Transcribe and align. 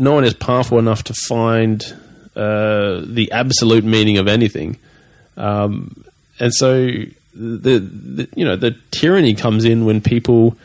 no 0.00 0.14
one 0.14 0.24
is 0.24 0.34
powerful 0.34 0.78
enough 0.78 1.04
to 1.04 1.14
find 1.14 1.82
uh, 2.34 3.02
the 3.04 3.28
absolute 3.32 3.84
meaning 3.84 4.18
of 4.18 4.26
anything, 4.26 4.78
um, 5.36 6.04
and 6.38 6.52
so 6.54 6.86
the, 7.34 7.78
the 7.78 8.28
you 8.34 8.44
know 8.44 8.56
the 8.56 8.76
tyranny 8.90 9.34
comes 9.34 9.64
in 9.64 9.84
when 9.84 10.00
people 10.00 10.56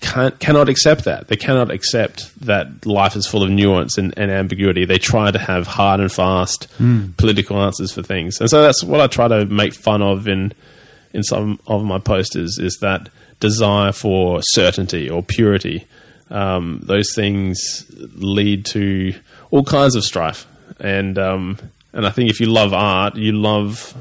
can't, 0.00 0.38
cannot 0.38 0.68
accept 0.68 1.04
that. 1.04 1.28
They 1.28 1.36
cannot 1.36 1.70
accept 1.70 2.38
that 2.44 2.84
life 2.84 3.16
is 3.16 3.26
full 3.26 3.42
of 3.42 3.50
nuance 3.50 3.96
and, 3.96 4.12
and 4.18 4.30
ambiguity. 4.30 4.84
They 4.84 4.98
try 4.98 5.30
to 5.30 5.38
have 5.38 5.66
hard 5.66 6.00
and 6.00 6.12
fast 6.12 6.68
political 7.16 7.62
answers 7.62 7.92
for 7.92 8.02
things, 8.02 8.40
and 8.40 8.50
so 8.50 8.60
that's 8.62 8.82
what 8.82 9.00
I 9.00 9.06
try 9.06 9.28
to 9.28 9.46
make 9.46 9.74
fun 9.74 10.02
of 10.02 10.28
in 10.28 10.52
in 11.12 11.22
some 11.22 11.60
of 11.66 11.84
my 11.84 11.98
posters 11.98 12.58
is 12.58 12.78
that 12.80 13.08
desire 13.40 13.92
for 13.92 14.40
certainty 14.42 15.08
or 15.08 15.22
purity. 15.22 15.86
Um, 16.30 16.80
those 16.84 17.14
things 17.14 17.86
lead 18.16 18.64
to 18.66 19.14
all 19.50 19.64
kinds 19.64 19.94
of 19.94 20.04
strife, 20.04 20.46
and 20.80 21.18
um, 21.18 21.58
and 21.92 22.06
I 22.06 22.10
think 22.10 22.30
if 22.30 22.40
you 22.40 22.46
love 22.46 22.72
art, 22.72 23.16
you 23.16 23.32
love 23.32 23.94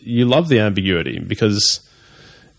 you 0.00 0.24
love 0.26 0.48
the 0.48 0.60
ambiguity 0.60 1.18
because 1.18 1.80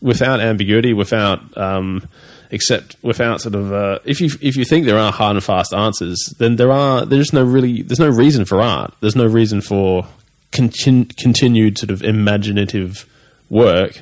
without 0.02 0.40
ambiguity, 0.40 0.94
without 0.94 1.56
um, 1.58 2.08
except 2.52 2.96
without 3.02 3.42
sort 3.42 3.56
of 3.56 3.72
uh, 3.72 4.00
if 4.06 4.20
you 4.20 4.30
if 4.42 4.56
you 4.56 4.66
think 4.66 4.86
there 4.86 4.98
are 4.98 5.12
hard 5.12 5.36
and 5.36 5.44
fast 5.44 5.74
answers, 5.74 6.34
then 6.38 6.56
there 6.56 6.72
are 6.72 7.06
there's 7.06 7.34
no 7.34 7.44
really 7.44 7.82
there's 7.82 8.00
no 8.00 8.10
reason 8.10 8.46
for 8.46 8.62
art. 8.62 8.94
There's 9.02 9.16
no 9.16 9.28
reason 9.28 9.62
for 9.62 10.08
continu- 10.52 11.16
continued 11.18 11.78
sort 11.78 11.92
of 11.92 12.04
imaginative 12.04 13.08
work 13.50 14.02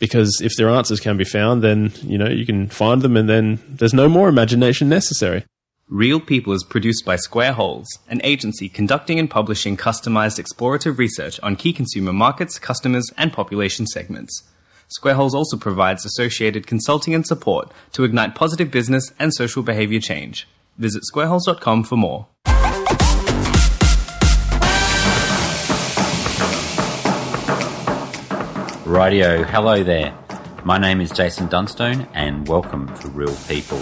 because 0.00 0.40
if 0.42 0.56
their 0.56 0.68
answers 0.68 0.98
can 0.98 1.16
be 1.16 1.24
found, 1.24 1.62
then 1.62 1.92
you 2.02 2.18
know 2.18 2.28
you 2.28 2.44
can 2.44 2.68
find 2.68 3.02
them, 3.02 3.16
and 3.16 3.28
then 3.28 3.60
there's 3.68 3.94
no 3.94 4.08
more 4.08 4.28
imagination 4.28 4.88
necessary. 4.88 5.44
Real 5.88 6.20
People 6.20 6.52
is 6.52 6.64
produced 6.64 7.04
by 7.04 7.16
Square 7.16 7.54
Holes, 7.54 7.88
an 8.08 8.20
agency 8.24 8.68
conducting 8.68 9.18
and 9.18 9.28
publishing 9.28 9.76
customized 9.76 10.42
explorative 10.42 10.98
research 10.98 11.38
on 11.40 11.56
key 11.56 11.72
consumer 11.72 12.12
markets, 12.12 12.58
customers, 12.58 13.10
and 13.16 13.32
population 13.32 13.86
segments. 13.86 14.44
Square 14.88 15.14
Holes 15.14 15.34
also 15.34 15.56
provides 15.56 16.04
associated 16.04 16.66
consulting 16.66 17.14
and 17.14 17.26
support 17.26 17.72
to 17.92 18.04
ignite 18.04 18.34
positive 18.34 18.70
business 18.70 19.12
and 19.18 19.34
social 19.34 19.62
behavior 19.62 20.00
change. 20.00 20.48
Visit 20.78 21.02
squareholes.com 21.12 21.84
for 21.84 21.96
more. 21.96 22.26
Radio, 28.90 29.44
hello 29.44 29.84
there. 29.84 30.12
My 30.64 30.76
name 30.76 31.00
is 31.00 31.12
Jason 31.12 31.46
Dunstone, 31.46 32.08
and 32.12 32.48
welcome 32.48 32.92
to 32.96 33.08
Real 33.10 33.32
People, 33.46 33.78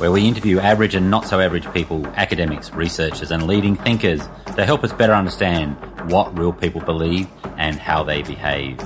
where 0.00 0.10
we 0.10 0.26
interview 0.26 0.58
average 0.58 0.96
and 0.96 1.08
not 1.08 1.28
so 1.28 1.38
average 1.38 1.72
people, 1.72 2.04
academics, 2.16 2.72
researchers, 2.72 3.30
and 3.30 3.46
leading 3.46 3.76
thinkers 3.76 4.20
to 4.56 4.64
help 4.66 4.82
us 4.82 4.92
better 4.92 5.12
understand 5.12 5.76
what 6.10 6.36
real 6.36 6.52
people 6.52 6.80
believe 6.80 7.28
and 7.56 7.76
how 7.78 8.02
they 8.02 8.22
behave. 8.22 8.80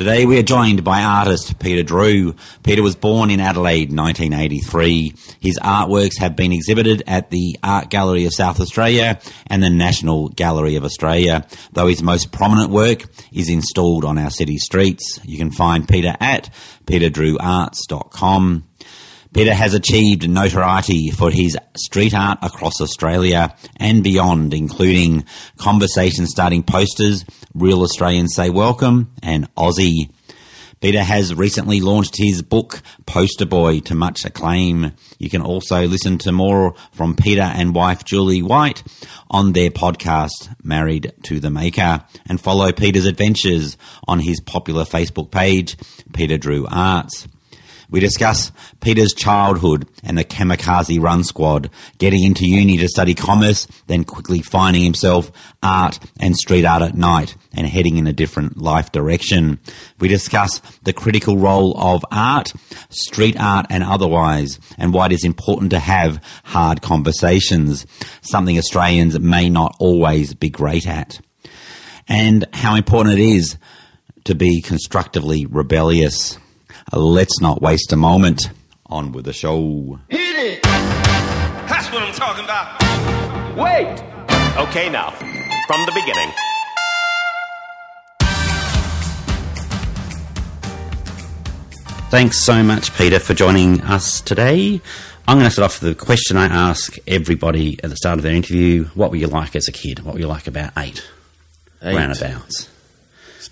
Today 0.00 0.24
we 0.24 0.38
are 0.38 0.42
joined 0.42 0.82
by 0.82 1.02
artist 1.02 1.58
Peter 1.58 1.82
Drew. 1.82 2.34
Peter 2.62 2.82
was 2.82 2.96
born 2.96 3.28
in 3.28 3.38
Adelaide 3.38 3.94
1983. 3.94 5.12
His 5.40 5.58
artworks 5.58 6.18
have 6.20 6.34
been 6.34 6.54
exhibited 6.54 7.02
at 7.06 7.28
the 7.28 7.58
Art 7.62 7.90
Gallery 7.90 8.24
of 8.24 8.32
South 8.32 8.62
Australia 8.62 9.20
and 9.48 9.62
the 9.62 9.68
National 9.68 10.30
Gallery 10.30 10.76
of 10.76 10.86
Australia, 10.86 11.46
though 11.74 11.86
his 11.86 12.02
most 12.02 12.32
prominent 12.32 12.70
work 12.70 13.04
is 13.30 13.50
installed 13.50 14.06
on 14.06 14.16
our 14.16 14.30
city 14.30 14.56
streets. 14.56 15.20
You 15.22 15.36
can 15.36 15.50
find 15.50 15.86
Peter 15.86 16.16
at 16.18 16.48
peterdrewarts.com. 16.86 18.69
Peter 19.32 19.54
has 19.54 19.74
achieved 19.74 20.28
notoriety 20.28 21.10
for 21.10 21.30
his 21.30 21.56
street 21.76 22.12
art 22.14 22.38
across 22.42 22.80
Australia 22.80 23.54
and 23.76 24.02
beyond, 24.02 24.52
including 24.52 25.24
conversation 25.56 26.26
starting 26.26 26.64
posters, 26.64 27.24
Real 27.54 27.82
Australians 27.82 28.34
Say 28.34 28.50
Welcome, 28.50 29.12
and 29.22 29.52
Aussie. 29.54 30.10
Peter 30.80 31.02
has 31.02 31.34
recently 31.34 31.80
launched 31.80 32.16
his 32.16 32.42
book, 32.42 32.82
Poster 33.06 33.46
Boy, 33.46 33.80
to 33.80 33.94
much 33.94 34.24
acclaim. 34.24 34.92
You 35.18 35.30
can 35.30 35.42
also 35.42 35.86
listen 35.86 36.18
to 36.18 36.32
more 36.32 36.74
from 36.92 37.14
Peter 37.14 37.42
and 37.42 37.74
wife 37.74 38.04
Julie 38.04 38.42
White 38.42 38.82
on 39.30 39.52
their 39.52 39.70
podcast, 39.70 40.52
Married 40.64 41.12
to 41.24 41.38
the 41.38 41.50
Maker, 41.50 42.04
and 42.26 42.40
follow 42.40 42.72
Peter's 42.72 43.04
adventures 43.04 43.76
on 44.08 44.20
his 44.20 44.40
popular 44.40 44.84
Facebook 44.84 45.30
page, 45.30 45.76
Peter 46.12 46.38
Drew 46.38 46.66
Arts. 46.68 47.28
We 47.90 48.00
discuss 48.00 48.52
Peter's 48.80 49.12
childhood 49.12 49.88
and 50.04 50.16
the 50.16 50.24
kamikaze 50.24 51.00
run 51.00 51.24
squad, 51.24 51.70
getting 51.98 52.22
into 52.22 52.46
uni 52.46 52.76
to 52.76 52.88
study 52.88 53.14
commerce, 53.14 53.66
then 53.88 54.04
quickly 54.04 54.42
finding 54.42 54.84
himself 54.84 55.32
art 55.62 55.98
and 56.20 56.36
street 56.36 56.64
art 56.64 56.82
at 56.82 56.96
night 56.96 57.36
and 57.52 57.66
heading 57.66 57.96
in 57.96 58.06
a 58.06 58.12
different 58.12 58.58
life 58.58 58.92
direction. 58.92 59.58
We 59.98 60.08
discuss 60.08 60.60
the 60.82 60.92
critical 60.92 61.36
role 61.36 61.76
of 61.78 62.04
art, 62.12 62.52
street 62.90 63.38
art 63.38 63.66
and 63.70 63.82
otherwise, 63.82 64.60
and 64.78 64.94
why 64.94 65.06
it 65.06 65.12
is 65.12 65.24
important 65.24 65.70
to 65.72 65.80
have 65.80 66.22
hard 66.44 66.82
conversations, 66.82 67.86
something 68.22 68.56
Australians 68.56 69.18
may 69.18 69.50
not 69.50 69.74
always 69.80 70.34
be 70.34 70.48
great 70.48 70.86
at. 70.86 71.20
And 72.08 72.46
how 72.52 72.76
important 72.76 73.18
it 73.18 73.22
is 73.22 73.56
to 74.24 74.34
be 74.34 74.60
constructively 74.60 75.46
rebellious. 75.46 76.38
Let's 76.92 77.40
not 77.40 77.62
waste 77.62 77.92
a 77.92 77.96
moment. 77.96 78.50
On 78.86 79.12
with 79.12 79.24
the 79.24 79.32
show. 79.32 80.00
Hit 80.08 80.36
it! 80.36 80.62
That's 80.64 81.90
what 81.92 82.02
I'm 82.02 82.12
talking 82.12 82.44
about. 82.44 82.80
Wait! 83.56 84.02
Okay, 84.68 84.88
now, 84.90 85.10
from 85.68 85.86
the 85.86 85.92
beginning. 85.94 86.32
Thanks 92.10 92.40
so 92.40 92.62
much, 92.64 92.92
Peter, 92.96 93.20
for 93.20 93.34
joining 93.34 93.80
us 93.82 94.20
today. 94.20 94.80
I'm 95.28 95.36
going 95.38 95.46
to 95.46 95.50
start 95.52 95.66
off 95.66 95.80
with 95.80 95.96
the 95.96 96.04
question 96.04 96.36
I 96.36 96.46
ask 96.46 96.96
everybody 97.06 97.78
at 97.84 97.90
the 97.90 97.96
start 97.96 98.18
of 98.18 98.24
their 98.24 98.34
interview 98.34 98.86
What 98.96 99.10
were 99.12 99.16
you 99.16 99.28
like 99.28 99.54
as 99.54 99.68
a 99.68 99.72
kid? 99.72 100.00
What 100.00 100.14
were 100.14 100.20
you 100.20 100.26
like 100.26 100.48
about 100.48 100.72
eight? 100.76 101.08
Eight. 101.82 101.94
Roundabouts. 101.94 102.68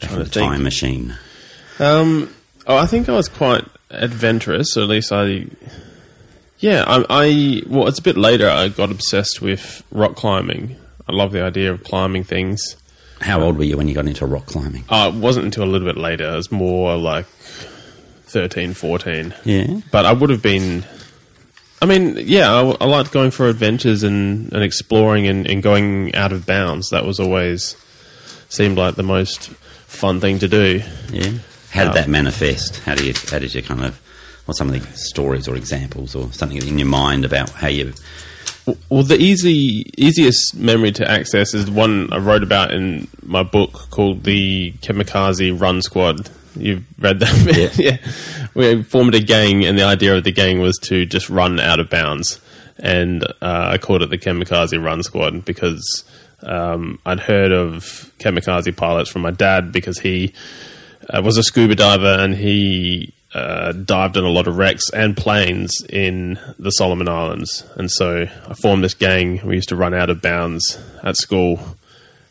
Back 0.00 0.10
trying 0.10 0.12
in 0.14 0.18
to 0.18 0.24
the 0.24 0.30
think. 0.30 0.50
time 0.50 0.62
machine. 0.64 1.16
Um, 1.78 2.34
oh, 2.68 2.76
I 2.76 2.86
think 2.86 3.08
I 3.08 3.12
was 3.12 3.28
quite 3.28 3.64
adventurous, 3.90 4.76
or 4.76 4.82
at 4.82 4.88
least 4.88 5.10
I. 5.12 5.46
Yeah, 6.58 6.84
I, 6.86 7.04
I. 7.08 7.62
Well, 7.66 7.88
it's 7.88 7.98
a 7.98 8.02
bit 8.02 8.16
later. 8.16 8.48
I 8.48 8.68
got 8.68 8.90
obsessed 8.90 9.40
with 9.40 9.82
rock 9.90 10.14
climbing. 10.14 10.76
I 11.08 11.12
love 11.12 11.32
the 11.32 11.42
idea 11.42 11.72
of 11.72 11.82
climbing 11.82 12.24
things. 12.24 12.76
How 13.20 13.40
old 13.40 13.56
were 13.56 13.64
you 13.64 13.76
when 13.76 13.88
you 13.88 13.94
got 13.94 14.06
into 14.06 14.26
rock 14.26 14.46
climbing? 14.46 14.84
Uh, 14.88 15.10
it 15.12 15.18
wasn't 15.18 15.46
until 15.46 15.64
a 15.64 15.66
little 15.66 15.88
bit 15.88 15.96
later. 15.96 16.32
It 16.32 16.36
was 16.36 16.52
more 16.52 16.96
like 16.96 17.26
13, 18.26 18.74
14. 18.74 19.34
Yeah. 19.44 19.80
But 19.90 20.06
I 20.06 20.12
would 20.12 20.30
have 20.30 20.42
been. 20.42 20.84
I 21.80 21.86
mean, 21.86 22.16
yeah, 22.18 22.52
I, 22.52 22.76
I 22.80 22.84
liked 22.86 23.12
going 23.12 23.30
for 23.30 23.48
adventures 23.48 24.02
and, 24.02 24.52
and 24.52 24.62
exploring 24.62 25.26
and, 25.28 25.48
and 25.48 25.62
going 25.62 26.14
out 26.14 26.32
of 26.32 26.44
bounds. 26.44 26.90
That 26.90 27.04
was 27.04 27.20
always 27.20 27.76
seemed 28.48 28.78
like 28.78 28.96
the 28.96 29.02
most 29.02 29.48
fun 29.86 30.20
thing 30.20 30.38
to 30.40 30.48
do. 30.48 30.82
Yeah. 31.12 31.38
How 31.70 31.82
did 31.84 31.88
Um, 31.90 31.94
that 31.94 32.08
manifest? 32.08 32.80
How 32.80 32.94
do 32.94 33.04
you 33.06 33.14
how 33.30 33.38
did 33.38 33.54
you 33.54 33.62
kind 33.62 33.84
of 33.84 34.00
what 34.46 34.56
some 34.56 34.70
of 34.70 34.80
the 34.80 34.96
stories 34.96 35.46
or 35.46 35.56
examples 35.56 36.14
or 36.14 36.32
something 36.32 36.56
in 36.56 36.78
your 36.78 36.88
mind 36.88 37.24
about 37.24 37.50
how 37.50 37.68
you 37.68 37.92
Well, 38.88 39.02
the 39.02 39.18
easy 39.18 39.84
easiest 39.96 40.56
memory 40.56 40.92
to 40.92 41.10
access 41.10 41.54
is 41.54 41.66
the 41.66 41.72
one 41.72 42.12
I 42.12 42.18
wrote 42.18 42.42
about 42.42 42.72
in 42.72 43.08
my 43.22 43.42
book 43.42 43.88
called 43.90 44.24
the 44.24 44.72
Kamikaze 44.80 45.58
Run 45.58 45.82
Squad. 45.82 46.30
You've 46.56 46.84
read 46.98 47.20
that? 47.20 47.76
Yeah. 47.76 47.98
yeah. 48.02 48.12
We 48.54 48.82
formed 48.82 49.14
a 49.14 49.20
gang, 49.20 49.64
and 49.64 49.78
the 49.78 49.84
idea 49.84 50.16
of 50.16 50.24
the 50.24 50.32
gang 50.32 50.60
was 50.60 50.76
to 50.84 51.06
just 51.06 51.30
run 51.30 51.60
out 51.60 51.78
of 51.78 51.88
bounds. 51.90 52.40
And 52.78 53.24
uh, 53.24 53.70
I 53.72 53.78
called 53.78 54.02
it 54.02 54.10
the 54.10 54.18
Kamikaze 54.18 54.82
Run 54.82 55.02
Squad 55.02 55.44
because 55.44 56.04
um, 56.42 56.98
I'd 57.04 57.20
heard 57.20 57.52
of 57.52 58.12
kamikaze 58.18 58.76
pilots 58.76 59.10
from 59.10 59.22
my 59.22 59.30
dad 59.30 59.72
because 59.72 59.98
he 59.98 60.32
uh, 61.08 61.22
was 61.22 61.36
a 61.38 61.42
scuba 61.42 61.74
diver 61.74 62.16
and 62.20 62.34
he 62.34 63.12
uh, 63.34 63.72
dived 63.72 64.16
on 64.16 64.24
a 64.24 64.30
lot 64.30 64.46
of 64.46 64.56
wrecks 64.56 64.90
and 64.92 65.16
planes 65.16 65.74
in 65.88 66.38
the 66.58 66.70
Solomon 66.70 67.08
Islands. 67.08 67.64
And 67.76 67.90
so 67.90 68.22
I 68.46 68.54
formed 68.54 68.84
this 68.84 68.94
gang. 68.94 69.40
We 69.44 69.56
used 69.56 69.68
to 69.68 69.76
run 69.76 69.94
out 69.94 70.10
of 70.10 70.22
bounds 70.22 70.78
at 71.02 71.16
school. 71.16 71.60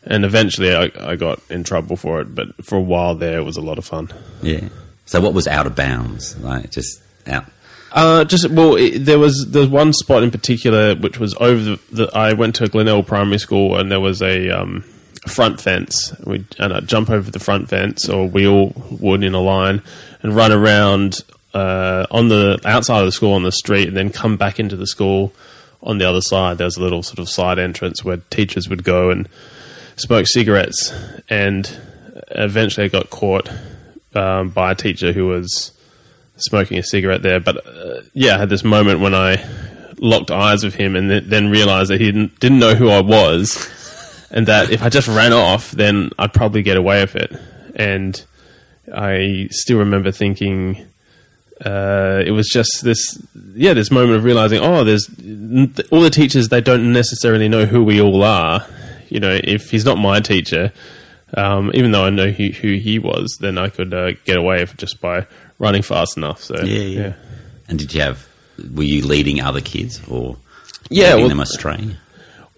And 0.04 0.24
eventually 0.24 0.74
I, 0.74 0.90
I 0.98 1.16
got 1.16 1.40
in 1.50 1.64
trouble 1.64 1.96
for 1.96 2.20
it, 2.20 2.34
but 2.34 2.64
for 2.64 2.76
a 2.76 2.82
while 2.82 3.14
there 3.14 3.38
it 3.38 3.44
was 3.44 3.56
a 3.56 3.60
lot 3.62 3.78
of 3.78 3.84
fun. 3.84 4.10
Yeah. 4.42 4.68
So 5.06 5.20
what 5.20 5.34
was 5.34 5.46
out 5.46 5.66
of 5.66 5.76
bounds? 5.76 6.38
Like 6.38 6.70
just 6.70 7.00
out 7.26 7.44
Uh, 7.92 8.24
just 8.24 8.48
well, 8.50 8.76
it, 8.76 9.00
there 9.00 9.18
was 9.18 9.46
there 9.50 9.62
was 9.62 9.70
one 9.70 9.92
spot 9.92 10.22
in 10.22 10.30
particular 10.30 10.94
which 10.94 11.18
was 11.18 11.34
over 11.40 11.62
the, 11.62 11.80
the. 11.92 12.10
I 12.16 12.32
went 12.32 12.54
to 12.56 12.68
Glenelg 12.68 13.06
Primary 13.06 13.38
School 13.38 13.76
and 13.76 13.90
there 13.90 14.00
was 14.00 14.20
a 14.22 14.50
um, 14.50 14.84
front 15.28 15.60
fence. 15.60 16.14
We 16.24 16.44
and 16.58 16.72
I'd 16.72 16.88
jump 16.88 17.10
over 17.10 17.30
the 17.30 17.38
front 17.38 17.68
fence, 17.68 18.08
or 18.08 18.26
we 18.26 18.46
all 18.46 18.72
would 18.90 19.22
in 19.22 19.34
a 19.34 19.40
line 19.40 19.82
and 20.22 20.34
run 20.34 20.52
around 20.52 21.22
uh, 21.54 22.06
on 22.10 22.28
the 22.28 22.60
outside 22.64 23.00
of 23.00 23.06
the 23.06 23.12
school 23.12 23.32
on 23.32 23.42
the 23.42 23.52
street, 23.52 23.88
and 23.88 23.96
then 23.96 24.10
come 24.10 24.36
back 24.36 24.58
into 24.58 24.76
the 24.76 24.86
school 24.86 25.32
on 25.82 25.98
the 25.98 26.08
other 26.08 26.20
side. 26.20 26.58
There's 26.58 26.76
a 26.76 26.82
little 26.82 27.02
sort 27.02 27.18
of 27.18 27.28
side 27.28 27.58
entrance 27.58 28.04
where 28.04 28.18
teachers 28.30 28.68
would 28.68 28.84
go 28.84 29.10
and 29.10 29.28
smoke 29.96 30.26
cigarettes, 30.26 30.92
and 31.28 31.70
eventually 32.30 32.86
I 32.86 32.88
got 32.88 33.10
caught 33.10 33.50
um, 34.14 34.50
by 34.50 34.72
a 34.72 34.74
teacher 34.74 35.12
who 35.12 35.26
was 35.26 35.72
smoking 36.36 36.78
a 36.78 36.82
cigarette 36.82 37.22
there. 37.22 37.40
But 37.40 37.66
uh, 37.66 38.00
yeah, 38.14 38.36
I 38.36 38.38
had 38.38 38.48
this 38.48 38.64
moment 38.64 39.00
when 39.00 39.14
I 39.14 39.44
locked 39.98 40.30
eyes 40.30 40.64
with 40.64 40.74
him 40.74 40.96
and 40.96 41.08
th- 41.08 41.24
then 41.24 41.50
realized 41.50 41.90
that 41.90 42.00
he 42.00 42.06
didn't, 42.06 42.38
didn't 42.40 42.60
know 42.60 42.74
who 42.74 42.88
I 42.88 43.00
was, 43.00 43.68
and 44.30 44.46
that 44.46 44.70
if 44.70 44.82
I 44.82 44.88
just 44.88 45.08
ran 45.08 45.32
off, 45.32 45.70
then 45.72 46.10
I'd 46.18 46.32
probably 46.32 46.62
get 46.62 46.76
away 46.76 47.00
with 47.02 47.16
it. 47.16 47.32
And 47.76 48.22
I 48.94 49.48
still 49.50 49.78
remember 49.78 50.10
thinking. 50.12 50.84
Uh, 51.64 52.22
it 52.24 52.30
was 52.30 52.48
just 52.48 52.84
this, 52.84 53.20
yeah, 53.56 53.74
this 53.74 53.90
moment 53.90 54.16
of 54.16 54.22
realizing, 54.22 54.60
oh, 54.60 54.84
there's 54.84 55.08
all 55.90 56.00
the 56.00 56.08
teachers. 56.08 56.48
They 56.50 56.60
don't 56.60 56.92
necessarily 56.92 57.48
know 57.48 57.66
who 57.66 57.82
we 57.82 58.00
all 58.00 58.22
are. 58.22 58.64
You 59.08 59.18
know, 59.18 59.40
if 59.42 59.68
he's 59.70 59.84
not 59.84 59.98
my 59.98 60.20
teacher, 60.20 60.72
um, 61.34 61.72
even 61.74 61.90
though 61.90 62.04
I 62.04 62.10
know 62.10 62.30
who, 62.30 62.50
who 62.50 62.74
he 62.76 63.00
was, 63.00 63.36
then 63.40 63.58
I 63.58 63.70
could 63.70 63.92
uh, 63.92 64.12
get 64.24 64.36
away 64.36 64.60
with 64.60 64.76
just 64.76 65.00
by 65.00 65.26
running 65.58 65.82
fast 65.82 66.16
enough. 66.16 66.40
So 66.44 66.62
Yeah, 66.62 66.82
yeah. 66.82 67.12
And 67.66 67.76
did 67.76 67.92
you 67.92 68.02
have? 68.02 68.28
Were 68.72 68.84
you 68.84 69.04
leading 69.04 69.40
other 69.40 69.60
kids 69.60 70.00
or 70.06 70.36
Yeah, 70.90 71.06
leading 71.14 71.20
well- 71.22 71.28
them 71.30 71.40
astray, 71.40 71.96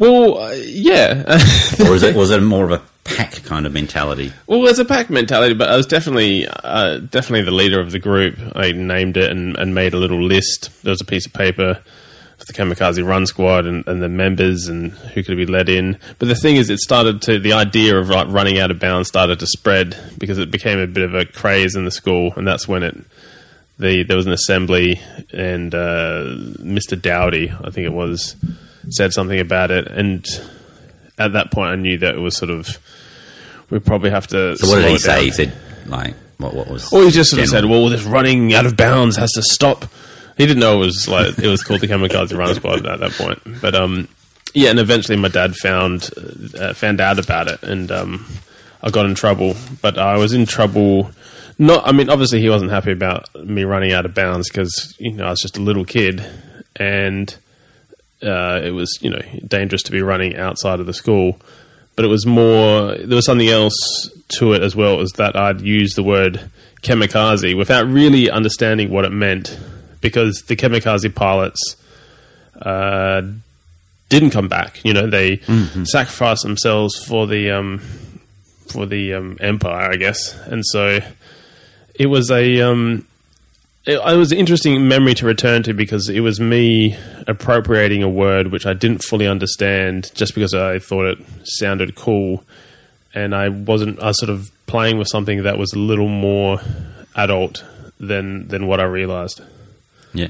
Well, 0.01 0.39
uh, 0.39 0.53
yeah. 0.53 1.25
or 1.87 1.95
is 1.95 2.03
it 2.03 2.17
was 2.17 2.31
it 2.31 2.43
more 2.43 2.65
of 2.65 2.73
a 2.73 2.83
pack 3.05 3.43
kind 3.45 3.67
of 3.67 3.75
mentality? 3.75 4.33
well, 4.47 4.63
there's 4.63 4.79
a 4.79 4.85
pack 4.85 5.11
mentality, 5.11 5.53
but 5.53 5.69
I 5.69 5.77
was 5.77 5.87
definitely 5.87 6.49
uh, 6.49 6.99
definitely 6.99 7.43
the 7.43 7.51
leader 7.51 7.81
of 7.81 7.93
the 7.93 7.99
group. 7.99 8.37
I 8.57 8.73
named 8.73 9.19
it 9.19 9.31
and, 9.31 9.59
and 9.59 9.75
made 9.75 9.93
a 9.93 9.99
little 9.99 10.23
list. 10.23 10.71
There 10.83 10.91
was 10.91 11.03
a 11.03 11.05
piece 11.05 11.27
of 11.27 11.35
paper 11.35 11.83
for 12.39 12.45
the 12.47 12.55
Kamikaze 12.55 13.07
Run 13.07 13.27
Squad 13.27 13.67
and, 13.67 13.87
and 13.87 14.03
the 14.03 14.09
members 14.09 14.69
and 14.69 14.93
who 14.93 15.23
could 15.23 15.37
be 15.37 15.45
let 15.45 15.69
in. 15.69 15.99
But 16.19 16.29
the 16.29 16.35
thing 16.35 16.57
is, 16.57 16.71
it 16.71 16.79
started 16.79 17.21
to 17.23 17.39
the 17.39 17.53
idea 17.53 17.99
of 17.99 18.09
like, 18.09 18.29
running 18.29 18.59
out 18.59 18.71
of 18.71 18.79
bounds 18.79 19.09
started 19.09 19.39
to 19.41 19.47
spread 19.47 19.99
because 20.17 20.39
it 20.39 20.51
became 20.51 20.79
a 20.79 20.87
bit 20.87 21.05
of 21.05 21.15
a 21.15 21.27
craze 21.27 21.77
in 21.77 21.85
the 21.85 21.91
school, 21.91 22.33
and 22.37 22.49
that's 22.49 22.67
when 22.67 22.83
it. 22.83 22.97
The, 23.79 24.03
there 24.03 24.17
was 24.17 24.27
an 24.27 24.33
assembly, 24.33 25.01
and 25.33 25.75
uh, 25.75 26.25
Mr. 26.59 27.01
Dowdy, 27.01 27.51
I 27.51 27.71
think 27.71 27.87
it 27.87 27.95
was, 27.95 28.37
said 28.89 29.13
something 29.13 29.39
about 29.39 29.71
it, 29.71 29.87
and 29.89 30.27
at 31.19 31.33
that 31.35 31.51
point, 31.51 31.71
I 31.71 31.77
knew 31.77 31.99
that 31.99 32.15
it 32.15 32.19
was 32.19 32.37
sort 32.37 32.51
of 32.51 32.79
we 33.71 33.79
probably 33.79 34.11
have 34.11 34.27
to. 34.29 34.57
So 34.57 34.69
what 34.69 34.83
did 34.83 34.91
he 34.91 34.99
say? 34.99 35.17
down. 35.17 35.25
He 35.25 35.31
said 35.31 35.53
like 35.87 36.15
what? 36.39 36.55
What 36.55 36.69
was? 36.69 36.91
Well, 36.91 37.05
he 37.05 37.11
just 37.11 37.31
sort 37.31 37.43
of 37.43 37.49
said, 37.49 37.65
"Well, 37.65 37.89
this 37.89 38.03
running 38.05 38.55
out 38.55 38.67
of 38.67 38.77
bounds 38.77 39.17
has 39.17 39.33
to 39.33 39.43
stop." 39.43 39.85
He 40.37 40.47
didn't 40.47 40.61
know 40.61 40.77
it 40.83 40.87
was 40.87 41.09
like 41.09 41.39
it 41.39 41.49
was 41.49 41.63
called 41.63 41.81
the 41.81 41.87
Kamikaze 41.87 42.37
Run 42.37 42.55
Squad 42.55 42.87
at 42.87 43.01
that 43.01 43.13
point, 43.13 43.61
but 43.61 43.75
um, 43.75 44.09
yeah, 44.55 44.71
and 44.71 44.79
eventually 44.79 45.19
my 45.19 45.29
dad 45.29 45.55
found 45.55 46.11
uh, 46.59 46.73
found 46.73 47.01
out 47.01 47.19
about 47.19 47.49
it, 47.49 47.63
and 47.63 47.91
um, 47.93 48.27
I 48.83 48.91
got 48.91 49.07
in 49.07 49.15
trouble. 49.15 49.55
But 49.83 49.99
I 49.99 50.17
was 50.17 50.33
in 50.33 50.47
trouble. 50.47 51.11
Not, 51.59 51.87
I 51.87 51.93
mean, 51.93 52.09
obviously 52.09 52.41
he 52.41 52.49
wasn't 52.49 52.71
happy 52.71 52.91
about 52.91 53.35
me 53.35 53.65
running 53.65 53.93
out 53.93 54.07
of 54.07 54.15
bounds 54.15 54.49
because 54.49 54.95
you 54.99 55.13
know 55.13 55.27
I 55.27 55.31
was 55.31 55.41
just 55.41 55.59
a 55.59 55.61
little 55.61 55.85
kid, 55.85 56.25
and 56.77 57.37
uh, 58.23 58.61
it 58.63 58.73
was 58.73 58.99
you 59.01 59.11
know 59.11 59.21
dangerous 59.47 59.83
to 59.85 59.93
be 59.93 60.03
running 60.03 60.37
outside 60.37 60.81
of 60.81 60.87
the 60.87 60.95
school. 60.95 61.39
But 61.97 62.05
it 62.05 62.09
was 62.09 62.25
more. 62.25 62.95
There 62.95 63.17
was 63.17 63.27
something 63.27 63.49
else 63.49 63.75
to 64.39 64.53
it 64.53 64.63
as 64.63 64.75
well. 64.75 64.97
Was 64.97 65.13
that 65.13 65.37
I'd 65.37 65.61
used 65.61 65.97
the 65.97 66.03
word 66.03 66.51
kamikaze 66.83 67.57
without 67.57 67.87
really 67.87 68.31
understanding 68.31 68.91
what 68.91 69.05
it 69.05 69.11
meant, 69.13 69.59
because 70.01 70.43
the 70.47 70.57
kamikaze 70.57 71.15
pilots 71.15 71.77
uh, 72.63 73.23
didn't 74.09 74.31
come 74.31 74.49
back. 74.49 74.83
You 74.85 74.95
know, 74.95 75.09
they 75.09 75.41
sacrificed 75.85 76.43
themselves 76.43 76.97
for 77.05 77.27
the 77.27 77.51
um, 77.51 77.79
for 78.69 78.87
the 78.87 79.15
um, 79.15 79.37
empire, 79.41 79.91
I 79.91 79.97
guess, 79.97 80.39
and 80.47 80.65
so 80.65 81.01
it 81.95 82.07
was 82.07 82.31
a 82.31 82.61
um, 82.63 83.07
it, 83.85 83.95
it 83.95 84.17
was 84.17 84.33
an 84.33 84.39
interesting 84.39 84.87
memory 84.89 85.15
to 85.15 85.27
return 85.27 85.63
to 85.65 85.73
because 85.73 86.09
it 86.09 86.21
was 86.21 86.41
me 86.41 86.97
appropriating 87.27 88.03
a 88.03 88.09
word 88.09 88.49
which 88.49 88.67
I 88.67 88.75
didn't 88.75 89.03
fully 89.03 89.27
understand 89.27 90.11
just 90.15 90.35
because 90.35 90.55
I 90.55 90.79
thought 90.79 91.07
it 91.07 91.19
sounded 91.45 91.95
cool, 91.95 92.45
and 93.15 93.35
I 93.35 93.49
wasn't. 93.49 94.01
I 94.01 94.09
was 94.09 94.19
sort 94.19 94.31
of 94.31 94.51
playing 94.67 94.99
with 94.99 95.09
something 95.09 95.43
that 95.43 95.59
was 95.59 95.73
a 95.73 95.79
little 95.79 96.09
more 96.09 96.61
adult 97.17 97.65
than 97.99 98.49
than 98.49 98.67
what 98.67 98.81
I 98.81 98.85
realized. 98.85 99.41
Yeah. 100.13 100.29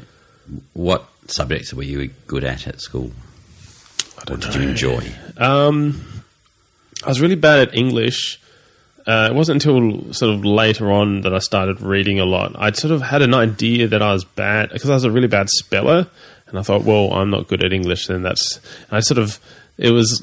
What 0.72 1.08
subjects 1.26 1.72
were 1.72 1.82
you 1.82 2.10
good 2.26 2.44
at 2.44 2.66
at 2.66 2.80
school? 2.80 3.12
What 4.26 4.40
did 4.40 4.54
you 4.54 4.62
enjoy? 4.62 5.12
Um, 5.38 6.22
I 7.04 7.08
was 7.08 7.20
really 7.20 7.36
bad 7.36 7.68
at 7.68 7.74
English. 7.74 8.40
Uh, 9.06 9.28
it 9.30 9.34
wasn't 9.34 9.64
until 9.64 10.12
sort 10.12 10.34
of 10.34 10.44
later 10.44 10.90
on 10.92 11.22
that 11.22 11.34
I 11.34 11.38
started 11.38 11.80
reading 11.80 12.20
a 12.20 12.24
lot. 12.24 12.52
I'd 12.56 12.76
sort 12.76 12.92
of 12.92 13.02
had 13.02 13.22
an 13.22 13.34
idea 13.34 13.88
that 13.88 14.02
I 14.02 14.12
was 14.12 14.24
bad 14.24 14.70
because 14.70 14.90
I 14.90 14.94
was 14.94 15.04
a 15.04 15.10
really 15.10 15.28
bad 15.28 15.48
speller, 15.48 16.06
and 16.46 16.58
I 16.58 16.62
thought, 16.62 16.84
well, 16.84 17.12
I'm 17.12 17.30
not 17.30 17.48
good 17.48 17.64
at 17.64 17.72
English. 17.72 18.06
Then 18.06 18.22
that's 18.22 18.60
I 18.90 19.00
sort 19.00 19.18
of 19.18 19.38
it 19.78 19.90
was 19.90 20.22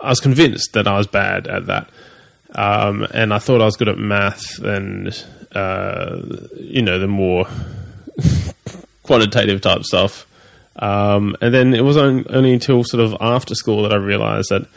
I 0.00 0.08
was 0.08 0.20
convinced 0.20 0.72
that 0.72 0.88
I 0.88 0.96
was 0.96 1.06
bad 1.06 1.46
at 1.46 1.66
that, 1.66 1.90
um, 2.54 3.06
and 3.12 3.34
I 3.34 3.38
thought 3.38 3.60
I 3.60 3.66
was 3.66 3.76
good 3.76 3.88
at 3.88 3.98
math 3.98 4.58
and 4.58 5.24
uh, 5.52 6.20
you 6.56 6.82
know 6.82 6.98
the 6.98 7.08
more 7.08 7.46
quantitative 9.02 9.60
type 9.60 9.84
stuff. 9.84 10.26
Um, 10.76 11.36
and 11.40 11.52
then 11.52 11.74
it 11.74 11.80
was 11.80 11.96
on, 11.96 12.24
only 12.30 12.52
until 12.52 12.84
sort 12.84 13.02
of 13.02 13.16
after 13.20 13.54
school 13.54 13.82
that 13.82 13.92
I 13.92 13.96
realised 13.96 14.50
that 14.50 14.68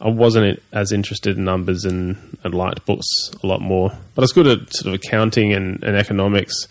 I 0.00 0.08
wasn't 0.08 0.62
as 0.72 0.92
interested 0.92 1.36
in 1.36 1.44
numbers 1.44 1.84
and, 1.84 2.38
and 2.42 2.54
liked 2.54 2.86
books 2.86 3.06
a 3.42 3.46
lot 3.46 3.60
more. 3.60 3.90
But 4.14 4.22
I 4.22 4.24
was 4.24 4.32
good 4.32 4.46
at 4.46 4.72
sort 4.72 4.94
of 4.94 4.94
accounting 4.94 5.52
and, 5.52 5.82
and 5.84 5.96
economics. 5.96 6.68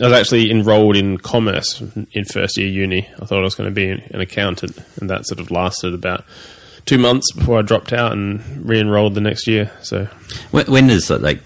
I 0.00 0.04
was 0.04 0.14
actually 0.14 0.50
enrolled 0.50 0.96
in 0.96 1.18
commerce 1.18 1.82
in 2.12 2.24
first 2.24 2.56
year 2.56 2.68
uni. 2.68 3.06
I 3.20 3.26
thought 3.26 3.40
I 3.40 3.42
was 3.42 3.54
going 3.54 3.68
to 3.68 3.74
be 3.74 3.90
an 3.90 4.20
accountant, 4.20 4.78
and 5.00 5.10
that 5.10 5.26
sort 5.26 5.38
of 5.38 5.50
lasted 5.50 5.92
about 5.92 6.24
two 6.86 6.96
months 6.96 7.30
before 7.32 7.58
I 7.58 7.62
dropped 7.62 7.92
out 7.92 8.12
and 8.12 8.66
re-enrolled 8.66 9.14
the 9.14 9.20
next 9.20 9.46
year. 9.46 9.70
So 9.82 10.08
When, 10.50 10.66
when 10.66 10.86
does 10.86 11.10
uh, 11.10 11.18
like 11.18 11.40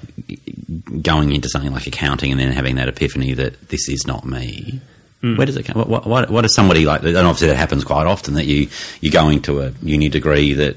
going 1.02 1.32
into 1.32 1.48
something 1.48 1.72
like 1.72 1.88
accounting 1.88 2.30
and 2.30 2.40
then 2.40 2.52
having 2.52 2.76
that 2.76 2.88
epiphany 2.88 3.34
that 3.34 3.68
this 3.68 3.88
is 3.88 4.06
not 4.06 4.24
me? 4.24 4.80
Hmm. 5.22 5.36
Where 5.36 5.46
does 5.46 5.56
it 5.56 5.64
come? 5.64 5.76
What, 5.76 5.88
what, 5.88 6.06
what, 6.06 6.30
what 6.30 6.44
is 6.44 6.54
somebody 6.54 6.84
like? 6.84 7.02
And 7.02 7.16
obviously, 7.16 7.48
that 7.48 7.56
happens 7.56 7.82
quite 7.82 8.06
often. 8.06 8.34
That 8.34 8.46
you 8.46 8.68
you 9.00 9.10
go 9.10 9.28
into 9.28 9.60
a 9.60 9.72
uni 9.82 10.08
degree 10.08 10.52
that 10.54 10.76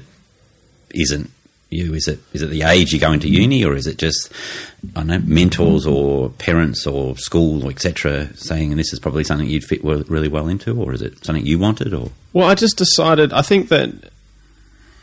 isn't 0.94 1.30
you. 1.70 1.94
Is 1.94 2.08
it 2.08 2.18
is 2.32 2.42
it 2.42 2.50
the 2.50 2.62
age 2.62 2.92
you 2.92 3.00
go 3.00 3.12
into 3.12 3.28
uni, 3.28 3.64
or 3.64 3.74
is 3.74 3.86
it 3.86 3.96
just 3.98 4.32
I 4.94 5.00
don't 5.00 5.06
know 5.06 5.18
mentors 5.24 5.86
or 5.86 6.30
parents 6.30 6.86
or 6.86 7.16
school 7.16 7.64
or 7.64 7.70
etc. 7.70 8.30
saying 8.34 8.76
this 8.76 8.92
is 8.92 8.98
probably 8.98 9.24
something 9.24 9.48
you'd 9.48 9.64
fit 9.64 9.82
really 9.84 10.28
well 10.28 10.48
into, 10.48 10.80
or 10.80 10.92
is 10.92 11.02
it 11.02 11.24
something 11.24 11.46
you 11.46 11.58
wanted? 11.58 11.94
Or 11.94 12.10
Well, 12.32 12.48
I 12.48 12.54
just 12.54 12.76
decided. 12.76 13.32
I 13.32 13.42
think 13.42 13.68
that 13.68 13.92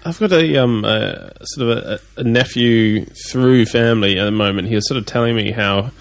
I've 0.06 0.20
got 0.20 0.32
a 0.32 0.58
um 0.58 0.86
a, 0.86 1.32
sort 1.46 1.70
of 1.70 1.77
a, 1.77 2.00
a 2.17 2.24
nephew 2.24 3.06
through 3.29 3.65
family 3.65 4.20
at 4.20 4.25
the 4.25 4.32
moment. 4.32 4.67
He 4.67 4.75
was 4.75 4.88
sort 4.88 4.98
of 4.98 5.06
telling 5.06 5.36
me 5.36 5.51
how 5.51 5.91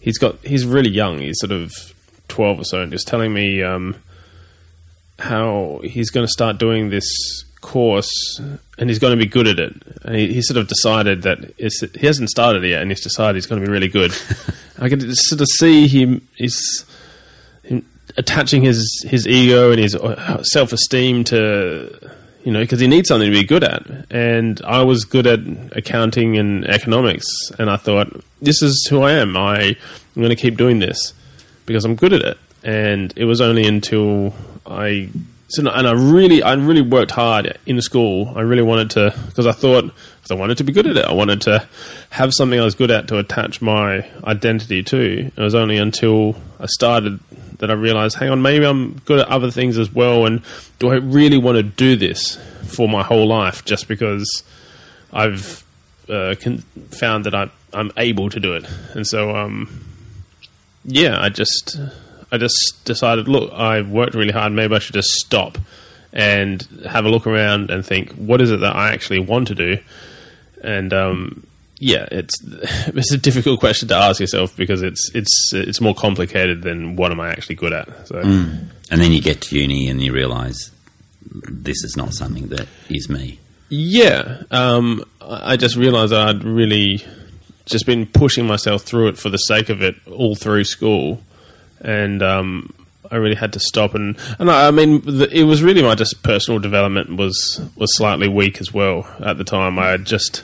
he's 0.00 0.18
got. 0.18 0.38
He's 0.44 0.64
really 0.64 0.90
young. 0.90 1.18
He's 1.18 1.38
sort 1.38 1.52
of 1.52 1.72
twelve 2.28 2.58
or 2.58 2.64
so, 2.64 2.80
and 2.80 2.92
just 2.92 3.06
telling 3.06 3.32
me 3.32 3.62
um 3.62 3.96
how 5.18 5.80
he's 5.82 6.10
going 6.10 6.26
to 6.26 6.30
start 6.30 6.58
doing 6.58 6.90
this 6.90 7.44
course 7.66 8.40
and 8.78 8.88
he's 8.88 8.98
going 8.98 9.16
to 9.16 9.22
be 9.22 9.28
good 9.28 9.46
at 9.46 9.58
it. 9.58 9.74
And 10.02 10.14
he, 10.16 10.34
he 10.34 10.42
sort 10.42 10.56
of 10.56 10.68
decided 10.68 11.22
that 11.22 11.38
it's, 11.58 11.80
he 11.80 12.06
hasn't 12.06 12.30
started 12.30 12.62
yet, 12.62 12.82
and 12.82 12.90
he's 12.90 13.02
decided 13.02 13.36
he's 13.36 13.46
going 13.46 13.60
to 13.60 13.66
be 13.66 13.72
really 13.72 13.88
good. 13.88 14.12
I 14.78 14.88
can 14.88 15.00
sort 15.14 15.40
of 15.40 15.48
see 15.58 15.88
him. 15.88 16.26
He's 16.34 16.84
him 17.62 17.84
attaching 18.16 18.62
his 18.62 19.04
his 19.06 19.26
ego 19.26 19.70
and 19.70 19.80
his 19.80 19.94
uh, 19.94 20.42
self 20.42 20.72
esteem 20.72 21.24
to 21.24 21.98
you 22.44 22.52
know 22.52 22.60
because 22.60 22.80
he 22.80 22.86
needs 22.86 23.08
something 23.08 23.30
to 23.30 23.36
be 23.36 23.44
good 23.44 23.64
at. 23.64 23.86
And 24.10 24.60
I 24.64 24.82
was 24.82 25.04
good 25.04 25.26
at 25.26 25.40
accounting 25.72 26.36
and 26.36 26.66
economics, 26.66 27.26
and 27.58 27.70
I 27.70 27.76
thought 27.76 28.22
this 28.42 28.62
is 28.62 28.86
who 28.90 29.00
I 29.02 29.12
am. 29.12 29.36
I 29.36 29.76
I 30.16 30.20
am 30.20 30.22
going 30.22 30.28
to 30.28 30.36
keep 30.36 30.56
doing 30.56 30.78
this 30.78 31.14
because 31.64 31.84
I'm 31.84 31.94
good 31.94 32.12
at 32.12 32.22
it. 32.22 32.38
And 32.62 33.12
it 33.16 33.24
was 33.24 33.40
only 33.40 33.66
until 33.66 34.34
I 34.66 35.08
so 35.48 35.68
and 35.70 35.86
I 35.86 35.92
really 35.92 36.42
I 36.42 36.54
really 36.54 36.82
worked 36.82 37.12
hard 37.12 37.58
in 37.66 37.80
school. 37.80 38.32
I 38.34 38.40
really 38.40 38.62
wanted 38.62 38.90
to 38.90 39.14
because 39.26 39.46
I 39.46 39.52
thought 39.52 39.84
because 39.84 40.30
I 40.30 40.34
wanted 40.34 40.58
to 40.58 40.64
be 40.64 40.72
good 40.72 40.86
at 40.86 40.96
it. 40.96 41.04
I 41.04 41.12
wanted 41.12 41.40
to 41.42 41.68
have 42.10 42.32
something 42.34 42.58
I 42.58 42.64
was 42.64 42.74
good 42.74 42.90
at 42.90 43.08
to 43.08 43.18
attach 43.18 43.62
my 43.62 44.08
identity 44.24 44.82
to. 44.82 45.26
It 45.26 45.38
was 45.38 45.54
only 45.54 45.76
until 45.76 46.34
I 46.58 46.66
started 46.66 47.20
that 47.58 47.70
I 47.70 47.74
realized, 47.74 48.16
hang 48.16 48.30
on, 48.30 48.42
maybe 48.42 48.64
I'm 48.66 48.98
good 49.00 49.20
at 49.20 49.28
other 49.28 49.50
things 49.50 49.78
as 49.78 49.92
well. 49.92 50.26
And 50.26 50.42
do 50.78 50.90
I 50.90 50.96
really 50.96 51.38
want 51.38 51.56
to 51.56 51.62
do 51.62 51.96
this 51.96 52.36
for 52.64 52.88
my 52.88 53.02
whole 53.02 53.26
life 53.26 53.64
just 53.64 53.88
because 53.88 54.42
I've 55.12 55.64
uh, 56.08 56.34
con- 56.40 56.64
found 56.90 57.24
that 57.24 57.34
I, 57.34 57.50
I'm 57.72 57.92
able 57.96 58.28
to 58.30 58.40
do 58.40 58.54
it? 58.54 58.66
And 58.94 59.06
so, 59.06 59.34
um, 59.34 59.84
yeah, 60.84 61.20
I 61.20 61.28
just 61.28 61.78
I 62.32 62.38
just 62.38 62.84
decided, 62.84 63.28
look, 63.28 63.52
I've 63.52 63.88
worked 63.90 64.14
really 64.14 64.32
hard. 64.32 64.52
Maybe 64.52 64.74
I 64.74 64.78
should 64.78 64.94
just 64.94 65.10
stop 65.10 65.58
and 66.12 66.62
have 66.88 67.04
a 67.04 67.08
look 67.08 67.26
around 67.26 67.70
and 67.70 67.84
think, 67.84 68.12
what 68.12 68.40
is 68.40 68.50
it 68.50 68.60
that 68.60 68.74
I 68.74 68.92
actually 68.92 69.20
want 69.20 69.48
to 69.48 69.54
do? 69.54 69.78
And 70.62 70.92
um, 70.92 71.46
yeah, 71.78 72.08
it's 72.10 72.34
it's 72.42 73.12
a 73.12 73.18
difficult 73.18 73.60
question 73.60 73.88
to 73.88 73.94
ask 73.94 74.20
yourself 74.20 74.56
because 74.56 74.82
it's 74.82 75.10
it's 75.14 75.50
it's 75.52 75.80
more 75.80 75.94
complicated 75.94 76.62
than 76.62 76.96
what 76.96 77.12
am 77.12 77.20
I 77.20 77.30
actually 77.30 77.56
good 77.56 77.72
at. 77.72 78.08
So 78.08 78.20
And 78.90 79.00
then 79.00 79.12
you 79.12 79.20
get 79.20 79.40
to 79.42 79.58
uni 79.58 79.88
and 79.88 80.00
you 80.02 80.12
realise 80.12 80.70
this 81.48 81.82
is 81.84 81.96
not 81.96 82.14
something 82.14 82.48
that 82.48 82.66
is 82.88 83.08
me. 83.08 83.38
yeah, 83.68 84.42
um, 84.50 85.04
I 85.20 85.52
I 85.52 85.56
just 85.56 85.76
realised 85.76 86.12
I'd 86.12 86.44
really 86.44 87.04
just 87.66 87.84
been 87.84 88.06
pushing 88.06 88.46
myself 88.46 88.82
through 88.82 89.08
it 89.08 89.18
for 89.18 89.28
the 89.28 89.38
sake 89.38 89.68
of 89.68 89.82
it 89.82 89.96
all 90.06 90.34
through 90.36 90.64
school, 90.64 91.20
and 91.80 92.22
um, 92.22 92.74
I 93.10 93.16
really 93.16 93.34
had 93.34 93.52
to 93.54 93.60
stop. 93.60 93.94
And 93.94 94.16
and 94.38 94.50
I, 94.50 94.68
I 94.68 94.70
mean, 94.70 95.00
the, 95.02 95.28
it 95.32 95.44
was 95.44 95.62
really 95.62 95.82
my 95.82 95.94
just 95.94 96.22
personal 96.22 96.60
development 96.60 97.16
was 97.16 97.60
was 97.76 97.94
slightly 97.96 98.28
weak 98.28 98.60
as 98.60 98.72
well 98.72 99.06
at 99.20 99.38
the 99.38 99.44
time. 99.44 99.78
I 99.78 99.88
had 99.88 100.04
just 100.04 100.42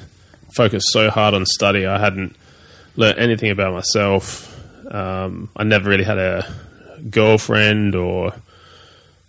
focused 0.54 0.88
so 0.90 1.10
hard 1.10 1.34
on 1.34 1.46
study, 1.46 1.86
I 1.86 1.98
hadn't 1.98 2.36
learned 2.96 3.18
anything 3.18 3.50
about 3.50 3.72
myself. 3.72 4.48
Um, 4.92 5.48
I 5.56 5.64
never 5.64 5.88
really 5.88 6.04
had 6.04 6.18
a 6.18 6.52
girlfriend 7.08 7.94
or 7.94 8.34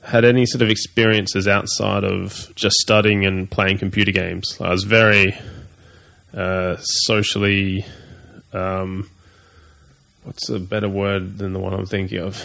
had 0.04 0.26
any 0.26 0.46
sort 0.46 0.62
of 0.62 0.70
experiences 0.70 1.48
outside 1.48 2.04
of 2.04 2.52
just 2.56 2.76
studying 2.78 3.26
and 3.26 3.50
playing 3.50 3.78
computer 3.78 4.12
games. 4.12 4.58
I 4.60 4.70
was 4.70 4.84
very 4.84 5.38
uh, 6.34 6.76
socially. 6.78 7.86
Um, 8.52 9.10
what's 10.24 10.50
a 10.50 10.60
better 10.60 10.90
word 10.90 11.38
than 11.38 11.54
the 11.54 11.60
one 11.60 11.74
I'm 11.74 11.86
thinking 11.86 12.20
of? 12.20 12.36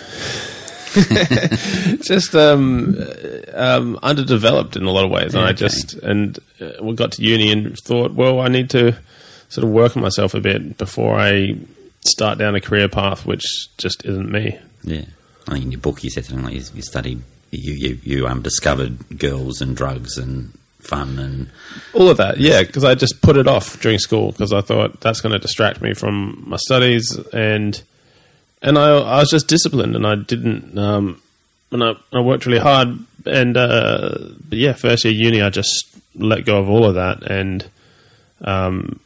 just 2.03 2.35
um, 2.35 2.97
uh, 2.99 3.77
um, 3.77 3.99
underdeveloped 4.03 4.77
in 4.77 4.85
a 4.85 4.91
lot 4.91 5.05
of 5.05 5.11
ways, 5.11 5.35
and 5.35 5.45
I 5.45 5.53
just 5.53 5.95
and 5.95 6.39
uh, 6.61 6.83
we 6.83 6.95
got 6.95 7.13
to 7.13 7.23
uni 7.23 7.53
and 7.53 7.77
thought, 7.79 8.13
well, 8.13 8.41
I 8.41 8.49
need 8.49 8.71
to 8.71 8.97
sort 9.49 9.65
of 9.65 9.71
work 9.71 9.97
on 9.97 10.03
myself 10.03 10.35
a 10.35 10.41
bit 10.41 10.79
before 10.79 11.19
I 11.19 11.57
start 12.07 12.39
down 12.39 12.55
a 12.55 12.61
career 12.61 12.89
path 12.89 13.27
which 13.27 13.45
just 13.77 14.05
isn't 14.05 14.31
me. 14.31 14.59
Yeah. 14.83 15.05
I 15.47 15.55
mean, 15.55 15.65
in 15.65 15.73
your 15.73 15.81
book 15.81 16.05
you 16.05 16.11
said 16.11 16.25
something 16.25 16.45
like 16.45 16.55
you, 16.55 16.63
you 16.75 16.83
studied, 16.83 17.23
you, 17.51 17.75
you, 17.75 17.99
you 18.03 18.27
um, 18.27 18.43
discovered 18.43 19.19
girls 19.19 19.61
and 19.61 19.77
drugs 19.77 20.19
and 20.19 20.58
fun 20.81 21.19
and 21.19 21.51
All 21.93 22.09
of 22.09 22.17
that, 22.19 22.39
yeah, 22.39 22.63
because 22.63 22.85
I 22.85 22.95
just 22.95 23.21
put 23.21 23.37
it 23.37 23.47
off 23.47 23.81
during 23.81 23.99
school 23.99 24.33
because 24.33 24.53
I 24.53 24.61
thought 24.61 25.01
that's 25.01 25.21
going 25.21 25.33
to 25.33 25.39
distract 25.39 25.83
me 25.83 25.95
from 25.95 26.45
my 26.47 26.57
studies, 26.57 27.19
and 27.33 27.81
and 28.63 28.79
I, 28.79 28.97
I 28.97 29.19
was 29.21 29.31
just 29.31 29.49
disciplined, 29.49 29.97
and 29.97 30.07
I 30.07 30.17
didn't, 30.17 30.79
um, 30.79 31.23
and 31.71 31.85
I, 31.85 31.95
I 32.13 32.21
worked 32.21 32.47
really 32.47 32.59
hard, 32.59 32.99
and 33.27 33.57
uh, 33.57 34.17
yeah, 34.51 34.73
first 34.73 35.05
year 35.05 35.15
uni, 35.15 35.43
I 35.43 35.51
just 35.51 35.89
let 36.15 36.45
go 36.45 36.59
of 36.59 36.69
all 36.69 36.85
of 36.85 36.95
that 36.95 37.23
and 37.23 37.69
um, 38.41 39.01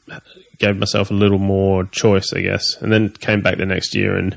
gave 0.59 0.77
myself 0.77 1.11
a 1.11 1.15
little 1.15 1.39
more 1.39 1.85
choice, 1.85 2.33
I 2.33 2.41
guess, 2.41 2.77
and 2.81 2.93
then 2.93 3.11
came 3.11 3.43
back 3.43 3.59
the 3.59 3.67
next 3.67 3.95
year 3.95 4.17
and 4.17 4.37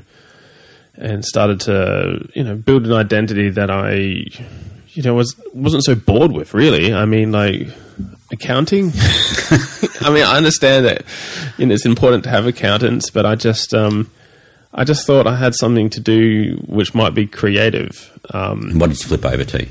and 0.98 1.24
started 1.24 1.60
to 1.60 2.26
you 2.34 2.42
know 2.42 2.56
build 2.56 2.86
an 2.86 2.92
identity 2.92 3.50
that 3.50 3.70
I 3.70 4.24
you 4.96 5.02
know 5.02 5.14
was 5.14 5.36
wasn't 5.52 5.84
so 5.84 5.94
bored 5.94 6.32
with 6.32 6.54
really. 6.54 6.92
I 6.92 7.04
mean 7.04 7.30
like 7.30 7.68
accounting. 8.32 8.92
I 10.00 10.10
mean 10.10 10.24
I 10.24 10.36
understand 10.36 10.86
that 10.86 11.04
you 11.58 11.66
know 11.66 11.74
it's 11.74 11.86
important 11.86 12.24
to 12.24 12.30
have 12.30 12.46
accountants, 12.46 13.10
but 13.10 13.26
I 13.26 13.34
just 13.34 13.74
um 13.74 14.10
I 14.72 14.84
just 14.84 15.06
thought 15.06 15.26
I 15.26 15.36
had 15.36 15.54
something 15.54 15.90
to 15.90 16.00
do 16.00 16.62
which 16.66 16.94
might 16.94 17.14
be 17.14 17.26
creative. 17.26 18.18
Um, 18.34 18.78
what 18.78 18.90
did 18.90 19.00
you 19.00 19.06
flip 19.06 19.24
over 19.24 19.44
to? 19.44 19.66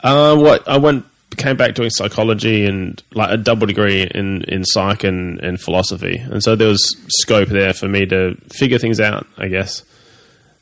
uh, 0.00 0.36
what 0.36 0.66
I 0.68 0.78
went 0.78 1.04
came 1.36 1.56
back 1.56 1.74
doing 1.74 1.90
psychology 1.90 2.64
and 2.64 3.02
like 3.12 3.30
a 3.30 3.36
double 3.36 3.66
degree 3.66 4.02
in 4.02 4.44
in 4.44 4.64
psych 4.64 5.04
and, 5.04 5.38
and 5.40 5.60
philosophy, 5.60 6.16
and 6.16 6.42
so 6.42 6.56
there 6.56 6.68
was 6.68 6.96
scope 7.20 7.48
there 7.48 7.74
for 7.74 7.88
me 7.88 8.06
to 8.06 8.36
figure 8.50 8.78
things 8.78 9.00
out, 9.00 9.26
I 9.36 9.48
guess. 9.48 9.82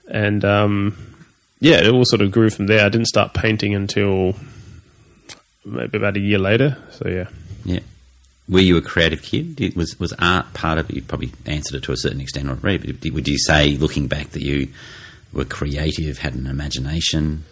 And 0.09 0.45
um, 0.45 1.14
yeah, 1.61 1.77
it 1.77 1.89
all 1.89 2.05
sort 2.05 2.23
of 2.23 2.31
grew 2.31 2.51
from 2.51 2.67
there. 2.67 2.85
I 2.85 2.89
didn't 2.89 3.07
start 3.09 3.35
painting 3.35 3.75
until 3.75 4.35
maybe 5.65 5.97
about 5.99 6.17
a 6.17 6.21
year 6.21 6.39
later. 6.39 6.77
So 6.93 7.09
yeah. 7.09 7.29
Yeah. 7.65 7.81
Were 8.49 8.61
you 8.61 8.77
a 8.77 8.83
creative 8.83 9.23
kid? 9.23 9.57
Did- 9.57 9.75
Was 9.77 9.99
was 9.99 10.13
art 10.19 10.53
part 10.53 10.79
of 10.79 10.91
it? 10.91 10.97
You 10.97 11.03
probably 11.03 11.33
answered 11.47 11.77
it 11.79 11.83
to 11.85 11.93
a 11.93 11.97
certain 11.97 12.21
extent 12.21 12.49
already. 12.51 12.79
But 12.93 13.01
did- 13.01 13.15
would 13.15 13.27
you 13.29 13.39
say, 13.39 13.77
looking 13.77 14.07
back, 14.07 14.31
that 14.31 14.43
you 14.43 14.69
were 15.33 15.45
creative, 15.47 16.19
had 16.19 16.35
an 16.35 16.47
imagination? 16.47 17.45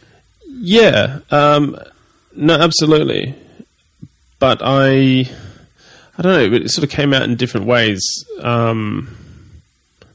Yeah, 0.46 1.20
um, 1.30 1.78
no, 2.36 2.54
absolutely. 2.54 3.34
But 4.38 4.60
I, 4.62 5.30
I 6.18 6.22
don't 6.22 6.50
know. 6.52 6.56
It 6.58 6.70
sort 6.70 6.84
of 6.84 6.90
came 6.90 7.14
out 7.14 7.22
in 7.22 7.36
different 7.36 7.66
ways. 7.66 8.00
Um, 8.40 9.16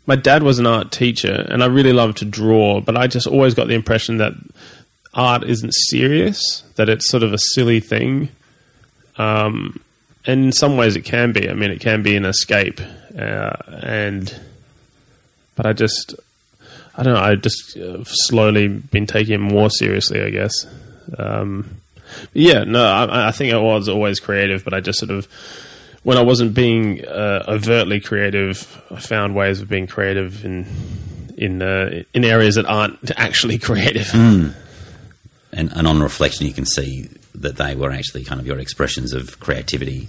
my 0.07 0.15
dad 0.15 0.41
was 0.41 0.57
an 0.57 0.65
art 0.65 0.91
teacher, 0.91 1.45
and 1.49 1.61
I 1.61 1.67
really 1.67 1.93
loved 1.93 2.17
to 2.17 2.25
draw. 2.25 2.81
But 2.81 2.97
I 2.97 3.07
just 3.07 3.27
always 3.27 3.53
got 3.53 3.67
the 3.67 3.75
impression 3.75 4.17
that 4.17 4.33
art 5.13 5.43
isn't 5.43 5.73
serious; 5.73 6.63
that 6.75 6.89
it's 6.89 7.09
sort 7.09 7.23
of 7.23 7.33
a 7.33 7.39
silly 7.53 7.79
thing. 7.79 8.29
Um, 9.17 9.79
and 10.25 10.45
in 10.45 10.51
some 10.51 10.77
ways, 10.77 10.95
it 10.95 11.03
can 11.03 11.31
be. 11.31 11.49
I 11.49 11.53
mean, 11.53 11.71
it 11.71 11.79
can 11.79 12.01
be 12.01 12.15
an 12.15 12.25
escape, 12.25 12.81
uh, 13.17 13.57
and 13.67 14.33
but 15.55 15.65
I 15.65 15.73
just 15.73 16.15
I 16.97 17.03
don't 17.03 17.13
know. 17.13 17.21
I've 17.21 17.41
just 17.41 17.77
uh, 17.77 18.03
slowly 18.03 18.67
been 18.67 19.05
taking 19.05 19.35
it 19.35 19.53
more 19.53 19.69
seriously, 19.69 20.21
I 20.21 20.31
guess. 20.31 20.65
Um, 21.17 21.81
yeah, 22.33 22.63
no, 22.63 22.83
I, 22.83 23.27
I 23.27 23.31
think 23.31 23.53
I 23.53 23.57
was 23.57 23.87
always 23.87 24.19
creative, 24.19 24.63
but 24.63 24.73
I 24.73 24.79
just 24.79 24.99
sort 24.99 25.11
of, 25.11 25.27
when 26.07 26.17
I 26.17 26.21
wasn't 26.21 26.53
being 26.53 27.03
uh, 27.03 27.43
overtly 27.49 27.99
creative, 27.99 28.81
I 28.89 28.97
found 29.01 29.35
ways 29.35 29.59
of 29.59 29.67
being 29.67 29.87
creative 29.87 30.45
in 30.45 30.65
in 31.35 31.61
uh, 31.61 32.03
in 32.13 32.23
areas 32.23 32.55
that 32.55 32.65
aren't 32.65 33.11
actually 33.17 33.57
creative. 33.57 34.09
And, 34.13 34.55
and 35.51 35.85
on 35.85 35.99
reflection, 35.99 36.47
you 36.47 36.53
can 36.53 36.65
see 36.65 37.09
that 37.35 37.57
they 37.57 37.75
were 37.75 37.91
actually 37.91 38.23
kind 38.23 38.39
of 38.39 38.47
your 38.47 38.57
expressions 38.57 39.11
of 39.11 39.41
creativity. 39.41 40.07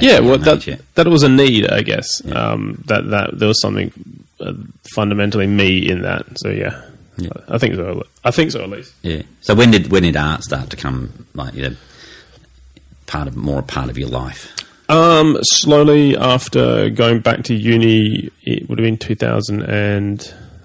yeah, 0.00 0.20
well, 0.20 0.38
that 0.38 0.56
age, 0.56 0.68
yeah. 0.68 0.76
that 0.94 1.06
was 1.06 1.22
a 1.22 1.28
need, 1.28 1.68
I 1.68 1.82
guess. 1.82 2.24
Um, 2.34 2.82
that 2.86 3.10
that 3.10 3.38
there 3.38 3.48
was 3.48 3.60
something 3.60 3.92
uh, 4.40 4.54
fundamentally 4.94 5.46
me 5.46 5.90
in 5.90 6.00
that. 6.02 6.24
So 6.38 6.48
yeah, 6.48 6.80
Yeah. 7.18 7.32
I 7.48 7.58
think 7.58 7.74
so. 7.74 8.04
I 8.24 8.30
think 8.30 8.50
so 8.50 8.62
at 8.62 8.70
least. 8.70 8.94
Yeah. 9.02 9.24
So 9.42 9.54
when 9.54 9.72
did 9.72 9.92
when 9.92 10.04
did 10.04 10.16
art 10.16 10.42
start 10.42 10.70
to 10.70 10.76
come 10.78 11.26
like 11.34 11.52
you 11.52 11.68
know, 11.68 11.76
part 13.04 13.28
of 13.28 13.36
more 13.36 13.58
a 13.58 13.62
part 13.62 13.90
of 13.90 13.98
your 13.98 14.08
life? 14.08 14.50
Um, 14.92 15.38
slowly 15.40 16.16
after 16.18 16.90
going 16.90 17.20
back 17.20 17.44
to 17.44 17.54
uni, 17.54 18.28
it 18.42 18.68
would 18.68 18.78
have 18.78 18.84
been 18.84 18.98
2000 18.98 19.62
and 19.62 20.18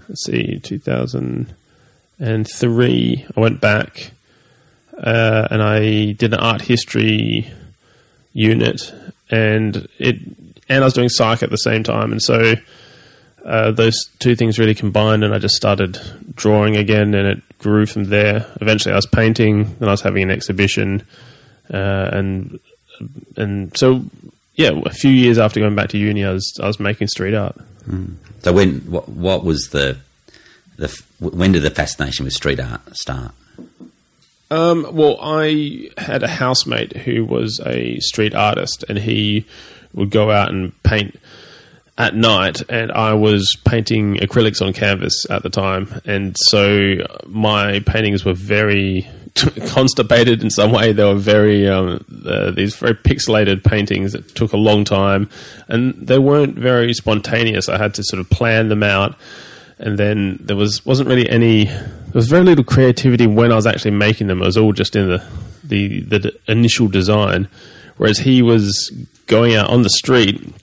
let's 0.09 0.25
see, 0.25 0.59
2003. 0.59 3.25
I 3.37 3.39
went 3.39 3.61
back 3.61 4.11
uh, 5.01 5.47
and 5.49 5.63
I 5.63 6.11
did 6.11 6.33
an 6.33 6.41
art 6.41 6.63
history 6.63 7.49
unit, 8.33 8.93
and 9.31 9.87
it 9.97 10.17
and 10.67 10.83
I 10.83 10.85
was 10.85 10.93
doing 10.93 11.07
psych 11.07 11.41
at 11.41 11.49
the 11.49 11.55
same 11.55 11.83
time, 11.83 12.11
and 12.11 12.21
so 12.21 12.55
uh, 13.45 13.71
those 13.71 13.95
two 14.19 14.35
things 14.35 14.59
really 14.59 14.75
combined, 14.75 15.23
and 15.23 15.33
I 15.33 15.39
just 15.39 15.55
started 15.55 16.01
drawing 16.35 16.75
again, 16.75 17.13
and 17.13 17.29
it 17.29 17.41
grew 17.59 17.85
from 17.85 18.03
there. 18.05 18.45
Eventually, 18.59 18.91
I 18.91 18.97
was 18.97 19.05
painting, 19.05 19.77
then 19.79 19.87
I 19.87 19.91
was 19.91 20.01
having 20.01 20.23
an 20.23 20.31
exhibition, 20.31 21.03
uh, 21.73 22.09
and 22.11 22.59
and 23.35 23.75
so 23.77 24.03
yeah, 24.57 24.71
a 24.85 24.89
few 24.89 25.11
years 25.11 25.37
after 25.37 25.59
going 25.59 25.75
back 25.75 25.89
to 25.89 25.97
uni, 25.97 26.25
I 26.25 26.33
was 26.33 26.51
I 26.61 26.67
was 26.67 26.79
making 26.79 27.07
street 27.07 27.35
art. 27.35 27.55
So 28.43 28.53
when 28.53 28.79
what, 28.81 29.07
what 29.07 29.43
was 29.43 29.69
the 29.69 29.97
the 30.77 30.89
when 31.19 31.51
did 31.51 31.61
the 31.61 31.69
fascination 31.69 32.25
with 32.25 32.33
street 32.33 32.59
art 32.59 32.81
start? 32.97 33.33
Um, 34.49 34.87
well, 34.93 35.17
I 35.21 35.89
had 35.97 36.23
a 36.23 36.27
housemate 36.27 36.95
who 36.97 37.25
was 37.25 37.59
a 37.65 37.99
street 37.99 38.33
artist, 38.33 38.85
and 38.87 38.97
he 38.97 39.45
would 39.93 40.09
go 40.09 40.31
out 40.31 40.49
and 40.49 40.71
paint 40.83 41.19
at 41.97 42.15
night, 42.15 42.61
and 42.69 42.91
I 42.91 43.13
was 43.13 43.55
painting 43.65 44.15
acrylics 44.15 44.61
on 44.65 44.73
canvas 44.73 45.25
at 45.29 45.43
the 45.43 45.49
time, 45.49 46.01
and 46.05 46.35
so 46.37 46.95
my 47.27 47.79
paintings 47.81 48.23
were 48.23 48.33
very 48.33 49.07
constipated 49.67 50.43
in 50.43 50.49
some 50.49 50.71
way. 50.71 50.93
They 50.93 51.03
were 51.03 51.15
very 51.15 51.67
um, 51.67 52.05
uh, 52.25 52.51
these 52.51 52.75
very 52.75 52.95
pixelated 52.95 53.63
paintings 53.63 54.13
that 54.13 54.35
took 54.35 54.53
a 54.53 54.57
long 54.57 54.83
time, 54.83 55.29
and 55.67 55.93
they 55.95 56.19
weren't 56.19 56.55
very 56.55 56.93
spontaneous. 56.93 57.69
I 57.69 57.77
had 57.77 57.93
to 57.95 58.03
sort 58.03 58.19
of 58.19 58.29
plan 58.29 58.69
them 58.69 58.83
out 58.83 59.15
and 59.79 59.97
then 59.97 60.39
there 60.41 60.55
was 60.55 60.85
wasn't 60.85 61.07
really 61.07 61.29
any 61.29 61.65
there 61.65 62.13
was 62.13 62.27
very 62.27 62.43
little 62.43 62.63
creativity 62.63 63.27
when 63.27 63.51
I 63.51 63.55
was 63.55 63.67
actually 63.67 63.91
making 63.91 64.27
them. 64.27 64.41
It 64.41 64.45
was 64.45 64.57
all 64.57 64.73
just 64.73 64.95
in 64.95 65.07
the 65.07 65.23
the, 65.63 66.01
the 66.01 66.19
d- 66.19 66.39
initial 66.47 66.87
design, 66.87 67.47
whereas 67.97 68.19
he 68.19 68.41
was 68.41 68.91
going 69.27 69.55
out 69.55 69.69
on 69.69 69.83
the 69.83 69.89
street 69.89 70.53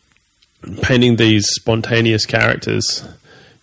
painting 0.82 1.16
these 1.16 1.46
spontaneous 1.50 2.24
characters, 2.24 3.06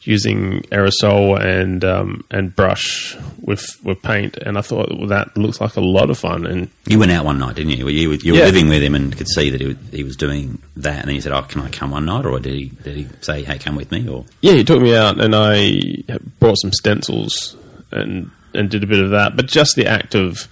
using 0.04 0.62
aerosol 0.72 1.40
and 1.40 1.84
um, 1.86 2.24
and 2.32 2.56
brush 2.56 3.16
with 3.40 3.78
with 3.84 4.02
paint, 4.02 4.38
and 4.38 4.58
I 4.58 4.62
thought 4.62 4.90
well, 4.98 5.08
that 5.08 5.38
looks 5.38 5.62
like 5.62 5.76
a 5.76 5.82
lot 5.82 6.10
of 6.10 6.18
fun. 6.18 6.46
And 6.46 6.70
You 6.88 7.00
went 7.00 7.12
out 7.12 7.26
one 7.26 7.40
night, 7.40 7.56
didn't 7.56 7.72
you? 7.72 7.88
You, 7.88 8.10
were- 8.10 8.16
you 8.16 8.34
were 8.34 8.40
Yeah. 8.40 8.46
living 8.46 8.68
with 8.70 8.82
him 8.82 8.96
and 8.96 9.16
could 9.16 9.28
see 9.28 9.50
that 9.52 9.62
he, 9.62 9.68
was- 9.68 9.78
he 9.92 10.04
was 10.04 10.16
doing 10.16 10.62
that, 10.78 11.00
and 11.02 11.08
then 11.08 11.16
you 11.16 11.22
said, 11.22 11.32
"Oh, 11.34 11.44
can 11.44 11.62
I 11.62 11.70
come 11.70 11.92
one 11.92 12.06
night?" 12.06 12.26
Or 12.26 12.40
did 12.40 12.54
he 12.54 12.66
did 12.84 12.96
he 12.98 13.08
say, 13.22 13.44
"Hey, 13.44 13.58
come 13.60 13.76
with 13.76 13.92
me"? 13.92 14.08
Or 14.08 14.26
yeah, 14.42 14.54
he 14.54 14.64
took 14.64 14.82
me 14.82 14.96
out, 14.96 15.20
and 15.20 15.36
I 15.36 16.04
brought 16.40 16.58
some 16.60 16.72
stencils 16.74 17.56
and 17.92 18.32
and 18.54 18.70
did 18.70 18.84
a 18.84 18.88
bit 18.88 19.00
of 19.04 19.12
that. 19.12 19.36
But 19.36 19.46
just 19.48 19.76
the 19.76 19.86
act 19.88 20.16
of 20.16 20.48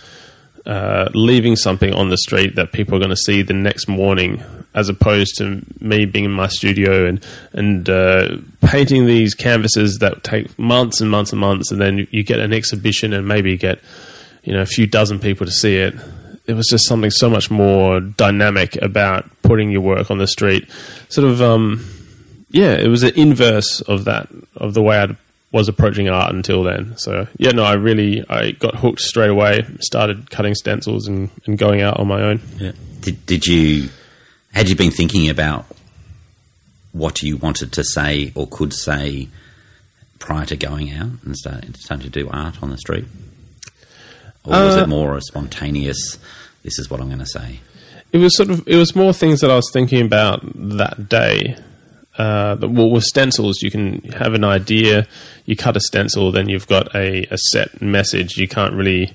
uh, 0.66 1.10
leaving 1.16 1.56
something 1.56 1.94
on 1.94 2.10
the 2.10 2.18
street 2.18 2.56
that 2.56 2.72
people 2.72 2.96
are 2.96 3.00
going 3.00 3.10
to 3.10 3.16
see 3.16 3.42
the 3.42 3.54
next 3.54 3.88
morning, 3.88 4.44
as 4.80 4.88
opposed 4.88 5.38
to 5.38 5.62
me 5.82 6.06
being 6.06 6.26
in 6.26 6.32
my 6.32 6.48
studio 6.48 7.06
and 7.06 7.26
and 7.52 7.90
uh, 7.90 8.38
painting 8.62 9.06
these 9.06 9.34
canvases 9.34 9.98
that 10.00 10.24
take 10.24 10.58
months 10.58 11.02
and 11.02 11.12
months 11.12 11.32
and 11.32 11.42
months, 11.42 11.72
and 11.72 11.82
then 11.82 12.08
you, 12.12 12.24
get 12.24 12.40
an 12.40 12.54
exhibition 12.54 13.12
and 13.14 13.28
maybe 13.28 13.58
get 13.58 13.80
you 14.44 14.54
know 14.54 14.62
a 14.62 14.66
few 14.66 14.88
dozen 14.88 15.20
people 15.20 15.46
to 15.46 15.52
see 15.52 15.76
it. 15.76 15.94
It 16.48 16.54
was 16.54 16.68
just 16.68 16.88
something 16.88 17.12
so 17.12 17.30
much 17.30 17.52
more 17.52 18.00
dynamic 18.00 18.76
about 18.82 19.30
putting 19.44 19.70
your 19.70 19.82
work 19.82 20.10
on 20.10 20.18
the 20.18 20.26
street. 20.26 20.68
Sort 21.08 21.28
of, 21.28 21.44
um, 21.44 21.86
yeah, 22.50 22.72
it 22.72 22.88
was 22.88 23.04
an 23.04 23.12
inverse 23.16 23.82
of 23.82 24.06
that 24.06 24.30
of 24.56 24.74
the 24.74 24.82
way 24.82 24.98
I 24.98 25.16
was 25.52 25.68
approaching 25.68 26.08
art 26.10 26.34
until 26.34 26.64
then. 26.64 26.98
So 26.98 27.28
yeah, 27.38 27.52
no, 27.52 27.64
I 27.64 27.74
really 27.74 28.26
I 28.30 28.52
got 28.52 28.76
hooked 28.76 29.02
straight 29.02 29.30
away. 29.30 29.66
Started 29.82 30.30
cutting 30.30 30.56
stencils 30.56 31.08
and, 31.08 31.30
and 31.46 31.58
going 31.58 31.82
out 31.82 32.00
on 32.00 32.08
my 32.08 32.22
own. 32.22 32.42
did 33.02 33.26
did 33.26 33.46
you 33.46 33.90
had 34.54 34.70
you 34.70 34.76
been 34.76 34.92
thinking 34.92 35.30
about 35.30 35.66
what 36.92 37.22
you 37.22 37.38
wanted 37.38 37.72
to 37.74 37.84
say 37.84 38.32
or 38.36 38.48
could 38.48 38.74
say 38.74 39.28
prior 40.18 40.46
to 40.46 40.56
going 40.58 40.92
out 40.92 41.10
and 41.24 41.36
starting, 41.38 41.74
starting 41.76 42.12
to 42.12 42.20
do 42.20 42.30
art 42.30 42.62
on 42.62 42.70
the 42.70 42.78
street, 42.78 43.06
or 44.44 44.52
was 44.52 44.78
Uh, 44.78 44.82
it 44.84 44.90
more 44.90 45.16
a 45.16 45.22
spontaneous? 45.22 46.18
This 46.64 46.78
is 46.80 46.90
what 46.90 47.00
I'm 47.00 47.08
going 47.08 47.20
to 47.20 47.26
say. 47.26 47.60
It 48.12 48.18
was 48.18 48.36
sort 48.36 48.50
of 48.50 48.68
it 48.68 48.76
was 48.76 48.96
more 48.96 49.14
things 49.14 49.40
that 49.42 49.52
I 49.52 49.56
was 49.56 49.70
thinking 49.72 50.02
about 50.06 50.42
that 50.56 51.08
day. 51.08 51.56
Uh, 52.18 52.58
well, 52.60 52.90
with 52.90 53.04
stencils, 53.06 53.62
you 53.62 53.72
can 53.72 54.02
have 54.18 54.34
an 54.34 54.44
idea. 54.44 55.08
You 55.46 55.56
cut 55.56 55.78
a 55.78 55.80
stencil, 55.80 56.32
then 56.34 56.50
you've 56.50 56.68
got 56.68 56.94
a, 56.94 57.24
a 57.32 57.38
set 57.38 57.82
message. 57.82 58.36
You 58.36 58.48
can't 58.48 58.74
really 58.74 59.14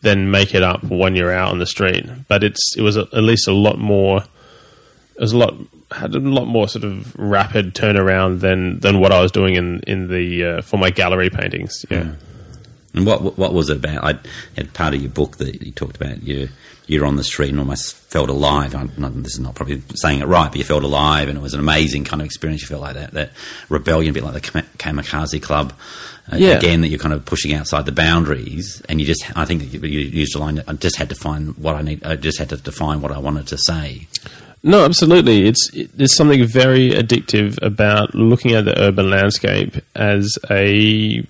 then 0.00 0.30
make 0.30 0.54
it 0.54 0.62
up 0.62 0.82
when 0.84 1.16
you're 1.16 1.32
out 1.32 1.50
on 1.50 1.58
the 1.58 1.66
street. 1.66 2.06
But 2.28 2.42
it's 2.44 2.76
it 2.76 2.82
was 2.82 2.96
a, 2.96 3.08
at 3.12 3.24
least 3.24 3.46
a 3.48 3.52
lot 3.52 3.78
more. 3.78 4.24
It 5.16 5.20
was 5.20 5.32
a 5.32 5.38
lot 5.38 5.54
had 5.92 6.14
a 6.14 6.18
lot 6.18 6.46
more 6.46 6.68
sort 6.68 6.84
of 6.84 7.14
rapid 7.16 7.74
turnaround 7.74 8.40
than 8.40 8.80
than 8.80 9.00
what 9.00 9.12
I 9.12 9.20
was 9.20 9.32
doing 9.32 9.54
in 9.54 9.80
in 9.86 10.08
the 10.08 10.44
uh, 10.44 10.62
for 10.62 10.76
my 10.78 10.90
gallery 10.90 11.30
paintings. 11.30 11.84
Yeah. 11.90 12.12
And 12.94 13.06
what 13.06 13.38
what 13.38 13.52
was 13.54 13.70
it 13.70 13.76
about? 13.78 14.04
I 14.04 14.18
had 14.56 14.72
part 14.72 14.94
of 14.94 15.00
your 15.02 15.10
book 15.10 15.36
that 15.36 15.62
you 15.64 15.72
talked 15.72 15.96
about. 15.96 16.22
You 16.22 16.48
you're 16.86 17.04
on 17.04 17.16
the 17.16 17.24
street 17.24 17.50
and 17.50 17.58
almost 17.58 17.94
felt 17.96 18.28
alive. 18.30 18.72
Not, 18.98 19.22
this 19.22 19.34
is 19.34 19.40
not 19.40 19.54
probably 19.56 19.82
saying 19.96 20.20
it 20.20 20.26
right, 20.26 20.48
but 20.48 20.56
you 20.56 20.64
felt 20.64 20.84
alive, 20.84 21.28
and 21.28 21.36
it 21.36 21.40
was 21.40 21.52
an 21.52 21.60
amazing 21.60 22.04
kind 22.04 22.22
of 22.22 22.26
experience. 22.26 22.62
You 22.62 22.68
felt 22.68 22.82
like 22.82 22.94
that 22.94 23.12
that 23.12 23.30
rebellion, 23.68 24.10
a 24.10 24.14
bit 24.14 24.22
like 24.24 24.34
the 24.34 24.40
Kamikaze 24.78 25.42
Club. 25.42 25.72
Uh, 26.32 26.36
Yeah. 26.36 26.50
Again, 26.58 26.80
that 26.80 26.88
you're 26.88 26.98
kind 26.98 27.14
of 27.14 27.24
pushing 27.24 27.54
outside 27.54 27.86
the 27.86 27.92
boundaries, 27.92 28.82
and 28.88 29.00
you 29.00 29.06
just. 29.06 29.24
I 29.36 29.44
think 29.44 29.72
you, 29.72 29.80
you 29.80 30.00
used 30.00 30.34
a 30.34 30.38
line. 30.38 30.62
I 30.66 30.72
just 30.74 30.96
had 30.96 31.08
to 31.10 31.14
find 31.14 31.56
what 31.58 31.76
I 31.76 31.82
need. 31.82 32.04
I 32.04 32.16
just 32.16 32.38
had 32.38 32.48
to 32.50 32.56
define 32.56 33.00
what 33.02 33.12
I 33.12 33.18
wanted 33.18 33.46
to 33.48 33.58
say. 33.58 34.08
No, 34.66 34.84
absolutely. 34.84 35.46
It's 35.46 35.70
it, 35.72 35.96
there's 35.96 36.16
something 36.16 36.44
very 36.44 36.90
addictive 36.90 37.56
about 37.62 38.16
looking 38.16 38.50
at 38.50 38.64
the 38.64 38.76
urban 38.82 39.08
landscape 39.08 39.76
as 39.94 40.36
a 40.50 41.24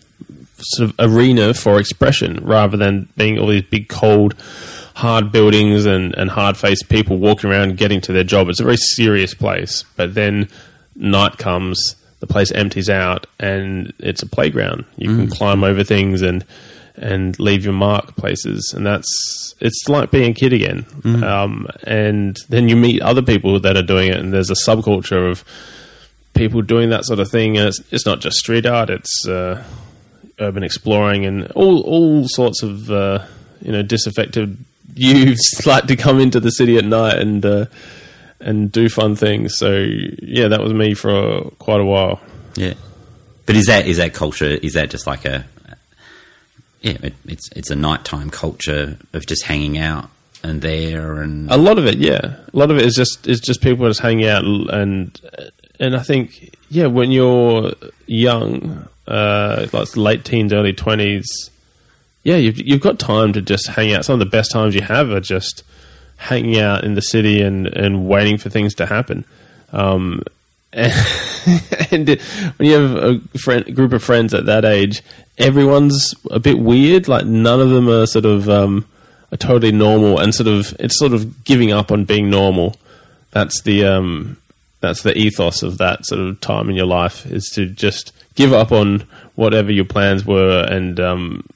sort 0.57 0.88
of 0.88 0.95
arena 0.99 1.52
for 1.52 1.78
expression, 1.78 2.43
rather 2.43 2.78
than 2.78 3.11
being 3.14 3.38
all 3.38 3.49
these 3.49 3.61
big, 3.64 3.90
cold, 3.90 4.35
hard 4.95 5.30
buildings 5.32 5.84
and, 5.84 6.15
and 6.17 6.30
hard 6.30 6.56
faced 6.56 6.89
people 6.89 7.19
walking 7.19 7.50
around 7.50 7.76
getting 7.76 8.00
to 8.00 8.13
their 8.15 8.25
job. 8.25 8.49
It's 8.49 8.61
a 8.61 8.65
very 8.65 8.78
serious 8.78 9.34
place. 9.34 9.84
But 9.97 10.15
then 10.15 10.49
night 10.95 11.37
comes, 11.37 11.97
the 12.21 12.26
place 12.26 12.50
empties 12.52 12.89
out, 12.89 13.26
and 13.39 13.93
it's 13.99 14.23
a 14.23 14.26
playground. 14.26 14.87
You 14.97 15.08
can 15.08 15.26
mm. 15.26 15.30
climb 15.30 15.63
over 15.63 15.84
things 15.84 16.23
and 16.23 16.43
and 16.97 17.39
leave 17.39 17.65
your 17.65 17.75
mark 17.75 18.17
places, 18.17 18.73
and 18.76 18.87
that's 18.87 19.54
it's 19.61 19.89
like 19.89 20.11
being 20.11 20.30
a 20.30 20.35
kid 20.35 20.52
again. 20.52 20.87
Um, 21.25 21.69
and 21.85 22.37
then 22.49 22.69
you 22.69 22.76
meet 22.76 23.02
other 23.02 23.23
people 23.23 23.61
that 23.61 23.76
are 23.76 23.82
doing 23.82 24.11
it, 24.11 24.17
and 24.17 24.32
there's 24.32 24.50
a 24.50 24.54
subculture 24.54 25.30
of 25.30 25.45
people 26.35 26.63
doing 26.63 26.91
that 26.91 27.04
sort 27.04 27.21
of 27.21 27.30
thing. 27.30 27.56
And 27.56 27.69
it's, 27.69 27.80
it's 27.93 28.06
not 28.06 28.21
just 28.21 28.39
street 28.39 28.67
art; 28.67 28.91
it's 28.91 29.26
uh, 29.28 29.63
urban 30.39 30.63
exploring 30.63 31.25
and 31.25 31.50
all 31.52 31.80
all 31.82 32.28
sorts 32.28 32.63
of 32.63 32.91
uh, 32.91 33.25
you 33.61 33.73
know 33.73 33.82
disaffected 33.82 34.56
youths 34.95 35.67
like 35.67 35.87
to 35.87 35.97
come 35.97 36.21
into 36.21 36.41
the 36.41 36.50
city 36.50 36.76
at 36.78 36.85
night 36.85 37.19
and 37.19 37.45
uh, 37.45 37.67
and 38.41 38.73
do 38.73 38.89
fun 38.89 39.17
things. 39.17 39.56
So 39.56 39.73
yeah, 40.23 40.49
that 40.49 40.63
was 40.63 40.73
me 40.73 40.95
for 40.95 41.50
quite 41.59 41.80
a 41.80 41.85
while. 41.85 42.21
Yeah, 42.54 42.75
but 43.45 43.56
is 43.56 43.67
that 43.67 43.87
is 43.87 43.99
that 43.99 44.15
culture? 44.15 44.47
Is 44.47 44.75
that 44.75 44.91
just 44.91 45.06
like 45.06 45.25
a 45.25 45.47
yeah? 46.87 46.99
It, 47.03 47.15
it's 47.27 47.49
it's 47.53 47.71
a 47.71 47.77
nighttime 47.77 48.31
culture 48.31 48.99
of 49.13 49.27
just 49.27 49.45
hanging 49.45 49.79
out 49.79 50.11
and 50.43 50.63
there 50.63 51.23
and 51.23 51.51
A 51.51 51.57
lot 51.57 51.79
of 51.79 51.87
it, 51.87 51.99
yeah. 51.99 52.37
A 52.53 52.57
lot 52.57 52.71
of 52.71 52.79
it 52.79 52.85
is 52.85 52.95
just 52.95 53.27
is 53.27 53.41
just 53.41 53.61
people 53.61 53.87
just 53.87 54.01
hanging 54.01 54.27
out 54.27 54.45
and 54.45 55.21
and 55.79 55.97
I 55.97 56.03
think 56.03 56.57
yeah, 56.69 56.87
when 56.87 57.11
you're 57.11 57.73
young, 58.07 58.89
uh, 59.07 59.67
like 59.73 59.97
late 59.97 60.25
teens, 60.25 60.53
early 60.53 60.73
twenties, 60.73 61.51
yeah, 62.23 62.37
you've 62.37 62.59
you've 62.59 62.81
got 62.81 62.99
time 62.99 63.33
to 63.35 63.43
just 63.43 63.69
hang 63.69 63.93
out. 63.93 64.05
Some 64.05 64.15
of 64.15 64.21
the 64.21 64.27
best 64.27 64.51
times 64.51 64.75
you 64.75 64.83
have 64.83 65.11
are 65.11 65.21
just 65.21 65.63
hanging 66.17 66.59
out 66.59 66.85
in 66.85 66.95
the 66.95 67.03
city 67.03 67.43
and 67.43 67.67
and 67.67 68.09
waiting 68.09 68.39
for 68.39 68.51
things 68.51 68.75
to 68.77 68.87
happen. 68.87 69.25
Um, 69.73 70.23
and, 71.91 72.06
when 72.06 72.69
you 72.69 72.75
have 72.75 72.97
a 72.97 73.39
friend, 73.39 73.75
group 73.75 73.95
of 73.95 74.02
friends 74.02 74.34
at 74.34 74.45
that 74.45 74.67
age, 74.67 75.02
everyone's 75.39 76.15
a 76.30 76.39
bit 76.39 76.58
weird. 76.58 77.08
Like 77.08 77.25
none 77.25 77.60
of 77.60 77.71
them 77.71 77.89
are 77.89 78.04
sort 78.04 78.26
of 78.26 78.49
um, 78.50 78.86
are 79.32 79.39
totally 79.39 79.73
normal, 79.73 80.19
and 80.19 80.34
sort 80.34 80.49
of 80.49 80.76
it's 80.78 80.99
sort 80.99 81.15
of 81.15 81.45
giving 81.45 81.73
up 81.73 81.91
on 81.91 82.04
being 82.04 82.28
normal. 82.28 82.76
That's 83.30 83.62
the 83.62 83.86
um, 83.86 84.36
that's 84.80 85.02
the 85.02 85.17
ethos 85.17 85.62
of 85.62 85.78
that 85.78 86.04
sort 86.04 86.21
of 86.21 86.41
time 86.43 86.69
in 86.69 86.76
your 86.76 86.86
life 86.86 87.25
is 87.25 87.50
to 87.54 87.65
just 87.65 88.12
give 88.34 88.52
up 88.52 88.71
on 88.71 89.06
whatever 89.34 89.73
your 89.73 89.86
plans 89.86 90.26
were 90.26 90.67
and 90.69 91.00
um, 91.00 91.47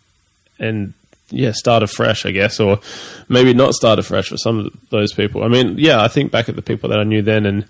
and 0.58 0.94
yeah, 1.28 1.52
start 1.52 1.82
afresh, 1.82 2.24
I 2.24 2.30
guess, 2.30 2.58
or 2.58 2.80
maybe 3.28 3.52
not 3.52 3.74
start 3.74 3.98
afresh 3.98 4.28
for 4.30 4.38
some 4.38 4.60
of 4.60 4.72
those 4.88 5.12
people. 5.12 5.44
I 5.44 5.48
mean, 5.48 5.76
yeah, 5.78 6.02
I 6.02 6.08
think 6.08 6.32
back 6.32 6.48
at 6.48 6.56
the 6.56 6.62
people 6.62 6.88
that 6.88 6.98
I 6.98 7.04
knew 7.04 7.20
then, 7.20 7.44
and 7.44 7.66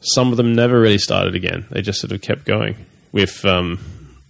some 0.00 0.30
of 0.30 0.36
them 0.36 0.54
never 0.54 0.80
really 0.80 0.98
started 0.98 1.34
again. 1.34 1.66
They 1.70 1.82
just 1.82 2.00
sort 2.00 2.12
of 2.12 2.20
kept 2.20 2.44
going 2.44 2.86
with 3.12 3.44
um, 3.44 3.78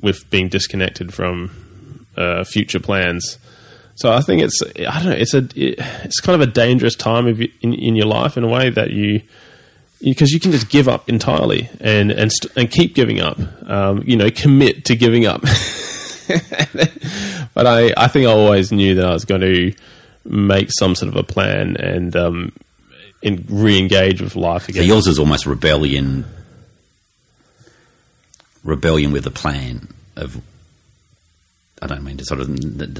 with 0.00 0.28
being 0.30 0.48
disconnected 0.48 1.12
from 1.12 2.06
uh, 2.16 2.44
future 2.44 2.80
plans. 2.80 3.38
So 3.96 4.12
I 4.12 4.20
think 4.20 4.42
it's 4.42 4.60
I 4.78 5.02
don't 5.02 5.10
know 5.10 5.16
it's 5.16 5.34
a 5.34 5.38
it, 5.54 5.78
it's 6.04 6.20
kind 6.20 6.40
of 6.40 6.48
a 6.48 6.50
dangerous 6.50 6.94
time 6.94 7.26
in 7.26 7.74
in 7.74 7.96
your 7.96 8.06
life 8.06 8.36
in 8.36 8.44
a 8.44 8.48
way 8.48 8.70
that 8.70 8.90
you 8.90 9.22
because 10.00 10.30
you 10.30 10.40
can 10.40 10.52
just 10.52 10.68
give 10.68 10.88
up 10.88 11.08
entirely 11.08 11.70
and 11.80 12.10
and 12.10 12.30
st- 12.30 12.52
and 12.56 12.70
keep 12.70 12.94
giving 12.94 13.20
up. 13.20 13.38
Um, 13.68 14.02
you 14.06 14.16
know, 14.16 14.30
commit 14.30 14.84
to 14.86 14.96
giving 14.96 15.26
up. 15.26 15.40
but 17.54 17.66
I 17.66 17.92
I 17.96 18.08
think 18.08 18.26
I 18.26 18.30
always 18.30 18.70
knew 18.72 18.94
that 18.96 19.06
I 19.06 19.12
was 19.12 19.24
going 19.24 19.40
to 19.40 19.72
make 20.24 20.70
some 20.78 20.94
sort 20.94 21.08
of 21.08 21.16
a 21.16 21.22
plan 21.22 21.76
and 21.76 22.14
um, 22.16 22.52
in, 23.22 23.44
re-engage 23.48 24.20
with 24.20 24.36
life 24.36 24.64
So 24.64 24.70
again. 24.70 24.84
yours 24.84 25.06
is 25.06 25.18
almost 25.18 25.46
rebellion, 25.46 26.24
rebellion 28.64 29.12
with 29.12 29.26
a 29.26 29.30
plan 29.30 29.88
of. 30.16 30.40
I 31.82 31.86
don't 31.88 32.04
mean 32.04 32.16
to 32.16 32.24
sort 32.24 32.40
of 32.40 32.46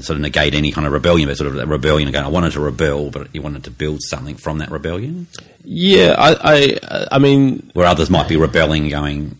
sort 0.05 0.11
of 0.17 0.19
negate 0.19 0.53
any 0.53 0.71
kind 0.71 0.85
of 0.85 0.93
rebellion, 0.93 1.27
but 1.27 1.35
sort 1.37 1.47
of 1.51 1.57
a 1.57 1.65
rebellion. 1.65 2.07
Again, 2.07 2.23
I 2.23 2.27
wanted 2.27 2.51
to 2.53 2.59
rebel, 2.59 3.09
but 3.09 3.33
you 3.33 3.41
wanted 3.41 3.63
to 3.63 3.71
build 3.71 4.01
something 4.03 4.35
from 4.35 4.59
that 4.59 4.69
rebellion. 4.69 5.25
yeah, 5.63 6.13
I, 6.17 6.35
I 6.83 7.07
I 7.13 7.17
mean 7.19 7.71
Where 7.73 7.87
others 7.87 8.09
might 8.11 8.27
be 8.29 8.37
rebelling, 8.37 8.87
going, 8.89 9.35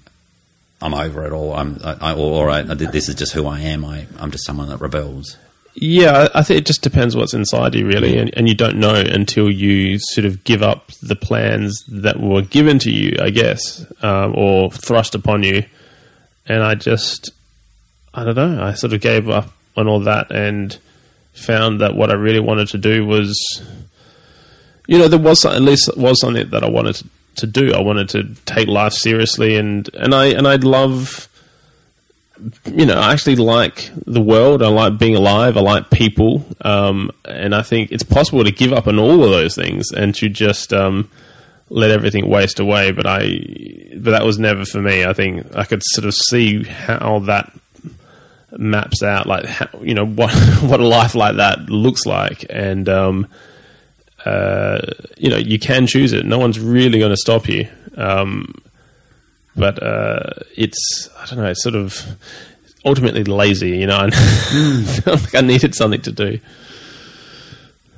"I'm 0.81 0.95
over 0.95 1.23
it," 1.25 1.31
or 1.33 1.55
"I'm," 1.55 1.79
I, 1.83 1.97
I- 2.01 2.13
or, 2.15 2.45
or 2.45 2.49
I, 2.49 2.63
"This 2.63 3.09
is 3.09 3.15
just 3.15 3.33
who 3.33 3.45
I 3.45 3.59
am." 3.59 3.85
I, 3.85 4.07
I'm 4.19 4.31
just 4.31 4.43
someone 4.45 4.69
that 4.69 4.81
rebels. 4.81 5.37
Yeah, 5.79 6.29
I 6.33 6.41
think 6.41 6.57
it 6.57 6.65
just 6.65 6.81
depends 6.81 7.15
what's 7.15 7.35
inside 7.35 7.75
you, 7.75 7.85
really, 7.85 8.17
and, 8.17 8.35
and 8.35 8.49
you 8.49 8.55
don't 8.55 8.79
know 8.79 8.95
until 8.95 9.47
you 9.47 9.99
sort 9.99 10.25
of 10.25 10.43
give 10.43 10.63
up 10.63 10.91
the 11.03 11.15
plans 11.15 11.83
that 11.87 12.19
were 12.19 12.41
given 12.41 12.79
to 12.79 12.91
you, 12.91 13.15
I 13.21 13.29
guess, 13.29 13.85
um, 14.01 14.33
or 14.35 14.71
thrust 14.71 15.13
upon 15.13 15.43
you. 15.43 15.65
And 16.47 16.63
I 16.63 16.73
just, 16.73 17.29
I 18.11 18.23
don't 18.23 18.33
know, 18.33 18.63
I 18.63 18.73
sort 18.73 18.93
of 18.93 19.01
gave 19.01 19.29
up 19.29 19.51
on 19.75 19.87
all 19.87 19.99
that 19.99 20.31
and 20.31 20.75
found 21.33 21.79
that 21.81 21.95
what 21.95 22.09
I 22.09 22.15
really 22.15 22.39
wanted 22.39 22.69
to 22.69 22.79
do 22.79 23.05
was, 23.05 23.37
you 24.87 24.97
know, 24.97 25.07
there 25.07 25.19
was 25.19 25.45
at 25.45 25.61
least 25.61 25.95
was 25.95 26.19
something 26.19 26.49
that 26.49 26.63
I 26.63 26.69
wanted 26.69 27.03
to 27.35 27.45
do. 27.45 27.75
I 27.75 27.81
wanted 27.81 28.09
to 28.09 28.23
take 28.45 28.67
life 28.67 28.93
seriously, 28.93 29.55
and 29.55 29.87
and 29.93 30.15
I 30.15 30.25
and 30.25 30.47
I'd 30.47 30.63
love 30.63 31.29
you 32.65 32.86
know, 32.86 33.00
I 33.00 33.13
actually 33.13 33.36
like 33.36 33.89
the 34.06 34.21
world. 34.21 34.62
I 34.62 34.67
like 34.67 34.97
being 34.97 35.15
alive. 35.15 35.58
I 35.58 35.62
like 35.62 35.89
people, 35.89 36.45
um, 36.62 37.12
and 37.26 37.56
I 37.56 37.62
think 37.62 37.91
it's 37.91 38.04
possible 38.04 38.43
to 38.43 38.52
give 38.52 38.73
up 38.73 38.88
on 38.88 39.00
all 39.00 39.23
of 39.23 39.30
those 39.32 39.56
things 39.56 39.91
and 39.91 40.13
to 40.15 40.30
just 40.30 40.73
um, 40.73 41.10
let 41.69 41.91
everything 41.91 42.30
waste 42.30 42.60
away. 42.60 42.91
But 42.91 43.06
I, 43.08 43.39
but 43.97 44.12
that 44.12 44.26
was 44.26 44.39
never 44.39 44.65
for 44.65 44.82
me. 44.82 45.06
I 45.06 45.13
think 45.13 45.56
I 45.56 45.63
could 45.63 45.82
sort 45.84 46.06
of 46.06 46.13
see 46.13 46.63
how 46.63 47.19
that 47.19 47.52
maps 48.52 49.04
out, 49.04 49.28
like 49.28 49.45
how, 49.45 49.67
you 49.82 49.93
know 49.93 50.06
what 50.19 50.34
what 50.62 50.80
a 50.80 50.88
life 50.88 51.15
like 51.15 51.38
that 51.38 51.69
looks 51.69 52.06
like, 52.06 52.45
and 52.50 52.88
um, 52.88 53.28
uh, 54.26 54.80
you 55.17 55.30
know 55.30 55.38
you 55.38 55.60
can 55.60 55.88
choose 55.88 56.13
it. 56.13 56.26
No 56.26 56.39
one's 56.39 56.60
really 56.60 57.00
going 57.00 57.12
to 57.12 57.17
stop 57.17 57.47
you. 57.47 57.67
Um, 57.95 58.54
but 59.57 59.81
uh, 59.81 60.29
it's 60.55 61.09
I 61.19 61.25
don't 61.25 61.39
know. 61.39 61.49
It's 61.49 61.63
sort 61.63 61.75
of 61.75 62.05
ultimately 62.85 63.23
lazy, 63.23 63.77
you 63.77 63.87
know. 63.87 63.99
And 63.99 64.13
I 64.13 64.83
felt 65.01 65.21
like 65.23 65.35
I 65.35 65.41
needed 65.41 65.75
something 65.75 66.01
to 66.01 66.11
do. 66.11 66.39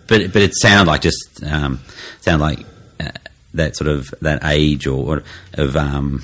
But 0.07 0.33
but 0.33 0.41
it 0.41 0.55
sounded 0.55 0.89
like 0.89 1.01
just 1.01 1.43
um, 1.45 1.79
sound 2.21 2.41
like 2.41 2.59
uh, 2.99 3.09
that 3.53 3.75
sort 3.75 3.89
of 3.89 4.13
that 4.21 4.43
age 4.43 4.87
or 4.87 5.23
of 5.53 5.75
um, 5.75 6.23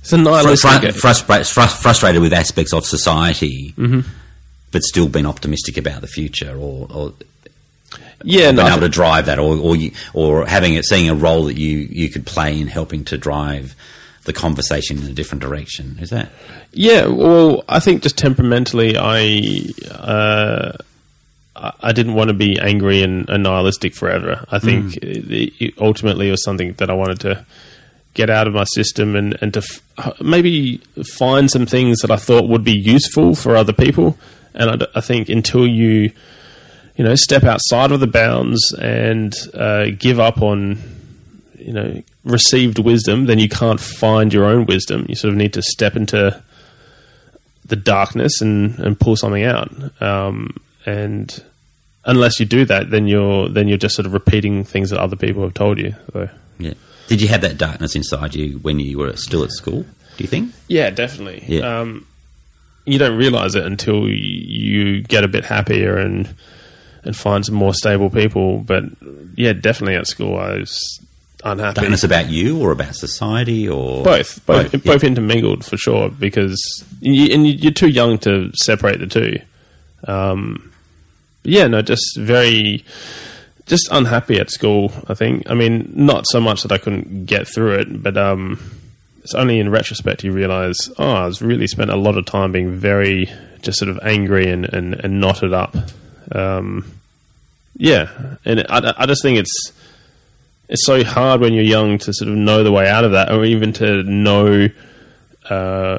It's 0.00 0.12
a 0.12 0.18
nihilistic. 0.18 0.94
frustra- 0.94 1.40
frus- 1.40 1.82
frustrated 1.82 2.22
with 2.22 2.32
aspects 2.32 2.72
of 2.72 2.86
society, 2.86 3.74
but 4.70 4.82
still 4.82 5.08
being 5.08 5.26
optimistic 5.26 5.76
about 5.76 6.00
the 6.02 6.06
future, 6.06 6.56
or, 6.56 6.86
or 6.90 7.12
yeah, 8.24 8.52
no, 8.52 8.64
able 8.66 8.80
to 8.80 8.88
drive 8.88 9.26
that, 9.26 9.40
or 9.40 9.56
or, 9.56 9.74
you, 9.74 9.90
or 10.14 10.46
having 10.46 10.74
it 10.74 10.84
seeing 10.84 11.08
a 11.08 11.14
role 11.16 11.46
that 11.46 11.58
you 11.58 11.78
you 11.78 12.08
could 12.10 12.24
play 12.26 12.60
in 12.60 12.68
helping 12.68 13.04
to 13.06 13.18
drive 13.18 13.74
the 14.24 14.32
conversation 14.32 14.98
in 14.98 15.04
a 15.08 15.12
different 15.12 15.42
direction. 15.42 15.98
Is 16.00 16.10
that? 16.10 16.30
Yeah, 16.72 17.06
well, 17.06 17.64
I 17.68 17.80
think 17.80 18.02
just 18.02 18.16
temperamentally, 18.16 18.96
I 18.96 19.68
uh, 19.90 20.72
I 21.56 21.72
I 21.82 21.92
didn't 21.92 22.14
want 22.14 22.28
to 22.28 22.34
be 22.34 22.58
angry 22.58 23.02
and, 23.02 23.28
and 23.28 23.42
nihilistic 23.42 23.94
forever. 23.94 24.44
I 24.50 24.58
think 24.58 24.96
it, 24.96 25.52
it 25.62 25.74
ultimately 25.78 26.30
was 26.30 26.42
something 26.44 26.74
that 26.74 26.90
I 26.90 26.94
wanted 26.94 27.20
to 27.20 27.44
get 28.14 28.28
out 28.28 28.46
of 28.46 28.54
my 28.54 28.64
system 28.64 29.16
and 29.16 29.36
and 29.40 29.54
to 29.54 29.60
f- 29.60 30.20
maybe 30.20 30.78
find 31.04 31.50
some 31.50 31.66
things 31.66 32.00
that 32.00 32.10
I 32.10 32.16
thought 32.16 32.48
would 32.48 32.64
be 32.64 32.76
useful 32.76 33.34
for 33.34 33.56
other 33.56 33.72
people. 33.72 34.18
And 34.54 34.86
I 34.94 35.00
think 35.00 35.28
until 35.28 35.66
you 35.66 36.12
you 36.96 37.04
know 37.04 37.14
step 37.14 37.42
outside 37.44 37.90
of 37.90 38.00
the 38.00 38.06
bounds 38.06 38.72
and 38.74 39.34
uh, 39.54 39.86
give 39.98 40.20
up 40.20 40.42
on 40.42 40.78
you 41.64 41.72
know 41.72 42.02
received 42.24 42.78
wisdom, 42.78 43.26
then 43.26 43.38
you 43.38 43.48
can't 43.48 43.80
find 43.80 44.32
your 44.32 44.44
own 44.44 44.66
wisdom. 44.66 45.06
You 45.08 45.14
sort 45.14 45.32
of 45.32 45.38
need 45.38 45.52
to 45.54 45.62
step 45.62 45.96
into 45.96 46.42
the 47.66 47.76
darkness 47.76 48.40
and, 48.40 48.78
and 48.78 48.98
pull 48.98 49.16
something 49.16 49.44
out. 49.44 49.70
Um, 50.02 50.56
and 50.84 51.42
unless 52.04 52.40
you 52.40 52.46
do 52.46 52.64
that, 52.66 52.90
then 52.90 53.06
you're 53.06 53.48
then 53.48 53.68
you're 53.68 53.78
just 53.78 53.94
sort 53.94 54.06
of 54.06 54.12
repeating 54.12 54.64
things 54.64 54.90
that 54.90 55.00
other 55.00 55.16
people 55.16 55.42
have 55.42 55.54
told 55.54 55.78
you. 55.78 55.94
So. 56.12 56.28
Yeah. 56.58 56.74
Did 57.08 57.20
you 57.20 57.28
have 57.28 57.40
that 57.42 57.58
darkness 57.58 57.94
inside 57.94 58.34
you 58.34 58.58
when 58.58 58.78
you 58.78 58.98
were 58.98 59.16
still 59.16 59.44
at 59.44 59.50
school? 59.50 59.82
Do 59.82 60.24
you 60.24 60.28
think? 60.28 60.52
Yeah, 60.68 60.90
definitely. 60.90 61.44
Yeah. 61.46 61.80
Um, 61.80 62.06
you 62.84 62.98
don't 62.98 63.16
realize 63.16 63.54
it 63.54 63.64
until 63.64 64.08
you 64.08 65.02
get 65.02 65.24
a 65.24 65.28
bit 65.28 65.44
happier 65.44 65.96
and 65.96 66.34
and 67.04 67.16
find 67.16 67.44
some 67.44 67.54
more 67.54 67.74
stable 67.74 68.10
people. 68.10 68.58
But 68.58 68.84
yeah, 69.34 69.52
definitely 69.52 69.96
at 69.96 70.06
school 70.06 70.36
I 70.36 70.58
was 70.58 71.00
unhappy. 71.44 71.80
Darkness 71.80 72.04
about 72.04 72.28
you 72.28 72.60
or 72.60 72.70
about 72.72 72.94
society 72.94 73.68
or 73.68 74.02
both, 74.04 74.44
both, 74.46 74.72
Both, 74.72 74.84
both, 74.84 75.02
yeah. 75.02 75.08
intermingled 75.08 75.64
for 75.64 75.76
sure. 75.76 76.08
Because 76.10 76.60
you, 77.00 77.32
and 77.34 77.46
you- 77.46 77.54
you're 77.54 77.72
too 77.72 77.88
young 77.88 78.18
to 78.18 78.50
separate 78.54 79.00
the 79.00 79.06
two. 79.06 79.38
Um, 80.06 80.72
yeah, 81.44 81.66
no, 81.66 81.82
just 81.82 82.16
very, 82.18 82.84
just 83.66 83.88
unhappy 83.90 84.38
at 84.38 84.50
school. 84.50 84.92
I 85.08 85.14
think. 85.14 85.48
I 85.50 85.54
mean, 85.54 85.92
not 85.94 86.24
so 86.28 86.40
much 86.40 86.62
that 86.62 86.72
I 86.72 86.78
couldn't 86.78 87.26
get 87.26 87.46
through 87.48 87.74
it, 87.80 88.02
but 88.02 88.16
um, 88.16 88.58
it's 89.24 89.34
only 89.34 89.58
in 89.58 89.70
retrospect 89.70 90.24
you 90.24 90.32
realize, 90.32 90.76
oh, 90.98 91.12
I 91.12 91.26
was 91.26 91.42
really 91.42 91.66
spent 91.66 91.90
a 91.90 91.96
lot 91.96 92.16
of 92.16 92.26
time 92.26 92.52
being 92.52 92.72
very 92.72 93.30
just 93.62 93.78
sort 93.78 93.88
of 93.88 93.98
angry 94.02 94.48
and 94.50 94.64
and, 94.66 94.94
and 94.94 95.20
knotted 95.20 95.52
up. 95.52 95.76
Um, 96.32 96.90
yeah, 97.76 98.08
and 98.44 98.60
I, 98.68 98.94
I 98.98 99.06
just 99.06 99.22
think 99.22 99.38
it's 99.38 99.72
it's 100.72 100.86
so 100.86 101.04
hard 101.04 101.40
when 101.42 101.52
you're 101.52 101.62
young 101.62 101.98
to 101.98 102.12
sort 102.14 102.30
of 102.30 102.34
know 102.36 102.64
the 102.64 102.72
way 102.72 102.88
out 102.88 103.04
of 103.04 103.12
that, 103.12 103.30
or 103.30 103.44
even 103.44 103.72
to 103.74 104.02
know 104.04 104.68
uh, 105.50 105.98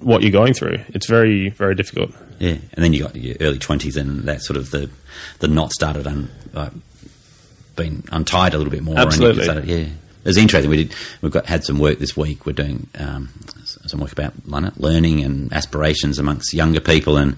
what 0.00 0.22
you're 0.22 0.32
going 0.32 0.54
through. 0.54 0.78
It's 0.88 1.06
very, 1.06 1.50
very 1.50 1.74
difficult. 1.74 2.10
Yeah, 2.38 2.56
and 2.72 2.84
then 2.84 2.92
you 2.94 3.02
got 3.02 3.14
your 3.14 3.36
early 3.40 3.58
twenties, 3.58 3.96
and 3.96 4.22
that 4.22 4.42
sort 4.42 4.56
of 4.56 4.70
the 4.70 4.90
the 5.40 5.46
knot 5.48 5.72
started 5.72 6.06
un, 6.06 6.30
like, 6.54 6.72
being 7.76 8.02
untied 8.10 8.54
a 8.54 8.58
little 8.58 8.70
bit 8.70 8.82
more. 8.82 8.98
Absolutely. 8.98 9.44
started- 9.44 9.66
yeah, 9.66 9.76
it 9.76 10.24
was 10.24 10.38
interesting. 10.38 10.70
We 10.70 10.84
did. 10.84 10.94
We've 11.20 11.30
got 11.30 11.46
had 11.46 11.64
some 11.64 11.78
work 11.78 11.98
this 11.98 12.16
week. 12.16 12.46
We're 12.46 12.54
doing 12.54 12.88
um, 12.98 13.28
some 13.64 14.00
work 14.00 14.12
about 14.12 14.32
learn- 14.46 14.72
learning 14.78 15.22
and 15.22 15.52
aspirations 15.52 16.18
amongst 16.18 16.52
younger 16.54 16.80
people, 16.80 17.18
and. 17.18 17.36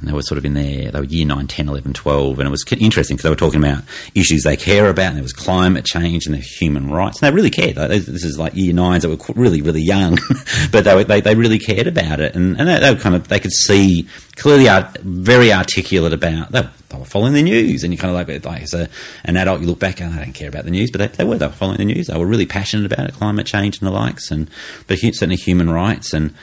They 0.00 0.12
were 0.12 0.22
sort 0.22 0.38
of 0.38 0.44
in 0.44 0.54
there, 0.54 0.92
they 0.92 1.00
were 1.00 1.06
year 1.06 1.26
9, 1.26 1.48
10, 1.48 1.68
11, 1.68 1.92
12, 1.92 2.38
and 2.38 2.46
it 2.46 2.50
was 2.50 2.64
interesting 2.78 3.16
because 3.16 3.24
they 3.24 3.30
were 3.30 3.34
talking 3.34 3.62
about 3.62 3.82
issues 4.14 4.44
they 4.44 4.56
care 4.56 4.88
about, 4.88 5.08
and 5.08 5.16
there 5.16 5.24
was 5.24 5.32
climate 5.32 5.84
change 5.84 6.24
and 6.24 6.36
the 6.36 6.38
human 6.38 6.88
rights. 6.88 7.20
And 7.20 7.28
they 7.28 7.34
really 7.34 7.50
cared. 7.50 7.76
Like, 7.76 7.90
this 7.90 8.24
is 8.24 8.38
like 8.38 8.54
year 8.54 8.72
nines 8.72 9.02
that 9.02 9.08
were 9.08 9.34
really, 9.34 9.60
really 9.60 9.82
young, 9.82 10.16
but 10.70 10.84
they, 10.84 10.94
were, 10.94 11.02
they, 11.02 11.20
they 11.20 11.34
really 11.34 11.58
cared 11.58 11.88
about 11.88 12.20
it. 12.20 12.36
And, 12.36 12.56
and 12.60 12.68
they, 12.68 12.78
they 12.78 12.94
were 12.94 13.00
kind 13.00 13.16
of, 13.16 13.26
they 13.26 13.40
could 13.40 13.52
see 13.52 14.06
clearly, 14.36 14.68
art, 14.68 14.98
very 14.98 15.52
articulate 15.52 16.12
about, 16.12 16.52
they, 16.52 16.68
they 16.90 16.98
were 16.98 17.04
following 17.04 17.32
the 17.32 17.42
news. 17.42 17.82
And 17.82 17.92
you 17.92 17.98
kind 17.98 18.16
of 18.16 18.28
like, 18.28 18.44
like 18.44 18.62
as 18.62 18.74
a, 18.74 18.88
an 19.24 19.36
adult, 19.36 19.60
you 19.60 19.66
look 19.66 19.80
back 19.80 20.00
and 20.00 20.12
they 20.12 20.24
don't 20.24 20.32
care 20.32 20.48
about 20.48 20.64
the 20.64 20.70
news, 20.70 20.92
but 20.92 20.98
they, 20.98 21.08
they 21.08 21.24
were, 21.24 21.38
they 21.38 21.46
were 21.46 21.52
following 21.52 21.78
the 21.78 21.84
news. 21.84 22.06
They 22.06 22.16
were 22.16 22.26
really 22.26 22.46
passionate 22.46 22.86
about 22.90 23.08
it, 23.08 23.14
climate 23.14 23.48
change 23.48 23.80
and 23.80 23.88
the 23.88 23.92
likes, 23.92 24.30
and, 24.30 24.48
but 24.86 24.98
certainly 24.98 25.34
human 25.34 25.70
rights. 25.70 26.12
And, 26.12 26.34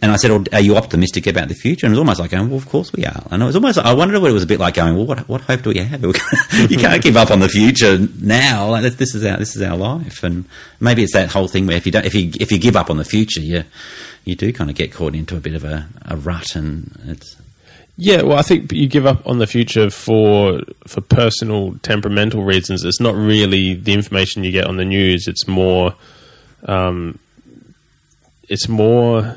and 0.00 0.12
I 0.12 0.16
said, 0.16 0.30
oh, 0.30 0.44
"Are 0.52 0.60
you 0.60 0.76
optimistic 0.76 1.26
about 1.26 1.48
the 1.48 1.54
future?" 1.54 1.86
And 1.86 1.92
it 1.92 1.96
was 1.96 2.00
almost 2.00 2.20
like 2.20 2.30
going, 2.30 2.48
"Well, 2.48 2.58
of 2.58 2.68
course 2.68 2.92
we 2.92 3.04
are." 3.04 3.26
And 3.30 3.42
it 3.42 3.46
was 3.46 3.56
almost, 3.56 3.78
I 3.78 3.92
wondered 3.94 4.20
what 4.20 4.30
it 4.30 4.34
was 4.34 4.44
a 4.44 4.46
bit 4.46 4.60
like 4.60 4.74
going, 4.74 4.94
"Well, 4.94 5.06
what, 5.06 5.28
what 5.28 5.40
hope 5.42 5.62
do 5.62 5.70
we 5.70 5.78
have? 5.78 6.02
you 6.70 6.78
can't 6.78 7.02
give 7.02 7.16
up 7.16 7.30
on 7.30 7.40
the 7.40 7.48
future 7.48 7.98
now. 8.20 8.70
Like, 8.70 8.92
this 8.92 9.14
is 9.14 9.24
our 9.24 9.36
this 9.38 9.56
is 9.56 9.62
our 9.62 9.76
life." 9.76 10.22
And 10.22 10.44
maybe 10.80 11.02
it's 11.02 11.14
that 11.14 11.30
whole 11.30 11.48
thing 11.48 11.66
where 11.66 11.76
if 11.76 11.86
you 11.86 11.92
don't, 11.92 12.04
if 12.04 12.14
you 12.14 12.30
if 12.38 12.52
you 12.52 12.58
give 12.58 12.76
up 12.76 12.90
on 12.90 12.96
the 12.96 13.04
future, 13.04 13.40
you 13.40 13.64
you 14.24 14.36
do 14.36 14.52
kind 14.52 14.70
of 14.70 14.76
get 14.76 14.92
caught 14.92 15.14
into 15.14 15.36
a 15.36 15.40
bit 15.40 15.54
of 15.54 15.64
a, 15.64 15.88
a 16.04 16.16
rut, 16.16 16.54
and 16.54 16.96
it's 17.06 17.36
Yeah, 17.96 18.22
well, 18.22 18.38
I 18.38 18.42
think 18.42 18.70
you 18.72 18.86
give 18.86 19.06
up 19.06 19.26
on 19.26 19.38
the 19.38 19.46
future 19.48 19.90
for 19.90 20.60
for 20.86 21.00
personal 21.00 21.74
temperamental 21.82 22.44
reasons. 22.44 22.84
It's 22.84 23.00
not 23.00 23.16
really 23.16 23.74
the 23.74 23.94
information 23.94 24.44
you 24.44 24.52
get 24.52 24.66
on 24.66 24.76
the 24.76 24.84
news. 24.84 25.26
It's 25.26 25.48
more, 25.48 25.94
um, 26.66 27.18
it's 28.48 28.68
more, 28.68 29.36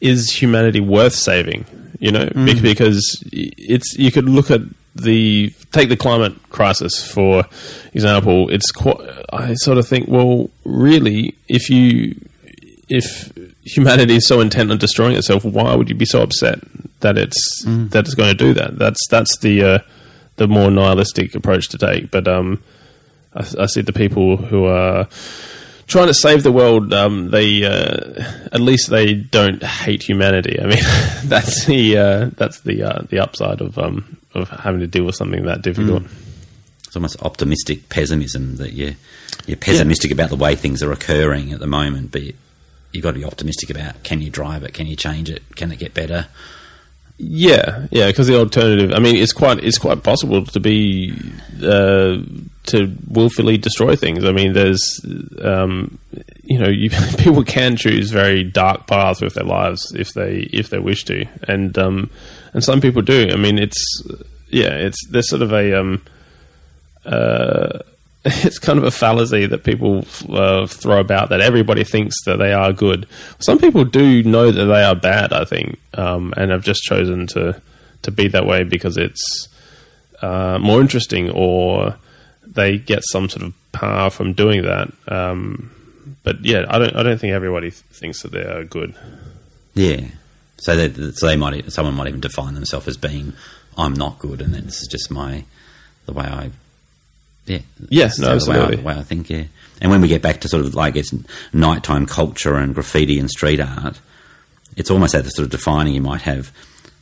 is 0.00 0.30
humanity 0.30 0.80
worth 0.80 1.14
saving? 1.14 1.64
You 1.98 2.12
know, 2.12 2.28
Be- 2.34 2.60
because 2.60 3.22
it's 3.32 3.98
you 3.98 4.12
could 4.12 4.28
look 4.28 4.50
at 4.50 4.60
the 4.94 5.52
take 5.72 5.88
the 5.88 5.96
climate 5.96 6.34
crisis 6.50 7.06
for 7.10 7.44
example. 7.92 8.48
It's 8.50 8.70
quite. 8.70 8.96
I 9.32 9.54
sort 9.54 9.78
of 9.78 9.86
think, 9.86 10.08
well, 10.08 10.50
really, 10.64 11.34
if 11.48 11.70
you 11.70 12.14
if 12.88 13.32
humanity 13.64 14.16
is 14.16 14.26
so 14.26 14.40
intent 14.40 14.70
on 14.70 14.78
destroying 14.78 15.16
itself, 15.16 15.44
why 15.44 15.74
would 15.74 15.88
you 15.88 15.94
be 15.94 16.06
so 16.06 16.22
upset 16.22 16.60
that 17.00 17.18
it's 17.18 17.64
that 17.64 18.06
it's 18.06 18.14
going 18.14 18.30
to 18.30 18.44
do 18.44 18.54
that? 18.54 18.78
That's 18.78 19.06
that's 19.08 19.38
the 19.38 19.62
uh, 19.62 19.78
the 20.36 20.48
more 20.48 20.70
nihilistic 20.70 21.34
approach 21.34 21.68
to 21.70 21.78
take. 21.78 22.10
But 22.10 22.26
um, 22.28 22.62
I, 23.34 23.46
I 23.60 23.66
see 23.66 23.82
the 23.82 23.92
people 23.92 24.36
who 24.36 24.64
are 24.64 25.08
trying 25.88 26.06
to 26.06 26.14
save 26.14 26.44
the 26.44 26.52
world. 26.52 26.92
Um, 26.94 27.30
they 27.30 27.64
uh, 27.64 28.22
at 28.52 28.60
least 28.60 28.90
they 28.90 29.14
don't 29.14 29.62
hate 29.62 30.02
humanity. 30.02 30.60
I 30.60 30.66
mean, 30.66 30.78
that's 31.24 31.64
the 31.64 31.98
uh, 31.98 32.30
that's 32.36 32.60
the 32.60 32.84
uh, 32.84 33.02
the 33.08 33.18
upside 33.18 33.60
of 33.60 33.76
um, 33.78 34.18
of 34.34 34.48
having 34.48 34.80
to 34.80 34.86
deal 34.86 35.04
with 35.04 35.16
something 35.16 35.44
that 35.46 35.62
difficult. 35.62 36.04
it's 36.86 36.94
almost 36.94 37.20
optimistic 37.22 37.88
pessimism 37.88 38.56
that 38.56 38.72
you 38.72 38.94
you're 39.46 39.56
pessimistic 39.56 40.10
about 40.10 40.30
the 40.30 40.36
way 40.36 40.54
things 40.54 40.82
are 40.82 40.92
occurring 40.92 41.52
at 41.52 41.58
the 41.58 41.66
moment, 41.66 42.12
but 42.12 42.22
you've 42.92 43.02
got 43.02 43.12
to 43.12 43.18
be 43.18 43.24
optimistic 43.24 43.70
about 43.70 44.02
can 44.02 44.20
you 44.20 44.30
drive 44.30 44.62
it, 44.62 44.74
can 44.74 44.86
you 44.86 44.96
change 44.96 45.30
it, 45.30 45.42
can 45.56 45.72
it 45.72 45.78
get 45.78 45.94
better. 45.94 46.26
Yeah, 47.18 47.88
yeah, 47.90 48.06
because 48.06 48.28
the 48.28 48.38
alternative. 48.38 48.92
I 48.92 49.00
mean, 49.00 49.16
it's 49.16 49.32
quite 49.32 49.62
it's 49.64 49.78
quite 49.78 50.04
possible 50.04 50.44
to 50.46 50.60
be 50.60 51.12
uh, 51.60 52.18
to 52.66 52.96
willfully 53.08 53.58
destroy 53.58 53.96
things. 53.96 54.24
I 54.24 54.30
mean, 54.30 54.52
there's 54.52 55.00
um, 55.42 55.98
you 56.44 56.58
know, 56.58 56.68
you, 56.68 56.90
people 57.18 57.42
can 57.42 57.76
choose 57.76 58.10
very 58.10 58.44
dark 58.44 58.86
paths 58.86 59.20
with 59.20 59.34
their 59.34 59.44
lives 59.44 59.92
if 59.96 60.12
they 60.14 60.48
if 60.52 60.70
they 60.70 60.78
wish 60.78 61.04
to, 61.06 61.26
and 61.48 61.76
um, 61.76 62.10
and 62.52 62.62
some 62.62 62.80
people 62.80 63.02
do. 63.02 63.30
I 63.32 63.36
mean, 63.36 63.58
it's 63.58 64.02
yeah, 64.48 64.74
it's 64.74 65.04
there's 65.08 65.28
sort 65.28 65.42
of 65.42 65.52
a 65.52 65.78
um, 65.78 66.02
uh, 67.04 67.80
it's 68.24 68.58
kind 68.58 68.78
of 68.78 68.84
a 68.84 68.90
fallacy 68.90 69.46
that 69.46 69.64
people 69.64 70.04
uh, 70.30 70.66
throw 70.66 70.98
about 70.98 71.28
that 71.28 71.40
everybody 71.40 71.84
thinks 71.84 72.16
that 72.24 72.38
they 72.38 72.52
are 72.52 72.72
good. 72.72 73.06
Some 73.38 73.58
people 73.58 73.84
do 73.84 74.22
know 74.24 74.50
that 74.50 74.64
they 74.64 74.82
are 74.82 74.96
bad, 74.96 75.32
I 75.32 75.44
think, 75.44 75.78
um, 75.94 76.34
and 76.36 76.50
have 76.50 76.62
just 76.62 76.82
chosen 76.82 77.26
to 77.28 77.60
to 78.02 78.10
be 78.10 78.28
that 78.28 78.46
way 78.46 78.64
because 78.64 78.96
it's 78.96 79.48
uh, 80.22 80.58
more 80.60 80.80
interesting 80.80 81.30
or 81.30 81.96
they 82.46 82.78
get 82.78 83.02
some 83.04 83.28
sort 83.28 83.44
of 83.44 83.54
power 83.72 84.10
from 84.10 84.32
doing 84.32 84.62
that. 84.62 84.92
Um, 85.06 85.70
but 86.22 86.44
yeah, 86.44 86.64
I 86.68 86.78
don't 86.78 86.96
I 86.96 87.02
don't 87.02 87.18
think 87.18 87.32
everybody 87.32 87.70
th- 87.70 87.82
thinks 87.92 88.22
that 88.22 88.32
they 88.32 88.44
are 88.44 88.64
good. 88.64 88.94
Yeah. 89.74 90.08
So 90.58 90.74
they, 90.74 91.12
so 91.12 91.26
they 91.26 91.36
might 91.36 91.72
someone 91.72 91.94
might 91.94 92.08
even 92.08 92.20
define 92.20 92.54
themselves 92.54 92.88
as 92.88 92.96
being 92.96 93.32
I'm 93.76 93.94
not 93.94 94.18
good, 94.18 94.40
and 94.40 94.52
then 94.52 94.64
this 94.64 94.82
is 94.82 94.88
just 94.88 95.10
my 95.10 95.44
the 96.06 96.12
way 96.12 96.24
I 96.24 96.50
yeah 97.88 98.08
so 98.08 98.22
no, 98.22 98.38
the 98.38 98.50
way 98.50 98.56
I, 98.56 98.60
absolutely. 98.60 98.76
the 98.76 98.82
way 98.82 98.94
I 98.94 99.02
think 99.02 99.30
yeah. 99.30 99.44
And 99.80 99.90
when 99.90 100.00
we 100.00 100.08
get 100.08 100.22
back 100.22 100.40
to 100.40 100.48
sort 100.48 100.64
of 100.64 100.74
like 100.74 100.96
it's 100.96 101.14
nighttime 101.52 102.06
culture 102.06 102.56
and 102.56 102.74
graffiti 102.74 103.18
and 103.18 103.30
street 103.30 103.60
art, 103.60 104.00
it's 104.76 104.90
almost 104.90 105.14
at 105.14 105.24
the 105.24 105.30
sort 105.30 105.44
of 105.44 105.50
defining. 105.50 105.94
You 105.94 106.00
might 106.00 106.22
have 106.22 106.52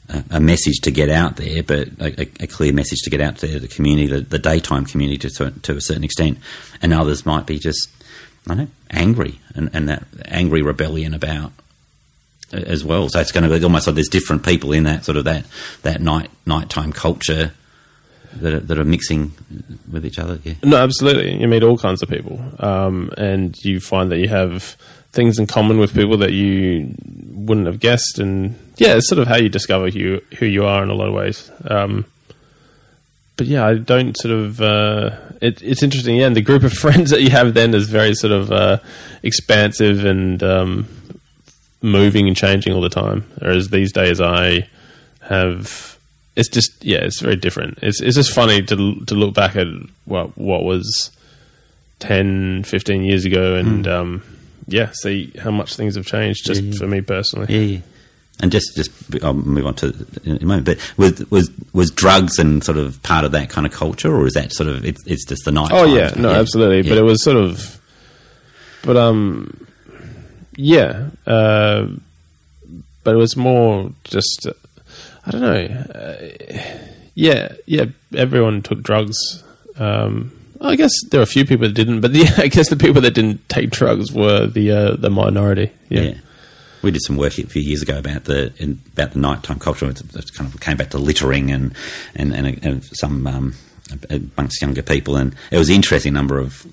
a, 0.09 0.25
a 0.33 0.41
message 0.41 0.81
to 0.83 0.91
get 0.91 1.09
out 1.09 1.37
there, 1.37 1.63
but 1.63 1.89
a, 1.99 2.23
a, 2.23 2.31
a 2.41 2.47
clear 2.47 2.73
message 2.73 3.01
to 3.05 3.11
get 3.11 3.21
out 3.21 3.39
to 3.39 3.59
the 3.59 3.69
community, 3.69 4.07
the, 4.09 4.21
the 4.21 4.39
daytime 4.39 4.85
community, 4.85 5.29
to, 5.29 5.51
to 5.51 5.77
a 5.77 5.81
certain 5.81 6.05
extent, 6.05 6.39
and 6.83 6.93
others 6.93 7.25
might 7.25 7.47
be 7.47 7.59
just 7.59 7.89
I 8.49 8.55
don't 8.55 8.59
know 8.59 8.71
angry 8.91 9.41
and, 9.55 9.71
and 9.73 9.89
that 9.89 10.05
angry 10.27 10.63
rebellion 10.63 11.15
about 11.15 11.53
as 12.53 12.85
well. 12.85 13.09
So 13.09 13.21
it's 13.21 13.33
going 13.33 13.49
to 13.49 13.59
be 13.59 13.65
almost 13.65 13.87
like 13.87 13.95
there's 13.95 14.09
different 14.09 14.45
people 14.45 14.73
in 14.73 14.85
that 14.85 15.05
sort 15.05 15.17
of 15.17 15.25
that 15.25 15.47
that 15.83 16.01
night 16.01 16.31
nighttime 16.45 16.93
culture 16.93 17.53
that 18.41 18.55
are, 18.55 18.61
that 18.61 18.79
are 18.79 18.85
mixing 18.85 19.33
with 19.91 20.05
each 20.05 20.19
other. 20.19 20.39
Yeah, 20.45 20.55
No, 20.63 20.77
absolutely. 20.77 21.41
You 21.41 21.49
meet 21.49 21.63
all 21.63 21.79
kinds 21.79 22.03
of 22.03 22.09
people, 22.09 22.41
um, 22.59 23.11
and 23.17 23.57
you 23.65 23.81
find 23.81 24.11
that 24.11 24.19
you 24.19 24.29
have 24.29 24.77
things 25.13 25.39
in 25.39 25.47
common 25.47 25.79
with 25.79 25.95
people 25.95 26.19
that 26.19 26.33
you 26.33 26.95
wouldn't 27.33 27.67
have 27.67 27.81
guessed. 27.81 28.19
And 28.19 28.55
yeah, 28.77 28.97
it's 28.97 29.09
sort 29.09 29.19
of 29.19 29.27
how 29.27 29.37
you 29.37 29.49
discover 29.49 29.91
who 29.91 30.21
who 30.39 30.47
you 30.47 30.65
are 30.65 30.83
in 30.83 30.91
a 30.91 30.95
lot 30.95 31.09
of 31.09 31.15
ways. 31.15 31.51
Um, 31.69 32.05
but 33.37 33.47
yeah, 33.47 33.67
I 33.67 33.75
don't 33.75 34.17
sort 34.17 34.33
of. 34.33 34.61
Uh, 34.61 35.17
it, 35.41 35.63
it's 35.63 35.83
interesting. 35.83 36.17
Yeah, 36.17 36.27
and 36.27 36.37
the 36.37 36.43
group 36.43 36.63
of 36.63 36.73
friends 36.85 37.11
that 37.11 37.23
you 37.23 37.31
have 37.31 37.55
then 37.55 37.75
is 37.75 37.89
very 37.89 38.15
sort 38.15 38.33
of 38.33 38.53
uh, 38.53 38.79
expansive 39.23 40.05
and 40.05 40.43
um, 40.43 40.89
moving 41.83 42.29
and 42.29 42.37
changing 42.37 42.73
all 42.73 42.81
the 42.81 42.89
time. 42.89 43.25
Whereas 43.39 43.69
these 43.71 43.93
days, 43.93 44.21
I 44.21 44.69
have. 45.23 45.96
It's 46.37 46.49
just 46.49 46.85
yeah, 46.85 46.99
it's 46.99 47.21
very 47.21 47.37
different. 47.37 47.79
It's 47.83 48.01
it's 48.01 48.17
just 48.17 48.35
funny 48.35 48.63
to 48.63 48.95
to 49.07 49.15
look 49.15 49.35
back 49.35 49.57
at 49.57 49.67
what 50.05 50.37
what 50.37 50.65
was 50.65 51.11
10, 52.01 52.65
15 52.65 53.03
years 53.05 53.25
ago, 53.25 53.55
and 53.55 53.89
um, 53.89 54.23
yeah, 54.69 54.91
see 54.93 55.33
how 55.41 55.51
much 55.51 55.77
things 55.77 55.97
have 55.97 56.07
changed. 56.07 56.45
Just 56.45 56.63
Yeah, 56.63 56.73
yeah. 56.73 56.79
for 56.79 56.87
me 56.87 57.01
personally. 57.01 57.47
yeah. 57.49 57.77
yeah. 57.77 57.81
And 58.39 58.53
just 58.53 58.77
just 58.77 58.91
I'll 59.25 59.33
move 59.33 59.65
on 59.67 59.75
to 59.77 59.95
in 60.25 60.37
a 60.43 60.45
moment. 60.45 60.67
But 60.67 60.93
was 60.99 61.25
was 61.31 61.51
was 61.73 61.91
drugs 61.91 62.39
and 62.39 62.63
sort 62.63 62.77
of 62.77 63.03
part 63.03 63.25
of 63.25 63.33
that 63.33 63.49
kind 63.49 63.67
of 63.67 63.73
culture, 63.73 64.15
or 64.15 64.27
is 64.27 64.35
that 64.35 64.53
sort 64.53 64.69
of 64.69 64.85
it's, 64.85 65.03
it's 65.07 65.25
just 65.25 65.47
the 65.47 65.53
night? 65.53 65.71
Oh 65.73 65.85
yeah, 65.87 66.13
no, 66.19 66.29
absolutely. 66.29 66.87
But 66.87 66.99
it 66.99 67.03
was 67.03 67.25
sort 67.25 67.39
of, 67.39 67.81
but 68.83 68.99
um, 68.99 69.67
yeah, 70.55 71.09
uh, 71.27 71.87
but 73.05 73.15
it 73.15 73.19
was 73.19 73.39
more 73.39 73.91
just, 74.05 74.47
uh, 74.47 74.53
I 75.27 75.31
don't 75.31 75.41
know. 75.41 75.55
Uh, 75.93 76.79
yeah, 77.15 77.53
yeah. 77.67 77.87
Everyone 78.15 78.63
took 78.63 78.83
drugs. 78.83 79.17
Um, 79.79 80.33
I 80.61 80.77
guess 80.77 80.93
there 81.11 81.21
were 81.21 81.25
a 81.25 81.27
few 81.27 81.45
people 81.45 81.67
that 81.67 81.75
didn't, 81.75 82.01
but 82.01 82.13
the, 82.13 82.33
I 82.43 82.49
guess 82.49 82.71
the 82.71 82.77
people 82.77 83.03
that 83.03 83.15
didn't 83.15 83.49
take 83.49 83.71
drugs 83.71 84.13
were 84.13 84.47
the 84.47 84.71
uh, 84.71 84.97
the 84.97 85.11
minority. 85.11 85.73
Yeah. 85.89 86.01
yeah. 86.03 86.15
We 86.83 86.91
did 86.93 87.03
some 87.03 87.17
work 87.17 87.39
a 87.39 87.47
few 87.47 87.63
years 87.63 87.83
ago 87.83 87.99
about 87.99 88.25
the 88.25 88.53
in, 88.59 88.81
about 88.93 89.13
the 89.13 89.19
nighttime 89.19 89.59
culture. 89.59 89.89
It 89.91 90.01
it 90.15 90.33
kind 90.35 90.53
of 90.53 90.61
came 90.61 90.77
back 90.77 90.91
to 90.91 90.99
littering 90.99 91.51
and 91.51 91.75
and 92.15 92.33
and, 92.33 92.65
and 92.65 92.85
some 92.85 93.27
um, 93.27 93.55
amongst 94.11 94.61
younger 94.61 94.83
people, 94.83 95.17
and 95.17 95.35
it 95.51 95.59
was 95.59 95.69
an 95.69 95.75
interesting 95.75 96.13
number 96.13 96.39
of 96.39 96.67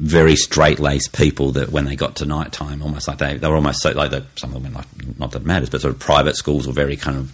very 0.00 0.34
straight 0.34 0.80
laced 0.80 1.12
people 1.12 1.52
that 1.52 1.70
when 1.70 1.84
they 1.84 1.94
got 1.94 2.16
to 2.16 2.24
night 2.24 2.52
time, 2.52 2.82
almost 2.82 3.06
like 3.06 3.18
they, 3.18 3.36
they 3.36 3.46
were 3.46 3.54
almost 3.54 3.82
so 3.82 3.90
like 3.90 4.10
the, 4.10 4.24
some 4.36 4.56
of 4.56 4.62
them, 4.62 4.72
like, 4.72 4.86
not 5.18 5.32
that 5.32 5.44
matters, 5.44 5.68
but 5.68 5.82
sort 5.82 5.92
of 5.92 6.00
private 6.00 6.36
schools 6.36 6.66
were 6.66 6.72
very 6.72 6.96
kind 6.96 7.18
of 7.18 7.30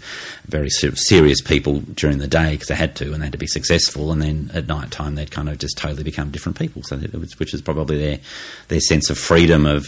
very 0.49 0.69
ser- 0.69 0.97
serious 0.97 1.41
people 1.41 1.79
during 1.95 2.19
the 2.19 2.27
day 2.27 2.53
because 2.53 2.67
they 2.67 2.75
had 2.75 2.97
to 2.97 3.13
and 3.13 3.23
they 3.23 3.27
had 3.27 3.33
to 3.33 3.39
be 3.39 3.47
successful. 3.47 4.11
And 4.11 4.21
then 4.21 4.51
at 4.53 4.67
night 4.67 4.91
time, 4.91 5.15
they'd 5.15 5.31
kind 5.31 5.49
of 5.49 5.59
just 5.59 5.79
totally 5.79 6.03
become 6.03 6.33
different 6.33 6.59
people. 6.59 6.83
So 6.83 6.97
was, 6.97 7.39
which 7.39 7.55
is 7.55 7.63
probably 7.63 7.99
their, 7.99 8.19
their 8.67 8.81
sense 8.81 9.11
of 9.11 9.17
freedom 9.17 9.65
of 9.65 9.87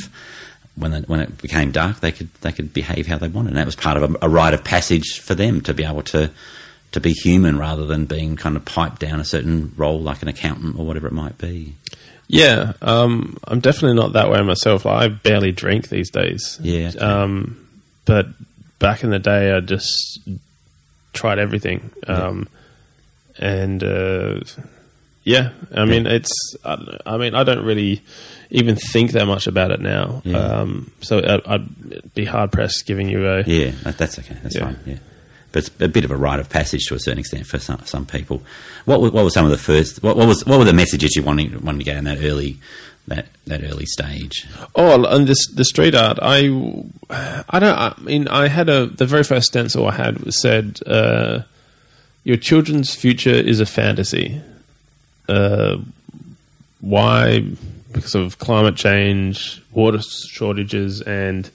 when 0.76 0.92
it, 0.92 1.08
when 1.08 1.18
it 1.18 1.42
became 1.42 1.72
dark, 1.72 1.98
they 1.98 2.12
could, 2.12 2.32
they 2.42 2.52
could 2.52 2.72
behave 2.72 3.08
how 3.08 3.18
they 3.18 3.26
wanted. 3.26 3.48
And 3.48 3.58
that 3.58 3.66
was 3.66 3.74
part 3.74 3.96
of 3.96 4.14
a, 4.14 4.18
a 4.22 4.28
rite 4.28 4.54
of 4.54 4.62
passage 4.62 5.18
for 5.18 5.34
them 5.34 5.62
to 5.62 5.74
be 5.74 5.82
able 5.82 6.02
to, 6.02 6.30
to 6.92 7.00
be 7.00 7.10
human 7.10 7.58
rather 7.58 7.86
than 7.86 8.04
being 8.04 8.36
kind 8.36 8.56
of 8.56 8.64
piped 8.64 9.00
down 9.00 9.18
a 9.18 9.24
certain 9.24 9.72
role 9.76 10.00
like 10.00 10.22
an 10.22 10.28
accountant 10.28 10.78
or 10.78 10.86
whatever 10.86 11.08
it 11.08 11.12
might 11.12 11.38
be. 11.38 11.74
Yeah, 12.28 12.74
um, 12.82 13.38
I'm 13.44 13.60
definitely 13.60 13.96
not 13.96 14.12
that 14.12 14.30
way 14.30 14.42
myself. 14.42 14.84
Like, 14.84 15.02
I 15.02 15.08
barely 15.08 15.50
drink 15.52 15.88
these 15.88 16.10
days. 16.10 16.58
Yeah. 16.62 16.90
Um, 17.00 17.66
but 18.04 18.26
back 18.78 19.02
in 19.02 19.10
the 19.10 19.18
day, 19.18 19.52
I 19.52 19.60
just 19.60 20.20
tried 21.14 21.38
everything. 21.38 21.90
Um, 22.06 22.48
And 23.38 23.82
uh, 23.84 24.40
yeah, 25.24 25.50
I 25.74 25.84
mean, 25.84 26.06
it's. 26.06 26.30
I, 26.64 26.76
don't. 26.76 27.00
I 27.06 27.16
mean, 27.18 27.34
I 27.36 27.44
don't 27.44 27.64
really 27.64 28.02
even 28.50 28.74
think 28.76 29.12
that 29.12 29.26
much 29.26 29.46
about 29.46 29.70
it 29.70 29.80
now. 29.80 30.22
Yeah. 30.24 30.38
Um, 30.38 30.90
so 31.02 31.20
I, 31.20 31.54
I'd 31.54 32.14
be 32.14 32.24
hard 32.24 32.50
pressed 32.50 32.84
giving 32.86 33.08
you 33.08 33.26
a. 33.28 33.42
Yeah, 33.42 33.70
that's 33.84 34.18
okay. 34.18 34.36
That's 34.42 34.56
Yeah. 34.56 34.64
fine. 34.64 34.78
Yeah, 34.86 34.96
but 35.52 35.66
it's 35.66 35.80
a 35.80 35.88
bit 35.88 36.04
of 36.04 36.10
a 36.10 36.16
rite 36.16 36.40
of 36.40 36.48
passage 36.48 36.86
to 36.86 36.94
a 36.94 36.98
certain 36.98 37.18
extent 37.18 37.46
for 37.46 37.58
some, 37.58 37.80
some 37.84 38.06
people. 38.06 38.42
What 38.84 39.00
were, 39.00 39.10
what 39.10 39.24
were 39.24 39.30
some 39.30 39.44
of 39.44 39.50
the 39.50 39.58
first? 39.58 40.02
What, 40.02 40.16
what 40.16 40.28
was 40.28 40.44
what 40.44 40.58
were 40.58 40.64
the 40.64 40.72
messages 40.72 41.16
you 41.16 41.22
wanted 41.22 41.62
wanted 41.62 41.78
to 41.78 41.84
get 41.84 41.96
in 41.96 42.04
that 42.04 42.18
early 42.22 42.58
that 43.06 43.26
that 43.46 43.62
early 43.64 43.86
stage? 43.86 44.46
Oh, 44.74 45.04
and 45.04 45.26
this 45.26 45.46
the 45.54 45.64
street 45.64 45.94
art. 45.94 46.18
I, 46.20 46.46
I 47.50 47.58
don't. 47.58 47.78
I 47.78 47.94
mean, 48.00 48.28
I 48.28 48.48
had 48.48 48.68
a 48.68 48.86
the 48.86 49.06
very 49.06 49.24
first 49.24 49.46
stencil 49.46 49.86
I 49.86 49.92
had 49.92 50.32
said, 50.32 50.80
uh, 50.86 51.42
"Your 52.24 52.36
children's 52.36 52.94
future 52.94 53.30
is 53.30 53.60
a 53.60 53.66
fantasy." 53.66 54.40
Uh, 55.28 55.78
why? 56.80 57.44
Because 57.92 58.14
of 58.14 58.38
climate 58.38 58.76
change, 58.76 59.62
water 59.72 60.00
shortages, 60.02 61.00
and 61.00 61.50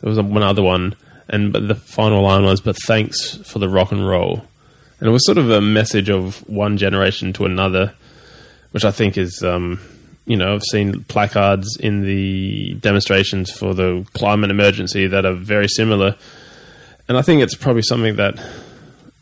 there 0.00 0.10
was 0.10 0.20
one 0.20 0.42
other 0.42 0.62
one. 0.62 0.94
And 1.28 1.52
but 1.52 1.68
the 1.68 1.74
final 1.74 2.22
line 2.22 2.44
was, 2.44 2.60
"But 2.60 2.76
thanks 2.86 3.36
for 3.38 3.58
the 3.58 3.68
rock 3.68 3.92
and 3.92 4.06
roll." 4.08 4.44
And 5.00 5.08
it 5.08 5.12
was 5.12 5.24
sort 5.24 5.38
of 5.38 5.50
a 5.50 5.60
message 5.60 6.10
of 6.10 6.38
one 6.48 6.76
generation 6.76 7.32
to 7.34 7.44
another, 7.44 7.94
which 8.72 8.84
I 8.84 8.90
think 8.90 9.16
is, 9.16 9.42
um, 9.42 9.80
you 10.26 10.36
know, 10.36 10.54
I've 10.54 10.62
seen 10.70 11.04
placards 11.04 11.76
in 11.78 12.02
the 12.02 12.74
demonstrations 12.74 13.50
for 13.50 13.74
the 13.74 14.04
climate 14.14 14.50
emergency 14.50 15.06
that 15.06 15.24
are 15.24 15.34
very 15.34 15.68
similar. 15.68 16.16
And 17.08 17.16
I 17.16 17.22
think 17.22 17.42
it's 17.42 17.54
probably 17.54 17.82
something 17.82 18.16
that 18.16 18.42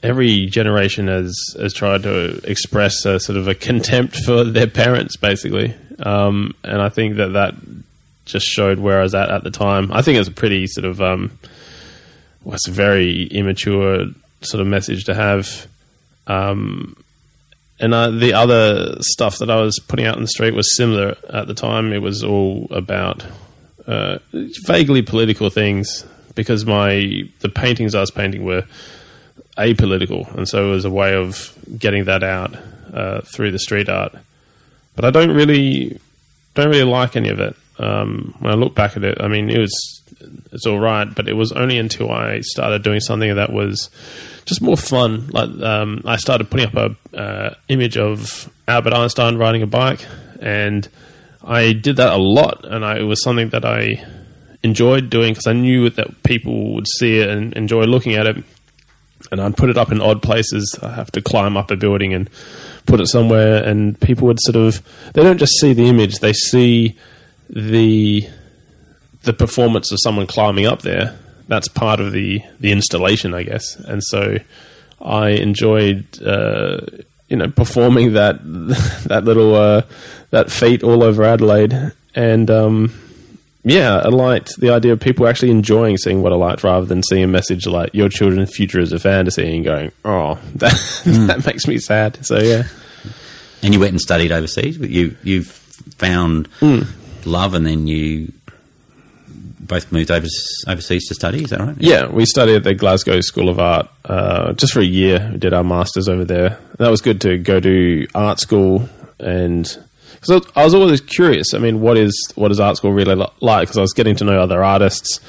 every 0.03 0.47
generation 0.47 1.09
has, 1.09 1.37
has 1.59 1.75
tried 1.75 2.03
to 2.05 2.41
express 2.45 3.05
a 3.05 3.21
sort 3.21 3.37
of 3.37 3.47
a 3.47 3.55
contempt 3.55 4.17
for 4.25 4.45
their 4.45 4.67
parents, 4.67 5.17
basically. 5.17 5.75
Um, 5.99 6.55
and 6.65 6.81
I 6.81 6.89
think 6.89 7.17
that 7.17 7.35
that 7.35 7.55
just 8.25 8.47
showed 8.47 8.79
where 8.79 8.99
I 9.01 9.03
was 9.03 9.15
at 9.15 9.31
at 9.31 9.45
the 9.45 9.51
time. 9.51 9.93
I 9.93 10.03
think 10.03 10.19
it's 10.19 10.29
a 10.29 10.33
pretty 10.33 10.67
sort 10.67 10.87
of, 10.87 11.01
um, 11.03 11.39
it's 12.55 12.69
a 12.69 12.73
very 12.73 13.25
immature 13.25 14.07
sort 14.41 14.61
of 14.61 14.67
message 14.67 15.05
to 15.05 15.15
have. 15.15 15.67
Um, 16.27 16.97
and 17.79 17.93
the 17.93 18.33
other 18.33 18.97
stuff 19.01 19.39
that 19.39 19.51
I 19.51 19.61
was 19.61 19.79
putting 19.81 20.07
out 20.07 20.17
in 20.17 20.23
the 20.23 20.29
street 20.29 20.55
was 20.55 20.77
similar 20.77 21.17
at 21.29 21.47
the 21.47 21.55
time. 21.55 21.93
It 21.93 22.01
was 22.01 22.25
all 22.25 22.69
about 22.71 23.25
uh, 23.87 24.19
vaguely 24.65 25.03
political 25.03 25.51
things 25.51 26.05
because 26.35 26.65
my 26.65 27.23
the 27.41 27.49
paintings 27.49 27.95
I 27.95 28.01
was 28.01 28.11
painting 28.11 28.45
were 28.45 28.65
apolitical, 29.59 30.33
and 30.35 30.49
so 30.49 30.69
it 30.69 30.71
was 30.71 30.85
a 30.85 30.91
way 30.91 31.15
of 31.15 31.57
getting 31.79 32.05
that 32.05 32.23
out 32.23 32.57
uh, 32.93 33.21
through 33.23 33.53
the 33.53 33.59
street 33.59 33.89
art. 33.89 34.15
But 34.95 35.05
I 35.05 35.11
don't 35.11 35.35
really 35.35 36.01
don't 36.55 36.69
really 36.69 36.91
like 36.91 37.17
any 37.17 37.29
of 37.29 37.41
it. 37.41 37.57
Um, 37.79 38.35
when 38.39 38.53
I 38.53 38.55
look 38.57 38.75
back 38.75 38.97
at 38.97 39.05
it, 39.05 39.21
I 39.21 39.29
mean, 39.29 39.51
it 39.51 39.59
was 39.59 40.03
it's 40.53 40.67
all 40.67 40.79
right, 40.79 41.13
but 41.15 41.29
it 41.29 41.35
was 41.35 41.53
only 41.53 41.79
until 41.79 42.11
I 42.11 42.41
started 42.41 42.83
doing 42.83 43.01
something 43.01 43.35
that 43.35 43.53
was 43.53 43.91
just 44.45 44.63
more 44.63 44.77
fun. 44.77 45.29
Like 45.29 45.51
um, 45.63 46.03
I 46.05 46.17
started 46.17 46.51
putting 46.51 46.67
up 46.67 46.97
a 47.15 47.17
uh, 47.17 47.55
image 47.69 47.97
of 47.97 48.51
Albert 48.67 48.95
Einstein 48.95 49.37
riding 49.37 49.63
a 49.63 49.67
bike, 49.67 50.05
and 50.41 50.89
I 51.43 51.73
did 51.73 51.97
that 51.97 52.13
a 52.13 52.17
lot, 52.17 52.65
and 52.65 52.85
I, 52.85 52.99
it 52.99 53.03
was 53.03 53.23
something 53.23 53.51
that 53.51 53.65
I 53.65 54.05
enjoyed 54.63 55.11
doing 55.11 55.33
because 55.33 55.47
I 55.47 55.53
knew 55.53 55.91
that 55.91 56.23
people 56.23 56.75
would 56.75 56.87
see 56.99 57.19
it 57.19 57.29
and 57.29 57.53
enjoy 57.55 57.85
looking 57.85 58.15
at 58.15 58.27
it. 58.27 58.37
and 59.31 59.41
I'd 59.41 59.57
put 59.57 59.71
it 59.71 59.79
up 59.79 59.93
in 59.93 60.01
odd 60.01 60.23
places. 60.23 60.79
I 60.83 60.93
have 60.93 61.11
to 61.13 61.23
climb 61.23 61.57
up 61.57 61.71
a 61.71 61.77
building 61.77 62.15
and 62.15 62.31
put 62.87 63.01
it 63.01 63.09
somewhere, 63.09 63.63
and 63.63 64.01
people 64.01 64.27
would 64.29 64.41
sort 64.41 64.57
of 64.57 64.83
they 65.15 65.23
don't 65.23 65.39
just 65.39 65.59
see 65.61 65.73
the 65.73 65.87
image; 65.87 66.19
they 66.21 66.33
see 66.33 66.97
the 67.51 68.29
the 69.23 69.33
performance 69.33 69.91
of 69.93 69.99
someone 70.03 70.27
climbing 70.27 70.67
up 70.67 70.83
there. 70.83 71.19
That's 71.49 71.69
part 71.69 72.01
of 72.01 72.13
the 72.13 72.43
the 72.61 72.73
installation, 72.73 73.35
I 73.35 73.43
guess. 73.45 73.77
And 73.77 74.03
so 74.03 74.39
I 75.01 75.31
enjoyed, 75.31 76.05
uh, 76.23 76.79
you 77.29 77.37
know, 77.37 77.49
performing 77.49 78.15
that 78.15 78.39
that 79.07 79.25
little 79.25 79.55
uh, 79.55 79.83
that 80.31 80.51
feat 80.51 80.83
all 80.83 81.03
over 81.03 81.23
Adelaide, 81.23 81.93
and 82.15 82.51
um, 82.51 82.93
yeah, 83.63 83.97
I 83.97 84.09
liked 84.09 84.59
the 84.59 84.71
idea 84.71 84.93
of 84.93 85.01
people 85.01 85.27
actually 85.29 85.51
enjoying 85.51 85.99
seeing 85.99 86.23
what 86.23 86.33
I 86.33 86.37
liked 86.37 86.65
rather 86.65 86.87
than 86.87 87.03
seeing 87.05 87.23
a 87.25 87.29
message 87.29 87.67
like 87.67 87.91
"Your 87.95 88.09
children's 88.09 88.55
future 88.55 88.81
is 88.81 88.93
a 88.93 88.99
fantasy" 88.99 89.55
and 89.55 89.65
going, 89.65 89.93
"Oh, 90.05 90.39
that 90.57 90.73
that 91.05 91.47
makes 91.47 91.67
me 91.69 91.79
sad." 91.79 92.25
So 92.27 92.39
yeah, 92.41 92.65
And 93.63 93.73
you 93.73 93.79
went 93.81 93.93
and 93.93 94.01
studied 94.01 94.33
overseas. 94.33 94.79
but 94.79 94.91
You 94.91 95.17
you've 95.23 95.49
found 95.99 96.49
love, 97.27 97.55
and 97.55 97.67
then 97.67 97.87
you 97.87 98.33
both 99.61 99.91
moved 99.91 100.11
over, 100.11 100.27
overseas 100.69 101.09
to 101.09 101.15
study. 101.15 101.43
Is 101.43 101.51
that 101.51 101.61
right? 101.61 101.77
Yeah, 101.79 102.07
we 102.07 102.25
studied 102.25 102.57
at 102.57 102.65
the 102.65 102.75
Glasgow 102.75 103.21
School 103.21 103.49
of 103.49 103.59
Art 103.59 103.89
uh, 104.05 104.53
just 104.53 104.73
for 104.73 104.81
a 104.81 104.85
year. 104.85 105.29
We 105.33 105.39
did 105.39 105.53
our 105.53 105.65
masters 105.65 106.09
over 106.09 106.25
there. 106.25 106.59
That 106.79 106.91
was 106.91 107.01
good 107.01 107.21
to 107.23 107.37
go 107.39 107.59
to 107.61 108.07
art 108.15 108.39
school 108.41 108.89
and 109.19 109.65
because 110.21 110.47
I 110.57 110.65
was 110.65 110.75
always 110.75 111.01
curious. 111.01 111.53
I 111.55 111.59
mean, 111.59 111.81
what 111.81 111.97
is 111.99 112.15
what 112.37 112.51
is 112.51 112.61
art 112.61 112.77
school 112.77 112.93
really 112.93 113.15
like? 113.41 113.67
Because 113.69 113.79
I 113.79 113.81
was 113.83 113.93
getting 113.93 114.15
to 114.17 114.25
know 114.25 114.41
other 114.41 114.63
artists, 114.63 115.21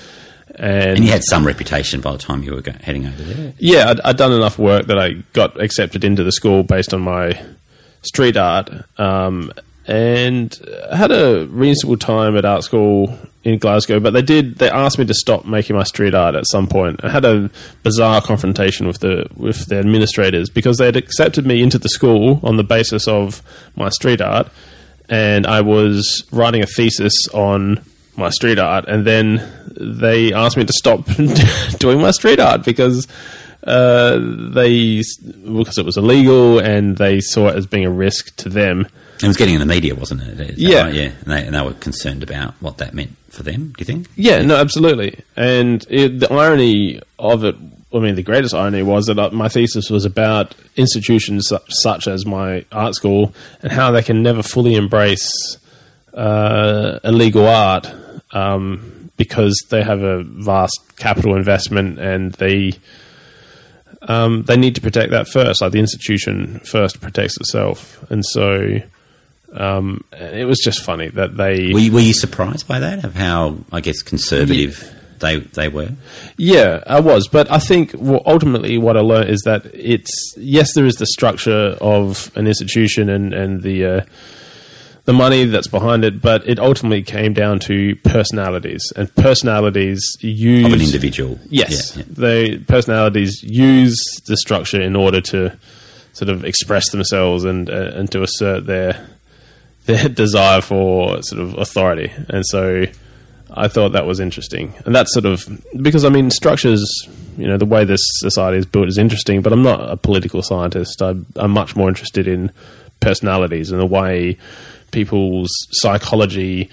and, 0.56 0.98
And 0.98 1.06
you 1.06 1.12
had 1.12 1.24
some 1.24 1.46
reputation 1.46 2.02
by 2.02 2.12
the 2.12 2.18
time 2.18 2.44
you 2.44 2.54
were 2.54 2.62
go- 2.62 2.72
heading 2.82 3.06
over 3.06 3.22
there. 3.24 3.54
yeah, 3.60 3.90
I'd, 3.90 4.00
I'd 4.02 4.18
done 4.18 4.32
enough 4.34 4.58
work 4.60 4.88
that 4.88 4.98
I 5.00 5.14
got 5.34 5.60
accepted 5.60 6.04
into 6.04 6.24
the 6.24 6.32
school 6.32 6.64
based 6.64 6.94
on 6.94 7.02
my 7.02 7.40
street 8.02 8.38
art, 8.38 8.70
um, 8.98 9.52
and 9.88 10.60
I 10.92 10.98
had 10.98 11.12
a 11.12 11.48
reasonable 11.48 11.98
time 11.98 12.36
at 12.36 12.46
art 12.46 12.64
school 12.64 13.18
in 13.48 13.58
Glasgow. 13.60 14.00
But 14.00 14.12
they 14.12 14.22
did 14.22 14.58
they 14.58 14.70
asked 14.70 15.00
me 15.00 15.06
to 15.06 15.14
stop 15.14 15.46
making 15.46 15.76
my 15.76 15.84
street 15.84 16.14
art 16.14 16.36
at 16.36 16.46
some 16.48 16.68
point. 16.68 17.00
I 17.04 17.10
had 17.10 17.24
a 17.24 17.50
bizarre 17.84 18.22
confrontation 18.22 18.88
with 18.88 19.00
the 19.00 19.28
with 19.36 19.68
the 19.68 19.80
administrators 19.80 20.50
because 20.50 20.78
they 20.78 20.86
had 20.86 20.98
accepted 20.98 21.46
me 21.46 21.64
into 21.64 21.80
the 21.80 21.90
school 21.90 22.42
on 22.44 22.58
the 22.58 22.64
basis 22.64 23.08
of 23.08 23.42
my 23.76 23.90
street 23.90 24.20
art, 24.22 24.50
and 25.08 25.48
I 25.48 25.62
was 25.62 26.26
writing 26.32 26.62
a 26.62 26.68
thesis 26.68 27.14
on 27.34 27.82
my 28.18 28.30
street 28.30 28.60
art, 28.60 28.86
and 28.88 29.06
then 29.06 29.48
they 29.80 30.34
asked 30.34 30.58
me 30.58 30.66
to 30.66 30.74
stop 30.74 31.06
doing 31.78 32.02
my 32.02 32.12
street 32.12 32.40
art 32.40 32.66
because 32.66 33.08
uh, 33.64 34.18
they 34.54 35.02
because 35.46 35.78
it 35.78 35.86
was 35.86 35.96
illegal 35.96 36.60
and 36.60 36.98
they 36.98 37.22
saw 37.22 37.48
it 37.48 37.56
as 37.56 37.66
being 37.66 37.86
a 37.86 37.92
risk 37.92 38.36
to 38.38 38.50
them. 38.50 38.88
It 39.22 39.28
was 39.28 39.38
getting 39.38 39.56
in 39.56 39.60
the 39.60 39.66
media, 39.66 39.96
wasn't 39.96 40.22
it? 40.22 40.58
Yeah. 40.58 40.84
right? 40.84 40.94
yeah. 40.94 41.12
And 41.22 41.32
they, 41.32 41.46
and 41.46 41.56
they 41.56 41.62
were 41.62 41.74
concerned 41.74 42.24
about 42.24 42.54
what 42.62 42.78
that 42.78 42.94
meant 42.94 43.16
for 43.30 43.44
them. 43.44 43.70
Do 43.70 43.76
you 43.80 43.86
think? 43.86 44.08
Yeah, 44.16 44.42
no, 44.42 44.56
absolutely. 44.56 45.20
And 45.36 45.86
it, 45.90 46.20
the 46.20 46.32
irony 46.32 47.02
of 47.18 47.44
it, 47.44 47.56
I 47.94 48.00
mean, 48.00 48.16
the 48.16 48.24
greatest 48.24 48.54
irony 48.54 48.84
was 48.84 49.06
that 49.08 49.18
uh, 49.18 49.30
my 49.32 49.50
thesis 49.50 49.90
was 49.90 50.06
about 50.06 50.56
institutions 50.76 51.48
su- 51.48 51.60
such 51.70 52.08
as 52.08 52.26
my 52.26 52.66
art 52.72 52.96
school 52.96 53.34
and 53.62 53.72
how 53.72 53.92
they 53.92 54.04
can 54.04 54.22
never 54.22 54.44
fully 54.44 54.76
embrace 54.76 55.32
uh, 56.14 57.00
illegal 57.04 57.48
art 57.48 57.92
um, 58.32 59.10
because 59.18 59.56
they 59.70 59.84
have 59.84 60.02
a 60.04 60.24
vast 60.24 60.80
capital 60.98 61.36
investment 61.36 62.00
and 62.00 62.34
they 62.34 62.74
um, 64.04 64.44
they 64.44 64.58
need 64.58 64.76
to 64.76 64.82
protect 64.82 65.12
that 65.12 65.28
first. 65.28 65.62
Like 65.62 65.72
the 65.72 65.80
institution 65.80 66.60
first 66.60 67.02
protects 67.02 67.38
itself, 67.38 68.04
and 68.12 68.26
so 68.26 68.80
um, 69.54 70.04
it 70.12 70.46
was 70.46 70.60
just 70.60 70.84
funny 70.84 71.08
that 71.10 71.38
they 71.38 71.72
Were 71.74 71.80
you, 71.80 71.92
were 71.92 72.00
you 72.00 72.14
surprised 72.14 72.68
by 72.68 72.80
that 72.80 73.04
of 73.06 73.16
how 73.16 73.58
I 73.72 73.82
guess 73.82 74.02
conservative 74.02 74.94
they 75.20 75.40
they 75.40 75.68
were? 75.68 75.90
Yeah, 76.38 76.84
I 76.86 77.00
was, 77.00 77.28
but 77.28 77.50
I 77.52 77.60
think 77.60 77.92
well, 77.98 78.22
ultimately 78.26 78.78
what 78.78 78.98
I 78.98 79.00
learned 79.02 79.30
is 79.30 79.42
that 79.46 79.66
it's 79.74 80.12
yes, 80.38 80.74
there 80.76 80.86
is 80.86 80.96
the 80.96 81.08
structure 81.08 81.76
of 81.82 82.32
an 82.36 82.46
institution 82.48 83.10
and 83.10 83.34
and 83.34 83.64
the 83.64 83.86
uh, 83.86 84.02
the 85.06 85.14
money 85.14 85.46
that's 85.46 85.68
behind 85.70 86.04
it, 86.04 86.22
but 86.22 86.48
it 86.48 86.60
ultimately 86.60 87.02
came 87.02 87.32
down 87.34 87.60
to 87.62 87.96
personalities 88.04 88.92
and 88.98 89.14
personalities 89.16 90.02
use 90.20 90.66
Of 90.66 90.74
an 90.74 90.82
individual. 90.82 91.40
Yes, 91.50 91.96
Yeah, 91.96 92.04
yeah. 92.06 92.14
they 92.16 92.58
personalities 92.60 93.42
use 93.42 93.98
the 94.28 94.36
structure 94.36 94.82
in 94.82 94.96
order 94.98 95.22
to 95.22 95.58
sort 96.12 96.30
of 96.30 96.44
express 96.44 96.92
themselves 96.92 97.46
and 97.46 97.70
uh, 97.70 97.92
and 97.96 98.12
to 98.12 98.22
assert 98.22 98.66
their 98.66 99.08
their 99.88 100.08
desire 100.24 100.62
for 100.62 101.22
sort 101.24 101.42
of 101.42 101.58
authority, 101.58 102.12
and 102.30 102.46
so 102.46 102.86
I 103.52 103.68
thought 103.68 103.94
that 103.94 104.06
was 104.06 104.20
interesting, 104.20 104.74
and 104.86 104.94
that's 104.94 105.14
sort 105.14 105.26
of 105.26 105.48
because 105.82 106.06
I 106.06 106.10
mean 106.10 106.30
structures, 106.30 106.86
you 107.38 107.48
know, 107.48 107.58
the 107.58 107.66
way 107.66 107.86
this 107.86 108.02
society 108.20 108.58
is 108.58 108.66
built 108.66 108.88
is 108.88 108.98
interesting, 108.98 109.42
but 109.42 109.52
I'm 109.52 109.64
not 109.64 109.90
a 109.90 109.98
political 109.98 110.44
scientist. 110.44 111.02
I, 111.02 111.16
I'm 111.36 111.52
much 111.52 111.76
more 111.76 111.90
interested 111.90 112.28
in 112.28 112.52
personalities 113.00 113.72
and 113.72 113.80
the 113.80 113.86
way 113.86 114.38
people's 114.92 115.50
psychology 115.72 116.70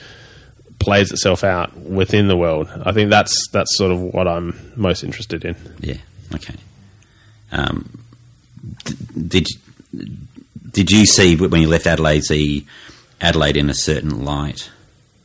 plays 0.79 1.11
itself 1.11 1.44
out 1.44 1.77
within 1.77 2.29
the 2.29 2.37
world. 2.37 2.68
I 2.85 2.92
think 2.92 3.11
that's 3.11 3.48
that's 3.48 3.77
sort 3.77 3.92
of 3.92 4.00
what 4.00 4.29
I'm 4.29 4.72
most 4.77 5.05
interested 5.05 5.44
in. 5.44 5.57
Yeah. 5.81 5.98
Okay. 6.35 6.57
Um, 7.53 8.05
did 9.29 9.46
did 10.70 10.90
you 10.90 11.07
see 11.07 11.37
when 11.37 11.61
you 11.61 11.68
left 11.68 11.87
Adelaide 11.87 12.24
see 12.24 12.66
Adelaide 13.24 13.56
in 13.56 13.70
a 13.70 13.74
certain 13.74 14.24
light 14.24 14.70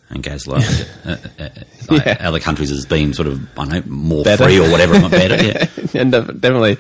and 0.10 0.24
gaslight 0.24 0.64
uh, 1.06 1.10
uh, 1.10 1.44
uh, 1.44 1.50
like 1.90 2.06
Yeah. 2.06 2.18
other 2.22 2.40
countries 2.40 2.72
as 2.72 2.86
being 2.86 3.14
sort 3.14 3.28
of 3.28 3.42
I 3.60 3.66
don't 3.66 3.86
know 3.86 3.92
more 3.94 4.24
Better. 4.24 4.46
free 4.46 4.58
or 4.60 4.70
whatever 4.72 5.08
better? 5.10 5.44
Yeah. 5.44 5.68
and 6.02 6.12
definitely. 6.12 6.78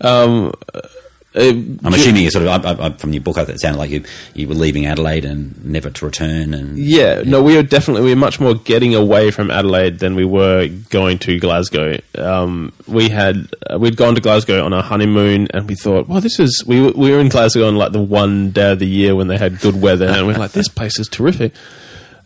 Um, 0.00 0.54
uh, 1.32 1.40
I'm 1.42 1.94
assuming 1.94 2.24
you 2.24 2.30
sort 2.30 2.46
of 2.46 2.64
I, 2.66 2.86
I, 2.86 2.90
from 2.90 3.12
your 3.12 3.22
book. 3.22 3.36
It 3.36 3.60
sounded 3.60 3.78
like 3.78 3.90
you 3.90 4.02
you 4.34 4.48
were 4.48 4.54
leaving 4.54 4.86
Adelaide 4.86 5.24
and 5.24 5.64
never 5.64 5.88
to 5.88 6.04
return. 6.04 6.52
And 6.52 6.76
Yeah, 6.76 7.22
no, 7.24 7.40
we 7.40 7.54
were 7.54 7.62
definitely 7.62 8.02
we 8.02 8.10
were 8.10 8.20
much 8.20 8.40
more 8.40 8.54
getting 8.54 8.96
away 8.96 9.30
from 9.30 9.48
Adelaide 9.48 10.00
than 10.00 10.16
we 10.16 10.24
were 10.24 10.66
going 10.88 11.20
to 11.20 11.38
Glasgow. 11.38 11.98
Um, 12.18 12.72
we 12.88 13.10
had 13.10 13.48
uh, 13.72 13.78
we'd 13.78 13.96
gone 13.96 14.16
to 14.16 14.20
Glasgow 14.20 14.64
on 14.64 14.72
our 14.72 14.82
honeymoon, 14.82 15.46
and 15.54 15.68
we 15.68 15.76
thought, 15.76 16.08
well, 16.08 16.20
this 16.20 16.40
is 16.40 16.64
we 16.66 16.80
were, 16.80 16.92
we 16.92 17.12
were 17.12 17.20
in 17.20 17.28
Glasgow 17.28 17.68
on 17.68 17.76
like 17.76 17.92
the 17.92 18.02
one 18.02 18.50
day 18.50 18.72
of 18.72 18.80
the 18.80 18.88
year 18.88 19.14
when 19.14 19.28
they 19.28 19.38
had 19.38 19.60
good 19.60 19.80
weather, 19.80 20.06
and 20.06 20.26
we 20.26 20.34
are 20.34 20.38
like, 20.38 20.52
this 20.52 20.68
place 20.68 20.98
is 20.98 21.08
terrific. 21.08 21.52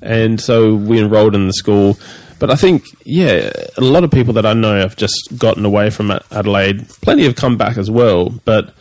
And 0.00 0.40
so 0.40 0.74
we 0.74 0.98
enrolled 0.98 1.34
in 1.34 1.46
the 1.46 1.52
school. 1.52 1.98
But 2.38 2.50
I 2.50 2.56
think, 2.56 2.84
yeah, 3.04 3.50
a 3.76 3.80
lot 3.80 4.04
of 4.04 4.10
people 4.10 4.34
that 4.34 4.44
I 4.44 4.52
know 4.52 4.78
have 4.78 4.96
just 4.96 5.38
gotten 5.38 5.64
away 5.64 5.88
from 5.90 6.10
Adelaide. 6.30 6.88
Plenty 7.00 7.22
have 7.24 7.36
come 7.36 7.56
back 7.56 7.78
as 7.78 7.90
well, 7.90 8.30
but 8.44 8.74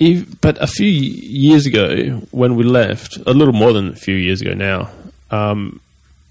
Ev- 0.00 0.40
but 0.40 0.60
a 0.62 0.66
few 0.66 0.88
years 0.88 1.66
ago, 1.66 2.22
when 2.30 2.56
we 2.56 2.64
left, 2.64 3.18
a 3.26 3.32
little 3.32 3.54
more 3.54 3.72
than 3.72 3.88
a 3.88 3.96
few 3.96 4.14
years 4.14 4.40
ago 4.40 4.54
now, 4.54 4.90
um, 5.30 5.80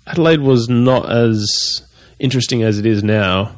Adelaide 0.08 0.41
was 0.41 0.67
not 0.67 1.12
as 1.12 1.84
interesting 2.17 2.63
as 2.63 2.79
it 2.79 2.86
is 2.86 3.03
now. 3.03 3.55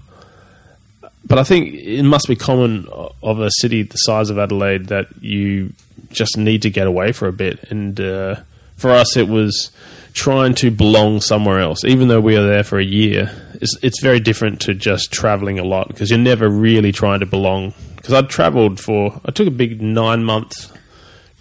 But 1.24 1.38
I 1.38 1.44
think 1.44 1.74
it 1.76 2.04
must 2.04 2.28
be 2.28 2.36
common 2.36 2.88
of 3.24 3.40
a 3.40 3.50
city 3.52 3.84
the 3.84 3.98
size 3.98 4.30
of 4.30 4.38
Adelaide 4.38 4.88
that 4.88 5.08
you 5.22 5.74
just 6.10 6.38
need 6.38 6.64
to 6.64 6.70
get 6.70 6.88
away 6.88 7.12
for 7.12 7.28
a 7.28 7.34
bit. 7.34 7.72
And 7.72 8.00
uh, 8.00 8.36
for 8.76 8.92
us, 8.92 9.16
it 9.16 9.28
was 9.28 9.72
trying 10.14 10.56
to 10.56 10.72
belong 10.72 11.22
somewhere 11.22 11.60
else. 11.60 11.86
Even 11.86 12.08
though 12.08 12.20
we 12.20 12.36
were 12.36 12.46
there 12.46 12.64
for 12.64 12.80
a 12.80 12.84
year, 12.84 13.32
it's, 13.54 13.78
it's 13.82 14.02
very 14.02 14.20
different 14.20 14.62
to 14.62 14.74
just 14.74 15.12
traveling 15.12 15.60
a 15.60 15.64
lot 15.64 15.88
because 15.88 16.10
you're 16.10 16.20
never 16.20 16.50
really 16.50 16.92
trying 16.92 17.20
to 17.22 17.26
belong. 17.26 17.74
Because 18.02 18.16
I'd 18.16 18.30
traveled 18.30 18.80
for, 18.80 19.22
I 19.24 19.30
took 19.30 19.48
a 19.48 19.52
big 19.52 19.80
nine 19.80 20.24
month 20.24 20.76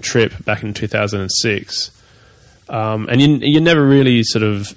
trip 0.03 0.45
back 0.45 0.63
in 0.63 0.75
2006. 0.75 1.91
Um, 2.69 3.09
and 3.09 3.23
you, 3.23 3.29
you're 3.37 3.63
never 3.63 3.83
really 3.83 4.23
sort 4.23 4.43
of 4.43 4.75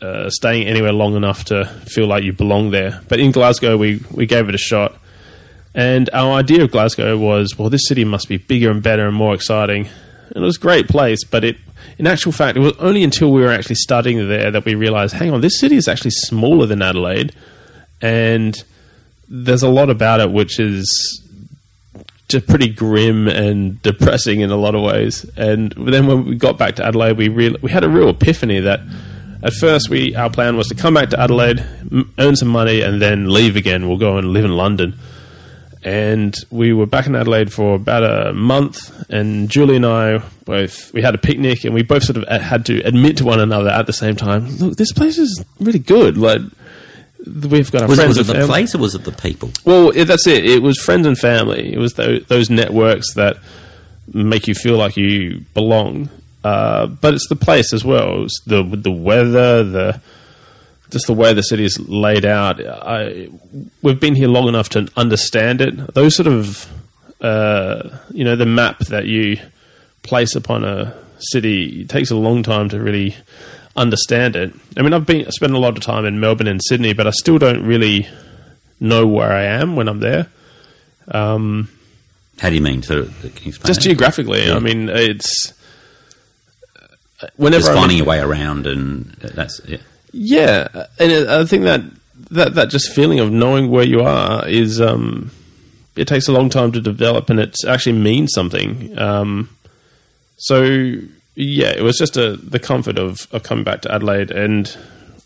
uh, 0.00 0.30
staying 0.30 0.68
anywhere 0.68 0.92
long 0.92 1.16
enough 1.16 1.44
to 1.46 1.64
feel 1.86 2.06
like 2.06 2.22
you 2.22 2.32
belong 2.32 2.70
there. 2.70 3.02
But 3.08 3.18
in 3.18 3.32
Glasgow, 3.32 3.76
we, 3.76 4.04
we 4.12 4.26
gave 4.26 4.48
it 4.48 4.54
a 4.54 4.58
shot. 4.58 4.96
And 5.74 6.08
our 6.12 6.34
idea 6.34 6.62
of 6.62 6.70
Glasgow 6.70 7.18
was, 7.18 7.58
well, 7.58 7.70
this 7.70 7.88
city 7.88 8.04
must 8.04 8.28
be 8.28 8.36
bigger 8.36 8.70
and 8.70 8.80
better 8.80 9.08
and 9.08 9.16
more 9.16 9.34
exciting. 9.34 9.88
And 10.28 10.36
it 10.36 10.46
was 10.46 10.58
a 10.58 10.60
great 10.60 10.86
place, 10.86 11.24
but 11.24 11.42
it, 11.42 11.56
in 11.98 12.06
actual 12.06 12.30
fact, 12.30 12.56
it 12.56 12.60
was 12.60 12.72
only 12.78 13.02
until 13.02 13.32
we 13.32 13.40
were 13.40 13.50
actually 13.50 13.76
studying 13.76 14.28
there 14.28 14.52
that 14.52 14.64
we 14.64 14.76
realized, 14.76 15.14
hang 15.14 15.32
on, 15.32 15.40
this 15.40 15.58
city 15.58 15.76
is 15.76 15.88
actually 15.88 16.12
smaller 16.12 16.66
than 16.66 16.82
Adelaide. 16.82 17.34
And 18.00 18.62
there's 19.28 19.62
a 19.62 19.68
lot 19.68 19.90
about 19.90 20.20
it 20.20 20.30
which 20.30 20.58
is 20.60 21.22
just 22.28 22.46
pretty 22.48 22.68
grim 22.68 23.28
and 23.28 23.80
depressing 23.82 24.40
in 24.40 24.50
a 24.50 24.56
lot 24.56 24.74
of 24.74 24.82
ways. 24.82 25.24
And 25.36 25.72
then 25.76 26.06
when 26.06 26.24
we 26.24 26.34
got 26.36 26.58
back 26.58 26.76
to 26.76 26.84
Adelaide, 26.86 27.16
we 27.16 27.28
we 27.28 27.70
had 27.70 27.84
a 27.84 27.88
real 27.88 28.08
epiphany 28.08 28.60
that 28.60 28.80
at 29.42 29.52
first 29.52 29.88
we 29.88 30.14
our 30.16 30.30
plan 30.30 30.56
was 30.56 30.66
to 30.68 30.74
come 30.74 30.94
back 30.94 31.10
to 31.10 31.20
Adelaide, 31.20 31.60
m- 31.92 32.12
earn 32.18 32.34
some 32.36 32.48
money, 32.48 32.80
and 32.82 33.00
then 33.00 33.30
leave 33.32 33.54
again. 33.56 33.86
We'll 33.88 33.98
go 33.98 34.16
and 34.18 34.32
live 34.32 34.44
in 34.44 34.56
London. 34.56 34.94
and 35.84 36.34
we 36.50 36.72
were 36.72 36.86
back 36.86 37.06
in 37.06 37.14
Adelaide 37.14 37.52
for 37.52 37.76
about 37.76 38.02
a 38.02 38.32
month. 38.32 38.92
And 39.08 39.48
Julie 39.48 39.76
and 39.76 39.86
I 39.86 40.18
both 40.44 40.92
we 40.92 41.02
had 41.02 41.14
a 41.14 41.18
picnic, 41.18 41.64
and 41.64 41.72
we 41.74 41.82
both 41.82 42.02
sort 42.02 42.16
of 42.16 42.24
uh, 42.26 42.40
had 42.40 42.66
to 42.66 42.80
admit 42.80 43.18
to 43.18 43.24
one 43.24 43.38
another 43.38 43.70
at 43.70 43.86
the 43.86 43.92
same 43.92 44.16
time, 44.16 44.48
"Look, 44.58 44.76
this 44.76 44.92
place 44.92 45.16
is 45.18 45.44
really 45.60 45.78
good." 45.78 46.18
Like 46.18 46.40
we've 47.26 47.70
got 47.70 47.88
Was 47.88 47.98
it, 47.98 48.02
friends 48.02 48.18
was 48.18 48.30
it 48.30 48.36
the 48.38 48.46
place 48.46 48.74
or 48.74 48.78
was 48.78 48.94
it 48.94 49.04
the 49.04 49.12
people? 49.12 49.50
Well, 49.64 49.90
it, 49.90 50.04
that's 50.04 50.26
it. 50.26 50.44
It 50.44 50.62
was 50.62 50.78
friends 50.80 51.06
and 51.06 51.18
family. 51.18 51.72
It 51.72 51.78
was 51.78 51.94
tho- 51.94 52.20
those 52.20 52.50
networks 52.50 53.14
that 53.14 53.38
make 54.12 54.46
you 54.46 54.54
feel 54.54 54.76
like 54.76 54.96
you 54.96 55.44
belong. 55.54 56.08
Uh, 56.44 56.86
but 56.86 57.14
it's 57.14 57.28
the 57.28 57.36
place 57.36 57.72
as 57.72 57.84
well. 57.84 58.24
It's 58.24 58.40
the 58.46 58.62
the 58.62 58.92
weather, 58.92 59.64
the 59.64 60.00
just 60.90 61.08
the 61.08 61.14
way 61.14 61.34
the 61.34 61.42
city 61.42 61.64
is 61.64 61.78
laid 61.88 62.24
out. 62.24 62.64
I, 62.64 63.28
we've 63.82 63.98
been 63.98 64.14
here 64.14 64.28
long 64.28 64.46
enough 64.46 64.68
to 64.70 64.88
understand 64.96 65.60
it. 65.60 65.94
Those 65.94 66.14
sort 66.14 66.28
of 66.28 66.70
uh, 67.20 67.98
you 68.10 68.24
know 68.24 68.36
the 68.36 68.46
map 68.46 68.78
that 68.86 69.06
you 69.06 69.38
place 70.02 70.36
upon 70.36 70.64
a 70.64 70.94
city 71.18 71.80
it 71.80 71.88
takes 71.88 72.10
a 72.10 72.16
long 72.16 72.42
time 72.42 72.68
to 72.68 72.80
really 72.80 73.16
understand 73.76 74.36
it. 74.36 74.52
I 74.76 74.82
mean, 74.82 74.92
I've 74.92 75.06
been 75.06 75.26
I 75.26 75.30
spent 75.30 75.52
a 75.52 75.58
lot 75.58 75.76
of 75.76 75.82
time 75.82 76.04
in 76.04 76.18
Melbourne 76.20 76.46
and 76.48 76.60
Sydney, 76.62 76.92
but 76.92 77.06
I 77.06 77.10
still 77.10 77.38
don't 77.38 77.64
really 77.64 78.08
know 78.80 79.06
where 79.06 79.32
I 79.32 79.44
am 79.44 79.76
when 79.76 79.88
I'm 79.88 80.00
there. 80.00 80.28
How 82.40 82.50
do 82.50 82.54
you 82.54 82.60
mean? 82.60 82.82
To, 82.82 83.04
can 83.04 83.12
you 83.22 83.28
explain 83.48 83.52
Just 83.66 83.80
that? 83.80 83.80
geographically, 83.84 84.46
Yeah. 84.46 84.56
I 84.56 84.58
mean, 84.58 84.88
it's 84.88 85.52
whenever 87.36 87.62
Just 87.62 87.72
finding 87.72 87.96
your 87.98 88.06
way 88.06 88.18
around, 88.20 88.66
and 88.66 89.06
that's 89.20 89.60
yeah. 89.66 89.78
Yeah, 90.12 90.86
and 90.98 91.30
I 91.30 91.44
think 91.44 91.64
that 91.64 91.82
that 92.30 92.54
that 92.54 92.70
just 92.70 92.92
feeling 92.94 93.20
of 93.20 93.30
knowing 93.30 93.70
where 93.70 93.84
you 93.86 94.00
are 94.02 94.46
is 94.48 94.80
um, 94.80 95.30
it 95.94 96.08
takes 96.08 96.28
a 96.28 96.32
long 96.32 96.48
time 96.50 96.72
to 96.72 96.80
develop, 96.80 97.30
and 97.30 97.40
it 97.40 97.54
actually 97.66 97.98
means 97.98 98.32
something. 98.34 98.98
Um, 98.98 99.48
so 100.36 100.96
yeah, 101.36 101.68
it 101.68 101.82
was 101.82 101.96
just 101.98 102.16
a 102.16 102.36
the 102.36 102.58
comfort 102.58 102.98
of, 102.98 103.28
of 103.30 103.44
coming 103.44 103.62
back 103.62 103.82
to 103.82 103.94
Adelaide, 103.94 104.30
and 104.30 104.76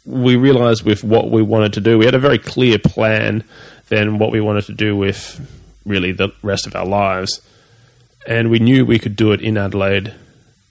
we 0.05 0.37
realised 0.37 0.83
with 0.83 1.03
what 1.03 1.31
we 1.31 1.41
wanted 1.41 1.73
to 1.75 1.81
do, 1.81 1.99
we 1.99 2.05
had 2.05 2.15
a 2.15 2.19
very 2.19 2.39
clear 2.39 2.79
plan 2.79 3.45
then 3.89 4.19
what 4.19 4.31
we 4.31 4.41
wanted 4.41 4.65
to 4.65 4.73
do 4.73 4.97
with 4.97 5.41
really 5.85 6.13
the 6.13 6.31
rest 6.43 6.67
of 6.67 6.77
our 6.77 6.87
lives, 6.87 7.41
and 8.27 8.51
we 8.51 8.59
knew 8.59 8.85
we 8.85 8.99
could 8.99 9.17
do 9.17 9.33
it 9.33 9.41
in 9.41 9.57
Adelaide 9.57 10.15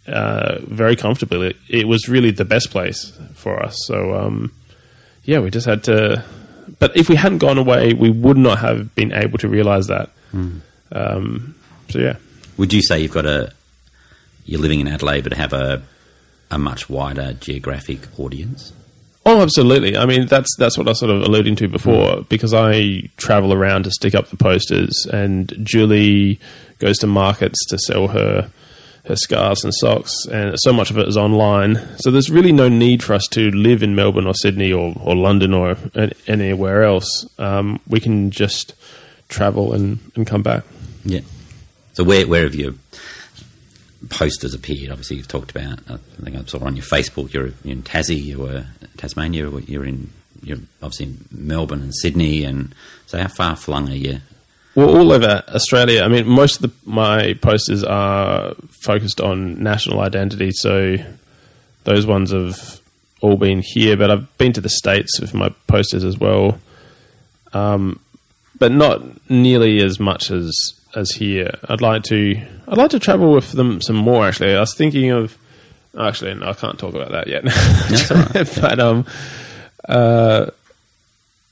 uh, 0.08 0.60
very 0.62 0.96
comfortably. 0.96 1.48
It, 1.48 1.58
it 1.70 1.88
was 1.88 2.10
really 2.10 2.32
the 2.32 2.46
best 2.46 2.72
place 2.72 3.12
for 3.34 3.62
us. 3.62 3.76
So, 3.86 4.16
um, 4.16 4.52
yeah, 5.24 5.40
we 5.40 5.52
just 5.52 5.68
had 5.68 5.84
to. 5.86 6.24
But 6.80 6.96
if 6.96 7.10
we 7.10 7.16
hadn't 7.16 7.40
gone 7.40 7.58
away, 7.58 7.94
we 7.94 8.10
would 8.10 8.38
not 8.38 8.60
have 8.60 8.94
been 8.96 9.12
able 9.12 9.38
to 9.40 9.48
realize 9.48 9.88
that. 9.88 10.10
Um, 10.92 11.56
so, 11.90 12.00
yeah. 12.00 12.16
Would 12.58 12.74
you 12.74 12.82
say 12.82 13.02
you've 13.02 13.12
got 13.12 13.26
a 13.26 13.54
you're 14.50 14.62
living 14.62 14.80
in 14.80 14.88
Adelaide, 14.88 15.24
but 15.24 15.34
have 15.34 15.54
a 15.54 15.82
a 16.52 16.58
much 16.58 16.90
wider 16.90 17.34
geographic 17.34 18.00
audience? 18.20 18.74
Oh, 19.26 19.42
absolutely. 19.42 19.96
I 19.96 20.06
mean, 20.06 20.26
that's 20.26 20.50
that's 20.58 20.78
what 20.78 20.88
I 20.88 20.92
was 20.92 21.00
sort 21.00 21.12
of 21.12 21.22
alluding 21.22 21.56
to 21.58 21.68
before 21.68 22.24
because 22.30 22.54
I 22.54 23.10
travel 23.18 23.54
around 23.54 23.84
to 23.84 23.92
stick 23.92 24.16
up 24.16 24.30
the 24.30 24.38
posters, 24.38 25.06
and 25.12 25.54
Julie 25.62 26.40
goes 26.80 26.98
to 27.00 27.08
markets 27.08 27.60
to 27.68 27.78
sell 27.78 28.08
her 28.08 28.50
her 29.06 29.16
scarves 29.16 29.64
and 29.64 29.74
socks, 29.74 30.26
and 30.32 30.56
so 30.60 30.74
much 30.74 30.90
of 30.90 30.98
it 30.98 31.08
is 31.08 31.18
online. 31.18 31.80
So 31.98 32.10
there's 32.12 32.30
really 32.32 32.52
no 32.52 32.70
need 32.70 33.04
for 33.04 33.14
us 33.14 33.28
to 33.32 33.52
live 33.52 33.84
in 33.84 33.96
Melbourne 33.96 34.28
or 34.28 34.34
Sydney 34.34 34.72
or, 34.72 34.96
or 35.04 35.16
London 35.16 35.54
or 35.54 35.78
an- 35.94 36.14
anywhere 36.28 36.84
else. 36.84 37.28
Um, 37.40 37.80
we 37.88 38.00
can 38.00 38.30
just 38.32 38.74
travel 39.28 39.74
and, 39.74 40.00
and 40.16 40.26
come 40.28 40.44
back. 40.44 40.64
Yeah. 41.06 41.22
So 41.94 42.04
where 42.04 42.26
where 42.28 42.44
have 42.44 42.56
your 42.56 42.74
posters 44.08 44.54
appeared? 44.54 44.92
Obviously, 44.92 45.18
you've 45.18 45.28
talked 45.28 45.52
about. 45.52 45.80
I 45.90 45.98
think 46.24 46.38
I 46.38 46.44
saw 46.46 46.64
on 46.64 46.76
your 46.76 46.86
Facebook. 46.86 47.34
You're, 47.34 47.48
in 47.66 47.84
Tassie. 47.84 48.22
You 48.22 48.40
were 48.40 48.66
Tasmania. 48.98 49.50
You're 49.50 49.86
in. 49.86 50.12
You're 50.42 50.60
obviously 50.82 51.08
in 51.08 51.26
Melbourne 51.32 51.82
and 51.82 51.96
Sydney. 51.96 52.44
And 52.44 52.74
so, 53.08 53.18
how 53.18 53.28
far 53.28 53.56
flung 53.56 53.90
are 53.90 53.96
you? 53.96 54.20
Well, 54.76 54.96
all 54.96 55.12
over 55.12 55.44
Australia. 55.50 56.04
I 56.04 56.08
mean, 56.08 56.28
most 56.28 56.58
of 56.58 56.62
the, 56.62 56.90
my 56.90 57.34
posters 57.42 57.84
are 57.84 58.54
focused 58.84 59.20
on 59.20 59.62
national 59.62 60.00
identity, 60.00 60.52
so 60.52 60.96
those 61.84 62.06
ones 62.06 62.32
have 62.32 62.80
all 63.20 63.36
been 63.36 63.62
here. 63.62 63.98
But 63.98 64.12
I've 64.12 64.38
been 64.38 64.54
to 64.54 64.62
the 64.62 64.70
states 64.70 65.20
with 65.20 65.34
my 65.34 65.50
posters 65.68 66.06
as 66.06 66.18
well, 66.18 66.60
um, 67.52 68.00
but 68.58 68.72
not 68.72 69.30
nearly 69.30 69.82
as 69.82 70.00
much 70.00 70.32
as 70.32 70.54
as 70.96 71.12
here. 71.12 71.52
I'd 71.68 71.82
like 71.82 72.04
to. 72.04 72.42
I'd 72.68 72.78
like 72.78 72.92
to 72.92 73.00
travel 73.00 73.34
with 73.34 73.52
them 73.52 73.82
some 73.82 73.96
more. 73.96 74.28
Actually, 74.28 74.56
I 74.56 74.60
was 74.60 74.76
thinking 74.76 75.12
of. 75.12 75.38
Actually, 76.00 76.36
no, 76.36 76.50
I 76.50 76.54
can't 76.54 76.78
talk 76.78 76.94
about 76.94 77.12
that 77.12 77.28
yet. 77.28 77.44
But 78.62 78.80
um, 78.80 79.06
uh, 79.88 80.52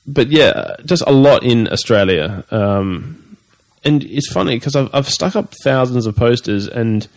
but 0.05 0.29
yeah, 0.29 0.75
just 0.85 1.03
a 1.05 1.11
lot 1.11 1.43
in 1.43 1.67
Australia. 1.71 2.43
Um, 2.51 3.38
and 3.83 4.03
it's 4.03 4.31
funny 4.31 4.55
because 4.55 4.75
I've, 4.75 4.89
I've 4.93 5.09
stuck 5.09 5.35
up 5.35 5.53
thousands 5.63 6.05
of 6.05 6.15
posters, 6.15 6.67
and 6.67 7.07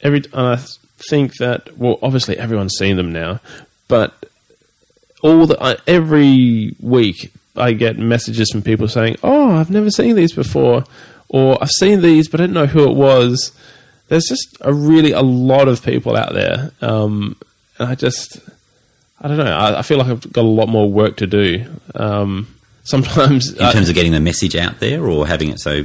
every 0.00 0.22
and 0.32 0.46
I 0.46 0.58
think 1.10 1.34
that 1.38 1.76
well, 1.76 1.98
obviously 2.02 2.38
everyone's 2.38 2.76
seen 2.76 2.96
them 2.96 3.12
now, 3.12 3.40
but 3.88 4.28
all 5.22 5.46
the 5.46 5.62
I, 5.62 5.76
every 5.86 6.74
week 6.80 7.32
I 7.56 7.72
get 7.72 7.98
messages 7.98 8.50
from 8.50 8.62
people 8.62 8.88
saying, 8.88 9.16
"Oh, 9.22 9.52
I've 9.52 9.70
never 9.70 9.90
seen 9.90 10.16
these 10.16 10.32
before," 10.32 10.84
or 11.34 11.58
"I've 11.60 11.70
seen 11.70 12.00
these, 12.00 12.28
but 12.28 12.40
I 12.40 12.44
didn't 12.44 12.54
know 12.54 12.66
who 12.66 12.88
it 12.88 12.94
was." 12.94 13.50
There's 14.08 14.26
just 14.28 14.56
a 14.60 14.72
really 14.72 15.10
a 15.10 15.22
lot 15.22 15.66
of 15.66 15.82
people 15.82 16.16
out 16.16 16.32
there, 16.32 16.70
um, 16.80 17.36
and 17.78 17.88
I 17.88 17.96
just 17.96 18.38
I 19.20 19.26
don't 19.26 19.38
know. 19.38 19.44
I, 19.44 19.80
I 19.80 19.82
feel 19.82 19.98
like 19.98 20.06
I've 20.06 20.32
got 20.32 20.44
a 20.44 20.54
lot 20.60 20.68
more 20.68 20.88
work 20.88 21.16
to 21.16 21.26
do. 21.26 21.66
Um, 21.96 22.54
sometimes 22.84 23.52
In 23.52 23.72
terms 23.72 23.88
of 23.88 23.94
getting 23.94 24.12
the 24.12 24.20
message 24.20 24.54
out 24.54 24.78
there, 24.78 25.04
or 25.04 25.26
having 25.26 25.48
it 25.50 25.58
so 25.58 25.84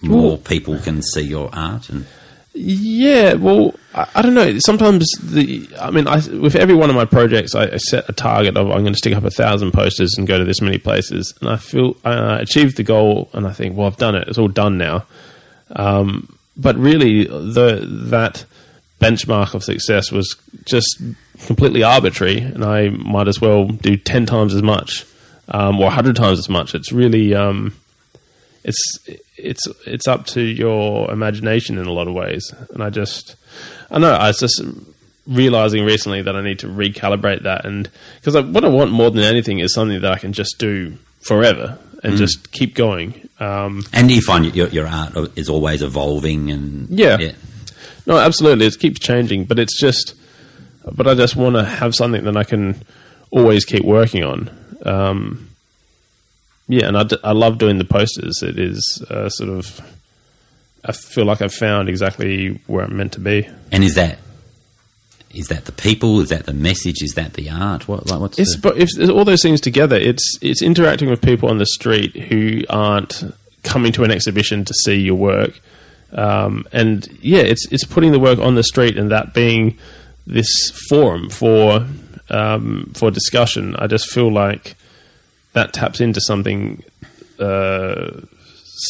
more 0.00 0.36
people 0.36 0.78
can 0.78 1.00
see 1.00 1.22
your 1.22 1.48
art, 1.52 1.88
and 1.88 2.06
Yeah, 2.54 3.34
well, 3.34 3.74
I, 3.94 4.08
I 4.16 4.22
don't 4.22 4.34
know. 4.34 4.58
Sometimes 4.58 5.10
the, 5.22 5.68
I 5.80 5.90
mean, 5.90 6.06
I, 6.06 6.16
with 6.16 6.54
every 6.54 6.74
one 6.74 6.90
of 6.90 6.96
my 6.96 7.04
projects, 7.04 7.54
I, 7.54 7.64
I 7.64 7.76
set 7.78 8.08
a 8.08 8.12
target 8.12 8.56
of 8.56 8.70
I'm 8.70 8.82
going 8.82 8.92
to 8.92 8.98
stick 8.98 9.14
up 9.14 9.24
a 9.24 9.30
thousand 9.30 9.72
posters 9.72 10.14
and 10.16 10.26
go 10.26 10.38
to 10.38 10.44
this 10.44 10.60
many 10.60 10.78
places, 10.78 11.32
and 11.40 11.48
I 11.48 11.56
feel 11.56 11.96
I 12.04 12.40
achieved 12.40 12.76
the 12.76 12.82
goal, 12.82 13.30
and 13.32 13.46
I 13.46 13.52
think, 13.52 13.76
well, 13.76 13.86
I've 13.86 13.96
done 13.96 14.14
it. 14.14 14.28
It's 14.28 14.38
all 14.38 14.48
done 14.48 14.76
now. 14.76 15.06
Um, 15.74 16.38
but 16.56 16.76
really, 16.76 17.24
the 17.24 17.86
that 18.10 18.44
benchmark 19.00 19.54
of 19.54 19.64
success 19.64 20.12
was 20.12 20.36
just 20.64 21.02
completely 21.46 21.82
arbitrary, 21.82 22.38
and 22.38 22.64
I 22.64 22.90
might 22.90 23.28
as 23.28 23.40
well 23.40 23.66
do 23.66 23.96
ten 23.96 24.26
times 24.26 24.54
as 24.54 24.62
much 24.62 25.06
um, 25.48 25.80
or 25.80 25.90
hundred 25.90 26.16
times 26.16 26.38
as 26.38 26.48
much. 26.48 26.74
It's 26.74 26.92
really 26.92 27.34
um, 27.34 27.74
it's 28.64 28.78
it's 29.36 29.66
it's 29.86 30.06
up 30.08 30.26
to 30.26 30.40
your 30.40 31.10
imagination 31.10 31.78
in 31.78 31.86
a 31.86 31.92
lot 31.92 32.08
of 32.08 32.14
ways. 32.14 32.52
And 32.72 32.82
I 32.82 32.90
just 32.90 33.36
I 33.90 33.98
know 33.98 34.12
I 34.12 34.28
was 34.28 34.38
just 34.38 34.62
realizing 35.26 35.84
recently 35.84 36.22
that 36.22 36.34
I 36.34 36.42
need 36.42 36.58
to 36.60 36.66
recalibrate 36.68 37.42
that, 37.44 37.64
and 37.64 37.88
because 38.20 38.34
what 38.46 38.64
I 38.64 38.68
want 38.68 38.90
more 38.92 39.10
than 39.10 39.22
anything 39.24 39.58
is 39.60 39.74
something 39.74 40.00
that 40.00 40.12
I 40.12 40.18
can 40.18 40.32
just 40.32 40.58
do 40.58 40.96
forever 41.26 41.78
and 42.02 42.16
just 42.16 42.50
keep 42.50 42.74
going. 42.74 43.28
Um, 43.38 43.84
and 43.92 44.10
you 44.10 44.20
find 44.22 44.44
your 44.54 44.68
your 44.68 44.86
art 44.88 45.14
is 45.36 45.48
always 45.48 45.82
evolving, 45.82 46.50
and 46.50 46.88
Yeah. 46.90 47.32
no, 48.06 48.18
absolutely, 48.18 48.66
it 48.66 48.78
keeps 48.78 48.98
changing, 48.98 49.44
but 49.44 49.58
it's 49.58 49.78
just, 49.80 50.14
but 50.90 51.06
I 51.06 51.14
just 51.14 51.36
want 51.36 51.54
to 51.56 51.64
have 51.64 51.94
something 51.94 52.24
that 52.24 52.36
I 52.36 52.42
can 52.44 52.82
always 53.30 53.64
keep 53.64 53.84
working 53.84 54.24
on. 54.24 54.50
Um, 54.84 55.48
yeah, 56.72 56.88
and 56.88 56.96
I, 56.96 57.02
d- 57.02 57.18
I 57.22 57.32
love 57.32 57.58
doing 57.58 57.76
the 57.76 57.84
posters. 57.84 58.42
It 58.42 58.58
is 58.58 59.04
uh, 59.10 59.28
sort 59.28 59.50
of, 59.50 59.80
I 60.82 60.92
feel 60.92 61.26
like 61.26 61.42
I've 61.42 61.52
found 61.52 61.90
exactly 61.90 62.60
where 62.66 62.84
I'm 62.84 62.96
meant 62.96 63.12
to 63.12 63.20
be. 63.20 63.46
And 63.70 63.84
is 63.84 63.94
that 63.96 64.18
is 65.34 65.48
that 65.48 65.66
the 65.66 65.72
people? 65.72 66.20
Is 66.20 66.30
that 66.30 66.46
the 66.46 66.54
message? 66.54 67.02
Is 67.02 67.12
that 67.14 67.34
the 67.34 67.50
art? 67.50 67.88
What 67.88 68.08
like 68.08 68.20
what's 68.20 68.38
It's 68.38 68.56
the, 68.56 68.62
but 68.62 68.78
if 68.78 68.88
it's 68.96 69.10
all 69.10 69.26
those 69.26 69.42
things 69.42 69.60
together, 69.60 69.96
it's 69.96 70.38
it's 70.40 70.62
interacting 70.62 71.10
with 71.10 71.20
people 71.20 71.50
on 71.50 71.58
the 71.58 71.66
street 71.66 72.16
who 72.16 72.62
aren't 72.70 73.22
coming 73.62 73.92
to 73.92 74.04
an 74.04 74.10
exhibition 74.10 74.64
to 74.64 74.74
see 74.84 74.96
your 74.96 75.14
work, 75.14 75.60
um, 76.12 76.66
and 76.72 77.06
yeah, 77.20 77.42
it's 77.42 77.66
it's 77.70 77.84
putting 77.84 78.12
the 78.12 78.18
work 78.18 78.38
on 78.38 78.54
the 78.54 78.62
street 78.62 78.96
and 78.96 79.10
that 79.10 79.34
being 79.34 79.76
this 80.26 80.70
forum 80.88 81.28
for 81.28 81.86
um, 82.30 82.92
for 82.94 83.10
discussion. 83.10 83.76
I 83.76 83.88
just 83.88 84.10
feel 84.10 84.32
like 84.32 84.74
that 85.52 85.72
taps 85.72 86.00
into 86.00 86.20
something, 86.20 86.82
uh, 87.38 88.10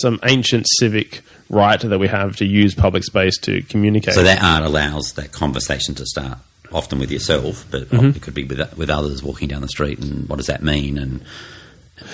some 0.00 0.18
ancient 0.24 0.66
civic 0.78 1.22
right 1.48 1.80
that 1.80 1.98
we 1.98 2.08
have 2.08 2.36
to 2.36 2.46
use 2.46 2.74
public 2.74 3.04
space 3.04 3.36
to 3.38 3.62
communicate. 3.62 4.14
so 4.14 4.22
that 4.22 4.42
art 4.42 4.64
allows 4.64 5.12
that 5.14 5.32
conversation 5.32 5.94
to 5.96 6.06
start. 6.06 6.38
Often 6.72 7.00
with 7.00 7.10
yourself, 7.10 7.66
but 7.70 7.90
Mm-hmm. 7.90 8.16
it 8.16 8.22
could 8.22 8.32
be 8.32 8.44
with 8.44 8.78
with 8.78 8.88
others 8.88 9.22
walking 9.22 9.48
down 9.48 9.60
the 9.60 9.68
street, 9.68 9.98
and 9.98 10.26
what 10.26 10.36
does 10.36 10.46
that 10.46 10.62
mean? 10.62 10.96
And 10.96 11.20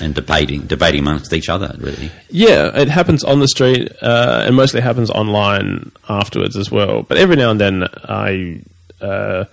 and 0.01 0.15
debating 0.17 0.63
debating 0.63 0.99
amongst 1.01 1.33
each 1.33 1.49
other. 1.49 1.77
Really, 1.79 2.11
Yeah, 2.29 2.77
it 2.77 2.89
happens 2.89 3.23
on 3.23 3.39
the 3.39 3.47
street, 3.47 3.93
uh, 4.03 4.43
and 4.47 4.57
mostly 4.57 4.81
happens 4.81 5.11
online 5.11 5.93
afterwards 6.09 6.57
as 6.57 6.73
well. 6.73 7.05
But 7.05 7.19
every 7.19 7.37
now 7.37 7.53
and 7.53 7.61
then, 7.61 7.85
I, 8.03 8.61
uh, 9.01 9.45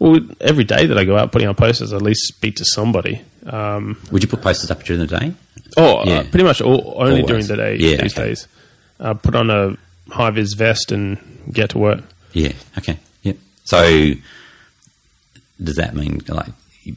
well, 0.00 0.20
every 0.40 0.64
day 0.64 0.86
that 0.86 0.98
I 0.98 1.04
go 1.04 1.16
out 1.16 1.30
putting 1.30 1.46
on 1.46 1.54
posters, 1.54 1.92
I 1.92 1.96
at 1.96 2.02
least 2.02 2.26
speak 2.26 2.56
to 2.56 2.64
somebody. 2.64 3.22
Um, 3.48 3.96
would 4.12 4.22
you 4.22 4.28
put 4.28 4.42
posters 4.42 4.70
up 4.70 4.82
during 4.84 5.00
the 5.00 5.18
day? 5.18 5.32
oh, 5.76 6.04
Yeah. 6.04 6.18
uh, 6.18 6.24
pretty 6.24 6.44
much 6.44 6.60
all, 6.60 6.94
only 6.98 7.22
Always. 7.22 7.26
during 7.26 7.46
the 7.46 7.56
day 7.56 7.76
Yeah, 7.76 8.02
these 8.02 8.16
okay. 8.18 8.28
days. 8.28 8.48
Uh, 9.00 9.14
put 9.14 9.34
on 9.34 9.50
a 9.50 9.76
high 10.10 10.30
vis 10.30 10.54
vest 10.54 10.92
and 10.92 11.18
get 11.52 11.70
to 11.70 11.78
work. 11.78 12.00
Yeah. 12.32 12.52
Okay. 12.76 12.98
Yeah. 13.22 13.32
So 13.64 14.12
does 15.62 15.76
that 15.76 15.94
mean 15.94 16.20
like 16.28 16.48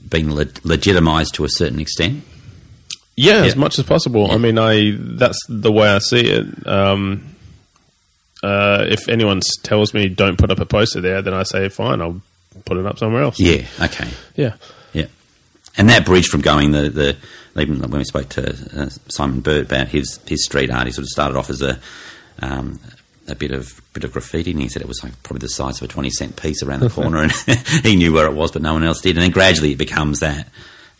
being 0.09 0.33
le- 0.33 0.45
legitimized 0.63 1.33
to 1.35 1.43
a 1.45 1.49
certain 1.49 1.79
extent? 1.79 2.23
Yeah, 3.17 3.43
as 3.43 3.55
much 3.55 3.77
as 3.77 3.85
possible. 3.85 4.31
I 4.31 4.37
mean, 4.37 4.57
I 4.57 4.95
that's 4.97 5.37
the 5.47 5.71
way 5.71 5.87
I 5.89 5.99
see 5.99 6.21
it. 6.21 6.67
Um, 6.67 7.35
uh, 8.41 8.85
if 8.89 9.07
anyone 9.09 9.41
tells 9.63 9.93
me 9.93 10.09
don't 10.09 10.37
put 10.37 10.49
up 10.49 10.59
a 10.59 10.65
poster 10.65 11.01
there, 11.01 11.21
then 11.21 11.33
I 11.33 11.43
say 11.43 11.69
fine, 11.69 12.01
I'll 12.01 12.21
put 12.65 12.77
it 12.77 12.85
up 12.85 12.97
somewhere 12.97 13.21
else. 13.23 13.39
Yeah. 13.39 13.65
Okay. 13.79 14.09
yeah. 14.35 14.53
And 15.77 15.89
that 15.89 16.05
bridge 16.05 16.27
from 16.27 16.41
going 16.41 16.71
the, 16.71 16.89
the 16.89 17.17
even 17.59 17.79
when 17.79 17.99
we 17.99 18.03
spoke 18.03 18.29
to 18.29 18.51
uh, 18.75 18.89
Simon 19.07 19.41
Bird 19.41 19.65
about 19.65 19.87
his 19.87 20.19
his 20.27 20.43
street 20.45 20.69
art, 20.69 20.87
he 20.87 20.93
sort 20.93 21.03
of 21.03 21.09
started 21.09 21.37
off 21.37 21.49
as 21.49 21.61
a 21.61 21.79
um, 22.39 22.79
a 23.27 23.35
bit 23.35 23.51
of 23.51 23.81
bit 23.93 24.03
of 24.03 24.11
graffiti, 24.11 24.51
and 24.51 24.61
he 24.61 24.69
said 24.69 24.81
it 24.81 24.87
was 24.87 25.03
like 25.03 25.21
probably 25.23 25.45
the 25.45 25.49
size 25.49 25.77
of 25.81 25.89
a 25.89 25.91
twenty 25.91 26.09
cent 26.09 26.35
piece 26.35 26.63
around 26.63 26.81
the 26.81 26.89
corner, 27.01 27.21
and 27.21 27.31
he 27.83 27.95
knew 27.95 28.13
where 28.13 28.27
it 28.27 28.33
was, 28.33 28.51
but 28.51 28.61
no 28.61 28.73
one 28.73 28.83
else 28.83 29.01
did. 29.01 29.15
And 29.15 29.23
then 29.23 29.31
gradually 29.31 29.71
it 29.71 29.77
becomes 29.77 30.19
that. 30.19 30.47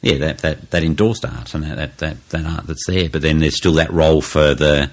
Yeah, 0.04 0.18
that, 0.18 0.40
that, 0.40 0.72
that 0.72 0.84
endorsed 0.84 1.24
art 1.26 1.54
and 1.54 1.64
that, 1.64 1.76
that, 1.76 1.98
that, 2.00 2.30
that 2.30 2.46
art 2.48 2.66
that's 2.66 2.88
there, 2.88 3.08
but 3.08 3.22
then 3.22 3.38
there's 3.38 3.56
still 3.56 3.74
that 3.74 3.94
role 3.94 4.20
for 4.20 4.56
the 4.56 4.90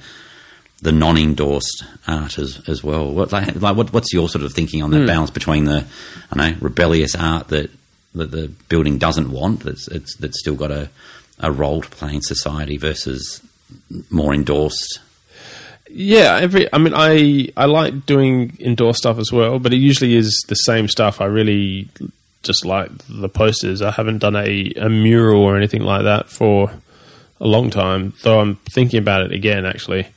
the 0.82 0.92
non-endorsed 0.92 1.82
art 2.06 2.38
as 2.38 2.60
as 2.68 2.84
well. 2.84 3.10
What 3.10 3.32
like, 3.32 3.60
like 3.60 3.74
what, 3.74 3.92
what's 3.92 4.12
your 4.12 4.28
sort 4.28 4.44
of 4.44 4.52
thinking 4.52 4.82
on 4.82 4.90
that 4.90 5.06
balance 5.06 5.30
between 5.30 5.64
the 5.64 5.86
I 6.30 6.36
know 6.36 6.56
rebellious 6.60 7.14
art 7.14 7.48
that 7.48 7.70
that 8.18 8.30
the 8.30 8.48
building 8.68 8.98
doesn't 8.98 9.30
want 9.30 9.60
that's 9.60 9.88
it's 9.88 10.14
that's 10.16 10.38
still 10.38 10.54
got 10.54 10.70
a 10.70 10.90
a 11.40 11.50
role 11.50 11.82
to 11.82 11.88
play 11.90 12.14
in 12.14 12.22
society 12.22 12.76
versus 12.76 13.42
more 14.10 14.34
endorsed. 14.34 15.00
Yeah, 15.90 16.36
every. 16.36 16.72
I 16.72 16.78
mean, 16.78 16.92
I 16.94 17.48
I 17.56 17.64
like 17.64 18.06
doing 18.06 18.56
indoor 18.58 18.94
stuff 18.94 19.18
as 19.18 19.32
well, 19.32 19.58
but 19.58 19.72
it 19.72 19.78
usually 19.78 20.14
is 20.14 20.44
the 20.48 20.54
same 20.54 20.88
stuff. 20.88 21.20
I 21.20 21.24
really 21.26 21.88
just 22.42 22.64
like 22.64 22.90
the 23.08 23.28
posters. 23.28 23.82
I 23.82 23.90
haven't 23.90 24.18
done 24.18 24.36
a, 24.36 24.72
a 24.76 24.88
mural 24.88 25.42
or 25.42 25.56
anything 25.56 25.82
like 25.82 26.04
that 26.04 26.28
for 26.28 26.70
a 27.40 27.46
long 27.46 27.70
time, 27.70 28.14
though 28.22 28.40
I'm 28.40 28.56
thinking 28.70 28.98
about 28.98 29.22
it 29.22 29.32
again 29.32 29.64
actually. 29.64 30.08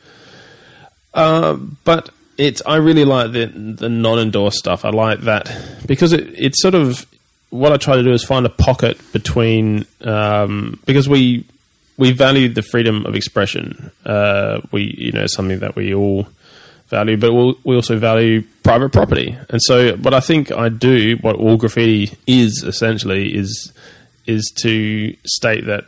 Um, 1.14 1.78
but 1.84 2.10
it's 2.38 2.62
I 2.66 2.78
really 2.78 3.06
like 3.06 3.32
the 3.32 3.46
the 3.46 3.90
non 3.90 4.20
endorsed 4.20 4.58
stuff. 4.58 4.84
I 4.84 4.90
like 4.90 5.22
that 5.22 5.50
because 5.86 6.14
it 6.14 6.34
it's 6.38 6.62
sort 6.62 6.76
of 6.76 7.06
what 7.52 7.72
I 7.72 7.78
try 7.78 7.96
to 7.96 8.04
do 8.04 8.12
is 8.12 8.24
find 8.24 8.46
a 8.46 8.50
pocket 8.50 8.98
between 9.14 9.86
um, 10.02 10.80
because 10.86 11.08
we 11.08 11.46
we 11.98 12.12
value 12.12 12.50
the 12.50 12.64
freedom 12.64 13.06
of 13.06 13.16
expression. 13.16 13.92
Uh, 14.06 14.62
we 14.72 14.96
you 14.98 15.12
know 15.12 15.28
something 15.28 15.60
that 15.60 15.76
we 15.76 15.94
all 15.94 16.28
value, 16.88 17.18
but 17.18 17.34
we'll, 17.34 17.56
we 17.64 17.76
also 17.76 17.98
value 17.98 18.44
private 18.64 18.92
property. 18.92 19.38
And 19.50 19.62
so, 19.62 19.96
what 19.98 20.14
I 20.14 20.20
think 20.20 20.52
I 20.52 20.70
do, 20.70 21.18
what 21.22 21.36
all 21.36 21.58
graffiti 21.58 22.18
is 22.26 22.64
essentially, 22.66 23.36
is 23.36 23.72
is 24.26 24.52
to 24.62 25.16
state 25.26 25.66
that 25.66 25.86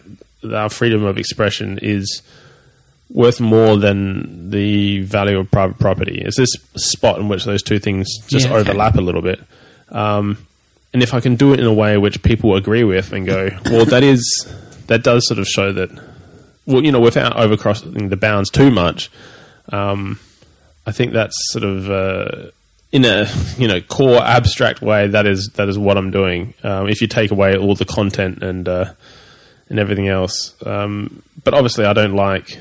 our 0.54 0.70
freedom 0.70 1.04
of 1.04 1.18
expression 1.18 1.80
is 1.82 2.22
worth 3.10 3.40
more 3.40 3.78
than 3.78 4.50
the 4.50 5.02
value 5.02 5.40
of 5.40 5.50
private 5.52 5.78
property. 5.80 6.22
It's 6.26 6.38
this 6.38 6.52
spot 6.76 7.20
in 7.20 7.30
which 7.30 7.46
those 7.46 7.62
two 7.64 7.80
things 7.80 8.08
just 8.28 8.48
Yeah, 8.48 8.54
okay. 8.54 8.70
overlap 8.72 8.96
a 8.96 9.02
little 9.02 9.22
bit. 9.22 9.40
Um, 9.90 10.38
and 10.94 11.02
if 11.02 11.14
I 11.14 11.20
can 11.20 11.36
do 11.36 11.54
it 11.54 11.60
in 11.60 11.66
a 11.66 11.74
way 11.74 11.98
which 11.98 12.22
people 12.22 12.56
agree 12.56 12.84
with 12.84 13.12
and 13.12 13.26
go, 13.26 13.50
well, 13.66 13.86
that 13.86 14.04
is 14.04 14.24
that 14.88 15.04
does 15.04 15.28
sort 15.28 15.40
of 15.40 15.48
show 15.48 15.72
that, 15.74 15.90
well, 16.66 16.84
you 16.84 16.92
know, 16.92 17.00
without 17.00 17.36
overcrossing 17.36 18.10
the 18.10 18.18
bounds 18.18 18.50
too 18.50 18.70
much. 18.70 19.10
Um, 19.70 20.20
I 20.86 20.92
think 20.92 21.14
that's 21.14 21.36
sort 21.52 21.64
of 21.64 21.90
uh, 21.90 22.52
in 22.92 23.06
a 23.06 23.28
you 23.58 23.68
know 23.68 23.82
core 23.82 24.22
abstract 24.22 24.82
way. 24.82 25.08
That 25.08 25.26
is 25.26 25.50
that 25.56 25.68
is 25.68 25.78
what 25.78 25.98
I'm 25.98 26.12
doing. 26.12 26.54
Um, 26.64 26.88
if 26.90 27.02
you 27.02 27.08
take 27.08 27.32
away 27.32 27.58
all 27.58 27.76
the 27.76 27.86
content 27.86 28.44
and 28.44 28.68
uh, 28.68 28.94
and 29.70 29.80
everything 29.80 30.08
else, 30.08 30.54
um, 30.66 31.24
but 31.44 31.54
obviously 31.54 31.86
I 31.86 31.94
don't 31.94 32.16
like. 32.16 32.60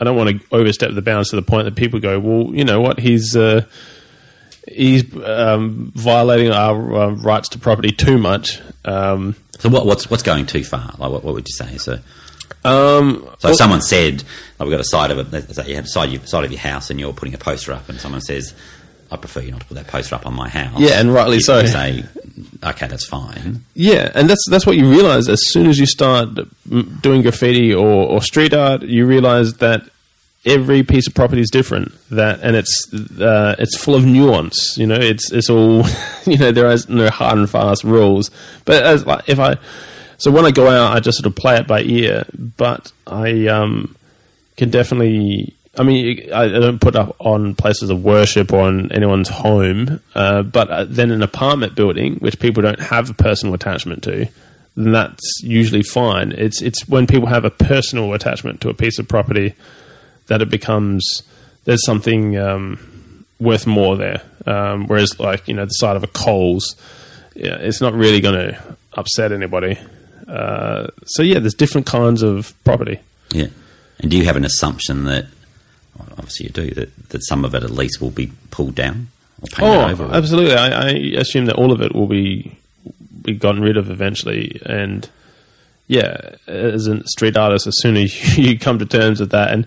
I 0.00 0.04
don't 0.04 0.16
want 0.16 0.40
to 0.40 0.54
overstep 0.54 0.92
the 0.94 1.02
bounds 1.02 1.30
to 1.30 1.36
the 1.36 1.42
point 1.42 1.66
that 1.66 1.76
people 1.76 2.00
go, 2.00 2.18
well, 2.18 2.54
you 2.54 2.64
know 2.64 2.80
what, 2.80 2.98
he's 2.98 3.36
uh, 3.36 3.64
he's 4.68 5.04
um, 5.24 5.92
violating 5.94 6.50
our 6.52 6.94
uh, 6.94 7.10
rights 7.10 7.48
to 7.50 7.58
property 7.58 7.90
too 7.92 8.18
much. 8.18 8.60
Um, 8.84 9.36
So 9.58 9.68
what, 9.68 9.86
what's 9.86 10.10
what's 10.10 10.22
going 10.22 10.46
too 10.46 10.64
far? 10.64 10.94
Like 10.98 11.10
what, 11.10 11.24
what 11.24 11.34
would 11.34 11.46
you 11.48 11.54
say? 11.54 11.78
So 11.78 11.98
um, 12.64 13.28
so 13.38 13.50
if 13.50 13.56
someone 13.56 13.82
said 13.82 14.22
like 14.58 14.66
we've 14.68 14.70
got 14.70 14.80
a 14.80 14.84
side 14.84 15.10
of 15.10 15.18
it, 15.18 15.30
let's 15.32 15.56
you 15.68 15.74
have 15.76 15.84
a 15.84 15.88
side, 15.88 16.12
of- 16.14 16.28
side 16.28 16.44
of 16.44 16.50
your 16.50 16.60
house 16.60 16.90
and 16.90 16.98
you're 16.98 17.12
putting 17.12 17.34
a 17.34 17.38
poster 17.38 17.72
up, 17.72 17.88
and 17.88 17.98
someone 18.00 18.20
says. 18.20 18.54
I 19.12 19.16
prefer 19.16 19.40
you 19.42 19.52
not 19.52 19.60
to 19.60 19.66
put 19.66 19.74
that 19.74 19.86
poster 19.86 20.16
up 20.16 20.26
on 20.26 20.34
my 20.34 20.48
house. 20.48 20.80
Yeah, 20.80 20.98
and 20.98 21.12
rightly 21.14 21.36
You 21.36 21.42
so. 21.42 21.64
Say, 21.66 22.04
okay, 22.64 22.88
that's 22.88 23.06
fine. 23.06 23.62
Yeah, 23.74 24.10
and 24.12 24.28
that's 24.28 24.42
that's 24.50 24.66
what 24.66 24.76
you 24.76 24.90
realize 24.90 25.28
as 25.28 25.40
soon 25.52 25.66
as 25.68 25.78
you 25.78 25.86
start 25.86 26.30
doing 27.00 27.22
graffiti 27.22 27.72
or, 27.72 27.86
or 27.86 28.22
street 28.22 28.54
art. 28.54 28.82
You 28.82 29.06
realize 29.06 29.54
that 29.58 29.82
every 30.44 30.82
piece 30.82 31.06
of 31.06 31.14
property 31.14 31.40
is 31.40 31.50
different. 31.50 31.92
That 32.10 32.40
and 32.42 32.56
it's 32.56 32.92
uh, 33.20 33.56
it's 33.58 33.76
full 33.76 33.94
of 33.94 34.04
nuance. 34.04 34.76
You 34.76 34.86
know, 34.86 34.96
it's 34.96 35.32
it's 35.32 35.50
all 35.50 35.84
you 36.26 36.38
know. 36.38 36.52
There 36.52 36.70
is 36.70 36.88
no 36.88 37.10
hard 37.10 37.38
and 37.38 37.50
fast 37.50 37.84
rules. 37.84 38.30
But 38.64 38.82
as 38.82 39.06
like 39.06 39.28
if 39.28 39.38
I 39.38 39.58
so 40.18 40.30
when 40.30 40.44
I 40.44 40.50
go 40.50 40.68
out, 40.68 40.96
I 40.96 41.00
just 41.00 41.18
sort 41.18 41.26
of 41.26 41.36
play 41.36 41.56
it 41.56 41.66
by 41.66 41.82
ear. 41.82 42.24
But 42.56 42.92
I 43.06 43.46
um, 43.48 43.96
can 44.56 44.70
definitely. 44.70 45.54
I 45.76 45.82
mean, 45.82 46.32
I 46.32 46.46
don't 46.46 46.80
put 46.80 46.94
up 46.94 47.16
on 47.18 47.56
places 47.56 47.90
of 47.90 48.04
worship 48.04 48.52
or 48.52 48.60
on 48.60 48.92
anyone's 48.92 49.28
home, 49.28 49.98
uh, 50.14 50.42
but 50.42 50.70
uh, 50.70 50.84
then 50.84 51.10
an 51.10 51.20
apartment 51.20 51.74
building, 51.74 52.14
which 52.18 52.38
people 52.38 52.62
don't 52.62 52.78
have 52.78 53.10
a 53.10 53.14
personal 53.14 53.56
attachment 53.56 54.04
to, 54.04 54.28
then 54.76 54.92
that's 54.92 55.42
usually 55.42 55.82
fine. 55.82 56.30
It's 56.30 56.62
it's 56.62 56.86
when 56.86 57.08
people 57.08 57.26
have 57.26 57.44
a 57.44 57.50
personal 57.50 58.12
attachment 58.12 58.60
to 58.60 58.68
a 58.68 58.74
piece 58.74 59.00
of 59.00 59.08
property 59.08 59.56
that 60.26 60.42
it 60.42 60.50
becomes 60.50 61.22
there's 61.64 61.84
something 61.84 62.36
um, 62.38 63.24
worth 63.40 63.66
more 63.66 63.96
there. 63.96 64.22
Um, 64.46 64.86
whereas, 64.86 65.18
like 65.18 65.48
you 65.48 65.54
know, 65.54 65.64
the 65.64 65.70
side 65.70 65.96
of 65.96 66.02
a 66.02 66.06
Coles, 66.08 66.76
yeah, 67.34 67.56
it's 67.56 67.80
not 67.80 67.94
really 67.94 68.20
going 68.20 68.34
to 68.50 68.76
upset 68.94 69.32
anybody. 69.32 69.78
Uh, 70.28 70.88
so 71.06 71.22
yeah, 71.22 71.38
there's 71.38 71.54
different 71.54 71.86
kinds 71.86 72.22
of 72.22 72.52
property. 72.64 73.00
Yeah. 73.30 73.48
And 74.00 74.10
do 74.10 74.16
you 74.18 74.24
have 74.26 74.36
an 74.36 74.44
assumption 74.44 75.04
that, 75.04 75.26
obviously 76.18 76.46
you 76.46 76.52
do, 76.52 76.70
that, 76.72 77.08
that 77.10 77.24
some 77.24 77.44
of 77.44 77.54
it 77.54 77.62
at 77.62 77.70
least 77.70 78.00
will 78.00 78.10
be 78.10 78.32
pulled 78.50 78.74
down 78.74 79.08
or 79.40 79.48
painted 79.48 79.64
Oh, 79.64 79.88
over? 79.88 80.04
absolutely. 80.12 80.54
I, 80.54 80.88
I 80.88 80.90
assume 81.20 81.46
that 81.46 81.56
all 81.56 81.72
of 81.72 81.80
it 81.80 81.94
will 81.94 82.06
be 82.06 82.58
be 83.22 83.34
gotten 83.34 83.62
rid 83.62 83.76
of 83.78 83.90
eventually. 83.90 84.60
And 84.66 85.08
yeah, 85.86 86.34
as 86.46 86.86
a 86.86 87.02
street 87.06 87.36
artist, 87.36 87.66
as 87.66 87.74
soon 87.78 87.96
as 87.96 88.36
you 88.38 88.58
come 88.58 88.78
to 88.78 88.86
terms 88.86 89.20
with 89.20 89.30
that 89.30 89.52
and 89.52 89.66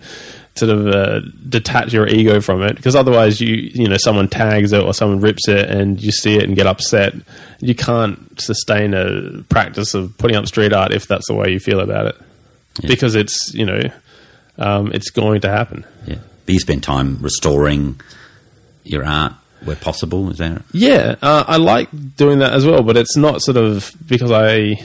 sort 0.58 0.70
of 0.70 0.86
uh, 0.88 1.20
detach 1.48 1.92
your 1.92 2.06
ego 2.08 2.40
from 2.40 2.62
it, 2.62 2.76
because 2.76 2.94
otherwise 2.96 3.40
you 3.40 3.54
you 3.54 3.88
know 3.88 3.96
someone 3.96 4.28
tags 4.28 4.72
it 4.72 4.82
or 4.82 4.92
someone 4.92 5.20
rips 5.20 5.48
it 5.48 5.70
and 5.70 6.00
you 6.02 6.12
see 6.12 6.36
it 6.36 6.44
and 6.44 6.56
get 6.56 6.66
upset. 6.66 7.14
You 7.60 7.74
can't 7.74 8.40
sustain 8.40 8.94
a 8.94 9.42
practice 9.48 9.94
of 9.94 10.16
putting 10.18 10.36
up 10.36 10.46
street 10.46 10.72
art 10.72 10.92
if 10.92 11.06
that's 11.08 11.26
the 11.28 11.34
way 11.34 11.52
you 11.52 11.60
feel 11.60 11.80
about 11.80 12.06
it, 12.06 12.16
Yeah. 12.82 12.88
because 12.88 13.14
it's 13.14 13.52
you 13.54 13.64
know 13.64 13.82
um, 14.58 14.92
it's 14.92 15.10
going 15.10 15.40
to 15.42 15.48
happen. 15.50 15.84
Yeah. 16.06 16.16
But 16.46 16.52
you 16.54 16.60
spend 16.60 16.82
time 16.82 17.18
restoring 17.20 18.00
your 18.84 19.04
art 19.04 19.32
where 19.64 19.76
possible, 19.76 20.30
is 20.30 20.38
that 20.38 20.62
Yeah, 20.72 21.16
uh, 21.20 21.44
I 21.46 21.56
like 21.56 21.88
doing 22.16 22.38
that 22.38 22.52
as 22.52 22.64
well, 22.64 22.82
but 22.82 22.96
it's 22.96 23.16
not 23.16 23.42
sort 23.42 23.56
of 23.56 23.92
because 24.06 24.30
I 24.30 24.76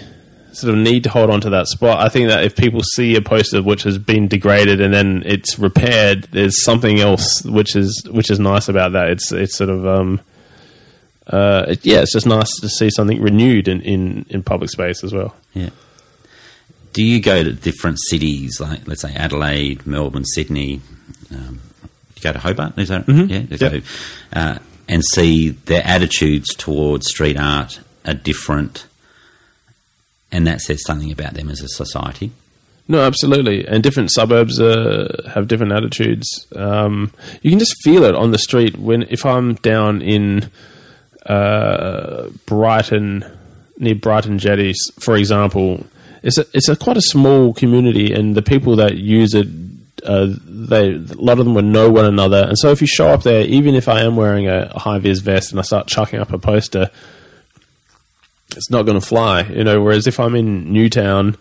sort 0.54 0.74
of 0.74 0.80
need 0.80 1.04
to 1.04 1.10
hold 1.10 1.30
on 1.30 1.42
to 1.42 1.50
that 1.52 1.68
spot. 1.68 2.00
I 2.00 2.10
think 2.10 2.30
that 2.30 2.44
if 2.44 2.56
people 2.56 2.82
see 2.96 3.16
a 3.16 3.22
poster 3.22 3.62
which 3.62 3.84
has 3.84 3.98
been 3.98 4.28
degraded 4.28 4.80
and 4.82 4.94
then 4.94 5.24
it's 5.26 5.58
repaired, 5.60 6.24
there's 6.32 6.64
something 6.64 7.00
else 7.00 7.44
which 7.44 7.76
is 7.76 8.04
which 8.12 8.30
is 8.30 8.40
nice 8.40 8.70
about 8.70 8.92
that. 8.94 9.10
It's 9.10 9.32
it's 9.32 9.56
sort 9.56 9.70
of 9.70 9.86
um, 9.86 10.22
uh, 11.28 11.66
it, 11.70 11.86
yeah, 11.86 12.02
it's 12.02 12.14
just 12.14 12.26
nice 12.28 12.50
to 12.62 12.70
see 12.70 12.90
something 12.90 13.22
renewed 13.22 13.68
in, 13.68 13.82
in, 13.82 14.26
in 14.30 14.44
public 14.44 14.70
space 14.70 15.04
as 15.04 15.14
well. 15.14 15.36
Yeah. 15.54 15.70
Do 16.92 17.04
you 17.04 17.22
go 17.22 17.44
to 17.44 17.54
different 17.54 17.98
cities, 18.10 18.60
like 18.60 18.88
let's 18.88 19.02
say 19.02 19.14
Adelaide, 19.16 19.88
Melbourne, 19.88 20.26
Sydney? 20.26 20.82
Um, 21.32 21.60
you 22.16 22.22
go 22.22 22.34
to 22.34 22.40
Hobart, 22.40 22.78
is 22.78 22.90
that 22.90 23.06
Mhm. 23.08 23.30
yeah? 23.30 23.58
Yep. 23.58 23.60
go, 23.72 23.82
uh, 24.40 24.58
and 24.88 25.02
see 25.14 25.50
their 25.50 25.82
attitudes 25.86 26.54
towards 26.56 27.08
street 27.08 27.38
art 27.40 27.80
are 28.06 28.14
different, 28.14 28.86
and 30.34 30.46
that 30.48 30.60
says 30.60 30.84
something 30.86 31.12
about 31.12 31.36
them 31.36 31.50
as 31.50 31.62
a 31.62 31.70
society. 31.70 32.32
No, 32.88 33.02
absolutely. 33.02 33.66
And 33.66 33.82
different 33.82 34.12
suburbs 34.12 34.60
uh, 34.60 35.30
have 35.34 35.48
different 35.48 35.72
attitudes. 35.72 36.48
Um, 36.54 37.14
you 37.42 37.50
can 37.50 37.60
just 37.60 37.82
feel 37.82 38.04
it 38.04 38.16
on 38.16 38.32
the 38.32 38.38
street 38.38 38.78
when 38.78 39.04
if 39.04 39.26
I'm 39.26 39.54
down 39.56 40.02
in 40.02 40.50
uh, 41.26 42.28
Brighton 42.46 43.24
near 43.78 43.96
Brighton 43.96 44.40
Jetties, 44.40 44.78
for 45.00 45.16
example. 45.16 45.86
It's 46.24 46.38
a, 46.38 46.46
it's 46.54 46.70
a 46.70 46.76
quite 46.76 46.98
a 46.98 47.02
small 47.02 47.54
community, 47.54 48.14
and 48.14 48.36
the 48.36 48.42
people 48.42 48.78
that 48.78 48.98
use 48.98 49.34
it, 49.34 49.48
uh, 50.06 50.28
they 50.46 50.94
a 50.94 50.98
lot 50.98 51.40
of 51.40 51.46
them 51.46 51.54
would 51.54 51.66
know 51.66 51.92
one 51.92 52.06
another. 52.06 52.46
And 52.48 52.58
so, 52.58 52.70
if 52.70 52.80
you 52.80 52.88
show 52.88 53.10
up 53.10 53.24
there, 53.24 53.46
even 53.46 53.76
if 53.76 53.90
I 53.90 54.02
am 54.02 54.16
wearing 54.16 54.48
a, 54.48 54.68
high 54.80 55.00
vis 55.00 55.20
vest 55.20 55.52
and 55.52 55.60
I 55.60 55.64
start 55.64 55.88
chucking 55.88 56.20
up 56.20 56.32
a 56.32 56.38
poster, 56.38 56.90
it's 58.56 58.70
not 58.70 58.84
going 58.84 59.00
to 59.00 59.06
fly. 59.06 59.44
You 59.44 59.64
know. 59.64 59.82
Whereas 59.82 60.08
if 60.08 60.20
I'm 60.20 60.36
in 60.36 60.72
Newtown 60.72 61.38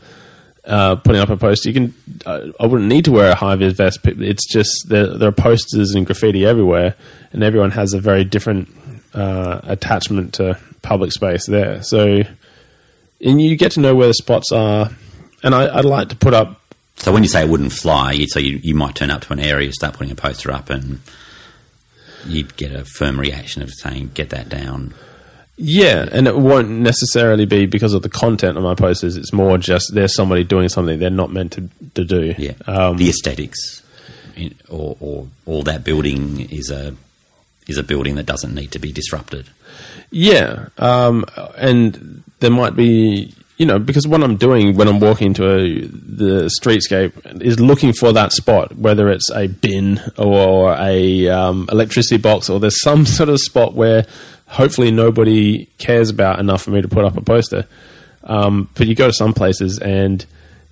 uh, 0.64 0.96
putting 0.96 1.20
up 1.20 1.28
a 1.28 1.36
poster. 1.36 1.70
You 1.70 1.74
can. 1.74 1.94
Uh, 2.24 2.48
I 2.60 2.66
wouldn't 2.66 2.88
need 2.88 3.04
to 3.06 3.12
wear 3.12 3.32
a 3.32 3.34
high 3.34 3.56
vis 3.56 3.74
vest. 3.74 4.00
It's 4.04 4.46
just 4.46 4.88
there, 4.88 5.06
there 5.06 5.28
are 5.28 5.32
posters 5.32 5.94
and 5.94 6.06
graffiti 6.06 6.46
everywhere, 6.46 6.94
and 7.32 7.42
everyone 7.42 7.72
has 7.72 7.92
a 7.94 8.00
very 8.00 8.24
different 8.24 8.68
uh, 9.14 9.60
attachment 9.64 10.34
to 10.34 10.58
public 10.82 11.12
space 11.12 11.46
there. 11.46 11.82
So, 11.82 12.22
and 13.24 13.42
you 13.42 13.56
get 13.56 13.72
to 13.72 13.80
know 13.80 13.94
where 13.94 14.08
the 14.08 14.14
spots 14.14 14.52
are. 14.52 14.90
And 15.44 15.54
I, 15.54 15.78
I'd 15.78 15.84
like 15.84 16.08
to 16.10 16.16
put 16.16 16.34
up. 16.34 16.60
So 16.96 17.10
when 17.10 17.24
you 17.24 17.28
say 17.28 17.42
it 17.42 17.48
wouldn't 17.48 17.72
fly, 17.72 18.12
you, 18.12 18.28
so 18.28 18.38
you, 18.38 18.60
you 18.62 18.76
might 18.76 18.94
turn 18.94 19.10
up 19.10 19.22
to 19.22 19.32
an 19.32 19.40
area, 19.40 19.72
start 19.72 19.94
putting 19.94 20.12
a 20.12 20.14
poster 20.14 20.52
up, 20.52 20.70
and 20.70 21.00
you'd 22.24 22.56
get 22.56 22.70
a 22.72 22.84
firm 22.84 23.18
reaction 23.18 23.62
of 23.62 23.72
saying, 23.72 24.12
"Get 24.14 24.30
that 24.30 24.48
down." 24.48 24.94
Yeah, 25.56 26.08
and 26.10 26.26
it 26.26 26.36
won't 26.36 26.70
necessarily 26.70 27.44
be 27.44 27.66
because 27.66 27.92
of 27.94 28.02
the 28.02 28.08
content 28.08 28.56
of 28.56 28.64
my 28.64 28.74
posters. 28.74 29.16
It's 29.16 29.32
more 29.32 29.58
just 29.58 29.94
there's 29.94 30.14
somebody 30.14 30.44
doing 30.44 30.68
something 30.68 30.98
they're 30.98 31.10
not 31.10 31.30
meant 31.30 31.52
to, 31.52 31.68
to 31.94 32.04
do. 32.04 32.34
Yeah, 32.38 32.54
Um, 32.66 32.96
the 32.96 33.08
aesthetics, 33.10 33.82
or, 34.68 34.96
or 34.98 35.28
or 35.44 35.62
that 35.64 35.84
building 35.84 36.40
is 36.50 36.70
a 36.70 36.96
is 37.68 37.76
a 37.76 37.82
building 37.82 38.14
that 38.16 38.26
doesn't 38.26 38.54
need 38.54 38.72
to 38.72 38.78
be 38.78 38.92
disrupted. 38.92 39.50
Yeah, 40.10 40.68
um, 40.78 41.24
and 41.56 42.22
there 42.40 42.50
might 42.50 42.74
be, 42.74 43.32
you 43.56 43.66
know, 43.66 43.78
because 43.78 44.06
what 44.06 44.22
I'm 44.22 44.36
doing 44.36 44.74
when 44.76 44.88
I'm 44.88 45.00
walking 45.00 45.28
into 45.28 45.44
a, 45.44 45.80
the 45.86 46.50
streetscape 46.60 47.42
is 47.42 47.60
looking 47.60 47.92
for 47.92 48.12
that 48.12 48.32
spot, 48.32 48.76
whether 48.76 49.08
it's 49.10 49.30
a 49.30 49.46
bin 49.46 50.00
or 50.18 50.74
a 50.78 51.28
um, 51.28 51.68
electricity 51.70 52.20
box, 52.20 52.50
or 52.50 52.58
there's 52.58 52.80
some 52.80 53.06
sort 53.18 53.28
of 53.28 53.38
spot 53.40 53.74
where 53.74 54.06
hopefully 54.52 54.90
nobody 54.90 55.66
cares 55.78 56.10
about 56.10 56.38
enough 56.38 56.62
for 56.62 56.70
me 56.70 56.82
to 56.82 56.88
put 56.88 57.04
up 57.04 57.16
a 57.16 57.22
poster. 57.22 57.66
Um, 58.24 58.68
but 58.74 58.86
you 58.86 58.94
go 58.94 59.08
to 59.08 59.12
some 59.12 59.32
places 59.32 59.78
and 59.78 60.24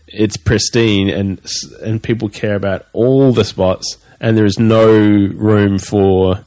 it's 0.06 0.36
pristine, 0.36 1.08
and 1.08 1.40
and 1.82 2.02
people 2.02 2.28
care 2.28 2.56
about 2.56 2.86
all 2.92 3.32
the 3.32 3.44
spots, 3.44 3.96
and 4.20 4.36
there 4.36 4.44
is 4.44 4.58
no 4.58 4.88
room 4.88 5.78
for 5.78 6.44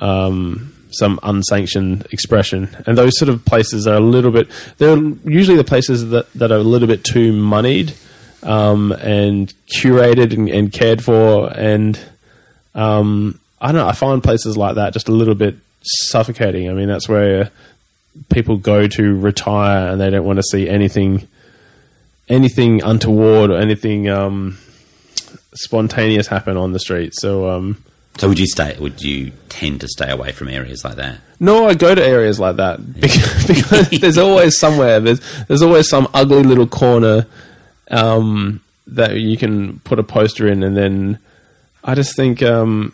um, 0.00 0.74
some 0.90 1.20
unsanctioned 1.22 2.06
expression. 2.10 2.76
And 2.86 2.98
those 2.98 3.18
sort 3.18 3.28
of 3.28 3.44
places 3.44 3.86
are 3.86 3.94
a 3.94 4.00
little 4.00 4.30
bit, 4.30 4.48
they're 4.78 4.96
usually 5.24 5.56
the 5.56 5.64
places 5.64 6.10
that, 6.10 6.32
that 6.32 6.50
are 6.50 6.58
a 6.58 6.64
little 6.64 6.88
bit 6.88 7.04
too 7.04 7.32
moneyed 7.32 7.94
um, 8.42 8.92
and 8.92 9.52
curated 9.68 10.32
and, 10.32 10.48
and 10.48 10.72
cared 10.72 11.04
for. 11.04 11.52
And 11.56 11.98
um, 12.74 13.40
I 13.60 13.72
don't 13.72 13.76
know, 13.82 13.88
I 13.88 13.92
find 13.92 14.22
places 14.22 14.56
like 14.56 14.76
that 14.76 14.92
just 14.92 15.08
a 15.08 15.12
little 15.12 15.34
bit 15.34 15.56
suffocating. 15.86 16.68
I 16.68 16.72
mean, 16.72 16.88
that's 16.88 17.08
where 17.08 17.50
people 18.30 18.56
go 18.56 18.86
to 18.88 19.18
retire 19.18 19.88
and 19.88 20.00
they 20.00 20.10
don't 20.10 20.24
want 20.24 20.38
to 20.38 20.42
see 20.42 20.68
anything. 20.68 21.28
Anything 22.28 22.82
untoward 22.82 23.50
or 23.50 23.56
anything 23.56 24.08
um, 24.08 24.58
spontaneous 25.54 26.26
happen 26.26 26.56
on 26.56 26.72
the 26.72 26.80
street. 26.80 27.12
So, 27.14 27.48
um, 27.48 27.84
So 28.18 28.28
would 28.28 28.38
you 28.40 28.46
stay? 28.48 28.76
Would 28.80 29.00
you 29.00 29.30
tend 29.48 29.80
to 29.82 29.88
stay 29.88 30.10
away 30.10 30.32
from 30.32 30.48
areas 30.48 30.84
like 30.84 30.96
that? 30.96 31.18
No, 31.38 31.68
I 31.68 31.74
go 31.74 31.94
to 31.94 32.04
areas 32.04 32.40
like 32.40 32.56
that 32.56 32.78
because, 33.00 33.46
because 33.46 33.90
there's 34.00 34.18
always 34.18 34.58
somewhere. 34.58 34.98
There's 35.00 35.20
there's 35.46 35.62
always 35.62 35.88
some 35.88 36.08
ugly 36.14 36.42
little 36.42 36.66
corner 36.66 37.26
um, 37.90 38.60
that 38.88 39.16
you 39.16 39.36
can 39.36 39.78
put 39.80 39.98
a 39.98 40.02
poster 40.02 40.48
in, 40.48 40.62
and 40.62 40.76
then 40.76 41.18
I 41.84 41.94
just 41.94 42.16
think 42.16 42.42
um, 42.42 42.92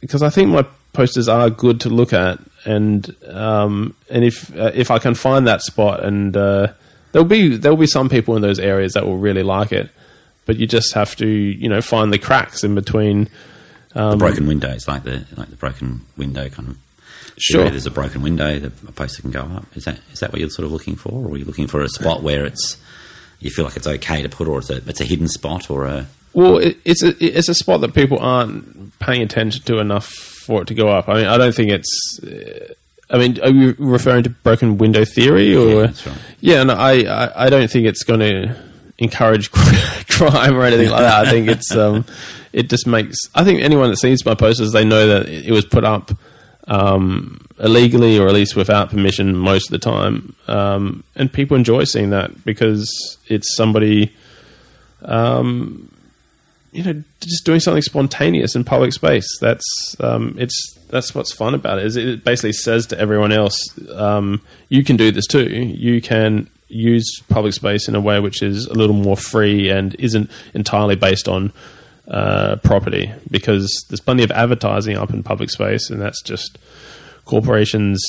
because 0.00 0.22
I 0.22 0.30
think 0.30 0.48
my 0.48 0.64
posters 0.94 1.28
are 1.28 1.50
good 1.50 1.80
to 1.82 1.90
look 1.90 2.12
at, 2.12 2.38
and 2.64 3.14
um, 3.28 3.94
and 4.08 4.24
if 4.24 4.56
uh, 4.56 4.70
if 4.74 4.90
I 4.90 4.98
can 4.98 5.14
find 5.14 5.46
that 5.46 5.60
spot, 5.60 6.02
and 6.02 6.34
uh, 6.36 6.68
there'll 7.12 7.28
be 7.28 7.56
there'll 7.56 7.76
be 7.76 7.86
some 7.86 8.08
people 8.08 8.36
in 8.36 8.42
those 8.42 8.58
areas 8.58 8.94
that 8.94 9.04
will 9.04 9.18
really 9.18 9.42
like 9.42 9.72
it, 9.72 9.90
but 10.46 10.56
you 10.56 10.66
just 10.66 10.94
have 10.94 11.14
to 11.16 11.26
you 11.26 11.68
know 11.68 11.82
find 11.82 12.12
the 12.12 12.18
cracks 12.18 12.64
in 12.64 12.74
between. 12.74 13.28
Um, 13.94 14.12
The 14.12 14.16
broken 14.16 14.46
windows, 14.46 14.88
like 14.88 15.02
the 15.04 15.26
like 15.36 15.50
the 15.50 15.56
broken 15.56 16.06
window 16.16 16.48
kind 16.48 16.70
of. 16.70 16.78
Sure. 17.36 17.62
area, 17.62 17.72
There's 17.72 17.86
a 17.86 17.90
broken 17.90 18.22
window. 18.22 18.60
The 18.60 18.68
a 18.88 18.92
poster 18.92 19.20
can 19.20 19.32
go 19.32 19.40
up. 19.40 19.66
Is 19.76 19.84
that 19.84 19.98
is 20.12 20.20
that 20.20 20.32
what 20.32 20.40
you're 20.40 20.50
sort 20.50 20.66
of 20.66 20.72
looking 20.72 20.94
for, 20.96 21.10
or 21.12 21.32
are 21.32 21.36
you 21.36 21.44
looking 21.44 21.66
for 21.66 21.82
a 21.82 21.88
spot 21.88 22.22
where 22.22 22.44
it's 22.44 22.76
you 23.40 23.50
feel 23.50 23.64
like 23.64 23.76
it's 23.76 23.86
okay 23.86 24.22
to 24.22 24.28
put, 24.28 24.46
or 24.46 24.58
it's 24.60 24.70
a 24.70 24.76
it's 24.88 25.00
a 25.00 25.04
hidden 25.04 25.28
spot, 25.28 25.68
or 25.68 25.84
a 25.84 26.06
Well, 26.32 26.58
it, 26.58 26.78
it's 26.84 27.02
a 27.02 27.12
it's 27.24 27.48
a 27.48 27.54
spot 27.54 27.80
that 27.80 27.92
people 27.92 28.18
aren't 28.20 28.96
paying 29.00 29.20
attention 29.20 29.62
to 29.64 29.78
enough 29.80 30.12
for 30.44 30.62
it 30.62 30.68
to 30.68 30.74
go 30.74 30.88
up. 30.88 31.08
I 31.08 31.14
mean, 31.14 31.26
I 31.26 31.36
don't 31.36 31.54
think 31.54 31.70
it's. 31.70 32.20
Uh, 32.22 32.74
I 33.10 33.18
mean, 33.18 33.40
are 33.40 33.50
you 33.50 33.74
referring 33.78 34.24
to 34.24 34.30
broken 34.30 34.78
window 34.78 35.04
theory, 35.04 35.54
or 35.54 35.68
Yeah, 35.68 35.80
that's 35.86 36.06
right. 36.06 36.18
Yeah, 36.40 36.62
no, 36.64 36.74
I, 36.74 36.92
I 37.02 37.46
I 37.46 37.50
don't 37.50 37.70
think 37.70 37.86
it's 37.86 38.02
going 38.02 38.20
to 38.20 38.56
encourage 38.98 39.50
crime 40.08 40.56
or 40.56 40.62
anything 40.62 40.90
like 40.90 41.00
that. 41.00 41.26
I 41.26 41.30
think 41.30 41.48
it's 41.48 41.74
um, 41.74 42.04
it 42.52 42.70
just 42.70 42.86
makes. 42.86 43.16
I 43.34 43.44
think 43.44 43.60
anyone 43.60 43.90
that 43.90 43.96
sees 43.96 44.24
my 44.24 44.34
posters, 44.34 44.72
they 44.72 44.84
know 44.84 45.06
that 45.06 45.28
it 45.28 45.52
was 45.52 45.64
put 45.64 45.84
up 45.84 46.12
um, 46.66 47.46
illegally 47.58 48.18
or 48.18 48.28
at 48.28 48.34
least 48.34 48.56
without 48.56 48.90
permission 48.90 49.36
most 49.36 49.68
of 49.68 49.72
the 49.72 49.78
time, 49.78 50.34
um, 50.48 51.04
and 51.14 51.32
people 51.32 51.56
enjoy 51.56 51.84
seeing 51.84 52.10
that 52.10 52.44
because 52.44 53.18
it's 53.28 53.54
somebody 53.54 54.14
you 56.74 56.82
know 56.82 57.02
just 57.20 57.46
doing 57.46 57.60
something 57.60 57.82
spontaneous 57.82 58.54
in 58.54 58.64
public 58.64 58.92
space. 58.92 59.28
That's 59.40 59.64
um, 60.00 60.34
it's 60.38 60.74
that's 60.88 61.14
what's 61.14 61.32
fun 61.32 61.54
about 61.54 61.78
it 61.78 61.86
is 61.86 61.96
it 61.96 62.24
basically 62.24 62.52
says 62.52 62.86
to 62.86 62.98
everyone 62.98 63.32
else 63.32 63.56
um, 63.92 64.42
you 64.68 64.84
can 64.84 64.96
do 64.96 65.10
this 65.10 65.26
too. 65.26 65.48
You 65.48 66.00
can 66.02 66.50
use 66.68 67.20
public 67.28 67.54
space 67.54 67.88
in 67.88 67.94
a 67.94 68.00
way 68.00 68.18
which 68.20 68.42
is 68.42 68.66
a 68.66 68.74
little 68.74 68.96
more 68.96 69.16
free 69.16 69.70
and 69.70 69.94
isn't 69.98 70.30
entirely 70.52 70.96
based 70.96 71.28
on 71.28 71.52
uh, 72.08 72.56
property 72.56 73.12
because 73.30 73.84
there's 73.88 74.00
plenty 74.00 74.24
of 74.24 74.30
advertising 74.32 74.96
up 74.96 75.10
in 75.10 75.22
public 75.22 75.50
space 75.50 75.88
and 75.90 76.00
that's 76.00 76.22
just 76.22 76.58
corporations 77.24 78.02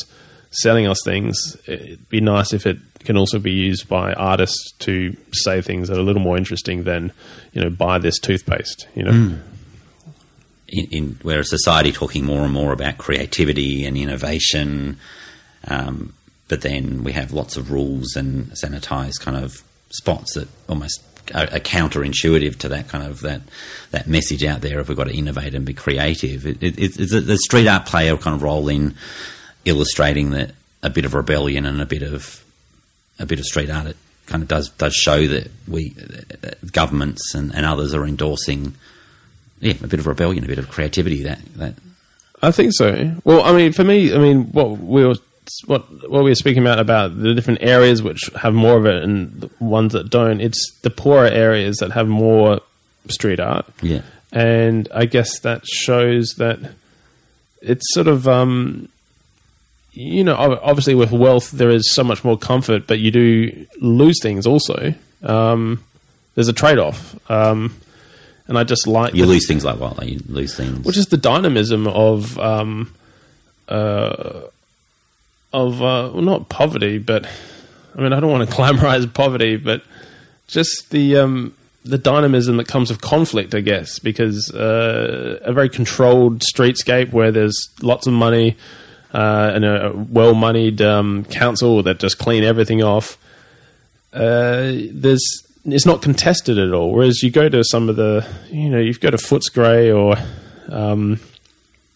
selling 0.52 0.88
us 0.88 1.00
things. 1.04 1.58
It'd 1.68 2.10
be 2.10 2.22
nice 2.22 2.54
if 2.54 2.66
it 2.66 2.78
can 3.00 3.18
also 3.18 3.40
be 3.40 3.52
used 3.52 3.88
by 3.88 4.14
artists 4.14 4.72
to 4.80 5.16
say 5.32 5.62
things 5.62 5.88
that 5.88 5.98
are 5.98 6.02
a 6.02 6.04
little 6.04 6.22
more 6.22 6.38
interesting 6.38 6.84
than 6.84 7.12
you 7.56 7.62
know 7.64 7.70
buy 7.72 7.98
this 7.98 8.20
toothpaste 8.20 8.88
you 8.94 9.02
know 9.04 9.40
in, 10.68 10.86
in 10.92 11.20
where 11.22 11.40
a 11.40 11.46
society 11.46 11.92
talking 11.92 12.26
more 12.26 12.42
and 12.42 12.54
more 12.54 12.74
about 12.74 12.98
creativity 12.98 13.86
and 13.86 13.98
innovation, 13.98 14.98
um, 15.68 16.14
but 16.48 16.62
then 16.62 17.04
we 17.04 17.12
have 17.14 17.32
lots 17.32 17.58
of 17.58 17.72
rules 17.72 18.16
and 18.16 18.48
sanitized 18.52 19.22
kind 19.22 19.38
of 19.38 19.64
spots 19.90 20.34
that 20.36 20.48
almost 20.68 21.02
are, 21.34 21.44
are 21.44 21.60
counterintuitive 21.60 22.58
to 22.58 22.70
that 22.70 22.88
kind 22.88 23.06
of 23.06 23.22
that 23.22 23.42
that 23.92 24.08
message 24.08 24.44
out 24.44 24.62
there. 24.62 24.80
If 24.80 24.88
we've 24.88 24.98
got 24.98 25.06
to 25.06 25.16
innovate 25.16 25.54
and 25.54 25.66
be 25.66 25.74
creative, 25.74 26.46
it, 26.46 26.62
it, 26.62 26.78
it's 26.78 27.14
a, 27.14 27.22
the 27.22 27.38
street 27.38 27.68
art 27.68 27.86
play 27.86 28.10
a 28.10 28.18
kind 28.18 28.36
of 28.36 28.44
role 28.44 28.68
in 28.70 28.96
illustrating 29.66 30.32
that 30.32 30.52
a 30.84 30.90
bit 30.90 31.06
of 31.06 31.14
rebellion 31.14 31.66
and 31.66 31.82
a 31.82 31.86
bit 31.86 32.04
of 32.04 32.44
a 33.20 33.26
bit 33.26 33.40
of 33.40 33.46
street 33.46 33.70
art. 33.70 33.96
Kind 34.26 34.42
of 34.42 34.50
does 34.50 34.70
does 34.70 34.96
show 34.96 35.28
that 35.28 35.52
we 35.68 35.96
uh, 36.44 36.52
governments 36.72 37.36
and, 37.36 37.54
and 37.54 37.66
others 37.66 37.94
are 37.94 38.06
endorsing 38.06 38.76
yeah, 39.60 39.74
a 39.84 39.88
bit 39.88 40.00
of 40.00 40.08
rebellion, 40.08 40.44
a 40.44 40.48
bit 40.48 40.60
of 40.60 40.70
creativity. 40.70 41.24
That 41.24 41.40
that 41.56 41.76
I 42.42 42.52
think 42.52 42.74
so. 42.74 43.16
Well, 43.24 43.44
I 43.44 43.54
mean, 43.54 43.72
for 43.72 43.84
me, 43.84 44.14
I 44.14 44.18
mean, 44.18 44.46
what 44.52 44.78
we 44.78 45.06
were 45.06 45.16
what 45.66 46.10
what 46.10 46.24
we 46.24 46.32
were 46.32 46.36
speaking 46.36 46.64
about 46.64 46.80
about 46.80 47.20
the 47.20 47.34
different 47.34 47.62
areas 47.62 48.02
which 48.02 48.30
have 48.42 48.54
more 48.54 48.78
of 48.78 48.86
it 48.86 49.04
and 49.04 49.42
the 49.42 49.50
ones 49.60 49.94
that 49.94 50.10
don't. 50.10 50.42
It's 50.42 50.80
the 50.82 50.90
poorer 50.90 51.28
areas 51.28 51.78
that 51.78 51.92
have 51.92 52.08
more 52.08 52.62
street 53.10 53.40
art. 53.40 53.66
yeah, 53.82 54.02
and 54.32 54.88
I 54.94 55.06
guess 55.06 55.40
that 55.40 55.66
shows 55.66 56.36
that 56.38 56.60
it's 57.62 57.86
sort 57.94 58.08
of 58.08 58.28
um, 58.28 58.90
you 59.96 60.24
know 60.24 60.36
obviously 60.62 60.94
with 60.96 61.12
wealth 61.12 61.52
there 61.52 61.70
is 61.70 61.94
so 61.94 62.04
much 62.04 62.24
more 62.24 62.38
comfort, 62.38 62.86
but 62.88 63.00
you 63.00 63.12
do 63.12 63.66
lose 63.82 64.22
things 64.22 64.46
also. 64.46 64.94
Um, 65.24 65.84
there's 66.36 66.48
a 66.50 66.54
trade 66.54 66.78
off, 66.78 67.16
um, 67.32 67.76
and 68.48 68.58
I 68.58 68.64
just 68.64 68.88
like 68.88 69.14
you 69.16 69.24
the- 69.24 69.30
lose 69.32 69.48
things 69.48 69.64
like 69.66 69.80
what? 69.80 69.98
Like 69.98 70.10
you 70.10 70.22
lose 70.28 70.56
things. 70.56 70.86
which 70.86 70.98
is 70.98 71.08
the 71.08 71.18
dynamism 71.18 71.88
of 71.88 72.38
um, 72.40 72.94
uh, 73.70 74.42
of 75.54 75.82
uh, 75.82 76.12
well, 76.14 76.22
not 76.22 76.50
poverty, 76.50 76.98
but 76.98 77.26
I 77.98 78.02
mean 78.02 78.14
I 78.14 78.20
don't 78.20 78.32
want 78.32 78.50
to 78.50 78.56
glamorize 78.58 79.12
poverty, 79.14 79.56
but 79.58 79.82
just 80.48 80.90
the 80.92 81.18
um, 81.18 81.56
the 81.86 81.98
dynamism 81.98 82.58
that 82.58 82.68
comes 82.68 82.90
with 82.90 83.00
conflict, 83.02 83.56
I 83.56 83.62
guess, 83.62 84.00
because 84.00 84.52
uh, 84.52 85.40
a 85.44 85.54
very 85.54 85.70
controlled 85.70 86.40
streetscape 86.42 87.12
where 87.14 87.32
there's 87.32 87.70
lots 87.82 88.08
of 88.08 88.14
money 88.14 88.58
uh, 89.16 89.52
and 89.56 89.64
a 89.64 89.94
well 89.96 90.34
moneyed 90.34 90.82
um, 90.82 91.24
council 91.26 91.82
that 91.84 92.00
just 92.00 92.18
clean 92.18 92.44
everything 92.44 92.84
off. 92.84 93.18
Uh, 94.12 94.74
there's 94.92 95.24
it's 95.66 95.86
not 95.86 96.02
contested 96.02 96.60
at 96.60 96.74
all. 96.74 96.92
Whereas 96.92 97.24
you 97.24 97.32
go 97.32 97.48
to 97.48 97.64
some 97.64 97.88
of 97.88 97.96
the, 97.96 98.28
you 98.52 98.70
know, 98.70 98.78
you've 98.78 99.00
go 99.00 99.10
to 99.10 99.18
Footscray 99.18 99.96
or 99.96 100.18
um, 100.70 101.20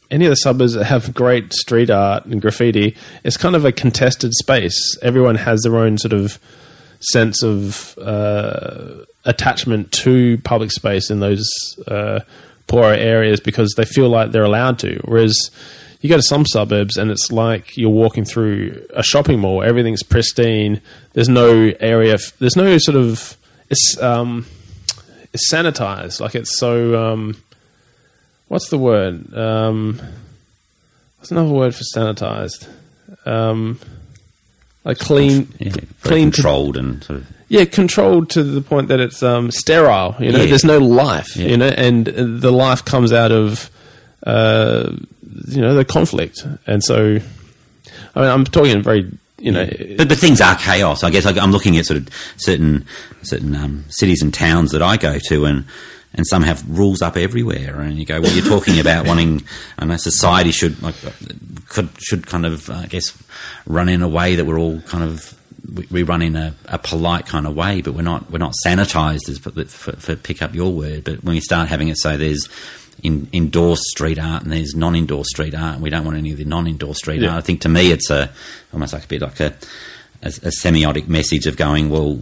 any 0.09 0.25
of 0.25 0.29
the 0.29 0.37
suburbs 0.37 0.73
that 0.73 0.85
have 0.85 1.13
great 1.13 1.53
street 1.53 1.89
art 1.89 2.25
and 2.25 2.41
graffiti, 2.41 2.95
it's 3.25 3.37
kind 3.37 3.55
of 3.55 3.65
a 3.65 3.73
contested 3.73 4.33
space. 4.33 4.97
Everyone 5.01 5.35
has 5.35 5.61
their 5.63 5.75
own 5.75 5.97
sort 5.97 6.13
of 6.13 6.39
sense 7.01 7.43
of 7.43 7.97
uh, 7.99 9.03
attachment 9.25 9.91
to 9.91 10.37
public 10.39 10.71
space 10.71 11.11
in 11.11 11.19
those 11.19 11.49
uh, 11.85 12.21
poorer 12.67 12.93
areas 12.93 13.41
because 13.41 13.73
they 13.75 13.85
feel 13.85 14.07
like 14.07 14.31
they're 14.31 14.43
allowed 14.43 14.79
to. 14.79 15.01
Whereas 15.03 15.51
you 16.01 16.09
go 16.09 16.15
to 16.15 16.23
some 16.23 16.45
suburbs 16.45 16.95
and 16.97 17.11
it's 17.11 17.31
like 17.31 17.75
you're 17.77 17.89
walking 17.89 18.23
through 18.25 18.85
a 18.93 19.03
shopping 19.03 19.39
mall. 19.39 19.61
Everything's 19.63 20.03
pristine. 20.03 20.81
There's 21.13 21.27
no 21.29 21.73
area. 21.79 22.17
There's 22.39 22.55
no 22.55 22.77
sort 22.77 22.95
of 22.97 23.35
it's 23.69 23.97
um, 24.01 24.45
it's 25.33 25.51
sanitized. 25.51 26.19
Like 26.21 26.35
it's 26.35 26.57
so 26.57 27.11
um, 27.11 27.35
what's 28.47 28.69
the 28.69 28.77
word? 28.77 29.33
Um, 29.35 29.99
what's 31.17 31.31
another 31.31 31.51
word 31.53 31.75
for 31.75 31.83
sanitized? 31.95 32.67
Um, 33.25 33.79
like 34.85 34.97
clean, 34.99 35.49
Yeah, 35.59 35.71
clean, 36.01 36.31
to- 36.31 36.41
controlled 36.41 36.77
and 36.77 37.03
sort 37.03 37.19
of. 37.19 37.27
yeah, 37.49 37.65
controlled 37.65 38.29
to 38.31 38.43
the 38.43 38.61
point 38.61 38.87
that 38.87 38.99
it's 39.01 39.21
um, 39.21 39.51
sterile. 39.51 40.15
You 40.19 40.31
know, 40.31 40.39
Yeah. 40.39 40.45
there's 40.45 40.63
no 40.63 40.77
life. 40.77 41.35
Yeah. 41.35 41.47
You 41.49 41.57
know, 41.57 41.67
and 41.67 42.05
the 42.07 42.51
life 42.51 42.85
comes 42.85 43.11
out 43.11 43.31
of 43.33 43.69
uh, 44.25 44.93
you 45.47 45.61
know 45.61 45.73
the 45.73 45.85
conflict. 45.85 46.45
And 46.65 46.83
so, 46.83 47.19
I 48.15 48.19
mean, 48.19 48.29
I'm 48.29 48.45
talking 48.45 48.71
in 48.71 48.81
very 48.81 49.09
you 49.41 49.51
know, 49.51 49.65
But, 49.97 50.09
but 50.09 50.17
things 50.17 50.41
are 50.41 50.55
chaos. 50.55 51.03
I 51.03 51.09
guess 51.09 51.25
I, 51.25 51.31
I'm 51.41 51.51
looking 51.51 51.77
at 51.77 51.85
sort 51.85 51.97
of 51.97 52.09
certain 52.37 52.85
certain 53.21 53.55
um, 53.55 53.85
cities 53.89 54.21
and 54.21 54.33
towns 54.33 54.71
that 54.71 54.81
I 54.81 54.97
go 54.97 55.17
to, 55.29 55.45
and 55.45 55.65
and 56.13 56.25
some 56.27 56.43
have 56.43 56.67
rules 56.67 57.01
up 57.01 57.17
everywhere. 57.17 57.79
And 57.81 57.97
you 57.97 58.05
go, 58.05 58.19
well, 58.21 58.31
you're 58.31 58.45
talking 58.45 58.79
about 58.79 59.07
wanting. 59.07 59.43
I 59.77 59.85
know 59.85 59.97
society 59.97 60.51
should 60.51 60.81
like 60.81 60.95
could 61.69 61.89
should 61.99 62.27
kind 62.27 62.45
of 62.45 62.69
I 62.69 62.87
guess 62.87 63.17
run 63.65 63.89
in 63.89 64.01
a 64.01 64.09
way 64.09 64.35
that 64.35 64.45
we're 64.45 64.59
all 64.59 64.81
kind 64.81 65.03
of. 65.03 65.35
We, 65.73 65.85
we 65.91 66.03
run 66.03 66.23
in 66.23 66.35
a, 66.35 66.55
a 66.65 66.79
polite 66.79 67.27
kind 67.27 67.45
of 67.45 67.55
way, 67.55 67.81
but 67.81 67.93
we're 67.93 68.01
not 68.01 68.31
we're 68.31 68.39
not 68.39 68.53
sanitized 68.65 69.29
as 69.29 69.37
for, 69.37 69.51
for, 69.65 69.91
for 69.91 70.15
pick 70.15 70.41
up 70.41 70.55
your 70.55 70.73
word. 70.73 71.03
But 71.03 71.23
when 71.23 71.35
you 71.35 71.41
start 71.41 71.67
having 71.67 71.89
it, 71.89 71.97
so 71.97 72.17
there's 72.17 72.47
in, 73.03 73.27
indoor 73.31 73.75
street 73.77 74.19
art 74.19 74.43
and 74.43 74.51
there's 74.51 74.75
non-indoor 74.75 75.25
street 75.25 75.55
art. 75.55 75.75
And 75.75 75.83
we 75.83 75.89
don't 75.89 76.05
want 76.05 76.17
any 76.17 76.31
of 76.31 76.37
the 76.37 76.45
non-indoor 76.45 76.95
street 76.95 77.21
Yeah. 77.21 77.29
art. 77.29 77.37
I 77.37 77.41
think 77.41 77.61
to 77.61 77.69
me 77.69 77.91
it's 77.91 78.09
a 78.09 78.29
almost 78.73 78.93
like 78.93 79.05
a 79.05 79.07
bit 79.07 79.21
like 79.21 79.39
a, 79.39 79.53
a, 80.21 80.27
a 80.27 80.51
semiotic 80.51 81.07
message 81.07 81.47
of 81.47 81.57
going, 81.57 81.89
well, 81.89 82.21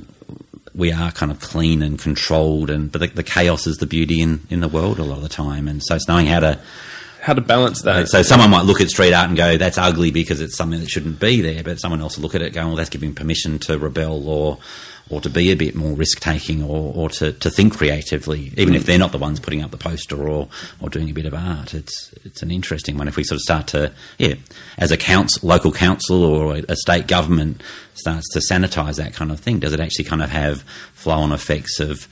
we 0.75 0.91
are 0.91 1.11
kind 1.11 1.31
of 1.31 1.39
clean 1.39 1.81
and 1.81 1.97
controlled, 1.97 2.69
and 2.69 2.91
but 2.91 3.01
the, 3.01 3.07
the 3.07 3.23
chaos 3.23 3.65
is 3.65 3.77
the 3.77 3.87
beauty 3.87 4.21
in, 4.21 4.41
in 4.49 4.59
the 4.59 4.67
world 4.67 4.99
a 4.99 5.03
lot 5.03 5.17
of 5.17 5.23
the 5.23 5.29
time, 5.29 5.67
and 5.67 5.81
so 5.83 5.95
it's 5.95 6.07
knowing 6.07 6.27
how 6.27 6.39
to. 6.39 6.59
how 7.19 7.33
to 7.33 7.41
balance 7.41 7.81
that. 7.81 8.07
So 8.07 8.21
someone 8.21 8.51
might 8.51 8.63
look 8.65 8.79
at 8.79 8.89
street 8.89 9.11
art 9.11 9.27
and 9.27 9.35
go, 9.35 9.57
"That's 9.57 9.77
ugly" 9.79 10.11
because 10.11 10.39
it's 10.39 10.55
something 10.55 10.79
that 10.79 10.89
shouldn't 10.89 11.19
be 11.19 11.41
there, 11.41 11.63
but 11.63 11.77
someone 11.81 11.99
else 11.99 12.15
will 12.17 12.21
look 12.23 12.35
at 12.35 12.41
it 12.43 12.53
going, 12.53 12.67
"Well, 12.67 12.75
that's 12.77 12.89
giving 12.91 13.15
permission 13.15 13.57
to 13.59 13.77
rebel 13.79 14.29
or." 14.29 14.59
Or 15.09 15.21
to 15.21 15.29
be 15.29 15.51
a 15.51 15.55
bit 15.55 15.73
more 15.73 15.93
risk 15.93 16.19
taking, 16.19 16.61
or, 16.61 16.93
or 16.93 17.09
to, 17.09 17.31
to 17.31 17.49
think 17.49 17.77
creatively, 17.77 18.51
even 18.57 18.75
if 18.75 18.85
they're 18.85 18.99
not 18.99 19.13
the 19.13 19.17
ones 19.17 19.39
putting 19.39 19.61
up 19.61 19.71
the 19.71 19.77
poster 19.77 20.27
or, 20.27 20.49
or 20.81 20.89
doing 20.89 21.09
a 21.09 21.13
bit 21.13 21.25
of 21.25 21.33
art. 21.33 21.73
It's 21.73 22.13
it's 22.25 22.41
an 22.41 22.51
interesting 22.51 22.97
one. 22.97 23.07
If 23.07 23.15
we 23.15 23.23
sort 23.23 23.37
of 23.37 23.41
start 23.41 23.67
to, 23.67 23.93
yeah, 24.17 24.35
as 24.77 24.91
a 24.91 24.97
council, 24.97 25.47
local 25.47 25.71
council 25.71 26.23
or 26.23 26.57
a 26.67 26.75
state 26.75 27.07
government 27.07 27.63
starts 27.93 28.27
to 28.33 28.39
sanitise 28.39 28.97
that 28.97 29.13
kind 29.13 29.31
of 29.31 29.39
thing, 29.39 29.59
does 29.59 29.73
it 29.73 29.79
actually 29.79 30.05
kind 30.05 30.21
of 30.21 30.29
have 30.29 30.61
flow 30.93 31.19
on 31.19 31.31
effects 31.31 31.79
of 31.79 32.07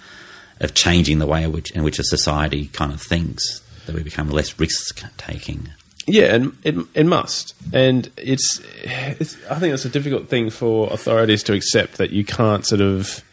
of 0.62 0.74
changing 0.74 1.20
the 1.20 1.28
way 1.28 1.44
in 1.44 1.52
which 1.52 1.72
in 1.72 1.84
which 1.84 2.00
a 2.00 2.04
society 2.04 2.68
kind 2.68 2.94
of 2.94 3.02
thinks 3.02 3.62
that 3.86 3.96
we 3.96 4.04
become 4.04 4.30
less 4.30 4.58
risk 4.58 5.04
taking? 5.18 5.70
Yeah, 6.08 6.36
and 6.36 6.58
it 6.64 6.76
it 6.94 7.06
must, 7.06 7.56
and 7.74 8.10
it's, 8.18 8.62
it's. 8.84 9.38
I 9.50 9.58
think 9.58 9.74
it's 9.74 9.86
a 9.86 9.90
difficult 9.90 10.30
thing 10.30 10.52
for 10.52 10.92
authorities 10.94 11.42
to 11.44 11.54
accept 11.54 11.98
that 11.98 12.12
you 12.12 12.24
can't 12.24 12.66
sort 12.66 12.82
of. 12.82 13.24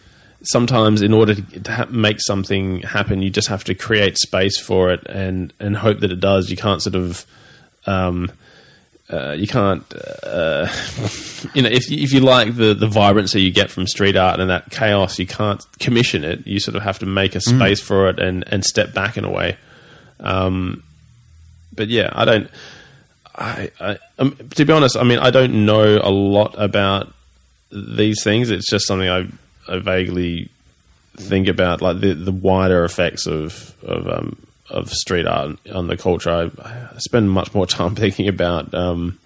Sometimes, 0.45 1.03
in 1.03 1.13
order 1.13 1.37
to, 1.37 1.61
to 1.61 1.73
ha- 1.73 1.87
make 1.91 2.21
something 2.21 2.81
happen, 2.81 3.23
you 3.23 3.31
just 3.31 3.49
have 3.49 3.63
to 3.65 3.75
create 3.75 4.17
space 4.19 4.59
for 4.59 4.91
it 4.91 5.07
and 5.07 5.53
and 5.61 5.77
hope 5.77 6.01
that 6.01 6.11
it 6.11 6.21
does. 6.21 6.51
You 6.51 6.57
can't 6.57 6.83
sort 6.83 6.95
of. 6.97 7.27
Um, 7.87 8.33
uh, 9.11 9.33
you 9.33 9.47
can't, 9.47 9.85
uh, 10.23 10.67
you 11.55 11.61
know, 11.61 11.69
if 11.69 11.91
you, 11.91 12.03
if 12.03 12.15
you 12.15 12.21
like 12.21 12.57
the, 12.57 12.73
the 12.73 12.87
vibrancy 12.87 13.43
you 13.43 13.51
get 13.51 13.71
from 13.71 13.87
street 13.87 14.17
art 14.17 14.41
and 14.41 14.49
that 14.49 14.71
chaos, 14.71 15.19
you 15.19 15.27
can't 15.27 15.63
commission 15.79 16.25
it. 16.25 16.47
You 16.47 16.59
sort 16.59 16.77
of 16.77 16.83
have 16.83 16.99
to 17.01 17.07
make 17.07 17.35
a 17.35 17.41
space 17.43 17.81
for 17.81 18.09
it 18.09 18.19
and, 18.19 18.43
and 18.47 18.65
step 18.65 18.95
back 18.95 19.19
in 19.19 19.25
a 19.25 19.31
way. 19.31 19.59
Um, 20.21 20.83
but 21.75 21.89
yeah, 21.89 22.11
I 22.13 22.25
don't. 22.25 22.51
I, 23.35 23.71
I 23.81 23.99
um, 24.19 24.37
to 24.55 24.65
be 24.65 24.73
honest, 24.73 24.97
I 24.97 25.05
mean, 25.05 25.19
I 25.19 25.31
don't 25.31 25.65
know 25.65 25.99
a 26.03 26.11
lot 26.11 26.55
about 26.59 27.13
these 27.71 28.23
things. 28.23 28.51
It's 28.51 28.69
just 28.69 28.87
something 28.87 29.09
I, 29.09 29.27
I 29.69 29.79
vaguely 29.79 30.51
think 31.17 31.49
about, 31.49 31.81
like 31.81 32.01
the 32.01 32.15
the 32.15 32.33
wider 32.33 32.85
effects 32.85 33.27
of 33.27 33.75
of 33.83 34.07
um, 34.09 34.37
of 34.71 34.91
street 34.91 35.27
art 35.27 35.59
on 35.73 35.87
the 35.87 35.97
culture. 35.97 36.31
I, 36.31 36.51
I 36.65 36.99
spend 36.99 37.31
much 37.31 37.55
more 37.55 37.67
time 37.79 37.95
thinking 37.95 38.29
about 38.29 38.73
um, 38.75 39.19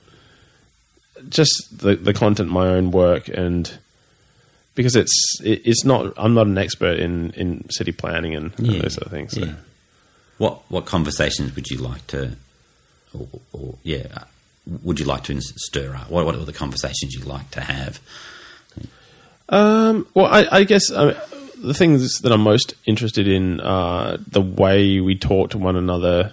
just 1.28 1.78
the 1.78 1.96
the 1.96 2.14
content, 2.14 2.50
my 2.50 2.68
own 2.68 2.90
work, 2.90 3.28
and 3.28 3.78
because 4.74 4.94
it's 4.94 5.40
it, 5.42 5.62
it's 5.64 5.84
not. 5.84 6.12
I'm 6.16 6.34
not 6.34 6.46
an 6.46 6.58
expert 6.58 6.98
in 7.00 7.32
in 7.32 7.68
city 7.70 7.92
planning 7.92 8.34
and, 8.34 8.52
and 8.58 8.80
those 8.80 8.94
sort 8.94 9.06
of 9.06 9.12
things. 9.12 9.32
So. 9.32 9.40
Yeah. 9.46 9.54
What 10.38 10.62
what 10.70 10.84
conversations 10.86 11.54
would 11.54 11.68
you 11.68 11.78
like 11.78 12.06
to, 12.08 12.36
or, 13.18 13.28
or 13.52 13.74
yeah, 13.82 14.24
would 14.82 15.00
you 15.00 15.06
like 15.06 15.24
to 15.24 15.40
stir 15.40 15.94
up? 15.94 16.10
What 16.10 16.26
what 16.26 16.34
are 16.34 16.44
the 16.44 16.52
conversations 16.52 17.14
you'd 17.14 17.24
like 17.24 17.50
to 17.52 17.60
have? 17.60 18.00
Um, 19.48 20.06
well, 20.14 20.26
I, 20.26 20.46
I 20.50 20.64
guess 20.64 20.90
uh, 20.90 21.18
the 21.56 21.74
things 21.74 22.20
that 22.20 22.32
I'm 22.32 22.40
most 22.40 22.74
interested 22.84 23.28
in 23.28 23.60
are 23.60 24.16
the 24.18 24.40
way 24.40 25.00
we 25.00 25.16
talk 25.16 25.50
to 25.50 25.58
one 25.58 25.76
another. 25.76 26.32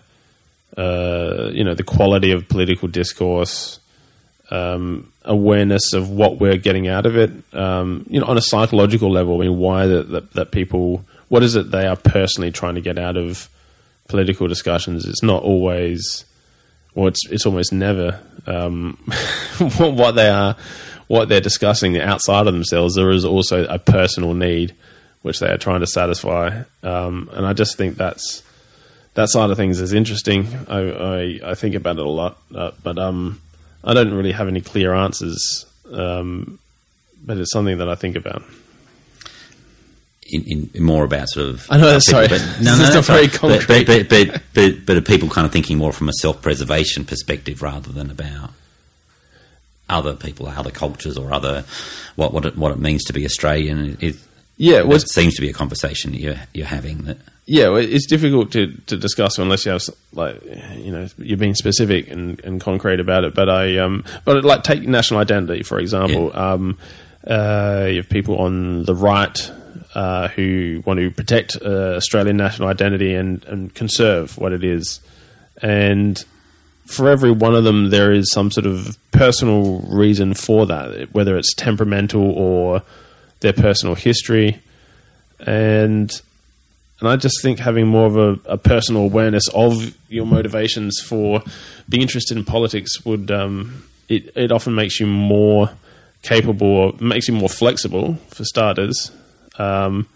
Uh, 0.75 1.51
you 1.53 1.63
know, 1.63 1.75
the 1.75 1.83
quality 1.83 2.31
of 2.31 2.49
political 2.49 2.87
discourse, 2.87 3.79
um, 4.49 5.11
awareness 5.23 5.93
of 5.93 6.09
what 6.09 6.39
we're 6.39 6.57
getting 6.57 6.87
out 6.87 7.05
of 7.05 7.15
it. 7.15 7.31
Um, 7.53 8.05
you 8.09 8.19
know, 8.19 8.25
on 8.25 8.37
a 8.37 8.41
psychological 8.41 9.11
level, 9.11 9.35
I 9.35 9.45
mean, 9.45 9.59
why 9.59 9.85
that, 9.85 10.09
that 10.09 10.33
that 10.33 10.51
people, 10.51 11.05
what 11.29 11.43
is 11.43 11.55
it 11.55 11.71
they 11.71 11.85
are 11.85 11.95
personally 11.95 12.51
trying 12.51 12.75
to 12.75 12.81
get 12.81 12.97
out 12.97 13.17
of 13.17 13.49
political 14.07 14.47
discussions? 14.47 15.05
It's 15.05 15.23
not 15.23 15.43
always, 15.43 16.25
well, 16.95 17.07
it's 17.07 17.25
it's 17.29 17.45
almost 17.45 17.73
never 17.73 18.19
um, 18.47 18.97
what 19.77 19.93
what 19.93 20.11
they 20.11 20.29
are, 20.29 20.55
what 21.07 21.29
they're 21.29 21.41
discussing 21.41 21.99
outside 21.99 22.47
of 22.47 22.53
themselves. 22.53 22.95
There 22.95 23.11
is 23.11 23.25
also 23.25 23.65
a 23.65 23.79
personal 23.79 24.33
need 24.33 24.73
which 25.21 25.39
they 25.39 25.49
are 25.49 25.57
trying 25.57 25.79
to 25.79 25.87
satisfy, 25.87 26.63
um, 26.83 27.29
and 27.33 27.45
I 27.45 27.53
just 27.53 27.77
think 27.77 27.97
that's 27.97 28.43
that 29.13 29.29
side 29.29 29.49
of 29.49 29.57
things 29.57 29.79
is 29.79 29.93
interesting. 29.93 30.47
I 30.67 30.79
I, 30.79 31.39
I 31.51 31.55
think 31.55 31.75
about 31.75 31.97
it 31.97 32.05
a 32.05 32.09
lot, 32.09 32.37
uh, 32.53 32.71
but 32.83 32.97
um, 32.99 33.41
I 33.83 33.93
don't 33.93 34.13
really 34.13 34.33
have 34.33 34.47
any 34.47 34.61
clear 34.61 34.93
answers. 34.93 35.65
Um, 35.91 36.59
but 37.25 37.37
it's 37.37 37.51
something 37.51 37.77
that 37.77 37.89
I 37.89 37.95
think 37.95 38.15
about. 38.15 38.43
In, 40.33 40.69
in, 40.73 40.83
more 40.83 41.03
about 41.03 41.29
sort 41.29 41.49
of. 41.49 41.67
I 41.69 41.77
know, 41.77 41.87
uh, 41.87 41.99
sorry. 42.01 42.27
But, 42.27 42.39
This 42.39 42.61
no, 42.61 42.73
is 42.73 42.79
no, 42.79 42.85
not 42.85 42.93
that's 42.93 43.07
very 43.07 43.27
concrete. 43.27 43.85
but, 43.85 44.09
but, 44.09 44.09
but, 44.09 44.41
but, 44.53 44.85
but 44.85 44.97
are 44.97 45.01
people 45.01 45.29
kind 45.29 45.45
of 45.45 45.51
thinking 45.51 45.77
more 45.77 45.91
from 45.91 46.09
a 46.09 46.13
self 46.13 46.41
preservation 46.41 47.05
perspective 47.05 47.61
rather 47.61 47.91
than 47.91 48.09
about 48.09 48.51
other 49.89 50.15
people, 50.15 50.47
other 50.47 50.71
cultures, 50.71 51.17
or 51.17 51.33
other 51.33 51.65
what 52.15 52.33
what 52.33 52.45
it, 52.45 52.57
what 52.57 52.71
it 52.71 52.79
means 52.79 53.03
to 53.05 53.13
be 53.13 53.25
Australian? 53.25 53.97
It, 53.99 54.15
Yeah, 54.57 54.83
it 54.85 55.09
seems 55.09 55.35
to 55.35 55.41
be 55.41 55.49
a 55.49 55.53
conversation 55.53 56.11
that 56.11 56.19
you're 56.19 56.41
you're 56.53 56.67
having. 56.67 57.03
That 57.03 57.17
yeah, 57.45 57.69
well, 57.69 57.77
it's 57.77 58.05
difficult 58.05 58.51
to, 58.53 58.71
to 58.87 58.95
discuss 58.95 59.37
unless 59.37 59.65
you 59.65 59.73
have 59.73 59.83
like 60.13 60.41
you 60.77 60.91
know 60.91 61.07
you're 61.17 61.37
being 61.37 61.55
specific 61.55 62.09
and, 62.09 62.39
and 62.41 62.61
concrete 62.61 62.99
about 62.99 63.25
it. 63.25 63.35
But 63.35 63.49
I 63.49 63.77
um, 63.79 64.05
but 64.23 64.45
like 64.45 64.63
take 64.63 64.83
national 64.83 65.19
identity 65.19 65.63
for 65.63 65.79
example. 65.79 66.35
Um, 66.37 66.77
uh, 67.27 67.87
you 67.89 67.97
have 67.97 68.09
people 68.09 68.37
on 68.39 68.83
the 68.83 68.95
right 68.95 69.51
uh, 69.95 70.27
who 70.29 70.83
want 70.85 70.99
to 70.99 71.11
protect 71.11 71.57
uh, 71.61 71.95
Australian 71.95 72.37
national 72.37 72.67
identity 72.67 73.13
and 73.15 73.43
and 73.45 73.73
conserve 73.73 74.37
what 74.37 74.53
it 74.53 74.63
is, 74.63 74.99
and 75.61 76.23
for 76.85 77.09
every 77.09 77.31
one 77.31 77.55
of 77.55 77.63
them, 77.63 77.89
there 77.89 78.11
is 78.11 78.31
some 78.31 78.51
sort 78.51 78.65
of 78.65 78.97
personal 79.11 79.79
reason 79.81 80.33
for 80.33 80.65
that, 80.65 81.13
whether 81.13 81.37
it's 81.37 81.53
temperamental 81.53 82.21
or 82.21 82.81
their 83.39 83.53
personal 83.53 83.95
history. 83.95 84.59
and 85.39 86.21
and 86.99 87.09
I 87.09 87.17
just 87.17 87.41
think 87.41 87.59
having 87.59 87.87
more 87.87 88.05
of 88.05 88.17
a, 88.17 88.53
a 88.53 88.57
personal 88.57 89.01
awareness 89.03 89.49
of 89.49 89.93
your 90.07 90.25
motivations 90.25 91.01
for 91.01 91.43
being 91.89 92.01
interested 92.01 92.37
in 92.37 92.45
politics 92.45 93.03
would 93.03 93.29
um, 93.29 93.83
it 94.07 94.31
it 94.35 94.51
often 94.51 94.73
makes 94.73 94.99
you 95.01 95.07
more 95.07 95.69
capable 96.21 96.67
or 96.67 96.93
makes 97.01 97.27
you 97.27 97.33
more 97.33 97.49
flexible 97.49 98.15
for 98.29 98.45
starters. 98.45 99.11
Um, 99.57 100.07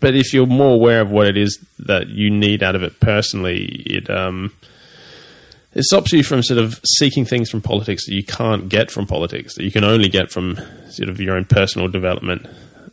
but 0.00 0.14
if 0.16 0.34
you're 0.34 0.46
more 0.46 0.74
aware 0.74 1.00
of 1.00 1.10
what 1.10 1.26
it 1.28 1.36
is 1.36 1.64
that 1.78 2.08
you 2.08 2.30
need 2.30 2.62
out 2.62 2.74
of 2.74 2.82
it 2.82 2.98
personally, 2.98 3.66
it 3.86 4.10
um, 4.10 4.52
it 5.74 5.84
stops 5.84 6.12
you 6.12 6.22
from 6.22 6.42
sort 6.42 6.58
of 6.58 6.80
seeking 6.98 7.24
things 7.24 7.50
from 7.50 7.60
politics 7.60 8.06
that 8.06 8.14
you 8.14 8.24
can't 8.24 8.68
get 8.68 8.90
from 8.90 9.06
politics 9.06 9.54
that 9.54 9.64
you 9.64 9.70
can 9.70 9.84
only 9.84 10.08
get 10.08 10.30
from 10.30 10.58
sort 10.90 11.08
of 11.08 11.20
your 11.20 11.36
own 11.36 11.44
personal 11.44 11.88
development. 11.88 12.46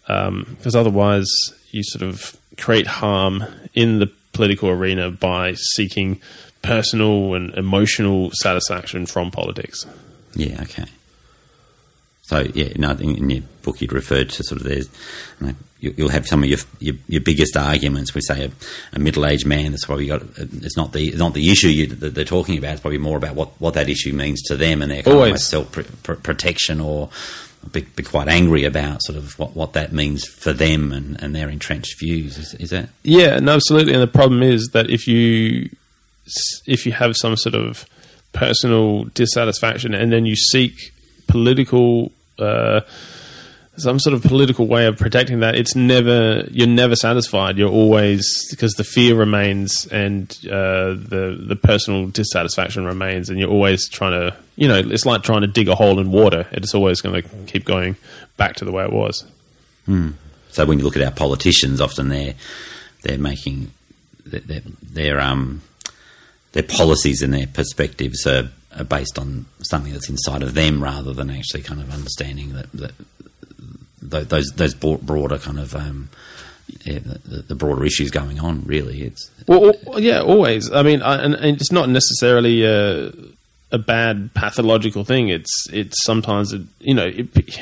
Because 0.07 0.75
otherwise, 0.75 1.27
you 1.71 1.83
sort 1.83 2.03
of 2.03 2.37
create 2.57 2.87
harm 2.87 3.43
in 3.73 3.99
the 3.99 4.11
political 4.33 4.69
arena 4.69 5.11
by 5.11 5.53
seeking 5.55 6.21
personal 6.61 7.33
and 7.33 7.53
emotional 7.55 8.31
satisfaction 8.33 9.05
from 9.05 9.31
politics. 9.31 9.85
Yeah, 10.35 10.61
okay. 10.61 10.85
So 12.29 12.41
yeah, 12.53 12.73
no, 12.77 12.91
in 12.91 13.27
your 13.31 13.41
book 13.63 13.81
you'd 13.81 13.91
referred 13.91 14.29
to 14.29 14.43
sort 14.43 14.61
of 14.61 14.67
there's, 14.67 14.87
you 15.41 15.47
know, 15.47 15.53
you- 15.79 15.95
you'll 15.97 16.09
have 16.09 16.27
some 16.27 16.43
of 16.43 16.49
your 16.49 16.59
your, 16.79 16.93
your 17.07 17.21
biggest 17.21 17.57
arguments. 17.57 18.13
We 18.13 18.21
say 18.21 18.45
a, 18.45 18.51
a 18.93 18.99
middle 18.99 19.25
aged 19.25 19.47
man 19.47 19.71
that's 19.71 19.85
probably 19.85 20.05
got 20.05 20.21
it's 20.37 20.77
not 20.77 20.93
the 20.93 21.07
it's 21.07 21.17
not 21.17 21.33
the 21.33 21.49
issue 21.49 21.69
you, 21.69 21.87
that 21.87 22.13
they're 22.13 22.25
talking 22.25 22.57
about. 22.59 22.73
It's 22.73 22.81
probably 22.81 22.99
more 22.99 23.17
about 23.17 23.33
what, 23.33 23.49
what 23.59 23.73
that 23.73 23.89
issue 23.89 24.13
means 24.13 24.43
to 24.43 24.55
them 24.55 24.83
and 24.83 24.91
their 24.91 25.01
kind 25.01 25.15
Always. 25.15 25.33
of 25.33 25.39
self 25.41 25.71
pr- 25.71 26.13
protection 26.13 26.79
or 26.79 27.09
be, 27.71 27.81
be 27.81 28.03
quite 28.03 28.27
angry 28.27 28.63
about 28.63 29.01
sort 29.03 29.17
of 29.17 29.37
what, 29.39 29.55
what 29.55 29.73
that 29.73 29.91
means 29.91 30.25
for 30.27 30.53
them 30.53 30.91
and, 30.93 31.21
and 31.23 31.33
their 31.35 31.49
entrenched 31.49 31.99
views. 31.99 32.37
Is, 32.37 32.53
is 32.53 32.69
that 32.69 32.89
Yeah, 33.03 33.39
no, 33.39 33.53
absolutely. 33.55 33.93
And 33.93 34.03
the 34.03 34.07
problem 34.07 34.43
is 34.43 34.69
that 34.73 34.89
if 34.91 35.07
you 35.07 35.69
if 36.67 36.85
you 36.85 36.91
have 36.91 37.15
some 37.17 37.35
sort 37.37 37.55
of 37.55 37.85
personal 38.33 39.05
dissatisfaction 39.15 39.95
and 39.95 40.11
then 40.13 40.25
you 40.27 40.35
seek 40.35 40.91
political 41.27 42.11
uh, 42.39 42.81
some 43.77 43.99
sort 43.99 44.13
of 44.13 44.21
political 44.23 44.67
way 44.67 44.85
of 44.87 44.97
protecting 44.97 45.39
that, 45.39 45.55
it's 45.55 45.75
never 45.75 46.45
you're 46.51 46.67
never 46.67 46.95
satisfied. 46.95 47.57
You're 47.57 47.71
always 47.71 48.47
because 48.49 48.73
the 48.73 48.83
fear 48.83 49.15
remains 49.15 49.85
and 49.87 50.29
uh, 50.45 50.93
the 50.93 51.41
the 51.47 51.55
personal 51.55 52.07
dissatisfaction 52.07 52.85
remains, 52.85 53.29
and 53.29 53.39
you're 53.39 53.49
always 53.49 53.89
trying 53.89 54.11
to 54.11 54.35
you 54.55 54.67
know 54.67 54.77
it's 54.79 55.05
like 55.05 55.23
trying 55.23 55.41
to 55.41 55.47
dig 55.47 55.67
a 55.69 55.75
hole 55.75 55.99
in 55.99 56.11
water. 56.11 56.47
It's 56.51 56.75
always 56.75 57.01
going 57.01 57.21
to 57.21 57.29
keep 57.47 57.65
going 57.65 57.95
back 58.37 58.55
to 58.57 58.65
the 58.65 58.71
way 58.71 58.83
it 58.83 58.91
was. 58.93 59.25
So 60.51 60.65
when 60.65 60.79
you 60.79 60.85
look 60.85 60.97
at 60.97 61.03
our 61.03 61.11
politicians, 61.11 61.79
often 61.81 62.09
they're 62.09 62.35
they're 63.03 63.17
making 63.17 63.71
their 64.25 64.41
their, 64.41 64.61
their 64.81 65.19
um 65.21 65.61
their 66.51 66.63
policies 66.63 67.21
and 67.21 67.33
their 67.33 67.47
perspectives 67.47 68.25
are, 68.25 68.49
are 68.77 68.83
based 68.83 69.17
on 69.17 69.45
something 69.61 69.93
that's 69.93 70.09
inside 70.09 70.43
of 70.43 70.53
them 70.53 70.83
rather 70.83 71.13
than 71.13 71.29
actually 71.29 71.61
kind 71.61 71.81
of 71.81 71.91
understanding 71.91 72.53
that, 72.53 72.71
that 72.73 72.93
those 74.01 74.47
those 74.55 74.73
broader 74.73 75.37
kind 75.37 75.59
of 75.59 75.75
um, 75.75 76.09
yeah, 76.83 76.99
the, 76.99 77.43
the 77.47 77.55
broader 77.55 77.83
issues 77.85 78.11
going 78.11 78.39
on. 78.39 78.63
Really, 78.65 79.01
it's 79.01 79.29
Well, 79.47 79.73
yeah, 79.97 80.21
always. 80.21 80.71
I 80.71 80.83
mean, 80.83 81.01
I, 81.01 81.23
and, 81.23 81.33
and 81.35 81.59
it's 81.59 81.71
not 81.71 81.89
necessarily 81.89 82.63
a, 82.63 83.11
a 83.71 83.77
bad 83.77 84.33
pathological 84.33 85.03
thing. 85.03 85.29
It's 85.29 85.67
it's 85.71 86.03
sometimes 86.03 86.53
it, 86.53 86.61
you 86.79 86.93
know 86.93 87.07
it, 87.07 87.59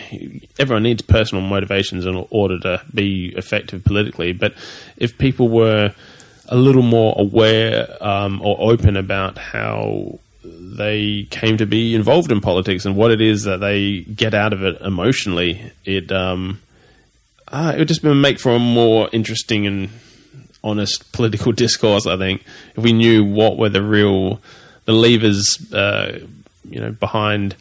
everyone 0.60 0.84
needs 0.84 1.01
personal 1.01 1.43
motivations 1.43 2.05
in 2.05 2.26
order 2.30 2.60
to 2.60 2.82
be 2.93 3.34
effective 3.36 3.84
politically. 3.84 4.34
But 4.34 4.53
if 4.97 5.18
people 5.18 5.49
were 5.49 5.93
a 6.49 6.55
little 6.55 6.84
more 6.84 7.14
aware 7.18 7.97
um, 8.01 8.41
or 8.41 8.72
open 8.72 8.95
about 8.95 9.38
how 9.38 10.20
they 10.76 11.28
came 11.30 11.57
to 11.57 11.65
be 11.65 11.95
involved 11.95 12.32
in 12.32 12.41
politics 12.41 12.86
and 12.86 12.95
what 12.95 13.11
it 13.11 13.22
is 13.22 13.43
that 13.43 13.59
they 13.59 14.01
get 14.01 14.34
out 14.34 14.53
of 14.53 14.63
it 14.63 14.82
emotionally, 14.82 15.72
it 15.86 16.11
um, 16.11 16.61
uh, 17.47 17.74
it 17.76 17.80
would 17.80 17.88
just 17.88 18.03
make 18.03 18.39
for 18.39 18.55
a 18.55 18.59
more 18.59 19.09
interesting 19.13 19.65
and 19.65 19.89
honest 20.63 21.11
political 21.11 21.51
discourse. 21.63 22.05
I 22.05 22.18
think 22.18 22.43
if 22.76 22.84
we 22.84 22.93
knew 22.93 23.24
what 23.24 23.57
were 23.57 23.70
the 23.70 23.82
real 23.82 24.41
the 24.86 24.93
levers, 24.93 25.45
uh, 25.74 26.20
you 26.70 26.80
know, 26.80 26.91
behind 26.91 27.55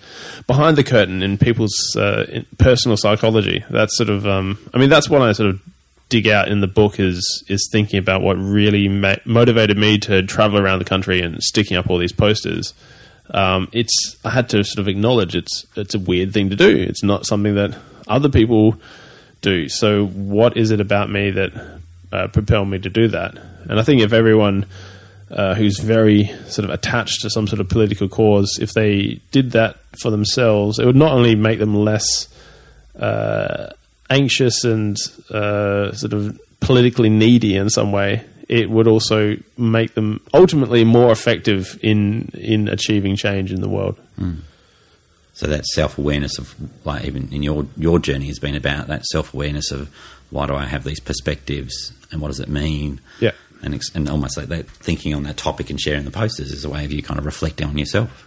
behind 0.46 0.76
the 0.76 0.84
curtain 0.84 1.22
in 1.22 1.36
people's 1.38 1.94
uh, 1.96 2.24
in 2.28 2.46
personal 2.58 2.96
psychology. 2.96 3.64
That's 3.68 3.96
sort 3.96 4.08
of, 4.08 4.26
um, 4.26 4.58
I 4.72 4.78
mean, 4.78 4.88
that's 4.88 5.10
what 5.10 5.22
I 5.22 5.32
sort 5.32 5.50
of 5.50 5.60
dig 6.08 6.28
out 6.28 6.48
in 6.48 6.60
the 6.60 6.66
book 6.66 6.98
is 6.98 7.44
is 7.48 7.68
thinking 7.70 7.98
about 7.98 8.22
what 8.22 8.34
really 8.34 8.88
ma- 8.88 9.16
motivated 9.24 9.76
me 9.76 9.98
to 9.98 10.22
travel 10.22 10.58
around 10.58 10.78
the 10.78 10.84
country 10.84 11.20
and 11.20 11.42
sticking 11.42 11.76
up 11.76 11.90
all 11.90 11.98
these 11.98 12.12
posters. 12.12 12.72
Um, 13.30 13.68
it's 13.72 14.16
I 14.24 14.30
had 14.30 14.48
to 14.50 14.62
sort 14.64 14.78
of 14.78 14.88
acknowledge 14.88 15.34
it's 15.34 15.66
it's 15.76 15.94
a 15.94 15.98
weird 15.98 16.32
thing 16.32 16.50
to 16.50 16.56
do. 16.56 16.68
It's 16.68 17.02
not 17.02 17.26
something 17.26 17.54
that 17.56 17.76
other 18.06 18.28
people 18.28 18.76
do. 19.40 19.68
So, 19.68 20.06
what 20.06 20.56
is 20.56 20.70
it 20.70 20.80
about 20.80 21.10
me 21.10 21.30
that 21.30 21.78
uh, 22.12 22.28
propelled 22.28 22.68
me 22.68 22.78
to 22.78 22.90
do 22.90 23.08
that? 23.08 23.36
And 23.68 23.80
I 23.80 23.82
think 23.82 24.02
if 24.02 24.12
everyone 24.12 24.66
uh, 25.30 25.54
who's 25.54 25.80
very 25.80 26.26
sort 26.46 26.64
of 26.64 26.70
attached 26.70 27.22
to 27.22 27.30
some 27.30 27.48
sort 27.48 27.60
of 27.60 27.68
political 27.68 28.08
cause, 28.08 28.58
if 28.60 28.72
they 28.72 29.20
did 29.32 29.52
that 29.52 29.76
for 30.00 30.10
themselves, 30.10 30.78
it 30.78 30.86
would 30.86 30.96
not 30.96 31.12
only 31.12 31.34
make 31.34 31.58
them 31.58 31.74
less 31.74 32.28
uh, 32.98 33.70
anxious 34.08 34.64
and 34.64 34.96
uh, 35.30 35.92
sort 35.92 36.12
of 36.12 36.40
politically 36.60 37.10
needy 37.10 37.56
in 37.56 37.70
some 37.70 37.92
way. 37.92 38.24
It 38.48 38.70
would 38.70 38.86
also 38.86 39.36
make 39.58 39.94
them 39.94 40.20
ultimately 40.32 40.84
more 40.84 41.10
effective 41.12 41.78
in 41.82 42.30
in 42.34 42.68
achieving 42.68 43.16
change 43.16 43.52
in 43.52 43.60
the 43.60 43.68
world. 43.68 43.98
so 45.34 45.46
that 45.46 45.66
self 45.66 45.98
awareness 45.98 46.38
of 46.38 46.54
like 46.84 47.04
even 47.04 47.28
in 47.32 47.42
your 47.42 47.66
your 47.76 47.98
journey 47.98 48.26
has 48.26 48.38
been 48.38 48.54
about 48.54 48.86
that 48.86 49.04
self 49.06 49.34
awareness 49.34 49.70
of 49.70 49.88
why 50.30 50.46
do 50.46 50.54
I 50.54 50.64
have 50.64 50.84
these 50.84 51.00
perspectives 51.00 51.92
and 52.10 52.20
what 52.20 52.28
does 52.28 52.40
it 52.40 52.48
mean? 52.48 53.00
Yeah. 53.20 53.32
and 53.62 53.80
and 53.94 54.08
almost 54.08 54.36
like 54.36 54.48
that 54.48 54.68
thinking 54.68 55.14
on 55.14 55.24
that 55.24 55.36
topic 55.36 55.70
and 55.70 55.80
sharing 55.80 56.04
the 56.04 56.10
posters 56.10 56.52
is 56.52 56.64
a 56.64 56.68
way 56.68 56.84
of 56.84 56.92
you 56.92 57.02
kind 57.02 57.18
of 57.18 57.26
reflecting 57.26 57.66
on 57.66 57.76
yourself. 57.78 58.22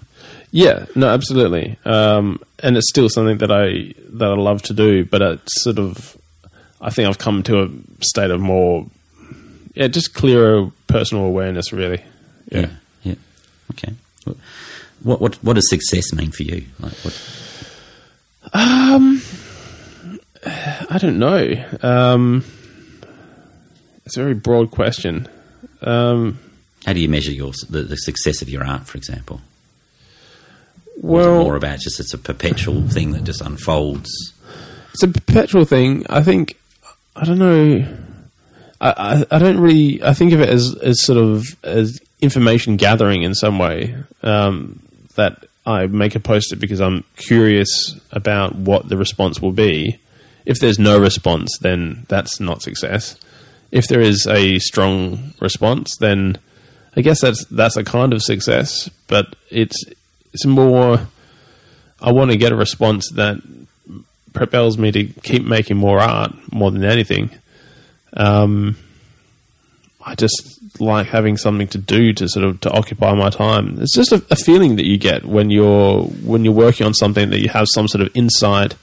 Yeah, 0.51 0.85
no, 0.95 1.07
absolutely, 1.09 1.77
um, 1.85 2.41
and 2.63 2.75
it's 2.75 2.89
still 2.89 3.07
something 3.07 3.37
that 3.37 3.51
I 3.51 3.93
that 4.17 4.29
I 4.29 4.35
love 4.35 4.63
to 4.63 4.73
do. 4.73 5.05
But 5.05 5.21
it's 5.21 5.61
sort 5.61 5.77
of, 5.77 6.17
I 6.81 6.89
think 6.89 7.07
I've 7.07 7.19
come 7.19 7.43
to 7.43 7.61
a 7.61 7.69
state 8.03 8.31
of 8.31 8.41
more, 8.41 8.87
yeah, 9.73 9.87
just 9.87 10.13
clearer 10.13 10.71
personal 10.87 11.25
awareness. 11.25 11.71
Really, 11.71 12.03
yeah. 12.49 12.69
yeah. 13.03 13.15
Okay. 13.71 13.93
What 15.03 15.21
what 15.21 15.35
what 15.35 15.53
does 15.53 15.69
success 15.69 16.13
mean 16.13 16.31
for 16.31 16.43
you? 16.43 16.65
Like 16.79 16.93
what? 16.93 17.39
I 20.43 20.97
don't 20.97 21.19
know. 21.19 21.65
Um, 21.81 22.43
it's 24.05 24.17
a 24.17 24.21
very 24.21 24.33
broad 24.33 24.71
question. 24.71 25.27
Um, 25.81 26.39
How 26.85 26.93
do 26.93 26.99
you 26.99 27.09
measure 27.09 27.31
your 27.31 27.51
the, 27.69 27.83
the 27.83 27.97
success 27.97 28.41
of 28.41 28.49
your 28.49 28.63
art, 28.63 28.87
for 28.87 28.97
example? 28.97 29.41
Or 31.01 31.19
is 31.21 31.25
it 31.25 31.29
well, 31.29 31.43
more 31.43 31.55
about 31.55 31.79
just 31.79 31.99
it's 31.99 32.13
a 32.13 32.17
perpetual 32.17 32.87
thing 32.87 33.11
that 33.11 33.23
just 33.23 33.41
unfolds. 33.41 34.09
it's 34.93 35.03
a 35.03 35.07
perpetual 35.07 35.65
thing. 35.65 36.05
I 36.09 36.21
think 36.21 36.57
I 37.15 37.25
don't 37.25 37.39
know. 37.39 37.85
I, 38.81 38.89
I, 39.31 39.35
I 39.35 39.39
don't 39.39 39.59
really. 39.59 40.01
I 40.03 40.13
think 40.13 40.33
of 40.33 40.41
it 40.41 40.49
as 40.49 40.75
as 40.81 41.03
sort 41.03 41.17
of 41.17 41.45
as 41.63 41.99
information 42.21 42.77
gathering 42.77 43.23
in 43.23 43.35
some 43.35 43.59
way. 43.59 43.95
Um, 44.23 44.81
that 45.15 45.45
I 45.65 45.87
make 45.87 46.15
a 46.15 46.19
poster 46.19 46.55
because 46.55 46.79
I'm 46.79 47.03
curious 47.17 47.99
about 48.11 48.55
what 48.55 48.87
the 48.89 48.97
response 48.97 49.41
will 49.41 49.51
be. 49.51 49.99
If 50.45 50.59
there's 50.59 50.79
no 50.79 50.99
response, 50.99 51.57
then 51.61 52.05
that's 52.07 52.39
not 52.39 52.61
success. 52.61 53.17
If 53.71 53.87
there 53.87 53.99
is 53.99 54.25
a 54.25 54.59
strong 54.59 55.33
response, 55.39 55.95
then 55.97 56.37
I 56.95 57.01
guess 57.01 57.21
that's 57.21 57.45
that's 57.45 57.77
a 57.77 57.83
kind 57.83 58.13
of 58.13 58.23
success. 58.23 58.89
But 59.07 59.35
it's 59.49 59.77
it's 60.33 60.45
more. 60.45 61.07
I 62.01 62.13
want 62.13 62.31
to 62.31 62.37
get 62.37 62.53
a 62.53 62.55
response 62.55 63.11
that 63.11 63.41
propels 64.31 64.77
me 64.77 64.91
to 64.93 65.03
keep 65.05 65.43
making 65.43 65.75
more 65.77 65.99
art 65.99 66.33
more 66.51 66.71
than 66.71 66.85
anything. 66.85 67.29
Um, 68.13 68.75
I 70.05 70.15
just 70.15 70.59
like 70.79 71.07
having 71.07 71.37
something 71.37 71.67
to 71.67 71.77
do 71.77 72.13
to 72.13 72.29
sort 72.29 72.45
of 72.45 72.61
to 72.61 72.71
occupy 72.71 73.13
my 73.13 73.29
time. 73.29 73.79
It's 73.81 73.93
just 73.93 74.11
a, 74.11 74.23
a 74.31 74.35
feeling 74.35 74.77
that 74.77 74.85
you 74.85 74.97
get 74.97 75.25
when 75.25 75.49
you're 75.49 76.03
when 76.03 76.45
you're 76.45 76.53
working 76.53 76.85
on 76.85 76.93
something 76.93 77.29
that 77.29 77.39
you 77.39 77.49
have 77.49 77.67
some 77.73 77.87
sort 77.87 78.01
of 78.01 78.09
insight 78.15 78.75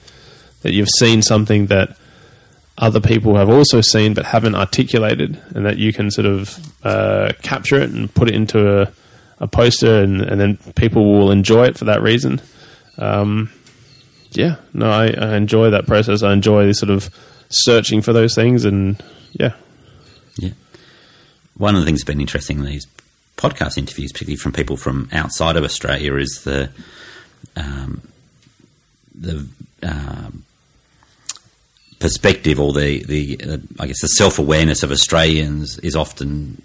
that 0.61 0.73
you've 0.73 0.89
seen 0.99 1.21
something 1.21 1.67
that 1.67 1.97
other 2.77 3.01
people 3.01 3.35
have 3.35 3.49
also 3.49 3.81
seen 3.81 4.13
but 4.13 4.25
haven't 4.25 4.55
articulated, 4.55 5.41
and 5.55 5.65
that 5.65 5.77
you 5.77 5.91
can 5.91 6.11
sort 6.11 6.27
of 6.27 6.59
uh, 6.85 7.33
capture 7.41 7.81
it 7.81 7.89
and 7.89 8.13
put 8.13 8.29
it 8.29 8.35
into 8.35 8.81
a, 8.81 8.91
a 9.39 9.47
poster, 9.47 10.03
and, 10.03 10.21
and 10.21 10.39
then 10.39 10.57
people 10.75 11.03
will 11.13 11.31
enjoy 11.31 11.65
it 11.65 11.77
for 11.77 11.85
that 11.85 12.01
reason. 12.01 12.39
Um, 12.99 13.51
yeah, 14.31 14.57
no, 14.73 14.89
I, 14.89 15.07
I 15.07 15.35
enjoy 15.35 15.71
that 15.71 15.87
process. 15.87 16.21
I 16.21 16.33
enjoy 16.33 16.71
sort 16.73 16.91
of 16.91 17.09
searching 17.49 18.01
for 18.01 18.13
those 18.13 18.35
things, 18.35 18.65
and 18.65 19.01
yeah, 19.33 19.53
Yeah. 20.37 20.51
One 21.55 21.75
of 21.75 21.81
the 21.81 21.85
things 21.85 21.99
that's 21.99 22.07
been 22.07 22.21
interesting 22.21 22.59
in 22.59 22.65
these 22.65 22.87
podcast 23.37 23.77
interviews, 23.77 24.11
particularly 24.11 24.37
from 24.37 24.51
people 24.51 24.77
from 24.77 25.09
outside 25.11 25.55
of 25.55 25.63
Australia, 25.63 26.15
is 26.15 26.41
the 26.43 26.69
um, 27.55 28.01
the 29.15 29.47
um, 29.83 30.43
perspective 31.99 32.59
or 32.59 32.73
the 32.73 33.03
the 33.03 33.39
uh, 33.43 33.57
I 33.79 33.87
guess 33.87 34.01
the 34.01 34.07
self 34.07 34.39
awareness 34.39 34.83
of 34.83 34.91
Australians 34.91 35.79
is 35.79 35.95
often 35.95 36.61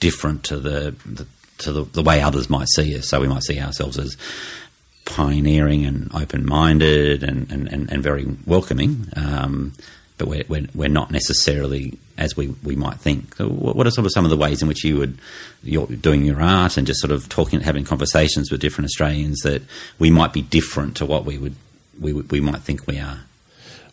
different 0.00 0.44
to 0.44 0.58
the, 0.58 0.94
the 1.06 1.26
to 1.58 1.72
the, 1.72 1.84
the 1.84 2.02
way 2.02 2.20
others 2.20 2.50
might 2.50 2.68
see 2.68 2.96
us. 2.98 3.08
So 3.08 3.20
we 3.20 3.28
might 3.28 3.42
see 3.42 3.60
ourselves 3.60 3.98
as 3.98 4.16
pioneering 5.06 5.86
and 5.86 6.12
open 6.14 6.44
minded 6.44 7.22
and, 7.22 7.50
and, 7.50 7.68
and, 7.68 7.90
and 7.90 8.02
very 8.02 8.26
welcoming. 8.44 9.06
Um, 9.16 9.72
but 10.18 10.28
we're, 10.28 10.44
we're, 10.48 10.66
we're 10.74 10.88
not 10.88 11.10
necessarily 11.10 11.98
as 12.18 12.36
we, 12.36 12.48
we 12.62 12.74
might 12.76 12.98
think. 12.98 13.34
So 13.36 13.48
what 13.48 13.86
are 13.86 13.90
sort 13.90 14.06
of 14.06 14.12
some 14.12 14.24
of 14.24 14.30
the 14.30 14.36
ways 14.36 14.62
in 14.62 14.68
which 14.68 14.84
you 14.84 14.96
would 14.96 15.18
you're 15.62 15.86
doing 15.86 16.24
your 16.24 16.40
art 16.40 16.76
and 16.76 16.86
just 16.86 17.00
sort 17.00 17.10
of 17.12 17.28
talking, 17.28 17.60
having 17.60 17.84
conversations 17.84 18.50
with 18.50 18.60
different 18.60 18.86
Australians 18.86 19.40
that 19.42 19.62
we 19.98 20.10
might 20.10 20.32
be 20.32 20.42
different 20.42 20.96
to 20.96 21.06
what 21.06 21.24
we 21.24 21.36
would 21.38 21.54
we, 22.00 22.12
we 22.12 22.40
might 22.40 22.60
think 22.62 22.86
we 22.86 22.98
are. 22.98 23.20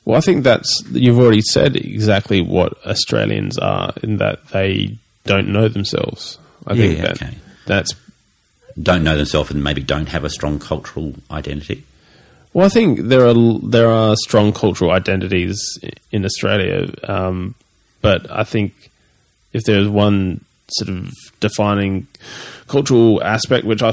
Well, 0.05 0.17
I 0.17 0.21
think 0.21 0.43
that's 0.43 0.83
you've 0.91 1.19
already 1.19 1.41
said 1.41 1.75
exactly 1.75 2.41
what 2.41 2.73
Australians 2.85 3.57
are 3.57 3.93
in 4.03 4.17
that 4.17 4.45
they 4.49 4.97
don't 5.25 5.47
know 5.49 5.67
themselves. 5.69 6.37
I 6.67 6.75
think 6.75 6.97
Yeah, 6.97 7.03
that 7.03 7.21
okay. 7.21 7.37
that's 7.65 7.91
Don't 8.81 9.03
know 9.03 9.15
themselves 9.17 9.51
and 9.51 9.63
maybe 9.63 9.81
don't 9.83 10.07
have 10.09 10.23
a 10.23 10.29
strong 10.29 10.59
cultural 10.59 11.13
identity. 11.31 11.83
Well. 12.53 12.65
I 12.65 12.69
think 12.69 12.99
there 13.01 13.27
are 13.27 13.59
there 13.61 13.89
are 13.89 14.15
strong 14.15 14.53
cultural 14.53 14.91
identities 14.91 15.61
in 16.11 16.25
Australia, 16.25 16.93
um, 17.07 17.55
but 18.01 18.29
I 18.31 18.43
think 18.43 18.89
if 19.53 19.63
there's 19.63 19.87
one 19.87 20.43
sort 20.67 20.89
of 20.89 21.11
defining 21.39 22.07
cultural 22.67 23.21
aspect 23.23 23.65
which 23.65 23.83
I 23.83 23.91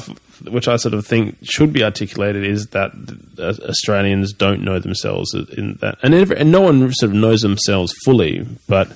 which 0.48 0.68
I 0.68 0.76
sort 0.76 0.94
of 0.94 1.06
think 1.06 1.36
should 1.42 1.72
be 1.72 1.82
articulated 1.82 2.44
is 2.44 2.68
that 2.68 2.92
uh, 3.38 3.68
Australians 3.68 4.32
don't 4.32 4.62
know 4.62 4.78
themselves 4.78 5.34
in 5.34 5.78
that, 5.80 5.98
and, 6.02 6.14
every, 6.14 6.38
and 6.38 6.50
no 6.50 6.62
one 6.62 6.92
sort 6.94 7.10
of 7.10 7.16
knows 7.16 7.42
themselves 7.42 7.92
fully, 8.04 8.46
but 8.66 8.88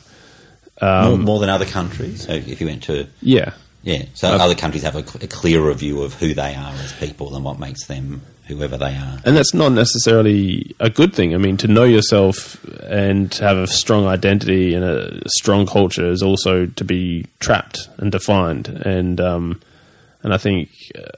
more, 0.81 1.19
more 1.19 1.41
than 1.41 1.51
other 1.51 1.67
countries. 1.67 2.27
So 2.27 2.33
if 2.33 2.61
you 2.61 2.67
went 2.67 2.83
to 2.85 3.07
yeah. 3.21 3.53
yeah, 3.83 4.05
so 4.15 4.29
other 4.29 4.55
countries 4.55 4.83
have 4.83 4.97
a, 4.97 5.25
a 5.25 5.29
clearer 5.29 5.73
view 5.75 6.03
of 6.03 6.15
who 6.15 6.35
they 6.35 6.55
are 6.55 6.73
as 6.73 6.93
people 6.95 7.35
and 7.37 7.45
what 7.45 7.59
makes 7.59 7.87
them 7.87 8.23
whoever 8.47 8.77
they 8.77 8.95
are. 8.95 9.19
And 9.25 9.37
that's 9.37 9.55
not 9.55 9.73
necessarily 9.73 10.75
a 10.79 10.91
good 10.91 11.15
thing. 11.15 11.35
I 11.35 11.39
mean, 11.39 11.57
to 11.59 11.69
know 11.69 11.85
yourself 11.85 12.63
and 12.83 13.33
to 13.33 13.45
have 13.45 13.57
a 13.57 13.67
strong 13.67 14.07
identity 14.07 14.75
and 14.75 14.85
a 14.85 15.29
strong 15.29 15.67
culture 15.67 16.11
is 16.11 16.23
also 16.23 16.67
to 16.67 16.85
be 16.85 17.27
trapped 17.41 17.89
and 17.99 18.13
defined. 18.13 18.69
And 18.69 19.21
um, 19.21 19.61
and 20.23 20.33
I 20.35 20.39
think 20.39 20.71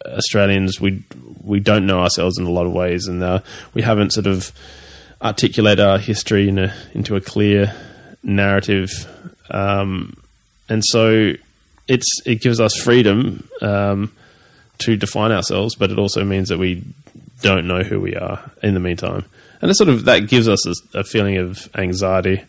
Australians 0.05 0.81
we 0.81 1.03
we 1.43 1.61
don't 1.61 1.87
know 1.87 2.01
ourselves 2.01 2.39
in 2.39 2.47
a 2.47 2.51
lot 2.51 2.67
of 2.67 2.73
ways, 2.73 3.07
and 3.07 3.23
uh, 3.23 3.41
we 3.75 3.83
haven't 3.83 4.13
sort 4.13 4.27
of 4.27 4.53
articulated 5.23 5.81
our 5.81 5.99
history 5.99 6.49
in 6.49 6.59
a, 6.59 6.75
into 6.93 7.17
a 7.17 7.21
clear 7.21 7.75
narrative. 8.23 8.91
Um, 9.51 10.17
and 10.69 10.83
so 10.85 11.35
it's 11.89 12.21
it 12.25 12.41
gives 12.41 12.61
us 12.61 12.77
freedom 12.77 13.49
um, 13.63 14.13
to 14.79 14.97
define 14.97 15.33
ourselves, 15.33 15.75
but 15.77 15.91
it 15.91 15.99
also 15.99 16.25
means 16.25 16.49
that 16.49 16.59
we 16.59 16.83
don't 17.41 17.67
know 17.67 17.83
who 17.83 18.01
we 18.01 18.15
are 18.15 18.51
in 18.63 18.75
the 18.75 18.81
meantime, 18.81 19.25
and 19.61 19.71
it 19.71 19.75
sort 19.77 19.89
of 19.89 20.05
that 20.05 20.29
gives 20.29 20.49
us 20.49 20.67
a, 20.67 21.01
a 21.01 21.05
feeling 21.05 21.37
of 21.37 21.69
anxiety. 21.77 22.45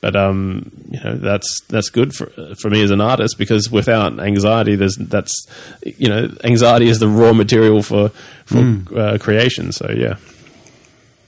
But 0.00 0.16
um, 0.16 0.70
you 0.90 1.00
know 1.00 1.16
that's 1.16 1.60
that's 1.68 1.90
good 1.90 2.14
for 2.14 2.26
for 2.60 2.70
me 2.70 2.82
as 2.82 2.90
an 2.90 3.00
artist 3.02 3.36
because 3.36 3.70
without 3.70 4.18
anxiety, 4.18 4.74
there's 4.74 4.96
that's 4.96 5.46
you 5.84 6.08
know 6.08 6.34
anxiety 6.42 6.88
is 6.88 7.00
the 7.00 7.08
raw 7.08 7.32
material 7.32 7.82
for 7.82 8.08
for 8.46 8.80
uh, 8.96 9.18
creation. 9.18 9.72
So 9.72 9.90
yeah, 9.90 10.16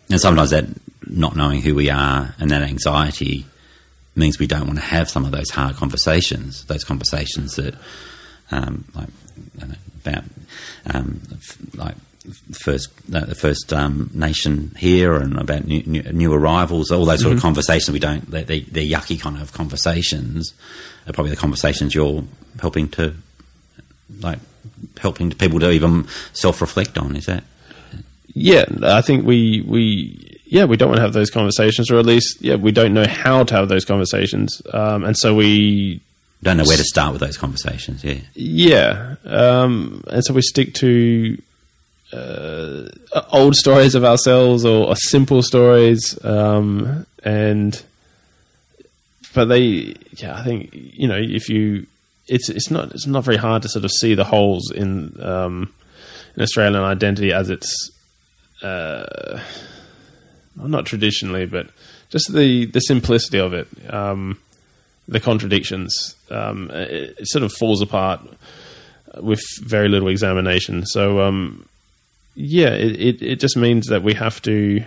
And 0.08 0.20
sometimes 0.20 0.50
that 0.50 0.64
not 1.06 1.36
knowing 1.36 1.62
who 1.62 1.74
we 1.74 1.90
are 1.90 2.34
and 2.38 2.50
that 2.50 2.62
anxiety 2.62 3.46
means 4.14 4.38
we 4.38 4.46
don't 4.46 4.66
want 4.66 4.78
to 4.78 4.84
have 4.84 5.08
some 5.08 5.24
of 5.24 5.30
those 5.30 5.50
hard 5.50 5.76
conversations, 5.76 6.64
those 6.66 6.84
conversations 6.84 7.56
that, 7.56 7.74
um, 8.50 8.84
like, 8.94 9.08
know, 9.66 9.74
about, 10.04 10.24
um, 10.92 11.22
like, 11.74 11.94
first 12.52 12.90
uh, 13.12 13.20
the 13.20 13.34
first 13.34 13.72
um, 13.72 14.10
nation 14.14 14.74
here 14.78 15.14
and 15.14 15.38
about 15.38 15.66
new, 15.66 15.82
new, 15.84 16.02
new 16.02 16.32
arrivals, 16.32 16.90
all 16.90 17.04
those 17.04 17.22
sort 17.22 17.34
of 17.34 17.40
conversations 17.40 17.90
we 17.90 17.98
don't 17.98 18.30
they, 18.30 18.44
they, 18.44 18.60
they're 18.60 18.84
yucky 18.84 19.20
kind 19.20 19.40
of 19.40 19.52
conversations 19.52 20.54
are 21.06 21.12
probably 21.12 21.30
the 21.30 21.36
conversations 21.36 21.94
you're 21.94 22.24
helping 22.60 22.88
to 22.88 23.14
like 24.20 24.38
helping 24.98 25.30
people 25.30 25.60
to 25.60 25.70
even 25.70 26.06
self 26.32 26.60
reflect 26.60 26.98
on. 26.98 27.16
Is 27.16 27.26
that 27.26 27.44
yeah, 28.34 28.64
I 28.82 29.02
think 29.02 29.26
we 29.26 29.62
we 29.62 30.38
yeah 30.46 30.64
we 30.64 30.76
don't 30.76 30.88
want 30.88 30.98
to 30.98 31.02
have 31.02 31.12
those 31.12 31.30
conversations, 31.30 31.90
or 31.90 31.98
at 31.98 32.06
least 32.06 32.40
yeah 32.40 32.56
we 32.56 32.72
don't 32.72 32.94
know 32.94 33.06
how 33.06 33.44
to 33.44 33.54
have 33.54 33.68
those 33.68 33.84
conversations, 33.84 34.62
um, 34.72 35.04
and 35.04 35.16
so 35.16 35.34
we 35.34 36.00
don't 36.42 36.56
know 36.56 36.64
where 36.64 36.76
to 36.76 36.84
start 36.84 37.12
with 37.12 37.20
those 37.20 37.36
conversations? 37.36 38.02
Yeah. 38.02 38.18
yeah, 38.34 39.14
um, 39.24 40.02
and 40.08 40.24
so 40.24 40.34
we 40.34 40.42
stick 40.42 40.74
to 40.74 41.40
uh, 42.12 42.88
old 43.30 43.56
stories 43.56 43.94
of 43.94 44.04
ourselves 44.04 44.64
or, 44.64 44.88
or 44.88 44.96
simple 44.96 45.42
stories, 45.42 46.22
um, 46.24 47.06
and 47.24 47.82
but 49.34 49.46
they 49.46 49.94
yeah 50.16 50.38
I 50.38 50.44
think 50.44 50.70
you 50.72 51.08
know 51.08 51.18
if 51.18 51.48
you 51.48 51.86
it's 52.28 52.48
it's 52.48 52.70
not 52.70 52.92
it's 52.92 53.06
not 53.06 53.24
very 53.24 53.36
hard 53.38 53.62
to 53.62 53.68
sort 53.68 53.84
of 53.84 53.90
see 53.90 54.14
the 54.14 54.24
holes 54.24 54.70
in 54.70 55.20
um, 55.22 55.72
in 56.36 56.42
Australian 56.42 56.82
identity 56.82 57.32
as 57.32 57.50
it's 57.50 57.90
uh, 58.62 59.40
not 60.56 60.86
traditionally, 60.86 61.46
but 61.46 61.68
just 62.10 62.32
the 62.32 62.66
the 62.66 62.80
simplicity 62.80 63.38
of 63.38 63.54
it, 63.54 63.68
um, 63.92 64.38
the 65.08 65.20
contradictions. 65.20 66.14
Um, 66.30 66.70
it, 66.70 67.16
it 67.18 67.28
sort 67.28 67.42
of 67.42 67.52
falls 67.52 67.82
apart 67.82 68.20
with 69.20 69.40
very 69.60 69.88
little 69.88 70.08
examination. 70.08 70.86
So 70.86 71.20
um, 71.20 71.66
yeah, 72.34 72.70
it, 72.70 73.00
it 73.00 73.22
it 73.22 73.40
just 73.40 73.56
means 73.56 73.86
that 73.88 74.02
we 74.02 74.14
have 74.14 74.40
to. 74.42 74.84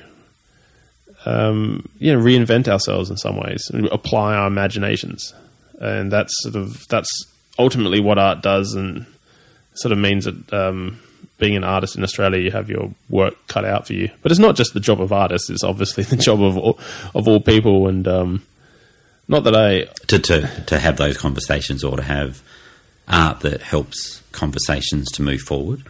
Um, 1.28 1.90
you 1.98 2.14
know, 2.14 2.22
reinvent 2.22 2.68
ourselves 2.68 3.10
in 3.10 3.18
some 3.18 3.36
ways, 3.36 3.72
apply 3.92 4.36
our 4.36 4.46
imaginations, 4.46 5.34
and 5.80 6.12
that's 6.12 6.32
sort 6.44 6.56
of 6.56 6.88
that's 6.88 7.10
ultimately 7.58 8.00
what 8.00 8.20
art 8.20 8.44
does, 8.44 8.76
and 8.76 9.08
sort 9.74 9.92
of 9.92 9.98
means 9.98 10.26
that 10.26 10.54
um, 10.54 11.00
being 11.38 11.56
an 11.56 11.64
artist 11.64 11.96
in 11.96 12.04
Australia, 12.04 12.40
you 12.40 12.52
have 12.52 12.70
your 12.70 12.92
work 13.10 13.36
cut 13.48 13.66
out 13.66 13.88
for 13.88 13.94
you. 13.94 14.10
But 14.22 14.32
it's 14.32 14.40
not 14.40 14.56
just 14.56 14.74
the 14.74 14.80
job 14.80 15.02
of 15.02 15.12
artists; 15.12 15.50
it's 15.50 15.64
obviously 15.64 16.04
the 16.04 16.16
job 16.16 16.42
of 16.42 16.58
all, 16.58 16.80
of 17.14 17.28
all 17.28 17.40
people. 17.40 17.88
And 17.88 18.08
um, 18.08 18.44
not 19.28 19.44
that 19.44 19.56
I, 19.56 19.86
to, 20.08 20.20
to, 20.20 20.64
to 20.68 20.80
have 20.80 20.98
those 20.98 21.18
conversations 21.18 21.84
or 21.84 21.98
to 21.98 22.04
have 22.04 22.42
art 23.08 23.42
that 23.42 23.62
helps 23.62 24.22
conversations 24.32 25.12
to 25.12 25.22
move 25.22 25.42
forward. 25.42 25.84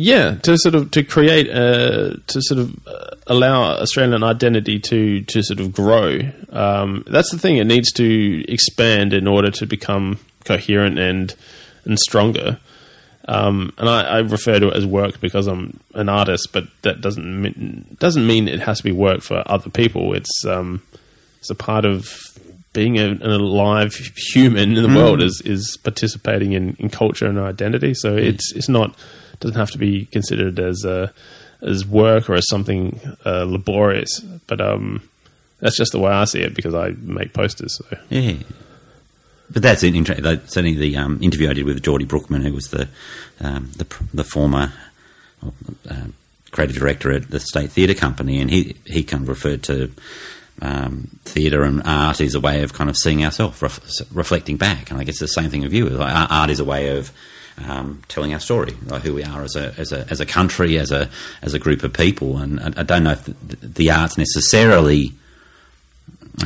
Yeah, 0.00 0.36
to 0.42 0.56
sort 0.56 0.76
of 0.76 0.92
to 0.92 1.02
create, 1.02 1.50
uh, 1.50 2.14
to 2.28 2.40
sort 2.42 2.60
of 2.60 2.86
uh, 2.86 3.16
allow 3.26 3.62
Australian 3.62 4.22
identity 4.22 4.78
to 4.78 5.22
to 5.22 5.42
sort 5.42 5.58
of 5.58 5.72
grow. 5.72 6.20
Um, 6.50 7.02
that's 7.08 7.32
the 7.32 7.38
thing; 7.38 7.56
it 7.56 7.64
needs 7.64 7.90
to 7.94 8.44
expand 8.46 9.12
in 9.12 9.26
order 9.26 9.50
to 9.50 9.66
become 9.66 10.20
coherent 10.44 11.00
and 11.00 11.34
and 11.84 11.98
stronger. 11.98 12.60
Um, 13.26 13.72
and 13.76 13.88
I, 13.88 14.02
I 14.02 14.18
refer 14.20 14.60
to 14.60 14.68
it 14.68 14.76
as 14.76 14.86
work 14.86 15.20
because 15.20 15.48
I'm 15.48 15.80
an 15.94 16.08
artist, 16.08 16.50
but 16.52 16.68
that 16.82 17.00
doesn't 17.00 17.42
mean, 17.42 17.96
doesn't 17.98 18.24
mean 18.24 18.46
it 18.46 18.60
has 18.60 18.78
to 18.78 18.84
be 18.84 18.92
work 18.92 19.22
for 19.22 19.42
other 19.46 19.68
people. 19.68 20.14
It's 20.14 20.44
um, 20.46 20.80
it's 21.40 21.50
a 21.50 21.56
part 21.56 21.84
of 21.84 22.22
being 22.72 22.98
a, 23.00 23.08
an 23.08 23.32
alive 23.32 23.94
human 24.32 24.76
in 24.76 24.82
the 24.84 24.96
world 24.96 25.20
is 25.20 25.42
is 25.44 25.76
participating 25.82 26.52
in, 26.52 26.76
in 26.78 26.88
culture 26.88 27.26
and 27.26 27.36
identity. 27.36 27.94
So 27.94 28.16
it's 28.16 28.52
it's 28.54 28.68
not 28.68 28.94
doesn't 29.40 29.56
have 29.56 29.70
to 29.72 29.78
be 29.78 30.06
considered 30.06 30.58
as 30.58 30.84
a, 30.84 31.12
as 31.62 31.86
work 31.86 32.28
or 32.28 32.34
as 32.34 32.48
something 32.48 33.00
uh, 33.24 33.44
laborious. 33.44 34.20
But 34.46 34.60
um, 34.60 35.02
that's 35.60 35.76
just 35.76 35.92
the 35.92 35.98
way 35.98 36.12
I 36.12 36.24
see 36.24 36.40
it 36.40 36.54
because 36.54 36.74
I 36.74 36.90
make 37.00 37.32
posters. 37.32 37.76
So. 37.76 37.84
Yeah. 38.08 38.34
But 39.50 39.62
that's 39.62 39.82
interesting. 39.82 40.24
Certainly, 40.24 40.74
the 40.74 40.96
um, 40.96 41.22
interview 41.22 41.48
I 41.48 41.54
did 41.54 41.64
with 41.64 41.82
Geordie 41.82 42.04
Brookman, 42.04 42.42
who 42.42 42.52
was 42.52 42.68
the 42.68 42.88
um, 43.40 43.70
the, 43.76 43.86
the 44.12 44.24
former 44.24 44.72
uh, 45.88 46.04
creative 46.50 46.76
director 46.76 47.12
at 47.12 47.30
the 47.30 47.40
State 47.40 47.70
Theatre 47.70 47.94
Company, 47.94 48.40
and 48.40 48.50
he 48.50 48.76
he 48.84 49.02
kind 49.02 49.22
of 49.22 49.28
referred 49.28 49.62
to 49.64 49.90
um, 50.60 51.08
theatre 51.24 51.62
and 51.62 51.82
art 51.84 52.20
as 52.20 52.34
a 52.34 52.40
way 52.40 52.62
of 52.62 52.72
kind 52.72 52.90
of 52.90 52.96
seeing 52.96 53.24
ourselves, 53.24 53.62
ref, 53.62 53.80
reflecting 54.12 54.58
back. 54.58 54.90
And 54.90 55.00
I 55.00 55.04
guess 55.04 55.18
the 55.18 55.28
same 55.28 55.50
thing 55.50 55.62
with 55.62 55.72
you. 55.72 55.88
Like, 55.88 56.30
art 56.30 56.50
is 56.50 56.60
a 56.60 56.64
way 56.64 56.96
of 56.98 57.10
um, 57.66 58.02
telling 58.08 58.32
our 58.32 58.40
story, 58.40 58.74
like 58.86 59.02
who 59.02 59.14
we 59.14 59.24
are 59.24 59.42
as 59.42 59.56
a 59.56 59.74
as 59.78 59.92
a 59.92 60.06
as 60.10 60.20
a 60.20 60.26
country, 60.26 60.78
as 60.78 60.90
a 60.90 61.08
as 61.42 61.54
a 61.54 61.58
group 61.58 61.82
of 61.82 61.92
people. 61.92 62.38
And 62.38 62.60
I, 62.60 62.80
I 62.80 62.82
don't 62.82 63.04
know 63.04 63.12
if 63.12 63.24
the, 63.24 63.56
the 63.66 63.90
arts 63.90 64.18
necessarily 64.18 65.12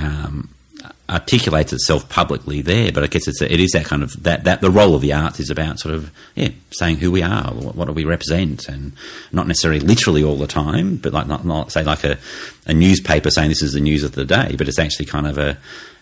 um, 0.01 0.49
articulates 1.09 1.73
itself 1.73 2.09
publicly 2.09 2.63
there. 2.63 2.93
But 2.93 3.05
I 3.05 3.07
guess 3.07 3.29
it's 3.29 3.41
a, 3.43 3.53
it 3.53 3.61
is 3.61 3.71
that 3.73 3.85
kind 3.85 4.03
of 4.03 4.23
that, 4.23 4.45
that 4.45 4.61
the 4.61 4.71
role 4.71 4.95
of 4.95 5.03
the 5.03 5.13
arts 5.13 5.41
is 5.41 5.51
about 5.51 5.79
sort 5.79 5.95
of 5.95 6.11
yeah 6.35 6.51
saying 6.71 6.97
who 6.97 7.11
we 7.11 7.23
are, 7.23 7.53
what, 7.53 7.75
what 7.75 7.87
do 7.87 7.93
we 7.93 8.05
represent, 8.05 8.69
and 8.69 8.93
not 9.33 9.47
necessarily 9.47 9.81
literally 9.81 10.23
all 10.25 10.37
the 10.37 10.47
time, 10.47 10.97
but 10.97 11.13
like 11.13 11.27
not, 11.27 11.45
not 11.45 11.73
say 11.73 11.83
like 11.83 12.05
a, 12.05 12.19
a 12.67 12.75
newspaper 12.75 13.31
saying 13.31 13.49
this 13.49 13.63
is 13.63 13.73
the 13.73 13.81
news 13.81 14.03
of 14.03 14.13
the 14.13 14.25
day, 14.25 14.55
but 14.57 14.69
it's 14.69 14.79
actually 14.79 15.07
kind 15.07 15.27
of 15.27 15.39
a 15.39 15.59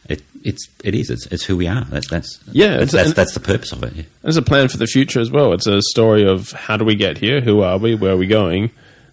it, 0.09 0.23
it's 0.43 0.69
it 0.83 0.95
is 0.95 1.11
it's, 1.11 1.27
it's 1.27 1.45
who 1.45 1.57
we 1.57 1.67
are. 1.67 1.85
That's 1.85 2.09
that's 2.09 2.41
Yeah, 2.53 2.79
that's 2.79 2.93
that's, 2.93 3.13
that's 3.15 3.35
the 3.35 3.41
purpose 3.41 3.73
of 3.73 3.83
it. 3.83 3.93
Yeah. 3.95 4.03
There's 4.23 4.37
a 4.37 4.43
plan 4.43 4.69
for 4.69 4.77
the 4.77 4.87
future 4.87 5.21
as 5.21 5.31
well. 5.31 5.53
It's 5.53 5.67
a 5.67 5.81
story 5.83 6.27
of 6.27 6.51
how 6.53 6.77
do 6.77 6.85
we 6.85 6.95
get 6.95 7.19
here, 7.19 7.41
who 7.41 7.63
are 7.63 7.79
we, 7.79 7.95
where 7.95 8.13
are 8.13 8.17
we 8.17 8.27
going. 8.27 8.71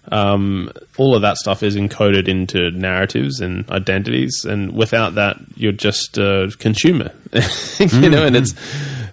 Um, 0.09 0.71
all 0.97 1.15
of 1.15 1.21
that 1.21 1.37
stuff 1.37 1.63
is 1.63 1.75
encoded 1.75 2.27
into 2.27 2.71
narratives 2.71 3.41
and 3.41 3.69
identities, 3.69 4.45
and 4.47 4.73
without 4.73 5.15
that, 5.15 5.37
you're 5.55 5.73
just 5.73 6.17
a 6.17 6.51
consumer, 6.59 7.11
you 7.79 8.09
know. 8.09 8.25
And 8.25 8.35
it's, 8.35 8.53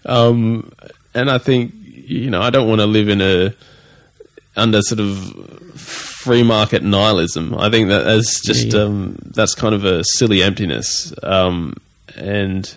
um, 0.06 0.70
and 1.14 1.30
I 1.30 1.38
think 1.38 1.74
you 1.84 2.30
know, 2.30 2.40
I 2.40 2.50
don't 2.50 2.68
want 2.68 2.80
to 2.80 2.86
live 2.86 3.08
in 3.08 3.20
a 3.20 3.54
under 4.56 4.82
sort 4.82 5.00
of 5.00 5.78
free 5.78 6.42
market 6.42 6.82
nihilism. 6.82 7.54
I 7.54 7.70
think 7.70 7.88
that 7.88 8.04
that's 8.04 8.44
just 8.44 8.74
Um, 8.74 9.18
that's 9.34 9.54
kind 9.54 9.74
of 9.74 9.84
a 9.84 10.04
silly 10.04 10.42
emptiness, 10.42 11.12
um, 11.22 11.76
and 12.16 12.72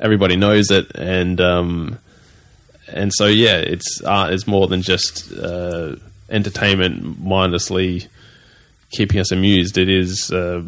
everybody 0.00 0.36
knows 0.36 0.70
it, 0.70 0.90
and 0.94 1.40
um, 1.40 1.98
and 2.88 3.12
so 3.14 3.26
yeah, 3.26 3.56
it's 3.56 4.02
art 4.02 4.32
is 4.32 4.46
more 4.46 4.66
than 4.66 4.82
just 4.82 5.32
uh, 5.32 5.96
entertainment, 6.32 7.20
mindlessly 7.20 8.08
keeping 8.90 9.20
us 9.20 9.30
amused. 9.30 9.78
It 9.78 9.88
is. 9.88 10.30
Uh, 10.30 10.62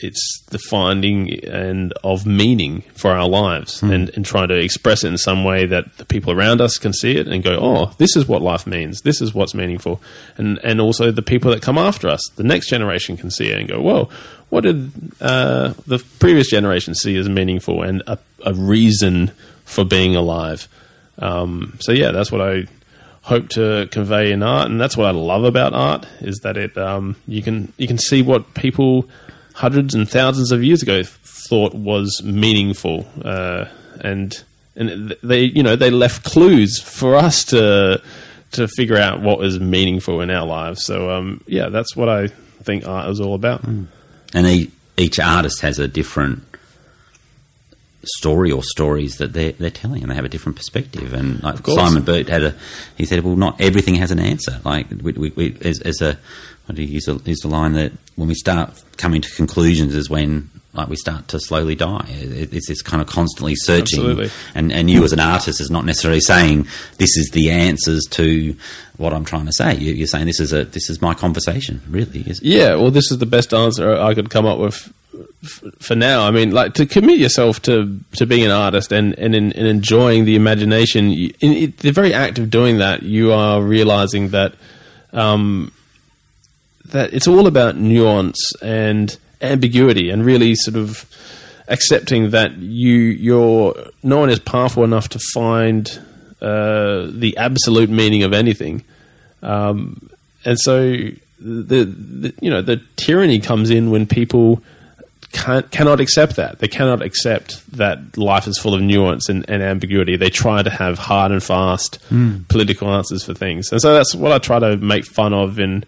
it's 0.00 0.42
the 0.50 0.58
finding 0.58 1.44
and 1.44 1.92
of 2.04 2.24
meaning 2.24 2.82
for 2.94 3.10
our 3.10 3.28
lives 3.28 3.82
and, 3.82 4.10
and 4.10 4.24
trying 4.24 4.48
to 4.48 4.56
express 4.56 5.02
it 5.02 5.08
in 5.08 5.18
some 5.18 5.42
way 5.42 5.66
that 5.66 5.96
the 5.98 6.04
people 6.04 6.32
around 6.32 6.60
us 6.60 6.78
can 6.78 6.92
see 6.92 7.16
it 7.16 7.26
and 7.26 7.42
go, 7.42 7.58
oh, 7.60 7.86
this 7.98 8.14
is 8.14 8.28
what 8.28 8.40
life 8.40 8.66
means. 8.66 9.02
This 9.02 9.20
is 9.20 9.34
what's 9.34 9.54
meaningful. 9.54 10.00
And, 10.36 10.58
and 10.62 10.80
also 10.80 11.10
the 11.10 11.22
people 11.22 11.50
that 11.50 11.62
come 11.62 11.78
after 11.78 12.08
us, 12.08 12.20
the 12.36 12.44
next 12.44 12.68
generation 12.68 13.16
can 13.16 13.30
see 13.30 13.50
it 13.50 13.58
and 13.58 13.68
go, 13.68 13.80
whoa, 13.80 14.08
what 14.50 14.62
did 14.62 14.92
uh, 15.20 15.74
the 15.86 16.02
previous 16.20 16.48
generation 16.48 16.94
see 16.94 17.16
as 17.16 17.28
meaningful 17.28 17.82
and 17.82 18.02
a, 18.06 18.18
a 18.46 18.54
reason 18.54 19.32
for 19.64 19.84
being 19.84 20.14
alive? 20.14 20.68
Um, 21.18 21.76
so 21.80 21.90
yeah, 21.90 22.12
that's 22.12 22.30
what 22.30 22.40
I 22.40 22.66
hope 23.28 23.50
to 23.50 23.86
convey 23.90 24.32
in 24.32 24.42
art, 24.42 24.70
and 24.70 24.80
that's 24.80 24.96
what 24.96 25.06
I 25.06 25.10
love 25.10 25.44
about 25.44 25.74
art 25.74 26.06
is 26.20 26.38
that 26.38 26.56
it 26.56 26.76
um, 26.78 27.16
you 27.26 27.42
can 27.42 27.72
you 27.76 27.86
can 27.86 27.98
see 27.98 28.22
what 28.22 28.54
people 28.54 29.06
hundreds 29.54 29.94
and 29.94 30.08
thousands 30.08 30.50
of 30.50 30.64
years 30.64 30.82
ago 30.82 31.02
thought 31.04 31.74
was 31.74 32.22
meaningful, 32.24 33.06
uh, 33.22 33.66
and 34.00 34.42
and 34.76 35.14
they 35.22 35.42
you 35.42 35.62
know 35.62 35.76
they 35.76 35.90
left 35.90 36.24
clues 36.24 36.80
for 36.80 37.16
us 37.16 37.44
to 37.44 38.02
to 38.52 38.66
figure 38.66 38.96
out 38.96 39.20
what 39.20 39.38
was 39.38 39.60
meaningful 39.60 40.22
in 40.22 40.30
our 40.30 40.46
lives. 40.46 40.84
So 40.84 41.10
um, 41.10 41.42
yeah, 41.46 41.68
that's 41.68 41.94
what 41.94 42.08
I 42.08 42.28
think 42.62 42.88
art 42.88 43.10
is 43.10 43.20
all 43.20 43.34
about. 43.34 43.62
and 43.64 43.88
e- 44.34 44.70
each 44.96 45.20
artist 45.20 45.60
has 45.60 45.78
a 45.78 45.86
different 45.86 46.42
story 48.04 48.50
or 48.50 48.62
stories 48.62 49.16
that 49.16 49.32
they're, 49.32 49.52
they're 49.52 49.70
telling 49.70 50.02
and 50.02 50.10
they 50.10 50.14
have 50.14 50.24
a 50.24 50.28
different 50.28 50.56
perspective. 50.56 51.12
And 51.12 51.42
like. 51.42 51.66
Simon 51.66 52.04
Burt 52.04 52.28
had 52.28 52.42
a 52.42 52.54
he 52.96 53.04
said 53.04 53.24
well 53.24 53.36
not 53.36 53.60
everything 53.60 53.94
has 53.96 54.10
an 54.10 54.20
answer. 54.20 54.60
Like 54.64 54.88
we, 55.02 55.12
we, 55.12 55.30
we 55.30 55.56
as, 55.62 55.80
as 55.80 56.00
a 56.00 56.18
what 56.66 56.76
do 56.76 56.82
you 56.82 56.88
use 56.88 57.04
the, 57.04 57.14
use 57.24 57.40
the 57.40 57.48
line 57.48 57.72
that 57.72 57.92
when 58.16 58.28
we 58.28 58.34
start 58.34 58.82
coming 58.96 59.22
to 59.22 59.30
conclusions 59.34 59.94
is 59.94 60.10
when 60.10 60.50
like 60.74 60.88
we 60.88 60.96
start 60.96 61.28
to 61.28 61.40
slowly 61.40 61.74
die. 61.74 62.06
It, 62.08 62.52
it's 62.52 62.68
this 62.68 62.82
kind 62.82 63.02
of 63.02 63.08
constantly 63.08 63.54
searching. 63.56 64.00
Absolutely. 64.00 64.30
and 64.54 64.72
and 64.72 64.90
you 64.90 65.02
as 65.02 65.12
an 65.12 65.20
artist 65.20 65.60
is 65.60 65.70
not 65.70 65.84
necessarily 65.84 66.20
saying 66.20 66.68
this 66.98 67.16
is 67.16 67.30
the 67.32 67.50
answers 67.50 68.04
to 68.10 68.54
what 68.96 69.12
I'm 69.12 69.24
trying 69.24 69.46
to 69.46 69.52
say. 69.52 69.76
You, 69.76 69.92
you're 69.92 70.06
saying 70.06 70.26
this 70.26 70.40
is 70.40 70.52
a 70.52 70.64
this 70.64 70.88
is 70.88 71.00
my 71.00 71.14
conversation 71.14 71.82
really. 71.88 72.20
Is 72.20 72.40
Yeah, 72.42 72.76
well, 72.76 72.90
this 72.90 73.10
is 73.10 73.18
the 73.18 73.26
best 73.26 73.52
answer 73.52 73.96
I 73.98 74.14
could 74.14 74.30
come 74.30 74.46
up 74.46 74.58
with 74.58 74.92
for 75.80 75.94
now. 75.94 76.26
I 76.26 76.30
mean, 76.30 76.50
like 76.50 76.74
to 76.74 76.86
commit 76.86 77.18
yourself 77.18 77.60
to 77.62 77.98
to 78.12 78.26
being 78.26 78.44
an 78.44 78.50
artist 78.50 78.92
and 78.92 79.14
and, 79.18 79.34
in, 79.34 79.52
and 79.52 79.66
enjoying 79.66 80.24
the 80.24 80.36
imagination. 80.36 81.10
you- 81.10 81.34
In 81.40 81.72
the 81.78 81.90
very 81.92 82.12
act 82.14 82.38
of 82.38 82.50
doing 82.50 82.78
that, 82.78 83.02
you 83.02 83.32
are 83.32 83.62
realizing 83.62 84.28
that 84.30 84.54
um, 85.12 85.72
that 86.86 87.12
it's 87.12 87.26
all 87.28 87.46
about 87.46 87.76
nuance 87.76 88.38
and 88.62 89.16
ambiguity, 89.40 90.10
and 90.10 90.24
really 90.24 90.54
sort 90.54 90.76
of 90.76 91.06
accepting 91.68 92.30
that 92.30 92.56
you 92.58 92.94
you're 92.96 93.74
no 94.02 94.18
one 94.18 94.30
is 94.30 94.38
powerful 94.38 94.84
enough 94.84 95.08
to 95.10 95.18
find 95.34 96.00
uh, 96.40 97.06
the 97.10 97.34
absolute 97.36 97.90
meaning 97.90 98.22
of 98.22 98.32
anything 98.32 98.82
Um, 99.42 100.08
and 100.44 100.58
so 100.58 100.80
the, 101.40 101.84
the 101.84 102.32
you 102.40 102.50
know 102.50 102.62
the 102.62 102.80
tyranny 102.96 103.38
comes 103.38 103.70
in 103.70 103.90
when 103.90 104.06
people 104.06 104.62
can't, 105.32 105.70
cannot 105.70 106.00
accept 106.00 106.36
that. 106.36 106.58
They 106.58 106.68
cannot 106.68 107.02
accept 107.02 107.70
that 107.76 108.16
life 108.16 108.46
is 108.46 108.58
full 108.58 108.74
of 108.74 108.80
nuance 108.80 109.28
and, 109.28 109.48
and 109.48 109.62
ambiguity. 109.62 110.16
They 110.16 110.30
try 110.30 110.62
to 110.62 110.70
have 110.70 110.98
hard 110.98 111.32
and 111.32 111.42
fast 111.42 111.98
political 112.48 112.88
answers 112.88 113.24
for 113.24 113.34
things. 113.34 113.70
And 113.70 113.80
so 113.80 113.94
that's 113.94 114.14
what 114.14 114.32
I 114.32 114.38
try 114.38 114.58
to 114.58 114.76
make 114.76 115.04
fun 115.04 115.34
of 115.34 115.58
in 115.58 115.84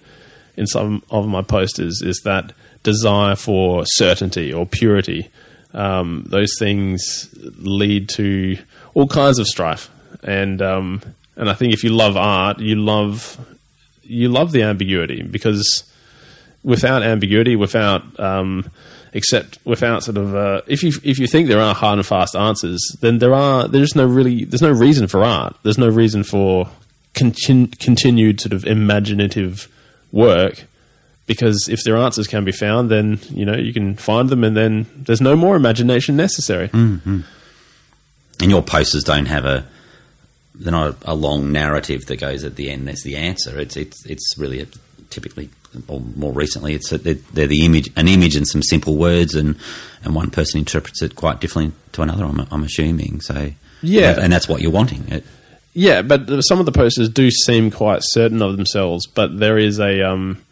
in 0.57 0.66
some 0.66 1.03
of 1.11 1.26
my 1.26 1.41
posters 1.43 2.03
is 2.03 2.20
that 2.24 2.53
desire 2.82 3.34
for 3.34 3.84
certainty 3.86 4.53
or 4.53 4.66
purity. 4.66 5.30
Um, 5.72 6.24
those 6.26 6.51
things 6.59 7.30
lead 7.59 8.09
to 8.11 8.59
all 8.95 9.07
kinds 9.07 9.38
of 9.38 9.47
strife. 9.47 9.91
And 10.22 10.61
um, 10.61 11.01
and 11.36 11.49
I 11.49 11.55
think 11.55 11.72
if 11.72 11.82
you 11.82 11.91
love 11.91 12.16
art 12.16 12.59
you 12.59 12.76
love 12.76 13.38
you 14.03 14.28
love 14.28 14.53
the 14.53 14.62
ambiguity 14.62 15.22
because 15.22 15.84
without 16.62 17.03
ambiguity, 17.03 17.57
without 17.57 18.18
um, 18.20 18.70
except 19.12 19.58
without 19.64 20.02
sort 20.04 20.16
of 20.16 20.34
uh, 20.34 20.62
if 20.66 20.82
you 20.82 20.92
if 21.02 21.18
you 21.18 21.26
think 21.26 21.48
there 21.48 21.61
are 21.61 21.74
hard 21.74 21.98
and 21.98 22.06
fast 22.06 22.34
answers, 22.36 22.80
then 23.00 23.18
there 23.18 23.34
are 23.34 23.68
there's 23.68 23.94
no 23.94 24.06
really 24.06 24.44
there's 24.44 24.62
no 24.62 24.70
reason 24.72 25.06
for 25.08 25.24
art. 25.24 25.56
There's 25.62 25.78
no 25.78 25.88
reason 25.88 26.22
for 26.24 26.68
continu- 27.14 27.78
continued 27.78 28.40
sort 28.40 28.52
of 28.52 28.64
imaginative 28.64 29.68
work 30.12 30.64
because 31.26 31.68
if 31.70 31.84
their 31.84 31.96
answers 31.96 32.26
can 32.26 32.44
be 32.44 32.52
found, 32.52 32.90
then 32.90 33.20
you 33.30 33.44
know 33.44 33.56
you 33.56 33.72
can 33.72 33.94
find 33.96 34.28
them, 34.28 34.42
and 34.44 34.56
then 34.56 34.86
there's 34.96 35.20
no 35.20 35.36
more 35.36 35.56
imagination 35.56 36.16
necessary. 36.16 36.68
and 38.40 38.50
your 38.50 38.62
posters 38.62 39.04
don't 39.04 39.26
have 39.26 39.44
a 39.44 39.66
they're 40.54 40.72
not 40.72 40.96
a, 41.06 41.12
a 41.12 41.14
long 41.14 41.53
narrative 41.53 42.07
that 42.07 42.16
goes 42.16 42.45
at 42.45 42.57
the 42.57 42.70
end. 42.70 42.87
There's 42.87 43.03
the 43.03 43.16
answer. 43.16 43.58
It's 43.58 43.76
it's 43.76 44.04
it's 44.07 44.34
really 44.38 44.61
a, 44.61 44.66
typically 45.11 45.50
or 45.87 46.01
more 46.17 46.33
recently 46.33 46.75
it's 46.75 46.91
a, 46.91 46.99
they're, 46.99 47.14
they're 47.33 47.47
the 47.47 47.64
image 47.64 47.88
an 47.97 48.09
image 48.09 48.34
and 48.34 48.47
some 48.47 48.61
simple 48.63 48.97
words 48.97 49.37
and 49.37 49.57
and 50.03 50.14
one 50.14 50.30
person 50.30 50.59
interprets 50.59 51.03
it 51.03 51.14
quite 51.14 51.41
differently 51.41 51.75
to 51.92 52.03
another. 52.03 52.25
I'm, 52.25 52.47
I'm 52.51 52.64
assuming 52.64 53.21
so. 53.21 53.51
Yeah. 53.83 54.17
and 54.21 54.33
that's 54.33 54.49
what 54.49 54.61
you're 54.61 54.71
wanting. 54.71 55.07
It, 55.09 55.25
Yeah, 55.75 56.03
but 56.03 56.26
some 56.42 56.61
of 56.61 56.67
the 56.67 56.72
posters 56.72 57.09
do 57.09 57.30
seem 57.30 57.71
quite 57.71 58.01
certain 58.03 58.42
of 58.42 58.57
themselves. 58.57 59.07
But 59.07 59.38
there 59.38 59.59
is 59.59 59.79
a. 59.79 60.03
Um, 60.03 60.42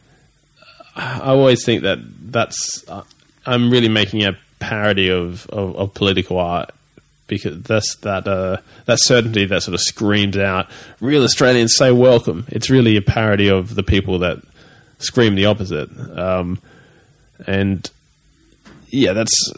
I 0.97 1.29
always 1.29 1.65
think 1.65 1.83
that 1.83 1.99
that's. 2.33 2.85
Uh, 2.89 3.05
I'm 3.47 3.71
really 3.71 3.89
making 3.89 4.25
a 4.25 4.37
parody 4.59 5.11
of, 5.11 5.47
of, 5.49 5.77
of 5.77 5.95
political 5.95 6.39
art 6.39 6.71
because 7.29 7.63
that's 7.63 7.97
that 7.97 8.27
uh, 8.27 8.59
that 8.87 8.99
certainty 9.01 9.45
that 9.47 9.63
sort 9.63 9.75
of 9.75 9.81
screams 9.81 10.37
out. 10.37 10.69
Real 11.01 11.23
Australians 11.23 11.77
say 11.77 11.93
welcome. 11.93 12.47
It's 12.49 12.69
really 12.69 12.97
a 12.97 13.03
parody 13.03 13.49
of 13.49 13.75
the 13.75 13.83
people 13.83 14.19
that 14.21 14.39
scream 14.99 15.35
the 15.35 15.47
opposite. 15.47 15.91
Um, 16.19 16.61
and 17.47 17.89
yeah, 18.89 19.13
that's 19.13 19.53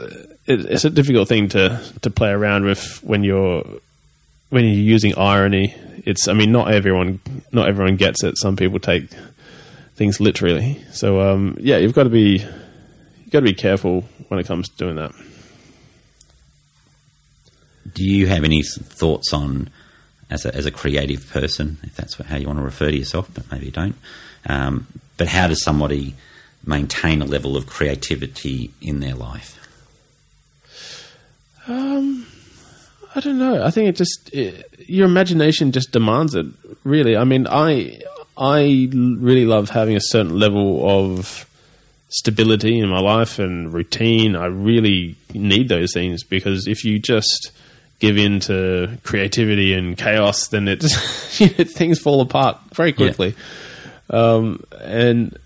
it, 0.46 0.66
it's 0.66 0.84
a 0.84 0.90
difficult 0.90 1.28
thing 1.28 1.48
to 1.50 1.80
to 2.02 2.10
play 2.10 2.30
around 2.30 2.64
with 2.64 3.02
when 3.02 3.24
you're 3.24 3.64
when 4.50 4.64
you're 4.64 4.74
using 4.74 5.16
irony, 5.16 5.74
it's 6.04 6.28
I 6.28 6.32
mean 6.32 6.52
not 6.52 6.72
everyone 6.72 7.20
not 7.52 7.68
everyone 7.68 7.96
gets 7.96 8.22
it. 8.22 8.38
Some 8.38 8.56
people 8.56 8.78
take 8.78 9.10
things 9.94 10.20
literally. 10.20 10.82
So 10.92 11.20
um, 11.20 11.56
yeah, 11.60 11.76
you've 11.78 11.94
got 11.94 12.04
to 12.04 12.10
be 12.10 12.38
you've 12.38 13.30
got 13.30 13.40
to 13.40 13.44
be 13.44 13.54
careful 13.54 14.04
when 14.28 14.40
it 14.40 14.46
comes 14.46 14.68
to 14.68 14.76
doing 14.76 14.96
that. 14.96 15.12
do 17.94 18.04
you 18.04 18.26
have 18.26 18.44
any 18.44 18.62
thoughts 18.62 19.32
on 19.32 19.70
as 20.30 20.44
a, 20.46 20.54
as 20.54 20.66
a 20.66 20.70
creative 20.70 21.28
person, 21.30 21.78
if 21.82 21.96
that's 21.96 22.14
how 22.14 22.36
you 22.36 22.46
want 22.46 22.58
to 22.58 22.64
refer 22.64 22.90
to 22.90 22.96
yourself, 22.96 23.28
but 23.34 23.50
maybe 23.50 23.66
you 23.66 23.72
don't. 23.72 23.96
Um, 24.46 24.86
but 25.20 25.28
how 25.28 25.46
does 25.46 25.62
somebody 25.62 26.14
maintain 26.64 27.20
a 27.20 27.26
level 27.26 27.54
of 27.54 27.66
creativity 27.66 28.70
in 28.80 29.00
their 29.00 29.14
life? 29.14 29.58
Um, 31.68 32.26
I 33.14 33.20
don't 33.20 33.38
know. 33.38 33.62
I 33.62 33.70
think 33.70 33.90
it 33.90 33.96
just 33.96 34.30
it, 34.32 34.64
your 34.88 35.04
imagination 35.04 35.72
just 35.72 35.92
demands 35.92 36.34
it. 36.34 36.46
Really, 36.84 37.18
I 37.18 37.24
mean, 37.24 37.46
I 37.46 38.00
I 38.38 38.88
really 38.94 39.44
love 39.44 39.68
having 39.68 39.94
a 39.94 40.00
certain 40.00 40.38
level 40.38 40.88
of 40.88 41.46
stability 42.08 42.78
in 42.78 42.88
my 42.88 43.00
life 43.00 43.38
and 43.38 43.70
routine. 43.74 44.36
I 44.36 44.46
really 44.46 45.16
need 45.34 45.68
those 45.68 45.92
things 45.92 46.24
because 46.24 46.66
if 46.66 46.82
you 46.82 46.98
just 46.98 47.52
give 47.98 48.16
in 48.16 48.40
to 48.40 48.96
creativity 49.02 49.74
and 49.74 49.98
chaos, 49.98 50.48
then 50.48 50.66
it 50.66 50.78
things 50.82 51.98
fall 51.98 52.22
apart 52.22 52.56
very 52.72 52.94
quickly. 52.94 53.34
Um, 54.10 54.64
and 54.80 55.38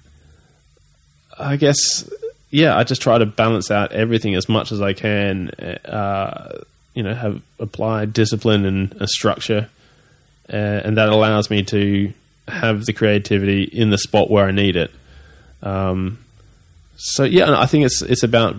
I 1.38 1.56
guess, 1.56 2.10
yeah, 2.50 2.76
I 2.76 2.84
just 2.84 3.02
try 3.02 3.18
to 3.18 3.26
balance 3.26 3.70
out 3.70 3.92
everything 3.92 4.34
as 4.34 4.48
much 4.48 4.72
as 4.72 4.80
I 4.80 4.92
can. 4.94 5.50
Uh, 5.50 6.62
you 6.94 7.02
know, 7.02 7.14
have 7.14 7.42
applied 7.58 8.12
discipline 8.12 8.64
and 8.64 8.92
a 9.00 9.08
structure, 9.08 9.68
uh, 10.48 10.56
and 10.56 10.96
that 10.96 11.08
allows 11.08 11.50
me 11.50 11.62
to 11.64 12.12
have 12.46 12.84
the 12.84 12.92
creativity 12.92 13.64
in 13.64 13.90
the 13.90 13.98
spot 13.98 14.30
where 14.30 14.46
I 14.46 14.52
need 14.52 14.76
it. 14.76 14.90
Um, 15.62 16.18
so 16.96 17.24
yeah, 17.24 17.58
I 17.58 17.66
think 17.66 17.84
it's 17.84 18.00
it's 18.02 18.22
about 18.22 18.54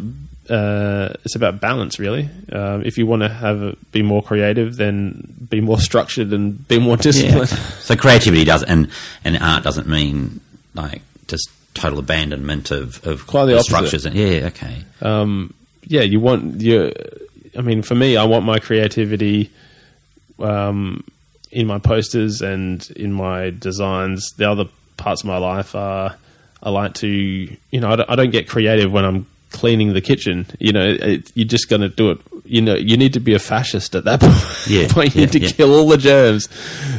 uh, 0.50 1.14
it's 1.24 1.36
about 1.36 1.60
balance, 1.60 2.00
really. 2.00 2.30
Um, 2.52 2.84
if 2.86 2.98
you 2.98 3.06
want 3.06 3.24
to 3.24 3.30
have 3.30 3.62
a, 3.62 3.76
be 3.92 4.02
more 4.02 4.22
creative, 4.22 4.76
then 4.76 5.48
be 5.50 5.62
more 5.62 5.80
structured 5.80 6.32
and 6.34 6.68
be 6.68 6.80
more 6.80 6.98
disciplined. 6.98 7.52
Yeah. 7.52 7.58
So 7.80 7.96
creativity 7.96 8.44
does, 8.46 8.64
and 8.64 8.90
and 9.24 9.38
art 9.38 9.64
doesn't 9.64 9.88
mean 9.88 10.42
like 10.74 11.02
just 11.28 11.50
total 11.74 12.00
abandonment 12.00 12.72
of 12.72 13.06
of 13.06 13.28
Quite 13.28 13.46
the 13.46 13.62
structures. 13.64 14.06
And, 14.06 14.16
yeah, 14.16 14.48
okay. 14.48 14.84
um, 15.02 15.54
yeah, 15.84 16.02
you 16.02 16.20
want 16.20 16.62
your. 16.62 16.92
I 17.58 17.62
mean, 17.62 17.82
for 17.82 17.96
me, 17.96 18.18
I 18.18 18.26
want 18.26 18.46
my 18.46 18.60
creativity 18.60 19.50
um, 20.40 21.04
in 21.52 21.68
my 21.68 21.80
posters 21.80 22.42
and 22.42 22.88
in 22.92 23.14
my 23.14 23.50
designs. 23.50 24.32
The 24.38 24.50
other 24.50 24.66
parts 24.98 25.22
of 25.22 25.28
my 25.28 25.38
life 25.38 25.74
are 25.74 26.18
I 26.62 26.70
like 26.70 26.96
to, 26.96 27.08
you 27.08 27.80
know, 27.80 27.92
I 27.92 27.96
don't, 27.96 28.10
I 28.10 28.16
don't 28.16 28.32
get 28.32 28.50
creative 28.50 28.92
when 28.92 29.06
I'm 29.06 29.28
cleaning 29.56 29.94
the 29.94 30.02
kitchen. 30.02 30.46
You 30.60 30.74
know, 30.74 30.86
it, 30.86 31.32
you're 31.34 31.48
just 31.48 31.70
going 31.70 31.82
to 31.82 31.90
do 31.90 32.12
it. 32.12 32.20
You 32.44 32.62
know, 32.62 32.76
you 32.76 32.98
need 32.98 33.14
to 33.14 33.20
be 33.20 33.34
a 33.34 33.40
fascist 33.40 33.96
at 33.96 34.04
that 34.04 34.20
point. 34.22 34.68
Yeah, 34.68 34.88
point. 34.92 35.16
you 35.16 35.22
yeah, 35.22 35.26
need 35.26 35.32
to 35.34 35.40
yeah. 35.40 35.50
kill 35.50 35.74
all 35.74 35.88
the 35.88 35.98
germs. 35.98 36.50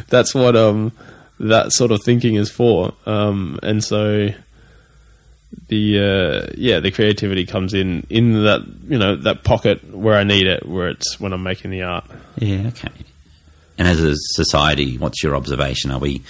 That's 0.09 0.35
what 0.35 0.57
um 0.57 0.93
that 1.39 1.73
sort 1.73 1.93
of 1.93 2.03
thinking 2.03 2.35
is 2.35 2.51
for. 2.51 2.95
Um, 3.05 3.61
and 3.63 3.85
so 3.85 4.31
the 5.69 5.99
uh, 5.99 6.53
yeah 6.57 6.81
the 6.81 6.91
creativity 6.91 7.45
comes 7.45 7.75
in 7.75 8.07
in 8.09 8.45
that 8.45 8.63
you 8.89 8.99
know 8.99 9.17
that 9.17 9.45
pocket 9.45 9.95
where 9.95 10.17
I 10.17 10.25
need 10.25 10.47
it 10.47 10.67
where 10.67 10.89
it's 10.89 11.19
when 11.21 11.33
I'm 11.33 11.43
making 11.43 11.71
the 11.71 11.83
art 11.83 12.05
Yeah, 12.37 12.69
okay. 12.69 12.91
And 13.79 13.87
as 13.87 14.01
a 14.01 14.15
society, 14.17 14.97
what's 14.97 15.23
your 15.23 15.37
observation? 15.37 15.91
Are 15.91 15.99
we 15.99 16.23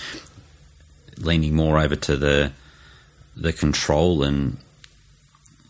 leaning 1.19 1.55
more 1.55 1.78
over 1.78 1.97
to 1.97 2.16
the 2.16 2.53
the 3.36 3.53
control 3.53 4.23
and 4.23 4.57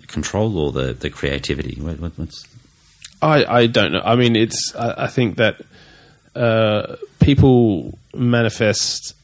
control 0.07 0.59
or 0.59 0.73
the, 0.73 0.93
the 0.93 1.11
creativity? 1.11 1.81
What, 1.81 2.01
what, 2.01 2.12
what's 2.19 2.47
I, 3.23 3.45
I 3.45 3.66
don't 3.66 3.93
know. 3.93 4.03
I 4.05 4.16
mean 4.16 4.37
it's 4.37 4.74
I, 4.74 5.05
I 5.05 5.07
think 5.07 5.37
that 5.37 5.61
uh, 6.35 6.97
people 7.20 7.99
manifest 8.15 9.15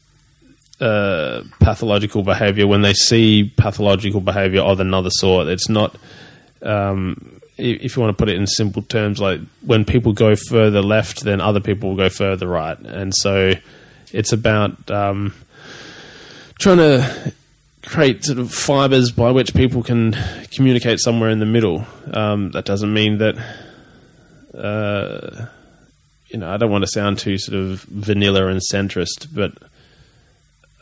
uh, 0.79 1.43
pathological 1.59 2.23
behavior. 2.23 2.67
When 2.67 2.81
they 2.81 2.93
see 2.93 3.51
pathological 3.55 4.21
behavior 4.21 4.61
of 4.61 4.79
another 4.79 5.09
sort 5.09 5.47
it's 5.47 5.69
not 5.69 5.95
um, 6.61 7.39
if 7.57 7.95
you 7.95 8.01
want 8.01 8.17
to 8.17 8.21
put 8.21 8.29
it 8.29 8.35
in 8.35 8.47
simple 8.47 8.81
terms 8.81 9.19
like 9.19 9.39
when 9.61 9.85
people 9.85 10.11
go 10.11 10.35
further 10.35 10.81
left 10.81 11.23
then 11.23 11.39
other 11.39 11.59
people 11.59 11.89
will 11.89 11.97
go 11.97 12.09
further 12.09 12.47
right. 12.47 12.79
And 12.79 13.13
so 13.15 13.53
it's 14.11 14.33
about 14.33 14.89
um, 14.89 15.33
trying 16.59 16.77
to 16.77 17.33
create 17.85 18.23
sort 18.23 18.39
of 18.39 18.53
fibers 18.53 19.11
by 19.11 19.31
which 19.31 19.53
people 19.53 19.83
can 19.83 20.15
communicate 20.51 20.99
somewhere 20.99 21.29
in 21.29 21.39
the 21.39 21.45
middle. 21.45 21.85
Um, 22.11 22.51
that 22.51 22.65
doesn't 22.65 22.93
mean 22.93 23.17
that, 23.17 23.35
uh, 24.57 25.47
you 26.29 26.39
know, 26.39 26.49
I 26.49 26.57
don't 26.57 26.71
want 26.71 26.83
to 26.83 26.91
sound 26.91 27.19
too 27.19 27.37
sort 27.37 27.57
of 27.57 27.81
vanilla 27.83 28.47
and 28.47 28.61
centrist, 28.71 29.27
but 29.33 29.53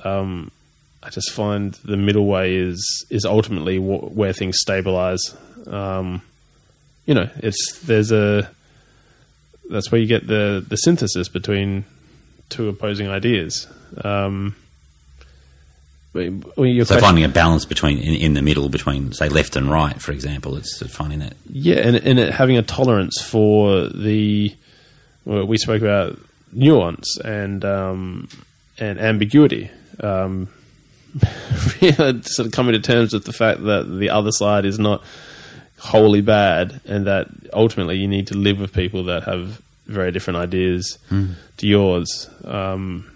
um, 0.03 0.52
I 1.03 1.10
just 1.10 1.32
find 1.32 1.73
the 1.86 1.98
middle 1.98 2.26
way 2.26 2.56
is 2.56 3.06
is 3.10 3.26
ultimately 3.26 3.78
wh- 3.78 4.15
where 4.15 4.34
things 4.34 4.57
stabilize. 4.60 5.36
Um, 5.68 6.22
you 7.06 7.14
know, 7.14 7.30
it's 7.38 7.80
there's 7.80 8.11
a 8.11 8.49
that's 9.69 9.91
where 9.91 9.99
you 9.99 10.07
get 10.07 10.28
the 10.28 10.64
the 10.68 10.76
synthesis 10.76 11.28
between 11.28 11.86
two 12.49 12.68
opposing 12.68 13.07
ideas. 13.07 13.68
Um, 14.03 14.56
so 16.83 16.99
finding 16.99 17.23
a 17.23 17.29
balance 17.29 17.65
between 17.65 17.97
in, 17.99 18.13
in 18.15 18.33
the 18.33 18.41
middle 18.41 18.67
between 18.67 19.13
say 19.13 19.29
left 19.29 19.55
and 19.55 19.71
right, 19.71 20.01
for 20.01 20.11
example, 20.11 20.57
it's 20.57 20.85
finding 20.93 21.19
that. 21.19 21.35
Yeah, 21.49 21.77
and, 21.77 21.95
and 21.95 22.19
it, 22.19 22.33
having 22.33 22.57
a 22.57 22.63
tolerance 22.63 23.21
for 23.21 23.88
the 23.88 24.53
well, 25.25 25.45
we 25.45 25.57
spoke 25.57 25.81
about 25.81 26.19
nuance 26.51 27.17
and 27.17 27.63
um, 27.63 28.27
and 28.77 28.99
ambiguity. 28.99 29.71
Um, 29.99 30.49
really 31.81 32.21
sort 32.23 32.47
of 32.47 32.51
coming 32.53 32.73
to 32.73 32.79
terms 32.79 33.13
with 33.13 33.25
the 33.25 33.33
fact 33.33 33.63
that 33.63 33.83
the 33.83 34.09
other 34.09 34.31
side 34.31 34.65
is 34.65 34.79
not 34.79 35.03
wholly 35.79 36.21
bad, 36.21 36.81
and 36.85 37.07
that 37.07 37.27
ultimately 37.53 37.97
you 37.97 38.07
need 38.07 38.27
to 38.27 38.38
live 38.38 38.59
with 38.59 38.73
people 38.73 39.05
that 39.05 39.23
have 39.23 39.61
very 39.88 40.11
different 40.11 40.38
ideas 40.38 40.97
to 41.57 41.67
yours. 41.67 42.29
Um, 42.45 43.11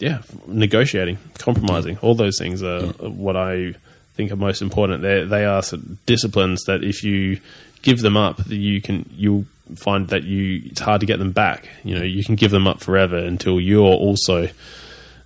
yeah, 0.00 0.22
negotiating, 0.46 1.18
compromising, 1.38 1.98
all 1.98 2.14
those 2.14 2.38
things 2.38 2.62
are 2.62 2.86
what 2.86 3.36
I 3.36 3.74
think 4.14 4.32
are 4.32 4.36
most 4.36 4.62
important. 4.62 5.02
They 5.02 5.24
they 5.24 5.44
are 5.44 5.62
sort 5.62 5.82
of 5.82 6.06
disciplines 6.06 6.64
that 6.64 6.82
if 6.82 7.04
you 7.04 7.40
give 7.82 8.00
them 8.00 8.16
up, 8.16 8.40
you 8.46 8.80
can 8.80 9.08
you'll 9.14 9.44
find 9.76 10.08
that 10.08 10.24
you 10.24 10.62
it's 10.66 10.80
hard 10.80 11.00
to 11.00 11.06
get 11.06 11.18
them 11.18 11.32
back. 11.32 11.68
You 11.84 11.96
know, 11.96 12.04
you 12.04 12.24
can 12.24 12.34
give 12.34 12.50
them 12.50 12.66
up 12.66 12.80
forever 12.80 13.16
until 13.16 13.60
you're 13.60 13.82
also 13.82 14.48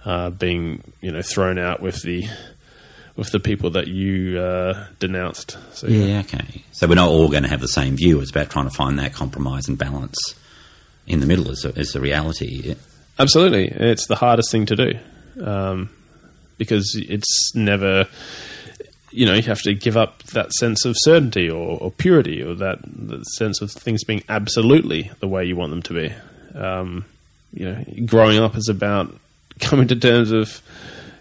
uh, 0.05 0.30
being 0.30 0.82
you 1.01 1.12
know 1.12 1.22
thrown 1.22 1.59
out 1.59 1.80
with 1.80 2.02
the 2.02 2.26
with 3.16 3.30
the 3.30 3.40
people 3.40 3.70
that 3.70 3.86
you 3.86 4.40
uh, 4.40 4.86
denounced. 4.98 5.56
So 5.72 5.86
Yeah, 5.86 6.20
okay. 6.20 6.64
So 6.72 6.88
we're 6.88 6.96
not 6.96 7.10
all 7.10 7.28
going 7.28 7.44
to 7.44 7.48
have 7.48 7.60
the 7.60 7.68
same 7.68 7.96
view. 7.96 8.20
It's 8.20 8.30
about 8.30 8.51
trying 8.51 8.68
to 8.68 8.74
find 8.74 8.98
that 8.98 9.12
compromise 9.12 9.68
and 9.68 9.78
balance 9.78 10.34
in 11.06 11.20
the 11.20 11.26
middle 11.26 11.51
is, 11.51 11.64
is 11.64 11.92
the 11.92 12.01
reality. 12.01 12.74
Absolutely, 13.19 13.69
it's 13.69 14.07
the 14.07 14.16
hardest 14.16 14.51
thing 14.51 14.66
to 14.66 14.77
do 14.77 14.99
um, 15.45 15.91
because 16.59 16.97
it's 16.97 17.53
never. 17.55 18.07
You 19.11 19.27
know, 19.27 19.35
you 19.35 19.43
have 19.43 19.62
to 19.62 19.74
give 19.74 19.97
up 19.97 20.24
that 20.24 20.53
sense 20.55 20.85
of 20.85 20.97
certainty 20.99 21.49
or, 21.49 21.78
or 21.78 21.93
purity, 21.93 22.43
or 22.43 22.55
that, 22.55 22.78
that 22.82 23.24
sense 23.36 23.61
of 23.61 23.70
things 23.70 24.03
being 24.03 24.24
absolutely 24.28 25.12
the 25.20 25.28
way 25.28 25.45
you 25.45 25.55
want 25.55 25.70
them 25.70 25.82
to 25.82 25.95
be. 25.95 26.59
Um, 26.59 27.05
you 27.53 27.70
know, 27.70 27.85
growing 28.07 28.39
up 28.39 28.57
is 28.57 28.69
about 28.69 29.15
coming 29.61 29.86
to 29.86 29.95
terms 29.95 30.32
of 30.32 30.61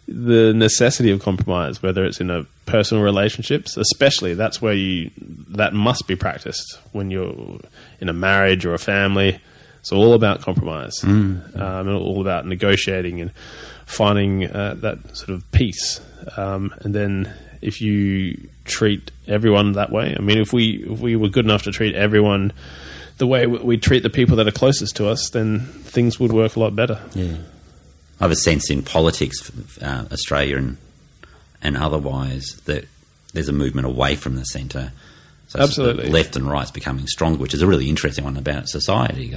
the 0.07 0.53
necessity 0.53 1.11
of 1.11 1.21
compromise, 1.21 1.81
whether 1.81 2.03
it's 2.03 2.19
in 2.19 2.29
a 2.29 2.45
personal 2.65 3.03
relationships, 3.03 3.77
especially 3.77 4.33
that's 4.33 4.61
where 4.61 4.73
you 4.73 5.11
that 5.49 5.73
must 5.73 6.07
be 6.07 6.15
practiced 6.15 6.79
when 6.91 7.11
you're 7.11 7.59
in 7.99 8.09
a 8.09 8.13
marriage 8.13 8.65
or 8.65 8.73
a 8.73 8.79
family. 8.79 9.39
It's 9.83 9.91
all 9.91 10.13
about 10.13 10.39
compromise, 10.39 11.03
um, 11.03 11.43
and 11.55 11.89
all 11.89 12.21
about 12.21 12.47
negotiating 12.47 13.19
and 13.19 13.31
finding 13.85 14.45
uh, 14.49 14.75
that 14.75 15.17
sort 15.17 15.31
of 15.31 15.51
peace. 15.51 15.99
Um, 16.37 16.73
and 16.79 16.95
then 16.95 17.33
if 17.59 17.81
you 17.81 18.47
treat 18.63 19.11
everyone 19.27 19.73
that 19.73 19.91
way, 19.91 20.15
I 20.17 20.21
mean, 20.21 20.37
if 20.37 20.53
we 20.53 20.85
if 20.89 21.01
we 21.01 21.17
were 21.17 21.27
good 21.27 21.43
enough 21.43 21.63
to 21.63 21.71
treat 21.73 21.95
everyone 21.95 22.53
the 23.17 23.27
way 23.27 23.45
we 23.45 23.57
we 23.57 23.77
treat 23.77 24.03
the 24.03 24.09
people 24.09 24.37
that 24.37 24.47
are 24.47 24.51
closest 24.51 24.95
to 24.95 25.09
us, 25.09 25.29
then 25.31 25.59
things 25.59 26.17
would 26.17 26.31
work 26.31 26.55
a 26.55 26.61
lot 26.61 26.73
better. 26.77 27.01
Yeah. 27.13 27.35
I 28.21 28.23
have 28.23 28.31
a 28.31 28.37
sense 28.37 28.69
in 28.69 28.83
politics, 28.83 29.51
uh, 29.81 30.05
Australia 30.13 30.59
and 30.59 30.77
and 31.61 31.75
otherwise, 31.75 32.61
that 32.67 32.87
there's 33.33 33.49
a 33.49 33.53
movement 33.53 33.85
away 33.85 34.15
from 34.15 34.37
the 34.37 34.45
centre. 34.45 34.93
So 35.53 35.59
Absolutely. 35.59 36.09
left 36.09 36.35
and 36.35 36.49
right's 36.49 36.71
becoming 36.71 37.05
stronger, 37.05 37.37
which 37.37 37.53
is 37.53 37.61
a 37.61 37.67
really 37.67 37.87
interesting 37.87 38.23
one 38.23 38.37
about 38.37 38.69
society. 38.69 39.29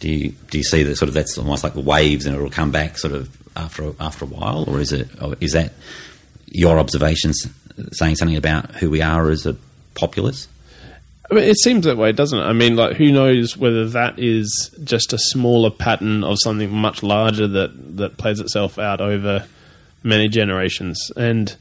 Do 0.00 0.08
you 0.08 0.30
do 0.50 0.56
you 0.56 0.64
see 0.64 0.82
that 0.82 0.96
sort 0.96 1.10
of 1.10 1.14
that's 1.14 1.36
almost 1.36 1.62
like 1.62 1.74
the 1.74 1.82
waves 1.82 2.24
and 2.24 2.34
it'll 2.34 2.48
come 2.48 2.70
back 2.72 2.96
sort 2.96 3.12
of 3.12 3.28
after 3.54 3.92
after 4.00 4.24
a 4.24 4.28
while, 4.28 4.64
or 4.66 4.80
is 4.80 4.92
it 4.92 5.10
or 5.20 5.36
is 5.38 5.52
that 5.52 5.74
your 6.46 6.78
observations 6.78 7.46
saying 7.92 8.16
something 8.16 8.38
about 8.38 8.76
who 8.76 8.88
we 8.88 9.02
are 9.02 9.28
as 9.28 9.44
a 9.44 9.56
populace? 9.94 10.48
I 11.30 11.34
mean, 11.34 11.44
it 11.44 11.58
seems 11.58 11.84
that 11.84 11.98
way, 11.98 12.12
doesn't 12.12 12.38
it? 12.38 12.42
I 12.42 12.54
mean, 12.54 12.76
like, 12.76 12.96
who 12.96 13.12
knows 13.12 13.58
whether 13.58 13.86
that 13.90 14.18
is 14.18 14.74
just 14.82 15.12
a 15.12 15.18
smaller 15.18 15.70
pattern 15.70 16.24
of 16.24 16.38
something 16.40 16.72
much 16.72 17.02
larger 17.02 17.46
that 17.46 17.98
that 17.98 18.16
plays 18.16 18.40
itself 18.40 18.78
out 18.78 19.02
over 19.02 19.46
many 20.02 20.30
generations, 20.30 21.12
and 21.14 21.56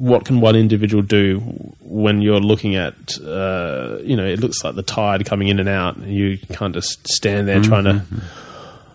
what 0.00 0.24
can 0.24 0.40
one 0.40 0.56
individual 0.56 1.02
do 1.02 1.40
when 1.80 2.22
you're 2.22 2.40
looking 2.40 2.74
at, 2.74 2.94
uh, 3.20 3.98
you 4.02 4.16
know, 4.16 4.24
it 4.24 4.40
looks 4.40 4.64
like 4.64 4.74
the 4.74 4.82
tide 4.82 5.26
coming 5.26 5.48
in 5.48 5.60
and 5.60 5.68
out, 5.68 5.96
and 5.96 6.10
you 6.10 6.38
can't 6.38 6.72
just 6.72 7.06
stand 7.06 7.46
there 7.46 7.60
trying 7.60 7.84
to 7.84 8.02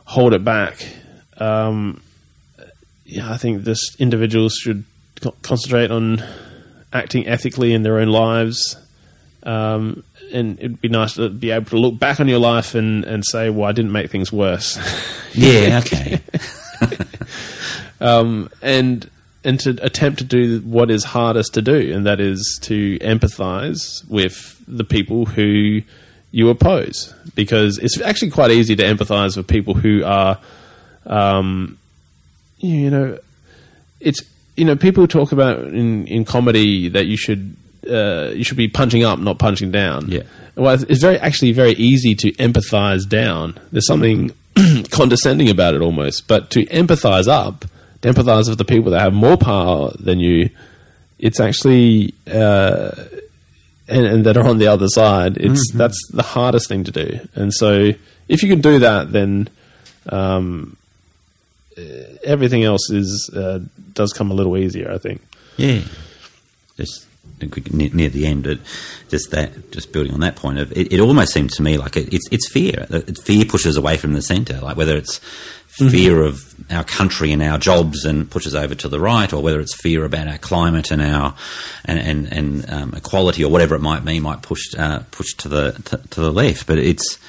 hold 0.06 0.34
it 0.34 0.44
back. 0.44 0.84
Um, 1.38 2.02
yeah, 3.06 3.32
I 3.32 3.38
think 3.38 3.66
this 3.66 3.96
individuals 4.00 4.56
should 4.56 4.84
co- 5.22 5.36
concentrate 5.44 5.92
on 5.92 6.24
acting 6.92 7.28
ethically 7.28 7.72
in 7.72 7.84
their 7.84 8.00
own 8.00 8.08
lives. 8.08 8.76
Um, 9.44 10.04
and 10.34 10.58
it'd 10.58 10.82
be 10.82 10.88
nice 10.90 11.14
to 11.14 11.30
be 11.30 11.52
able 11.52 11.70
to 11.70 11.78
look 11.78 12.00
back 12.00 12.20
on 12.20 12.28
your 12.28 12.40
life 12.40 12.74
and, 12.74 13.06
and 13.06 13.24
say, 13.24 13.52
well, 13.52 13.70
I 13.70 13.74
didn't 13.74 13.92
make 13.92 14.10
things 14.10 14.34
worse. 14.34 14.80
Yeah, 15.36 15.82
okay. 15.86 16.20
um, 18.02 18.50
and 18.64 19.08
and 19.46 19.60
to 19.62 19.78
attempt 19.82 20.18
to 20.20 20.24
do 20.26 20.60
what 20.62 20.92
is 20.92 21.04
hardest 21.04 21.54
to 21.54 21.62
do, 21.62 21.94
and 21.94 22.06
that 22.06 22.20
is 22.20 22.60
to 22.64 22.98
empathize 23.00 24.08
with 24.10 24.62
the 24.68 24.84
people 24.84 25.26
who 25.26 25.82
you 26.32 26.50
oppose, 26.50 27.14
because 27.36 27.78
it's 27.78 28.00
actually 28.02 28.32
quite 28.32 28.52
easy 28.52 28.76
to 28.76 28.84
empathize 28.84 29.38
with 29.38 29.48
people 29.48 29.74
who 29.74 30.04
are, 30.04 30.38
um, 31.06 31.78
you 32.58 32.90
know, 32.90 33.18
it's 34.02 34.22
you 34.58 34.66
know 34.66 34.76
people 34.76 35.08
talk 35.08 35.32
about 35.32 35.60
in 35.60 36.06
in 36.08 36.26
comedy 36.26 36.90
that 36.90 37.06
you 37.06 37.16
should 37.18 37.56
uh, 37.90 38.32
you 38.34 38.44
should 38.44 38.58
be 38.58 38.68
punching 38.68 39.04
up, 39.04 39.20
not 39.20 39.38
punching 39.40 39.72
down. 39.72 40.10
Yeah. 40.10 40.24
Well, 40.56 40.74
it's- 40.82 41.02
very 41.02 41.18
actually 41.20 41.52
very 41.52 41.74
easy 41.74 42.16
to 42.16 42.32
empathize 42.34 43.08
down. 43.08 43.60
There's 43.72 43.86
something 43.88 44.32
condescending 44.92 45.50
about 45.50 45.76
it 45.76 45.82
almost, 45.82 46.28
but 46.28 46.50
to 46.52 46.66
empathize 46.68 47.28
up, 47.28 47.66
empathize 48.06 48.50
with 48.50 48.58
the 48.58 48.66
people 48.66 48.92
that 48.92 49.02
have 49.02 49.14
more 49.14 49.38
power 49.38 49.92
than 50.00 50.20
you, 50.20 50.50
it's 51.20 51.40
actually 51.40 52.14
uh, 52.28 52.92
and, 53.88 54.06
and 54.06 54.26
that 54.26 54.38
are 54.38 54.48
on 54.48 54.58
the 54.58 54.68
other 54.68 54.88
side. 54.88 55.38
It's 55.38 55.72
that's 55.74 56.00
the 56.12 56.24
hardest 56.24 56.68
thing 56.68 56.84
to 56.86 56.92
do. 56.92 57.20
And 57.36 57.54
so, 57.54 57.92
if 58.28 58.44
you 58.44 58.50
can 58.50 58.62
do 58.62 58.80
that, 58.80 59.12
then 59.12 59.50
um, 60.10 60.78
everything 62.24 62.64
else 62.64 62.90
is 62.90 63.30
uh, 63.36 63.60
does 63.94 64.14
come 64.14 64.32
a 64.32 64.34
little 64.34 64.58
easier. 64.58 64.92
I 64.92 64.98
think. 64.98 65.22
Yeah. 65.58 65.82
Just 66.78 67.08
near, 67.42 67.90
near 67.90 68.10
the 68.10 68.26
end, 68.26 68.44
but 68.44 68.60
just 69.10 69.32
that, 69.32 69.72
just 69.72 69.92
building 69.92 70.14
on 70.14 70.22
that 70.22 70.36
point 70.36 70.60
of 70.60 70.72
it, 70.72 70.92
it 70.92 71.00
almost 71.00 71.34
seems 71.34 71.56
to 71.58 71.64
me 71.64 71.78
like 71.78 71.98
it, 71.98 72.14
it's 72.14 72.28
it's 72.32 72.50
fear. 72.50 72.88
It, 72.90 73.18
fear 73.20 73.46
pushes 73.46 73.78
away 73.78 73.98
from 73.98 74.14
the 74.14 74.22
centre, 74.22 74.60
like 74.60 74.78
whether 74.78 74.96
it's 74.96 75.20
fear 75.68 76.22
of 76.22 76.56
our 76.72 76.86
country 76.86 77.34
and 77.34 77.44
our 77.44 77.58
jobs 77.58 78.06
and 78.06 78.32
pushes 78.32 78.56
over 78.56 78.76
to 78.76 78.88
the 78.88 79.00
right, 79.00 79.34
or 79.34 79.44
whether 79.44 79.60
it's 79.60 79.76
fear 79.76 80.06
about 80.06 80.28
our 80.28 80.38
climate 80.38 80.92
and 80.92 81.02
our 81.02 81.36
and 81.84 82.00
and, 82.00 82.32
and 82.32 82.70
um, 82.70 82.94
equality 82.94 83.44
or 83.44 83.52
whatever 83.52 83.76
it 83.76 83.82
might 83.82 84.06
be, 84.06 84.20
might 84.20 84.42
push 84.42 84.74
uh, 84.78 85.00
push 85.12 85.34
to 85.34 85.50
the 85.50 85.72
to, 85.86 85.98
to 86.10 86.22
the 86.22 86.32
left. 86.32 86.68
But 86.68 86.78
it's 86.78 87.20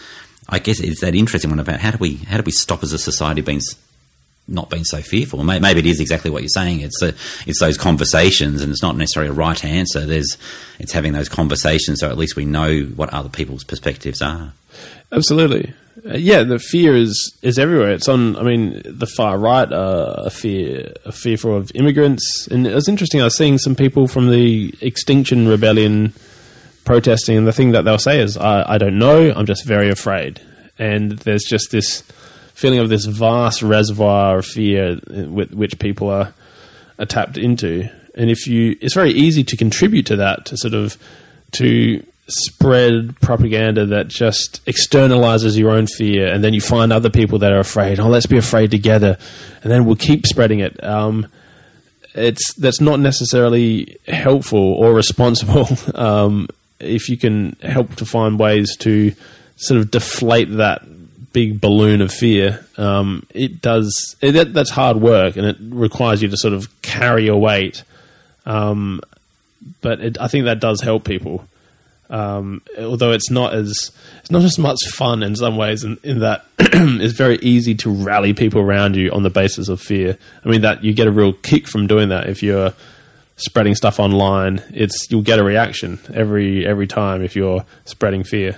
I 0.49 0.61
guess 0.61 0.81
it's 0.81 1.01
that 1.01 1.15
interesting 1.15 1.51
one 1.51 1.59
about 1.59 1.81
how 1.81 1.91
do 1.91 1.99
we 1.99 2.17
how 2.17 2.37
do 2.37 2.45
we 2.45 2.53
stop 2.53 2.83
as 2.83 2.93
a 2.93 2.99
society 2.99 3.41
being 3.41 3.61
not 4.49 4.71
being 4.71 4.85
so 4.85 5.01
fearful. 5.01 5.43
Maybe 5.43 5.81
it 5.81 5.87
is 5.87 6.01
exactly 6.01 6.31
what 6.31 6.43
you're 6.43 6.49
saying. 6.49 6.81
It's 6.81 7.03
a, 7.03 7.15
it's 7.47 7.61
those 7.61 7.77
conversations, 7.77 8.63
and 8.63 8.71
it's 8.71 8.83
not 8.83 8.97
necessarily 8.97 9.31
a 9.31 9.35
right 9.35 9.65
answer. 9.65 10.07
There's 10.07 10.37
it's 10.79 10.93
having 10.93 11.13
those 11.13 11.29
conversations, 11.29 12.01
so 12.01 12.09
at 12.09 12.19
least 12.19 12.37
we 12.37 12.45
know 12.45 12.83
what 12.83 13.13
other 13.13 13.29
people's 13.29 13.65
perspectives 13.65 14.23
are. 14.23 14.53
Absolutely. 15.11 15.73
Uh, 16.05 16.17
yeah, 16.17 16.43
the 16.43 16.59
fear 16.59 16.95
is 16.95 17.37
is 17.43 17.59
everywhere. 17.59 17.93
It's 17.93 18.09
on. 18.09 18.37
I 18.37 18.43
mean, 18.43 18.83
the 18.85 19.07
far 19.07 19.39
right 19.39 19.69
a 19.71 20.31
fear, 20.31 20.93
a 21.05 21.13
fearful 21.13 21.57
of 21.57 21.73
immigrants, 21.75 22.47
and 22.51 22.67
it 22.67 22.75
was 22.75 22.89
interesting. 22.89 23.21
I 23.21 23.25
was 23.25 23.37
seeing 23.37 23.59
some 23.59 23.75
people 23.75 24.07
from 24.07 24.31
the 24.31 24.75
Extinction 24.81 25.49
Rebellion 25.49 26.13
protesting, 26.85 27.37
and 27.37 27.47
the 27.47 27.53
thing 27.53 27.73
that 27.73 27.83
they'll 27.83 27.99
say 27.99 28.21
is, 28.21 28.37
"I, 28.37 28.75
I 28.75 28.79
don't 28.79 28.99
know. 28.99 29.33
I'm 29.35 29.47
just 29.47 29.65
very 29.65 29.91
afraid." 29.91 30.41
And 30.79 31.13
there's 31.13 31.45
just 31.45 31.71
this 31.71 32.05
feeling 32.57 32.79
of 32.79 32.89
this 32.89 33.05
vast 33.05 33.63
reservoir 33.63 34.39
of 34.39 34.47
fear 34.47 34.99
with 35.07 35.53
which 35.53 35.79
people 35.79 36.09
are, 36.09 36.33
are 36.99 37.05
tapped 37.05 37.37
into. 37.37 37.87
And 38.15 38.31
if 38.31 38.47
you, 38.47 38.77
it's 38.81 38.95
very 38.95 39.13
easy 39.13 39.45
to 39.45 39.57
contribute 39.59 40.07
to 40.07 40.17
that, 40.17 40.47
to 40.47 40.57
sort 40.57 40.73
of 40.73 40.97
to 41.53 42.03
spread 42.29 43.15
propaganda 43.21 43.85
that 43.87 44.09
just 44.09 44.65
externalizes 44.65 45.59
your 45.59 45.71
own 45.71 45.87
fear, 45.87 46.33
and 46.33 46.43
then 46.43 46.55
you 46.55 46.63
find 46.63 46.95
other 46.95 47.11
people 47.11 47.39
that 47.41 47.53
are 47.53 47.61
afraid. 47.61 48.01
Oh, 48.01 48.09
let's 48.09 48.27
be 48.27 48.39
afraid 48.39 48.71
together, 48.71 49.19
and 49.63 49.71
then 49.71 49.85
we'll 49.85 49.95
keep 49.95 50.27
spreading 50.27 50.61
it. 50.61 50.83
Um, 50.83 51.27
it's 52.15 52.55
that's 52.55 52.81
not 52.81 53.01
necessarily 53.01 53.99
helpful 54.09 54.59
or 54.59 54.95
responsible. 54.95 55.69
Um, 55.95 56.49
if 56.79 57.09
you 57.09 57.17
can 57.17 57.57
help 57.63 57.97
to 57.97 58.05
find 58.05 58.39
ways 58.39 58.77
to 58.79 59.15
sort 59.57 59.81
of 59.81 59.91
deflate 59.91 60.57
that 60.57 60.83
big 61.37 61.61
balloon 61.61 62.01
of 62.01 62.11
fear, 62.11 62.67
um, 62.79 63.23
it 63.29 63.61
does. 63.61 64.17
It, 64.23 64.33
that, 64.33 64.55
that's 64.55 64.71
hard 64.71 64.97
work, 64.97 65.37
and 65.37 65.45
it 65.45 65.59
requires 65.61 66.23
you 66.23 66.29
to 66.29 66.37
sort 66.39 66.55
of 66.55 66.81
carry 66.81 67.27
your 67.27 67.39
weight. 67.39 67.85
Um, 68.47 69.03
but 69.83 70.01
it, 70.01 70.19
I 70.19 70.29
think 70.29 70.47
that 70.47 70.61
does 70.61 70.81
help 70.81 71.05
people. 71.05 71.47
Um, 72.09 72.63
although 72.79 73.13
it's 73.13 73.31
not 73.31 73.53
as 73.53 73.91
it's 74.21 74.31
not 74.31 74.45
as 74.45 74.59
much 74.59 74.79
fun 74.95 75.23
in 75.23 75.37
some 75.37 75.59
ways, 75.59 75.85
in, 75.85 75.99
in 76.03 76.21
that 76.21 76.47
it's 76.59 77.13
very 77.13 77.37
easy 77.43 77.75
to 77.75 77.91
rally 77.91 78.33
people 78.33 78.63
around 78.63 78.97
you 78.97 79.11
on 79.11 79.23
the 79.23 79.29
basis 79.29 79.69
of 79.69 79.79
fear. 79.79 80.17
I 80.43 80.49
mean 80.49 80.63
that 80.63 80.85
you 80.85 80.95
get 80.95 81.07
a 81.07 81.13
real 81.13 81.35
kick 81.35 81.69
from 81.69 81.87
doing 81.87 82.09
that 82.09 82.31
if 82.31 82.43
you're 82.43 82.73
spreading 83.37 83.75
stuff 83.75 84.01
online. 84.01 84.63
It's 84.73 85.11
you'll 85.11 85.21
get 85.21 85.39
a 85.39 85.45
reaction 85.45 85.99
every 86.15 86.67
every 86.67 86.87
time 86.87 87.21
if 87.21 87.37
you're 87.37 87.67
spreading 87.85 88.25
fear. 88.25 88.57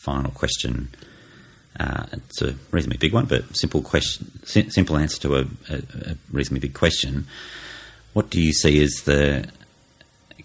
Final 0.00 0.30
question. 0.30 0.88
Uh, 1.78 2.06
it's 2.12 2.40
a 2.40 2.54
reasonably 2.70 2.96
big 2.96 3.12
one, 3.12 3.26
but 3.26 3.54
simple 3.54 3.82
question. 3.82 4.30
Sim- 4.44 4.70
simple 4.70 4.96
answer 4.96 5.20
to 5.20 5.36
a, 5.36 5.40
a, 5.68 5.76
a 6.12 6.16
reasonably 6.32 6.60
big 6.68 6.74
question. 6.74 7.26
What 8.14 8.30
do 8.30 8.40
you 8.40 8.54
see 8.54 8.82
as 8.82 9.02
the 9.02 9.50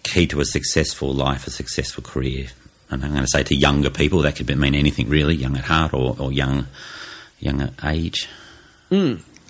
key 0.02 0.26
to 0.26 0.40
a 0.40 0.44
successful 0.44 1.10
life, 1.10 1.46
a 1.46 1.50
successful 1.50 2.04
career? 2.04 2.48
And 2.90 3.02
I'm 3.02 3.12
going 3.12 3.22
to 3.22 3.28
say 3.28 3.42
to 3.44 3.56
younger 3.56 3.88
people, 3.88 4.20
that 4.22 4.36
could 4.36 4.54
mean 4.58 4.74
anything 4.74 5.08
really, 5.08 5.34
young 5.34 5.56
at 5.56 5.64
heart 5.64 5.94
or, 5.94 6.14
or 6.18 6.32
young, 6.32 6.66
young 7.40 7.62
at 7.62 7.72
age. 7.82 8.28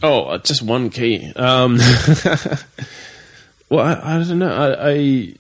Oh, 0.05 0.27
uh, 0.27 0.39
just 0.39 0.63
one 0.63 0.89
key. 0.89 1.33
Um, 1.35 1.79
well, 3.69 3.85
I, 3.85 4.01
I 4.05 4.19
don't 4.19 4.39
know. 4.39 4.55
I, 4.55 5.35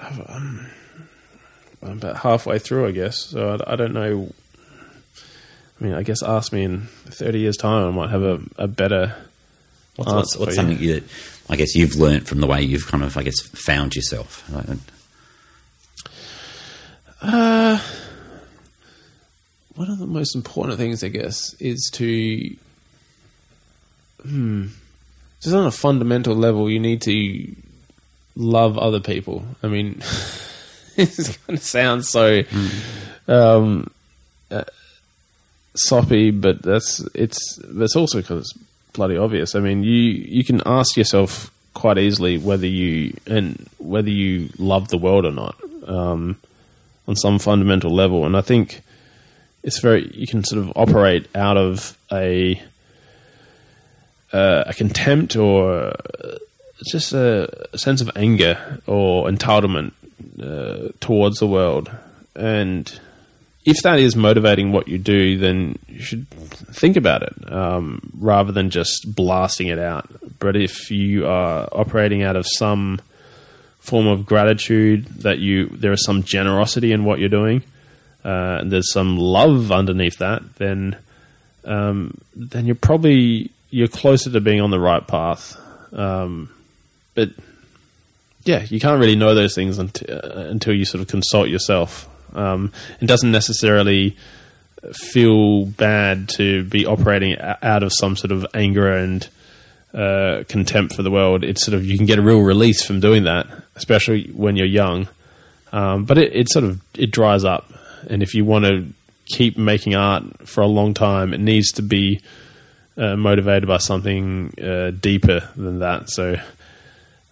I 0.00 0.10
um, 0.28 0.66
I'm 1.82 1.92
about 1.92 2.16
halfway 2.16 2.58
through, 2.58 2.88
I 2.88 2.90
guess. 2.92 3.18
So 3.18 3.56
I, 3.66 3.72
I 3.72 3.76
don't 3.76 3.92
know. 3.92 4.32
I 5.80 5.84
mean, 5.84 5.94
I 5.94 6.02
guess 6.02 6.22
ask 6.22 6.52
me 6.52 6.64
in 6.64 6.88
30 7.06 7.38
years' 7.38 7.56
time, 7.56 7.86
I 7.86 7.90
might 7.90 8.10
have 8.10 8.22
a, 8.22 8.40
a 8.56 8.68
better. 8.68 9.14
What's, 9.96 10.12
what's, 10.12 10.36
what's 10.36 10.54
something 10.56 10.78
you, 10.78 11.00
that 11.00 11.04
I 11.48 11.56
guess 11.56 11.74
you've 11.74 11.96
learnt 11.96 12.28
from 12.28 12.40
the 12.40 12.46
way 12.46 12.62
you've 12.62 12.86
kind 12.86 13.02
of, 13.02 13.16
I 13.16 13.22
guess, 13.22 13.40
found 13.40 13.96
yourself? 13.96 14.48
Like, 14.50 14.66
One 19.74 19.90
of 19.90 19.98
the 19.98 20.06
most 20.06 20.34
important 20.34 20.78
things, 20.78 21.02
I 21.02 21.08
guess, 21.08 21.54
is 21.54 21.90
to. 21.94 22.56
Hmm. 24.22 24.66
Just 25.40 25.54
on 25.54 25.66
a 25.66 25.70
fundamental 25.70 26.34
level, 26.34 26.68
you 26.68 26.78
need 26.78 27.00
to 27.02 27.56
love 28.36 28.76
other 28.76 29.00
people. 29.00 29.42
I 29.62 29.68
mean, 29.68 30.02
it's 30.96 31.36
going 31.38 31.58
to 31.58 31.64
sound 31.64 32.04
so 32.04 32.42
um, 33.28 33.90
uh, 34.50 34.64
soppy, 35.74 36.30
but 36.30 36.62
that's 36.62 37.00
it's. 37.14 37.58
That's 37.64 37.96
also 37.96 38.20
because 38.20 38.40
it's 38.40 38.64
bloody 38.92 39.16
obvious. 39.16 39.54
I 39.54 39.60
mean, 39.60 39.82
you 39.82 39.92
you 39.92 40.44
can 40.44 40.62
ask 40.66 40.96
yourself 40.96 41.50
quite 41.74 41.98
easily 41.98 42.38
whether 42.38 42.66
you 42.66 43.16
and 43.26 43.68
whether 43.78 44.10
you 44.10 44.50
love 44.58 44.88
the 44.88 44.98
world 44.98 45.24
or 45.24 45.32
not 45.32 45.56
um, 45.86 46.36
on 47.06 47.16
some 47.16 47.38
fundamental 47.38 47.90
level, 47.90 48.26
and 48.26 48.36
I 48.36 48.40
think 48.40 48.82
it's 49.62 49.78
very 49.78 50.10
you 50.14 50.26
can 50.26 50.44
sort 50.44 50.62
of 50.62 50.72
operate 50.76 51.28
out 51.34 51.56
of 51.56 51.96
a 52.12 52.60
uh, 54.32 54.64
a 54.66 54.74
contempt 54.74 55.36
or 55.36 55.88
uh, 55.88 56.36
just 56.86 57.12
a, 57.12 57.68
a 57.72 57.78
sense 57.78 58.00
of 58.00 58.10
anger 58.16 58.80
or 58.86 59.28
entitlement 59.28 59.92
uh, 60.42 60.88
towards 61.00 61.38
the 61.38 61.46
world, 61.46 61.90
and 62.34 63.00
if 63.64 63.82
that 63.82 63.98
is 63.98 64.16
motivating 64.16 64.72
what 64.72 64.88
you 64.88 64.98
do, 64.98 65.36
then 65.36 65.78
you 65.86 66.00
should 66.00 66.28
think 66.30 66.96
about 66.96 67.22
it 67.22 67.52
um, 67.52 68.00
rather 68.18 68.52
than 68.52 68.70
just 68.70 69.14
blasting 69.14 69.68
it 69.68 69.78
out. 69.78 70.08
But 70.38 70.56
if 70.56 70.90
you 70.90 71.26
are 71.26 71.68
operating 71.72 72.22
out 72.22 72.36
of 72.36 72.46
some 72.46 73.00
form 73.78 74.06
of 74.06 74.26
gratitude 74.26 75.06
that 75.22 75.38
you 75.38 75.66
there 75.68 75.92
is 75.92 76.04
some 76.04 76.22
generosity 76.22 76.92
in 76.92 77.04
what 77.04 77.18
you're 77.18 77.28
doing, 77.28 77.62
uh, 78.24 78.58
and 78.60 78.72
there's 78.72 78.92
some 78.92 79.18
love 79.18 79.70
underneath 79.70 80.18
that, 80.18 80.56
then 80.56 80.96
um, 81.64 82.18
then 82.34 82.66
you're 82.66 82.74
probably 82.74 83.50
you're 83.70 83.88
closer 83.88 84.30
to 84.30 84.40
being 84.40 84.60
on 84.60 84.70
the 84.70 84.80
right 84.80 85.06
path. 85.06 85.56
Um, 85.92 86.50
but 87.14 87.30
yeah, 88.50 88.66
you 88.68 88.80
can't 88.80 89.00
really 89.00 89.14
know 89.14 89.34
those 89.34 89.54
things 89.54 89.78
until, 89.78 90.16
uh, 90.16 90.40
until 90.48 90.74
you 90.74 90.84
sort 90.84 91.00
of 91.00 91.08
consult 91.08 91.48
yourself. 91.48 92.08
Um, 92.34 92.72
it 93.00 93.06
doesn't 93.06 93.30
necessarily 93.30 94.16
feel 94.92 95.66
bad 95.66 96.28
to 96.30 96.64
be 96.64 96.84
operating 96.86 97.36
out 97.40 97.82
of 97.82 97.92
some 97.94 98.16
sort 98.16 98.32
of 98.32 98.46
anger 98.54 98.90
and 98.92 99.28
uh, 99.94 100.42
contempt 100.48 100.94
for 100.94 101.02
the 101.02 101.10
world. 101.10 101.44
It's 101.44 101.64
sort 101.64 101.74
of 101.74 101.84
you 101.84 101.96
can 101.96 102.06
get 102.06 102.18
a 102.18 102.22
real 102.22 102.40
release 102.40 102.84
from 102.84 102.98
doing 102.98 103.24
that, 103.24 103.46
especially 103.76 104.28
when 104.28 104.56
you're 104.56 104.66
young. 104.66 105.08
Um, 105.72 106.04
but 106.04 106.18
it, 106.18 106.34
it 106.34 106.50
sort 106.50 106.64
of 106.64 106.80
it 106.94 107.12
dries 107.12 107.44
up, 107.44 107.72
and 108.08 108.22
if 108.22 108.34
you 108.34 108.44
want 108.44 108.64
to 108.64 108.92
keep 109.26 109.56
making 109.56 109.94
art 109.94 110.48
for 110.48 110.62
a 110.62 110.66
long 110.66 110.94
time, 110.94 111.32
it 111.32 111.40
needs 111.40 111.70
to 111.72 111.82
be 111.82 112.20
uh, 112.96 113.14
motivated 113.14 113.68
by 113.68 113.78
something 113.78 114.52
uh, 114.60 114.90
deeper 114.90 115.48
than 115.54 115.78
that. 115.78 116.10
So 116.10 116.36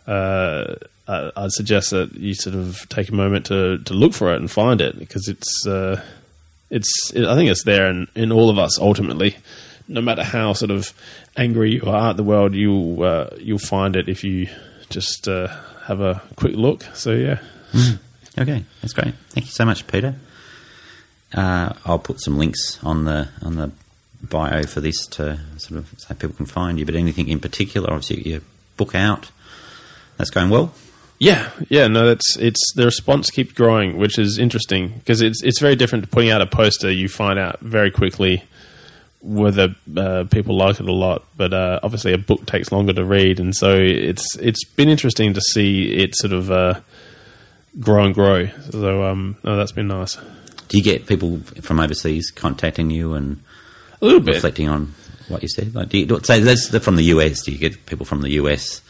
uh, 0.06 0.74
I, 1.08 1.32
I'd 1.36 1.52
suggest 1.52 1.90
that 1.90 2.14
you 2.14 2.34
sort 2.34 2.54
of 2.54 2.86
take 2.88 3.08
a 3.08 3.14
moment 3.14 3.46
to, 3.46 3.78
to 3.78 3.94
look 3.94 4.12
for 4.12 4.32
it 4.32 4.36
and 4.36 4.50
find 4.50 4.80
it 4.80 4.98
because 4.98 5.26
it's 5.26 5.66
uh, 5.66 6.02
it's 6.70 7.12
it, 7.14 7.24
I 7.24 7.34
think 7.34 7.50
it's 7.50 7.64
there 7.64 7.88
in, 7.88 8.08
in 8.14 8.30
all 8.30 8.50
of 8.50 8.58
us 8.58 8.78
ultimately. 8.78 9.36
No 9.88 10.02
matter 10.02 10.22
how 10.22 10.52
sort 10.52 10.70
of 10.70 10.92
angry 11.36 11.72
you 11.72 11.82
are 11.86 12.10
at 12.10 12.18
the 12.18 12.22
world, 12.22 12.54
you'll 12.54 13.02
uh, 13.02 13.30
you'll 13.38 13.58
find 13.58 13.96
it 13.96 14.08
if 14.08 14.22
you 14.22 14.48
just 14.90 15.26
uh, 15.26 15.48
have 15.86 16.00
a 16.00 16.22
quick 16.36 16.54
look. 16.54 16.82
So 16.94 17.12
yeah. 17.12 17.40
Okay, 18.38 18.64
that's 18.82 18.92
great. 18.92 19.14
Thank 19.30 19.46
you 19.46 19.52
so 19.52 19.64
much, 19.64 19.86
Peter. 19.86 20.14
Uh, 21.34 21.72
I'll 21.84 21.98
put 21.98 22.20
some 22.20 22.38
links 22.38 22.78
on 22.84 23.04
the 23.04 23.28
on 23.42 23.56
the 23.56 23.72
bio 24.22 24.64
for 24.64 24.80
this 24.80 25.06
to 25.06 25.40
sort 25.56 25.78
of 25.78 25.94
so 25.96 26.14
people 26.14 26.36
can 26.36 26.46
find 26.46 26.78
you. 26.78 26.84
But 26.84 26.94
anything 26.94 27.28
in 27.28 27.40
particular, 27.40 27.90
obviously 27.90 28.28
your 28.28 28.40
book 28.76 28.94
out, 28.94 29.30
that's 30.18 30.30
going 30.30 30.50
well. 30.50 30.72
Yeah, 31.18 31.50
yeah, 31.68 31.88
no, 31.88 32.06
that's 32.06 32.36
it's 32.36 32.72
the 32.74 32.84
response 32.84 33.30
keeps 33.30 33.52
growing, 33.52 33.98
which 33.98 34.18
is 34.18 34.38
interesting 34.38 34.88
because 34.98 35.20
it's 35.20 35.42
it's 35.42 35.60
very 35.60 35.74
different 35.74 36.04
to 36.04 36.10
putting 36.10 36.30
out 36.30 36.40
a 36.40 36.46
poster. 36.46 36.90
You 36.90 37.08
find 37.08 37.38
out 37.38 37.58
very 37.60 37.90
quickly 37.90 38.44
whether 39.20 39.74
uh, 39.96 40.24
people 40.30 40.56
like 40.56 40.78
it 40.78 40.88
a 40.88 40.92
lot, 40.92 41.24
but 41.36 41.52
uh, 41.52 41.80
obviously 41.82 42.12
a 42.12 42.18
book 42.18 42.46
takes 42.46 42.70
longer 42.70 42.92
to 42.92 43.04
read, 43.04 43.40
and 43.40 43.54
so 43.54 43.76
it's 43.76 44.36
it's 44.36 44.64
been 44.64 44.88
interesting 44.88 45.34
to 45.34 45.40
see 45.40 45.92
it 45.92 46.14
sort 46.14 46.32
of 46.32 46.52
uh, 46.52 46.80
grow 47.80 48.04
and 48.04 48.14
grow. 48.14 48.46
So 48.70 49.02
um, 49.04 49.36
no, 49.42 49.56
that's 49.56 49.72
been 49.72 49.88
nice. 49.88 50.16
Do 50.68 50.76
you 50.76 50.84
get 50.84 51.06
people 51.06 51.38
from 51.62 51.80
overseas 51.80 52.30
contacting 52.30 52.90
you 52.90 53.14
and 53.14 53.42
A 54.00 54.04
little 54.04 54.20
bit. 54.20 54.36
reflecting 54.36 54.68
on 54.68 54.94
what 55.26 55.42
you 55.42 55.48
said? 55.48 55.74
Like, 55.74 55.88
do 55.88 55.98
you 55.98 56.20
say 56.22 56.38
that's 56.40 56.68
from 56.78 56.94
the 56.96 57.04
US? 57.04 57.42
Do 57.42 57.50
you 57.50 57.58
get 57.58 57.86
people 57.86 58.06
from 58.06 58.22
the 58.22 58.30
US 58.32 58.82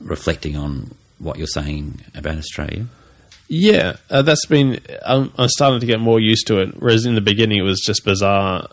reflecting 0.00 0.56
on 0.56 0.94
what 1.18 1.38
you're 1.38 1.46
saying 1.46 2.02
about 2.14 2.38
Australia? 2.38 2.86
Yeah, 3.48 3.96
uh, 4.10 4.22
that's 4.22 4.44
been. 4.46 4.80
I'm, 5.06 5.32
I'm 5.38 5.48
starting 5.48 5.80
to 5.80 5.86
get 5.86 6.00
more 6.00 6.20
used 6.20 6.46
to 6.48 6.58
it. 6.58 6.80
Whereas 6.80 7.06
in 7.06 7.14
the 7.14 7.20
beginning, 7.22 7.58
it 7.58 7.62
was 7.62 7.80
just 7.80 8.04
bizarre 8.04 8.68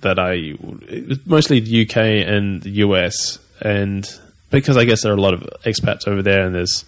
that 0.00 0.18
I 0.18 0.54
it 0.88 1.08
was 1.08 1.26
mostly 1.26 1.60
the 1.60 1.82
UK 1.82 1.96
and 1.96 2.62
the 2.62 2.70
US, 2.70 3.38
and 3.60 4.08
because 4.50 4.76
I 4.76 4.84
guess 4.84 5.02
there 5.02 5.12
are 5.12 5.16
a 5.16 5.20
lot 5.20 5.34
of 5.34 5.42
expats 5.64 6.08
over 6.08 6.22
there, 6.22 6.46
and 6.46 6.54
there's 6.54 6.84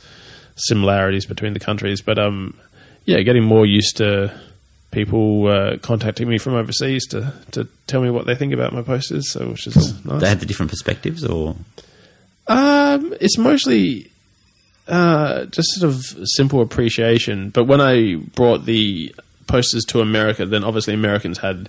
similarities 0.57 1.27
between 1.27 1.53
the 1.53 1.61
countries. 1.61 2.01
But 2.01 2.19
um, 2.19 2.57
yeah, 3.05 3.21
getting 3.21 3.45
more 3.45 3.67
used 3.67 3.99
to 3.99 4.33
people 4.91 5.47
uh, 5.47 5.77
contacting 5.79 6.29
me 6.29 6.39
from 6.39 6.55
overseas 6.55 7.07
to 7.09 7.35
to 7.51 7.69
tell 7.87 8.01
me 8.01 8.09
what 8.09 8.27
they 8.27 8.35
think 8.35 8.55
about 8.55 8.73
my 8.73 8.83
posters. 8.83 9.31
So 9.31 9.51
which 9.51 9.67
is 9.67 10.05
nice. 10.07 10.23
They 10.23 10.29
have 10.29 10.41
the 10.41 10.47
different 10.47 10.71
perspectives, 10.71 11.23
or 11.25 11.57
Um, 12.47 13.15
it's 13.21 13.37
mostly 13.39 14.10
uh, 14.91 15.45
just 15.47 15.69
sort 15.75 15.93
of 15.93 16.05
simple 16.25 16.61
appreciation. 16.61 17.51
But 17.51 17.65
when 17.65 17.81
I 17.81 18.17
brought 18.17 18.65
the 18.67 19.15
posters 19.47 19.85
to 19.87 20.01
America, 20.01 20.45
then 20.45 20.65
obviously 20.65 20.95
Americans 20.95 21.39
had 21.39 21.69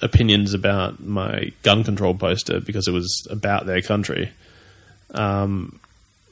opinions 0.00 0.54
about 0.54 1.00
my 1.00 1.52
gun 1.62 1.84
control 1.84 2.14
poster 2.14 2.60
because 2.60 2.88
it 2.88 2.92
was 2.92 3.26
about 3.30 3.66
their 3.66 3.82
country. 3.82 4.30
Um, 5.12 5.80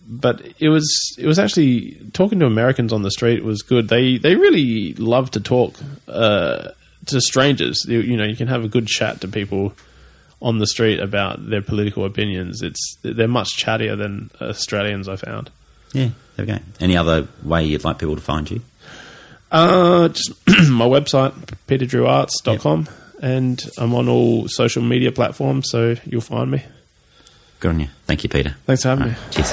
but 0.07 0.43
it 0.59 0.69
was 0.69 0.89
it 1.19 1.27
was 1.27 1.39
actually 1.39 1.97
talking 2.13 2.41
to 2.41 2.47
Americans 2.47 2.93
on 2.93 3.03
the 3.03 3.11
street 3.11 3.45
was 3.45 3.63
good. 3.63 3.89
They 3.89 4.17
they 4.19 4.35
really 4.35 4.95
love 4.95 5.31
to 5.33 5.41
talk 5.41 5.75
uh, 6.09 6.69
to 7.07 7.21
strangers. 7.21 7.85
You, 7.87 8.01
you 8.01 8.17
know, 8.17 8.25
you 8.25 8.37
can 8.37 8.49
have 8.49 8.65
a 8.65 8.69
good 8.69 8.87
chat 8.87 9.21
to 9.21 9.29
people 9.29 9.73
on 10.43 10.59
the 10.59 10.67
street 10.67 10.99
about 10.99 11.51
their 11.51 11.63
political 11.63 12.05
opinions. 12.05 12.63
It's 12.63 12.97
they're 13.03 13.29
much 13.29 13.63
chattier 13.63 13.97
than 13.97 14.31
Australians. 14.41 15.09
I 15.09 15.17
found. 15.17 15.51
Yeah, 15.93 16.11
there 16.37 16.47
we 16.47 16.53
go. 16.53 16.59
Any 16.81 16.97
other 16.97 17.29
way 17.43 17.65
you'd 17.65 17.85
like 17.85 17.99
people 17.99 18.17
to 18.17 18.23
find 18.23 18.51
you? 18.51 18.63
Uh, 19.51 20.09
just 20.09 20.31
my 20.69 20.85
website 20.87 21.33
peterdrewarts.com 21.67 22.89
and 23.21 23.63
I'm 23.79 23.95
on 23.95 24.09
all 24.09 24.49
social 24.49 24.83
media 24.83 25.13
platforms, 25.13 25.69
so 25.71 25.97
you'll 26.05 26.21
find 26.21 26.51
me. 26.51 26.65
Good 27.59 27.69
on 27.69 27.81
you. 27.81 27.89
Thank 28.07 28.23
you, 28.23 28.31
Peter. 28.31 28.57
Thanks 28.65 28.83
for 28.83 28.89
having 28.91 29.09
me. 29.09 29.15
Cheers. 29.31 29.53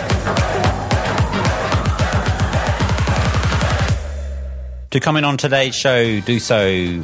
To 4.92 5.02
comment 5.02 5.26
on 5.26 5.36
today's 5.36 5.76
show, 5.76 6.22
do 6.22 6.40
so 6.40 7.04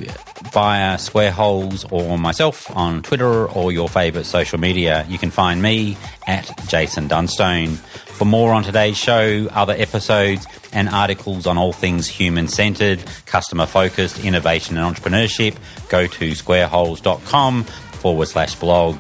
via 0.54 0.98
Square 0.98 1.32
Holes 1.34 1.86
or 1.92 2.18
myself 2.18 2.74
on 2.76 3.02
Twitter 3.04 3.46
or 3.46 3.74
your 3.74 3.90
favourite 3.90 4.26
social 4.26 4.58
media. 4.58 5.06
You 5.10 5.18
can 5.18 5.32
find 5.32 5.62
me 5.62 5.98
at 6.26 6.50
Jason 6.70 7.10
Dunstone. 7.10 7.78
For 8.24 8.28
more 8.28 8.54
on 8.54 8.64
today's 8.64 8.96
show, 8.96 9.50
other 9.52 9.74
episodes, 9.74 10.48
and 10.72 10.88
articles 10.88 11.46
on 11.46 11.58
all 11.58 11.74
things 11.74 12.08
human 12.08 12.48
centred, 12.48 13.04
customer 13.26 13.66
focused, 13.66 14.24
innovation, 14.24 14.78
and 14.78 14.96
entrepreneurship, 14.96 15.58
go 15.90 16.08
to 16.08 16.32
squareholes.com 16.32 17.66
forward 17.66 18.28
slash 18.30 18.56
blog. 18.56 18.96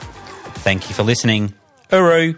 Thank 0.65 0.89
you 0.89 0.95
for 0.95 1.03
listening. 1.03 1.53
Uru! 1.89 2.35